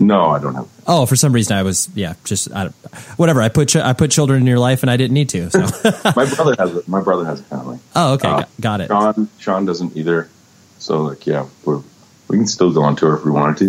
No, 0.00 0.30
I 0.30 0.38
don't 0.38 0.54
have. 0.54 0.66
Oh, 0.86 1.04
for 1.04 1.14
some 1.14 1.32
reason 1.32 1.56
I 1.56 1.62
was 1.62 1.90
yeah, 1.94 2.14
just 2.24 2.50
I, 2.52 2.68
whatever. 3.16 3.42
I 3.42 3.50
put 3.50 3.68
ch- 3.68 3.76
I 3.76 3.92
put 3.92 4.10
children 4.10 4.40
in 4.40 4.46
your 4.46 4.58
life, 4.58 4.82
and 4.82 4.90
I 4.90 4.96
didn't 4.96 5.12
need 5.12 5.28
to. 5.28 5.50
So 5.50 5.60
my 6.16 6.34
brother 6.34 6.56
has 6.58 6.74
a, 6.74 6.90
my 6.90 7.02
brother 7.02 7.26
has 7.26 7.40
a 7.40 7.44
family. 7.44 7.78
Oh, 7.94 8.14
okay, 8.14 8.28
uh, 8.28 8.44
got 8.60 8.80
it. 8.80 8.88
Sean 8.88 9.28
Sean 9.38 9.66
doesn't 9.66 9.96
either. 9.98 10.30
So 10.78 11.02
like 11.02 11.26
yeah, 11.26 11.46
we're, 11.66 11.82
we 12.28 12.38
can 12.38 12.46
still 12.46 12.72
go 12.72 12.82
on 12.82 12.96
tour 12.96 13.16
if 13.16 13.24
we 13.26 13.30
wanted 13.30 13.68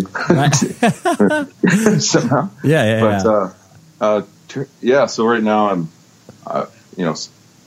Somehow. 2.00 2.48
Yeah, 2.64 2.84
yeah, 2.84 3.00
but, 3.00 3.24
yeah. 3.24 3.30
Uh, 3.30 3.52
uh, 4.00 4.22
t- 4.48 4.70
yeah. 4.80 5.06
So 5.06 5.26
right 5.26 5.42
now 5.42 5.68
I'm, 5.68 5.90
uh, 6.46 6.64
you 6.96 7.04
know, 7.04 7.14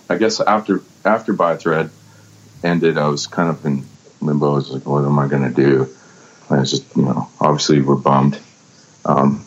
I 0.10 0.18
guess 0.18 0.42
after 0.42 0.82
after 1.06 1.34
By 1.34 1.56
Thread 1.58 1.92
ended, 2.64 2.98
I 2.98 3.10
was 3.10 3.28
kind 3.28 3.50
of 3.50 3.64
in 3.64 3.86
limbo. 4.22 4.54
I 4.54 4.56
was 4.56 4.72
like, 4.72 4.88
what 4.88 5.06
am 5.06 5.20
I 5.20 5.28
going 5.28 5.44
to 5.44 5.54
do? 5.54 5.88
I 6.50 6.60
was 6.60 6.72
just, 6.72 6.96
you 6.96 7.04
know, 7.04 7.30
obviously 7.40 7.82
we're 7.82 7.96
bummed 7.96 8.40
um, 9.06 9.45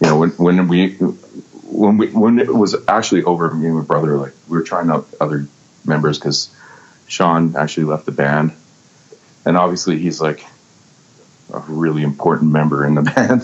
you 0.00 0.06
know, 0.06 0.18
when, 0.18 0.30
when 0.30 0.68
we, 0.68 0.94
when 0.94 1.98
we, 1.98 2.08
when 2.08 2.38
it 2.38 2.52
was 2.52 2.76
actually 2.86 3.24
over, 3.24 3.52
me 3.52 3.66
and 3.66 3.76
my 3.76 3.82
brother, 3.82 4.16
like 4.16 4.32
we 4.48 4.56
were 4.56 4.64
trying 4.64 4.90
out 4.90 5.08
other 5.20 5.46
members 5.84 6.18
because 6.18 6.54
Sean 7.08 7.56
actually 7.56 7.84
left 7.84 8.06
the 8.06 8.12
band. 8.12 8.52
And 9.44 9.56
obviously 9.56 9.98
he's 9.98 10.20
like 10.20 10.44
a 11.52 11.58
really 11.60 12.02
important 12.02 12.52
member 12.52 12.86
in 12.86 12.94
the 12.94 13.02
band 13.14 13.42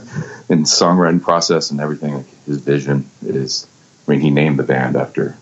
in 0.48 0.64
songwriting 0.64 1.22
process 1.22 1.70
and 1.70 1.80
everything. 1.80 2.14
Like 2.14 2.44
his 2.46 2.58
vision 2.58 3.10
is, 3.22 3.66
I 4.06 4.12
mean, 4.12 4.20
he 4.20 4.30
named 4.30 4.58
the 4.58 4.64
band 4.64 4.96
after, 4.96 5.36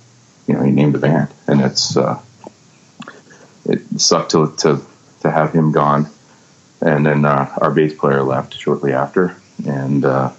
you 0.47 0.55
know, 0.55 0.63
he 0.63 0.71
named 0.71 0.95
the 0.95 0.99
band 0.99 1.29
and 1.47 1.61
it's, 1.61 1.97
uh, 1.97 2.21
it 3.67 4.01
sucked 4.01 4.31
to, 4.31 4.55
to, 4.59 4.81
to 5.21 5.31
have 5.31 5.53
him 5.53 5.73
gone. 5.73 6.09
And 6.81 7.07
then, 7.07 7.25
uh, 7.25 7.55
our 7.59 7.71
bass 7.71 7.95
player 7.95 8.23
left 8.23 8.55
shortly 8.55 8.93
after 8.93 9.37
and 9.67 10.05
uh, 10.05 10.33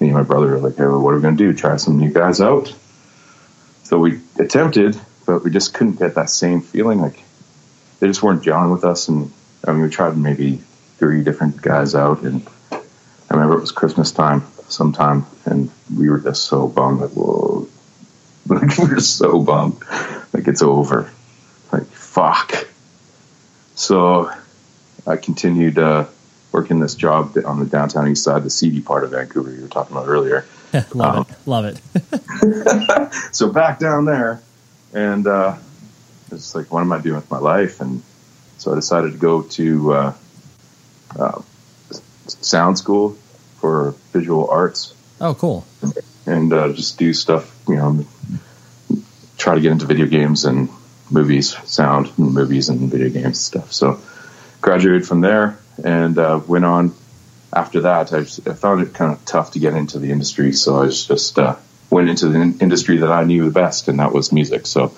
me 0.00 0.08
and 0.08 0.16
my 0.16 0.22
brother 0.22 0.48
were 0.48 0.58
like, 0.58 0.76
hey, 0.76 0.86
well, 0.86 1.00
what 1.00 1.12
are 1.12 1.16
we 1.16 1.22
going 1.22 1.36
to 1.36 1.52
do? 1.52 1.54
Try 1.54 1.76
some 1.76 1.98
new 1.98 2.10
guys 2.10 2.40
out? 2.40 2.74
So 3.84 3.98
we 3.98 4.20
attempted, 4.38 4.98
but 5.26 5.44
we 5.44 5.50
just 5.50 5.74
couldn't 5.74 5.98
get 5.98 6.14
that 6.14 6.30
same 6.30 6.60
feeling. 6.60 7.00
Like 7.00 7.22
they 7.98 8.06
just 8.06 8.22
weren't 8.22 8.42
gelling 8.42 8.72
with 8.72 8.84
us. 8.84 9.08
And 9.08 9.30
I 9.66 9.72
mean, 9.72 9.82
we 9.82 9.90
tried 9.90 10.16
maybe 10.16 10.60
three 10.98 11.22
different 11.22 11.60
guys 11.60 11.94
out. 11.94 12.22
And 12.22 12.46
I 12.70 12.80
remember 13.30 13.56
it 13.56 13.60
was 13.60 13.72
Christmas 13.72 14.12
time 14.12 14.44
sometime, 14.68 15.26
and 15.44 15.70
we 15.94 16.08
were 16.08 16.20
just 16.20 16.44
so 16.44 16.68
bummed. 16.68 17.00
Like, 17.00 17.10
whoa. 17.10 17.68
Like, 18.46 18.76
we 18.78 18.88
were 18.88 19.00
so 19.00 19.40
bummed. 19.40 19.80
Like, 20.32 20.48
it's 20.48 20.62
over. 20.62 21.08
Like, 21.70 21.86
fuck. 21.86 22.66
So 23.76 24.32
I 25.06 25.16
continued. 25.18 25.78
Uh, 25.78 26.06
working 26.52 26.80
this 26.80 26.94
job 26.94 27.36
on 27.44 27.60
the 27.60 27.66
downtown 27.66 28.08
east 28.08 28.24
side, 28.24 28.42
the 28.42 28.50
seedy 28.50 28.80
part 28.80 29.04
of 29.04 29.10
Vancouver 29.10 29.50
you 29.52 29.62
were 29.62 29.68
talking 29.68 29.96
about 29.96 30.08
earlier. 30.08 30.44
love 30.94 31.16
um, 31.16 31.26
it, 31.28 31.36
love 31.46 31.64
it. 31.64 33.12
so 33.34 33.52
back 33.52 33.78
down 33.78 34.04
there, 34.04 34.40
and 34.92 35.26
uh, 35.26 35.56
it's 36.30 36.54
like, 36.54 36.72
what 36.72 36.80
am 36.80 36.92
I 36.92 37.00
doing 37.00 37.16
with 37.16 37.30
my 37.30 37.38
life? 37.38 37.80
And 37.80 38.02
so 38.58 38.72
I 38.72 38.76
decided 38.76 39.12
to 39.12 39.18
go 39.18 39.42
to 39.42 39.92
uh, 39.92 40.14
uh, 41.18 41.42
sound 42.28 42.78
school 42.78 43.16
for 43.58 43.94
visual 44.12 44.48
arts. 44.48 44.94
Oh, 45.20 45.34
cool! 45.34 45.66
And 46.26 46.52
uh, 46.52 46.72
just 46.72 46.98
do 46.98 47.12
stuff, 47.12 47.58
you 47.68 47.76
know, 47.76 48.06
try 49.38 49.54
to 49.54 49.60
get 49.60 49.72
into 49.72 49.86
video 49.86 50.06
games 50.06 50.44
and 50.44 50.68
movies, 51.10 51.56
sound 51.68 52.12
and 52.16 52.32
movies 52.32 52.68
and 52.68 52.90
video 52.90 53.08
games 53.08 53.24
and 53.24 53.36
stuff. 53.36 53.72
So 53.72 54.00
graduated 54.60 55.06
from 55.06 55.20
there 55.20 55.59
and 55.84 56.18
uh, 56.18 56.40
went 56.46 56.64
on 56.64 56.94
after 57.52 57.82
that. 57.82 58.12
I, 58.12 58.18
I, 58.18 58.54
found 58.54 58.82
it 58.82 58.94
kind 58.94 59.12
of 59.12 59.24
tough 59.24 59.52
to 59.52 59.58
get 59.58 59.74
into 59.74 59.98
the 59.98 60.10
industry, 60.10 60.52
so 60.52 60.82
I 60.82 60.86
just 60.86 61.38
uh, 61.38 61.56
went 61.90 62.08
into 62.08 62.28
the 62.28 62.40
in- 62.40 62.58
industry 62.60 62.98
that 62.98 63.10
I 63.10 63.24
knew 63.24 63.44
the 63.44 63.50
best, 63.50 63.88
and 63.88 63.98
that 63.98 64.12
was 64.12 64.32
music. 64.32 64.66
So 64.66 64.94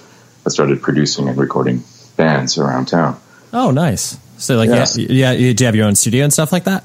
I 0.47 0.51
started 0.51 0.83
producing 0.83 1.29
and 1.29 1.39
recording 1.39 1.85
bands 2.17 2.59
around 2.59 2.87
town. 2.87 3.21
Oh, 3.53 3.71
nice! 3.71 4.19
So, 4.39 4.57
like, 4.57 4.69
yes. 4.69 4.97
yeah, 4.97 5.33
yeah, 5.33 5.53
do 5.53 5.65
you 5.65 5.67
have 5.67 5.77
your 5.77 5.87
own 5.87 5.95
studio 5.95 6.25
and 6.25 6.33
stuff 6.33 6.53
like 6.53 6.65
that? 6.65 6.85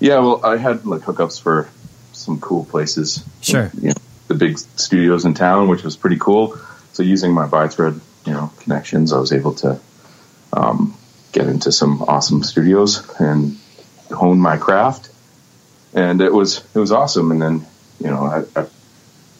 Yeah, 0.00 0.18
well, 0.18 0.44
I 0.44 0.56
had 0.56 0.86
like 0.86 1.02
hookups 1.02 1.40
for 1.40 1.68
some 2.12 2.40
cool 2.40 2.64
places. 2.64 3.24
Sure, 3.40 3.70
you 3.80 3.88
know, 3.88 3.94
the 4.28 4.34
big 4.34 4.58
studios 4.58 5.24
in 5.24 5.34
town, 5.34 5.68
which 5.68 5.82
was 5.82 5.96
pretty 5.96 6.18
cool. 6.18 6.58
So, 6.92 7.02
using 7.02 7.32
my 7.32 7.46
By 7.46 7.68
Thread, 7.68 8.00
you 8.24 8.32
know, 8.32 8.50
connections, 8.60 9.12
I 9.12 9.18
was 9.18 9.32
able 9.32 9.54
to 9.54 9.78
um, 10.52 10.96
get 11.32 11.46
into 11.46 11.72
some 11.72 12.02
awesome 12.02 12.42
studios 12.42 13.08
and 13.18 13.56
hone 14.10 14.38
my 14.38 14.56
craft. 14.56 15.10
And 15.94 16.20
it 16.20 16.32
was 16.32 16.64
it 16.74 16.78
was 16.78 16.92
awesome. 16.92 17.30
And 17.32 17.42
then 17.42 17.66
you 18.00 18.06
know, 18.06 18.24
I, 18.24 18.60
I, 18.60 18.66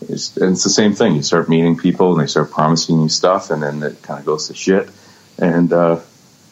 it's, 0.02 0.36
it's, 0.36 0.64
the 0.64 0.70
same 0.70 0.94
thing. 0.94 1.14
You 1.14 1.22
start 1.22 1.48
meeting 1.48 1.76
people 1.76 2.12
and 2.12 2.20
they 2.20 2.26
start 2.26 2.50
promising 2.50 3.00
you 3.00 3.08
stuff, 3.08 3.50
and 3.50 3.62
then 3.62 3.82
it 3.82 4.02
kind 4.02 4.18
of 4.18 4.26
goes 4.26 4.48
to 4.48 4.54
shit. 4.54 4.88
And 5.38 5.72
uh, 5.72 6.00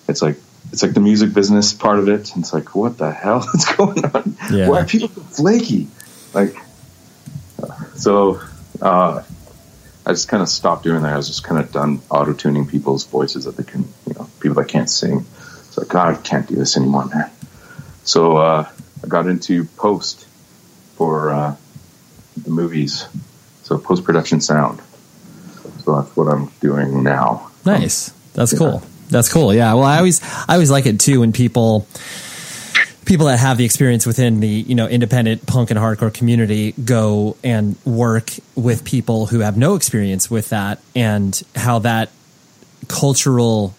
it's 0.09 0.23
like 0.23 0.37
it's 0.73 0.83
like 0.83 0.95
the 0.95 1.01
music 1.01 1.33
business 1.33 1.73
part 1.73 1.99
of 1.99 2.09
it. 2.09 2.35
And 2.35 2.45
it's 2.45 2.53
like, 2.53 2.75
what 2.75 2.99
the 2.99 3.11
hell 3.11 3.45
is 3.55 3.65
going 3.77 4.05
on? 4.05 4.37
Yeah. 4.53 4.69
Why 4.69 4.81
are 4.81 4.87
people 4.87 5.09
flaky? 5.09 5.89
Like, 6.35 6.57
so 7.95 8.41
uh, 8.81 9.23
I 10.07 10.13
just 10.13 10.29
kind 10.29 10.43
of 10.43 10.49
stopped 10.49 10.85
doing 10.85 11.03
that. 11.03 11.13
I 11.13 11.17
was 11.17 11.29
just 11.29 11.45
kind 11.45 11.61
of 11.61 11.71
done 11.71 12.01
auto 12.11 12.33
tuning 12.33 12.67
people's 12.67 13.05
voices 13.05 13.45
that 13.45 13.57
they 13.57 13.65
can, 13.65 13.83
you 14.07 14.15
know, 14.15 14.29
people 14.41 14.55
that 14.57 14.69
can't 14.69 14.89
sing. 14.89 15.25
So 15.71 15.85
God, 15.85 16.15
I 16.15 16.21
can't 16.21 16.47
do 16.49 16.55
this 16.57 16.77
anymore, 16.77 17.07
man. 17.07 17.31
So 18.05 18.39
uh, 18.39 18.69
I 19.05 19.07
got 19.07 19.27
into 19.27 19.65
post 19.65 20.27
for 20.97 21.31
uh, 21.31 21.57
the 22.43 22.51
movies, 22.51 23.07
so 23.63 23.77
post 23.79 24.05
production 24.05 24.41
sound. 24.41 24.81
So 25.85 26.01
that's 26.01 26.17
what 26.17 26.29
I'm 26.29 26.51
doing 26.61 27.03
now. 27.03 27.51
Nice, 27.67 28.11
that's 28.33 28.53
yeah. 28.53 28.59
cool. 28.59 28.83
That's 29.11 29.33
cool. 29.33 29.55
Yeah. 29.55 29.75
Well, 29.75 29.85
I 29.85 29.99
always 29.99 30.23
I 30.49 30.55
always 30.55 30.71
like 30.71 30.87
it 30.87 31.01
too 31.01 31.21
when 31.21 31.33
people 31.33 31.87
people 33.09 33.27
that 33.27 33.39
have 33.39 33.57
the 33.57 33.65
experience 33.65 34.07
within 34.07 34.41
the 34.41 34.47
you 34.47 34.75
know 34.75 34.87
independent 34.87 35.47
punk 35.47 35.71
and 35.71 35.81
hardcore 35.81 36.13
community 36.13 36.73
go 36.73 37.37
and 37.43 37.75
work 37.87 38.31
with 38.55 38.85
people 38.85 39.25
who 39.27 39.41
have 39.41 39.57
no 39.57 39.75
experience 39.75 40.31
with 40.31 40.51
that 40.51 40.79
and 40.95 41.43
how 41.57 41.79
that 41.79 42.11
cultural 42.87 43.75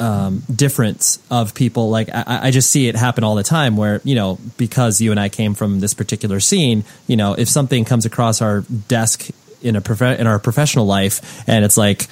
um, 0.00 0.42
difference 0.52 1.20
of 1.30 1.54
people 1.54 1.90
like 1.90 2.08
I, 2.12 2.48
I 2.48 2.50
just 2.50 2.72
see 2.72 2.88
it 2.88 2.96
happen 2.96 3.22
all 3.22 3.36
the 3.36 3.44
time 3.44 3.76
where 3.76 4.00
you 4.02 4.16
know 4.16 4.38
because 4.56 5.00
you 5.00 5.12
and 5.12 5.20
I 5.20 5.28
came 5.28 5.54
from 5.54 5.78
this 5.78 5.94
particular 5.94 6.40
scene 6.40 6.84
you 7.06 7.16
know 7.16 7.34
if 7.34 7.48
something 7.48 7.84
comes 7.84 8.04
across 8.04 8.42
our 8.42 8.62
desk 8.88 9.28
in 9.62 9.76
a 9.76 9.80
prof- 9.80 10.18
in 10.18 10.26
our 10.26 10.40
professional 10.40 10.86
life 10.86 11.48
and 11.48 11.64
it's 11.64 11.76
like 11.76 12.08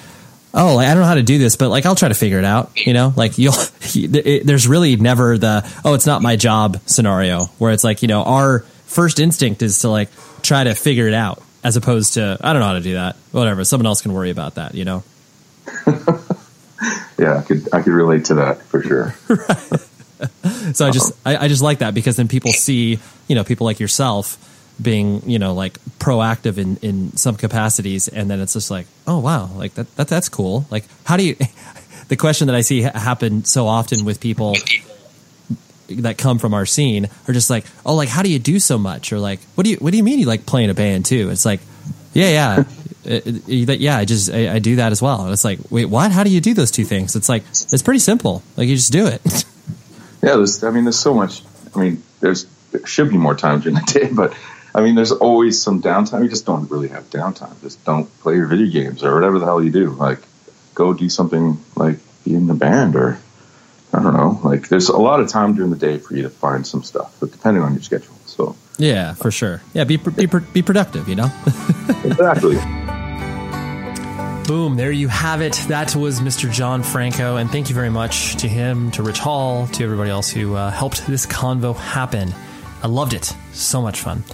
oh 0.54 0.76
like, 0.76 0.88
I 0.88 0.94
don't 0.94 1.02
know 1.02 1.08
how 1.08 1.14
to 1.14 1.22
do 1.22 1.38
this 1.38 1.56
but 1.56 1.68
like 1.68 1.86
I'll 1.86 1.94
try 1.94 2.08
to 2.08 2.14
figure 2.14 2.38
it 2.38 2.44
out 2.44 2.72
you 2.74 2.92
know? 2.92 3.12
Like 3.16 3.38
you'll 3.38 3.54
it, 3.80 4.46
there's 4.46 4.66
really 4.68 4.96
never 4.96 5.38
the 5.38 5.68
oh 5.84 5.94
it's 5.94 6.06
not 6.06 6.22
my 6.22 6.36
job 6.36 6.80
scenario 6.86 7.46
where 7.58 7.72
it's 7.72 7.84
like 7.84 8.02
you 8.02 8.08
know 8.08 8.22
our 8.22 8.60
first 8.86 9.20
instinct 9.20 9.62
is 9.62 9.80
to 9.80 9.88
like 9.88 10.08
try 10.42 10.64
to 10.64 10.74
figure 10.74 11.08
it 11.08 11.14
out 11.14 11.42
as 11.62 11.76
opposed 11.76 12.14
to 12.14 12.38
I 12.40 12.52
don't 12.52 12.60
know 12.60 12.68
how 12.68 12.74
to 12.74 12.80
do 12.80 12.94
that 12.94 13.16
whatever 13.32 13.64
someone 13.64 13.86
else 13.86 14.02
can 14.02 14.12
worry 14.12 14.30
about 14.30 14.56
that 14.56 14.74
you 14.74 14.84
know? 14.84 15.04
Yeah, 17.20 17.36
I 17.36 17.42
could 17.42 17.68
I 17.70 17.82
could 17.82 17.92
relate 17.92 18.24
to 18.26 18.34
that 18.36 18.62
for 18.62 18.82
sure. 18.82 19.14
so 20.72 20.86
I 20.86 20.90
just 20.90 21.12
I, 21.26 21.36
I, 21.36 21.48
just 21.48 21.60
like 21.60 21.80
that 21.80 21.92
because 21.92 22.16
then 22.16 22.28
people 22.28 22.50
see 22.50 22.98
you 23.28 23.34
know 23.34 23.44
people 23.44 23.66
like 23.66 23.78
yourself 23.78 24.38
being 24.80 25.28
you 25.28 25.38
know 25.38 25.54
like 25.54 25.78
proactive 25.98 26.58
in 26.58 26.76
in 26.78 27.16
some 27.16 27.36
capacities, 27.36 28.08
and 28.08 28.30
then 28.30 28.40
it's 28.40 28.54
just 28.54 28.70
like 28.70 28.86
oh 29.06 29.18
wow 29.18 29.50
like 29.54 29.74
that, 29.74 29.94
that 29.96 30.08
that's 30.08 30.28
cool. 30.28 30.66
Like 30.70 30.84
how 31.04 31.16
do 31.16 31.24
you? 31.24 31.36
the 32.08 32.16
question 32.16 32.48
that 32.48 32.56
I 32.56 32.62
see 32.62 32.82
happen 32.82 33.44
so 33.44 33.66
often 33.66 34.04
with 34.04 34.20
people 34.20 34.56
that 35.88 36.18
come 36.18 36.38
from 36.38 36.54
our 36.54 36.66
scene 36.66 37.08
are 37.26 37.32
just 37.34 37.50
like 37.50 37.66
oh 37.84 37.94
like 37.94 38.08
how 38.08 38.22
do 38.22 38.30
you 38.30 38.38
do 38.38 38.60
so 38.60 38.78
much 38.78 39.12
or 39.12 39.18
like 39.18 39.40
what 39.54 39.64
do 39.64 39.70
you 39.70 39.76
what 39.76 39.90
do 39.90 39.96
you 39.96 40.04
mean 40.04 40.18
you 40.18 40.26
like 40.26 40.46
playing 40.46 40.70
a 40.70 40.74
band 40.74 41.04
too? 41.04 41.30
It's 41.30 41.44
like 41.44 41.60
yeah 42.12 42.30
yeah 42.30 42.64
uh, 43.06 43.14
uh, 43.14 43.20
it, 43.24 43.68
it, 43.68 43.80
yeah, 43.80 43.96
I 43.96 44.04
just 44.04 44.30
I, 44.30 44.54
I, 44.54 44.58
do 44.58 44.76
that 44.76 44.92
as 44.92 45.00
well. 45.00 45.22
And 45.22 45.32
it's 45.32 45.44
like, 45.44 45.58
wait, 45.70 45.86
what? 45.86 46.12
How 46.12 46.22
do 46.22 46.30
you 46.30 46.40
do 46.40 46.52
those 46.52 46.70
two 46.70 46.84
things? 46.84 47.16
It's 47.16 47.28
like 47.28 47.42
it's 47.48 47.82
pretty 47.82 47.98
simple. 47.98 48.42
Like 48.56 48.68
you 48.68 48.76
just 48.76 48.92
do 48.92 49.06
it. 49.06 49.22
yeah, 50.22 50.36
there's. 50.36 50.62
I 50.62 50.70
mean, 50.70 50.84
there's 50.84 50.98
so 50.98 51.14
much. 51.14 51.42
I 51.74 51.80
mean, 51.80 52.02
there's 52.20 52.44
there 52.72 52.84
should 52.86 53.08
be 53.08 53.16
more 53.16 53.34
time 53.34 53.60
during 53.60 53.76
the 53.76 53.92
day, 53.92 54.10
but 54.12 54.36
I 54.74 54.82
mean, 54.82 54.94
there's 54.94 55.12
always 55.12 55.60
some 55.60 55.82
downtime. 55.82 56.22
You 56.22 56.28
just 56.28 56.46
don't 56.46 56.70
really 56.70 56.88
have 56.88 57.10
downtime. 57.10 57.60
Just 57.60 57.84
don't 57.84 58.06
play 58.20 58.36
your 58.36 58.46
video 58.46 58.70
games 58.70 59.02
or 59.02 59.14
whatever 59.14 59.38
the 59.38 59.44
hell 59.44 59.62
you 59.62 59.70
do. 59.70 59.90
Like, 59.90 60.20
go 60.74 60.92
do 60.94 61.08
something 61.08 61.58
like 61.76 61.98
be 62.24 62.34
in 62.34 62.46
the 62.46 62.54
band 62.54 62.96
or 62.96 63.18
I 63.92 64.02
don't 64.02 64.16
know. 64.16 64.40
Like, 64.44 64.68
there's 64.68 64.88
a 64.88 64.96
lot 64.96 65.20
of 65.20 65.28
time 65.28 65.54
during 65.54 65.70
the 65.70 65.76
day 65.76 65.98
for 65.98 66.14
you 66.14 66.22
to 66.22 66.30
find 66.30 66.66
some 66.66 66.82
stuff, 66.82 67.16
but 67.18 67.32
depending 67.32 67.62
on 67.62 67.72
your 67.72 67.82
schedule. 67.82 68.14
So. 68.26 68.56
Yeah, 68.78 69.14
for 69.14 69.30
sure. 69.30 69.60
Yeah, 69.74 69.84
be 69.84 69.96
be 69.96 70.26
be 70.26 70.62
productive. 70.62 71.08
You 71.08 71.16
know. 71.16 71.32
exactly. 72.04 72.56
Boom, 74.46 74.76
there 74.76 74.90
you 74.90 75.06
have 75.06 75.42
it. 75.42 75.52
That 75.68 75.94
was 75.94 76.20
Mr. 76.20 76.50
John 76.50 76.82
Franco. 76.82 77.36
And 77.36 77.50
thank 77.50 77.68
you 77.68 77.74
very 77.74 77.90
much 77.90 78.34
to 78.36 78.48
him, 78.48 78.90
to 78.92 79.02
Rich 79.02 79.18
Hall, 79.18 79.68
to 79.68 79.84
everybody 79.84 80.10
else 80.10 80.28
who 80.28 80.56
uh, 80.56 80.70
helped 80.70 81.06
this 81.06 81.24
convo 81.24 81.76
happen. 81.76 82.34
I 82.82 82.88
loved 82.88 83.12
it. 83.12 83.32
So 83.52 83.80
much 83.80 84.00
fun. 84.00 84.24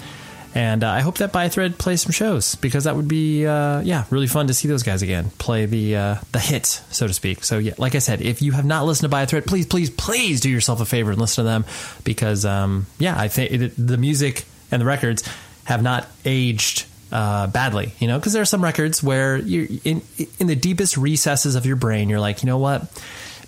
And 0.57 0.83
uh, 0.85 0.91
I 0.91 1.01
hope 1.01 1.19
that 1.19 1.33
By 1.33 1.51
Thread 1.51 1.77
plays 1.77 2.01
some 2.01 2.13
shows 2.13 2.55
because 2.55 2.85
that 2.85 2.97
would 2.97 3.09
be, 3.09 3.45
uh, 3.45 3.83
yeah, 3.83 4.07
really 4.09 4.27
fun 4.27 4.47
to 4.47 4.55
see 4.55 4.69
those 4.69 4.83
guys 4.83 5.03
again 5.03 5.29
play 5.37 5.67
the 5.67 5.97
uh, 5.97 6.17
the 6.33 6.39
hits, 6.39 6.83
so 6.97 7.07
to 7.07 7.13
speak. 7.13 7.45
So 7.45 7.59
yeah, 7.59 7.75
like 7.77 7.95
I 7.95 7.99
said, 7.99 8.23
if 8.23 8.41
you 8.41 8.53
have 8.53 8.65
not 8.65 8.87
listened 8.87 9.05
to 9.05 9.11
By 9.11 9.27
Thread, 9.27 9.45
please, 9.45 9.67
please, 9.67 9.91
please 9.91 10.41
do 10.41 10.49
yourself 10.49 10.81
a 10.81 10.87
favor 10.87 11.11
and 11.11 11.21
listen 11.21 11.45
to 11.45 11.51
them 11.51 11.67
because, 12.05 12.47
um, 12.47 12.87
yeah, 12.99 13.21
I 13.21 13.29
think 13.29 13.75
the 13.77 13.99
music 13.99 14.47
and 14.71 14.81
the 14.81 14.87
records 14.87 15.29
have 15.65 15.83
not 15.83 16.09
aged 16.25 16.87
uh, 17.13 17.49
badly, 17.49 17.93
you 17.99 18.09
know, 18.09 18.19
because 18.19 18.33
there 18.33 18.41
are 18.41 18.47
some 18.47 18.65
records 18.65 19.03
where 19.03 19.37
you're 19.37 19.69
in 19.85 20.01
in 20.39 20.47
the 20.47 20.57
deepest 20.57 20.97
recesses 20.97 21.55
of 21.55 21.67
your 21.67 21.77
brain, 21.77 22.09
you're 22.09 22.19
like, 22.19 22.43
you 22.43 22.47
know 22.47 22.59
what, 22.59 22.91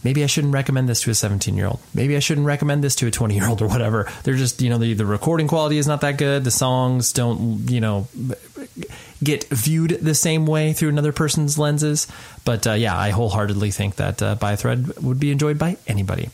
maybe 0.05 0.23
I 0.25 0.27
shouldn't 0.27 0.55
recommend 0.55 0.89
this 0.89 1.03
to 1.03 1.11
a 1.11 1.15
17 1.15 1.57
year 1.57 1.66
old. 1.66 1.81
Maybe 1.95 2.16
I 2.16 2.20
shouldn't 2.20 2.47
recommend 2.47 2.85
this 2.85 2.95
to 2.97 3.07
a 3.07 3.11
20 3.11 3.35
year 3.35 3.49
old 3.49 3.62
or 3.62 3.69
whatever. 3.69 4.11
They're 4.25 4.35
just, 4.35 4.61
you 4.62 4.70
know, 4.70 4.79
the, 4.79 4.95
the 4.95 5.07
recording 5.07 5.49
quality 5.49 5.79
is 5.79 5.87
not 5.87 6.01
that 6.03 6.19
good. 6.19 6.45
The 6.45 6.51
songs 6.51 7.12
don't, 7.12 7.70
you 7.70 7.81
know, 7.81 8.09
get 9.23 9.45
viewed 9.49 9.91
the 9.91 10.15
same 10.15 10.47
way 10.47 10.73
through 10.73 10.91
another 10.91 11.12
person's 11.12 11.59
lenses. 11.59 12.07
But 12.45 12.66
uh, 12.66 12.73
yeah, 12.73 12.97
I 12.97 13.11
wholeheartedly 13.11 13.70
think 13.70 13.97
that 13.97 14.23
uh, 14.23 14.35
By 14.37 14.57
Thread 14.57 14.99
would 15.03 15.20
be 15.20 15.31
enjoyed 15.31 15.59
by 15.59 15.77
anybody. 15.87 16.31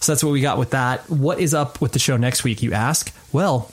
So 0.00 0.12
that's 0.12 0.22
what 0.22 0.30
we 0.30 0.40
got 0.40 0.58
with 0.58 0.70
that. 0.70 1.08
What 1.10 1.40
is 1.40 1.54
up 1.54 1.80
with 1.80 1.92
the 1.92 1.98
show 1.98 2.16
next 2.16 2.44
week, 2.44 2.62
you 2.62 2.72
ask? 2.72 3.14
Well, 3.32 3.70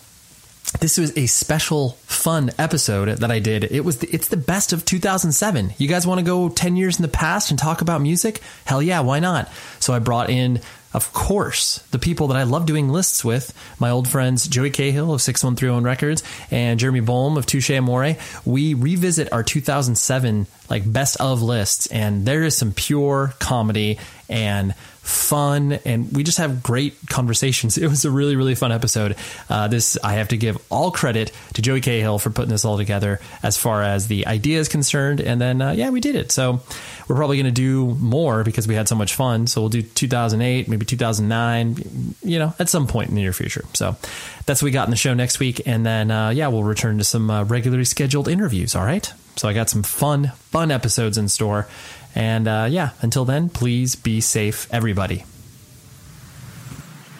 this 0.79 0.97
was 0.97 1.15
a 1.17 1.27
special 1.27 1.91
fun 2.05 2.51
episode 2.57 3.17
that 3.19 3.31
I 3.31 3.39
did. 3.39 3.65
It 3.65 3.85
was 3.85 3.99
the, 3.99 4.07
it's 4.09 4.29
the 4.29 4.37
best 4.37 4.73
of 4.73 4.85
2007. 4.85 5.73
You 5.77 5.87
guys 5.87 6.07
want 6.07 6.19
to 6.19 6.25
go 6.25 6.49
10 6.49 6.75
years 6.75 6.97
in 6.97 7.03
the 7.03 7.07
past 7.07 7.51
and 7.51 7.59
talk 7.59 7.81
about 7.81 8.01
music? 8.01 8.41
Hell 8.65 8.81
yeah, 8.81 9.01
why 9.01 9.19
not? 9.19 9.51
So 9.79 9.93
I 9.93 9.99
brought 9.99 10.29
in 10.29 10.61
of 10.93 11.11
course, 11.11 11.79
the 11.89 11.97
people 11.97 12.27
that 12.27 12.37
I 12.37 12.43
love 12.43 12.67
doing 12.67 12.87
lists 12.87 13.25
with, 13.25 13.51
my 13.79 13.89
old 13.89 14.07
friends 14.07 14.47
Joey 14.47 14.69
Cahill 14.69 15.11
of 15.11 15.21
6131 15.21 15.83
Records 15.83 16.23
and 16.51 16.79
Jeremy 16.79 16.99
Bolm 16.99 17.35
of 17.35 17.47
Touche 17.47 17.71
Amore, 17.71 18.15
we 18.45 18.75
revisit 18.75 19.33
our 19.33 19.43
2007 19.43 20.45
like 20.69 20.91
best 20.91 21.19
of 21.19 21.41
lists 21.41 21.87
and 21.87 22.25
there 22.25 22.43
is 22.43 22.55
some 22.55 22.73
pure 22.73 23.33
comedy 23.39 23.97
and 24.29 24.75
fun, 25.03 25.73
and 25.85 26.11
we 26.13 26.23
just 26.23 26.37
have 26.37 26.63
great 26.63 26.95
conversations. 27.09 27.77
It 27.83 27.89
was 27.89 28.05
a 28.05 28.11
really, 28.11 28.37
really 28.37 28.55
fun 28.55 28.71
episode. 28.71 29.17
Uh, 29.49 29.67
this 29.67 29.97
I 30.01 30.13
have 30.13 30.29
to 30.29 30.37
give 30.37 30.57
all 30.71 30.89
credit 30.89 31.33
to 31.55 31.61
Joey 31.61 31.81
Cahill 31.81 32.17
for 32.17 32.29
putting 32.29 32.49
this 32.49 32.63
all 32.63 32.77
together 32.77 33.19
as 33.43 33.57
far 33.57 33.83
as 33.83 34.07
the 34.07 34.25
idea 34.25 34.59
is 34.59 34.69
concerned. 34.69 35.19
And 35.19 35.41
then, 35.41 35.61
uh, 35.61 35.71
yeah, 35.71 35.89
we 35.89 35.99
did 35.99 36.15
it. 36.15 36.31
So 36.31 36.61
we're 37.07 37.17
probably 37.17 37.35
going 37.35 37.45
to 37.45 37.51
do 37.51 37.93
more 37.95 38.45
because 38.45 38.69
we 38.69 38.75
had 38.75 38.87
so 38.87 38.95
much 38.95 39.15
fun. 39.15 39.47
So 39.47 39.59
we'll 39.59 39.69
do 39.69 39.81
2008, 39.81 40.69
maybe 40.69 40.85
2009, 40.85 42.15
you 42.23 42.39
know, 42.39 42.53
at 42.57 42.69
some 42.69 42.87
point 42.87 43.09
in 43.09 43.15
the 43.15 43.21
near 43.21 43.33
future. 43.33 43.65
So 43.73 43.97
that's 44.45 44.61
what 44.61 44.67
we 44.67 44.71
got 44.71 44.87
in 44.87 44.91
the 44.91 44.97
show 44.97 45.13
next 45.13 45.39
week. 45.39 45.61
And 45.65 45.85
then, 45.85 46.09
uh, 46.09 46.29
yeah, 46.29 46.47
we'll 46.47 46.63
return 46.63 46.99
to 46.99 47.03
some 47.03 47.29
uh, 47.29 47.43
regularly 47.43 47.85
scheduled 47.85 48.29
interviews. 48.29 48.75
All 48.75 48.85
right. 48.85 49.11
So 49.35 49.49
I 49.49 49.53
got 49.53 49.69
some 49.69 49.83
fun, 49.83 50.31
fun 50.51 50.71
episodes 50.71 51.17
in 51.17 51.27
store. 51.27 51.67
And 52.15 52.47
uh, 52.47 52.67
yeah, 52.69 52.91
until 53.01 53.25
then, 53.25 53.49
please 53.49 53.95
be 53.95 54.21
safe, 54.21 54.67
everybody. 54.71 55.25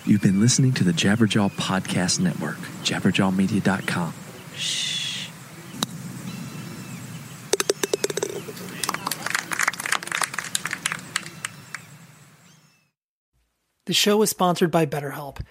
You've 0.06 0.22
been 0.22 0.40
listening 0.40 0.74
to 0.74 0.84
the 0.84 0.91
Jabberjaw 0.91 1.52
Podcast 1.53 2.20
Network, 2.20 2.57
jabberjawmedia.com. 2.84 4.14
Shh. 4.56 5.30
The 13.86 13.94
show 13.94 14.22
is 14.22 14.30
sponsored 14.30 14.72
by 14.72 14.86
BetterHelp. 14.86 15.41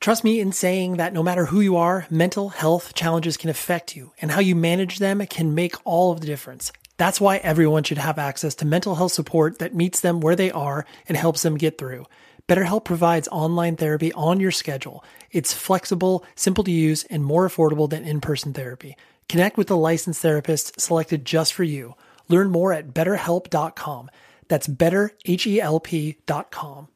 Trust 0.00 0.24
me 0.24 0.40
in 0.40 0.52
saying 0.52 0.98
that 0.98 1.12
no 1.12 1.22
matter 1.22 1.46
who 1.46 1.60
you 1.60 1.76
are, 1.76 2.06
mental 2.10 2.50
health 2.50 2.94
challenges 2.94 3.36
can 3.36 3.50
affect 3.50 3.96
you, 3.96 4.12
and 4.20 4.30
how 4.30 4.40
you 4.40 4.54
manage 4.54 4.98
them 4.98 5.24
can 5.26 5.54
make 5.54 5.74
all 5.84 6.12
of 6.12 6.20
the 6.20 6.26
difference. 6.26 6.70
That's 6.96 7.20
why 7.20 7.38
everyone 7.38 7.82
should 7.82 7.98
have 7.98 8.18
access 8.18 8.54
to 8.56 8.64
mental 8.64 8.94
health 8.94 9.12
support 9.12 9.58
that 9.58 9.74
meets 9.74 10.00
them 10.00 10.20
where 10.20 10.36
they 10.36 10.50
are 10.50 10.86
and 11.08 11.16
helps 11.16 11.42
them 11.42 11.58
get 11.58 11.78
through. 11.78 12.06
BetterHelp 12.48 12.84
provides 12.84 13.28
online 13.32 13.76
therapy 13.76 14.12
on 14.12 14.40
your 14.40 14.52
schedule. 14.52 15.04
It's 15.30 15.52
flexible, 15.52 16.24
simple 16.36 16.64
to 16.64 16.70
use, 16.70 17.04
and 17.04 17.24
more 17.24 17.48
affordable 17.48 17.90
than 17.90 18.04
in 18.04 18.20
person 18.20 18.52
therapy. 18.52 18.96
Connect 19.28 19.56
with 19.56 19.70
a 19.70 19.74
licensed 19.74 20.22
therapist 20.22 20.80
selected 20.80 21.24
just 21.24 21.52
for 21.52 21.64
you. 21.64 21.96
Learn 22.28 22.50
more 22.50 22.72
at 22.72 22.94
betterhelp.com. 22.94 24.10
That's 24.48 24.68
betterhelp.com. 24.68 26.88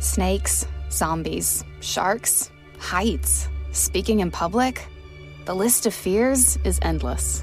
Snakes, 0.00 0.66
zombies, 0.90 1.64
sharks, 1.80 2.50
heights, 2.78 3.48
speaking 3.72 4.20
in 4.20 4.30
public. 4.30 4.86
The 5.46 5.54
list 5.54 5.86
of 5.86 5.94
fears 5.94 6.58
is 6.64 6.78
endless. 6.82 7.42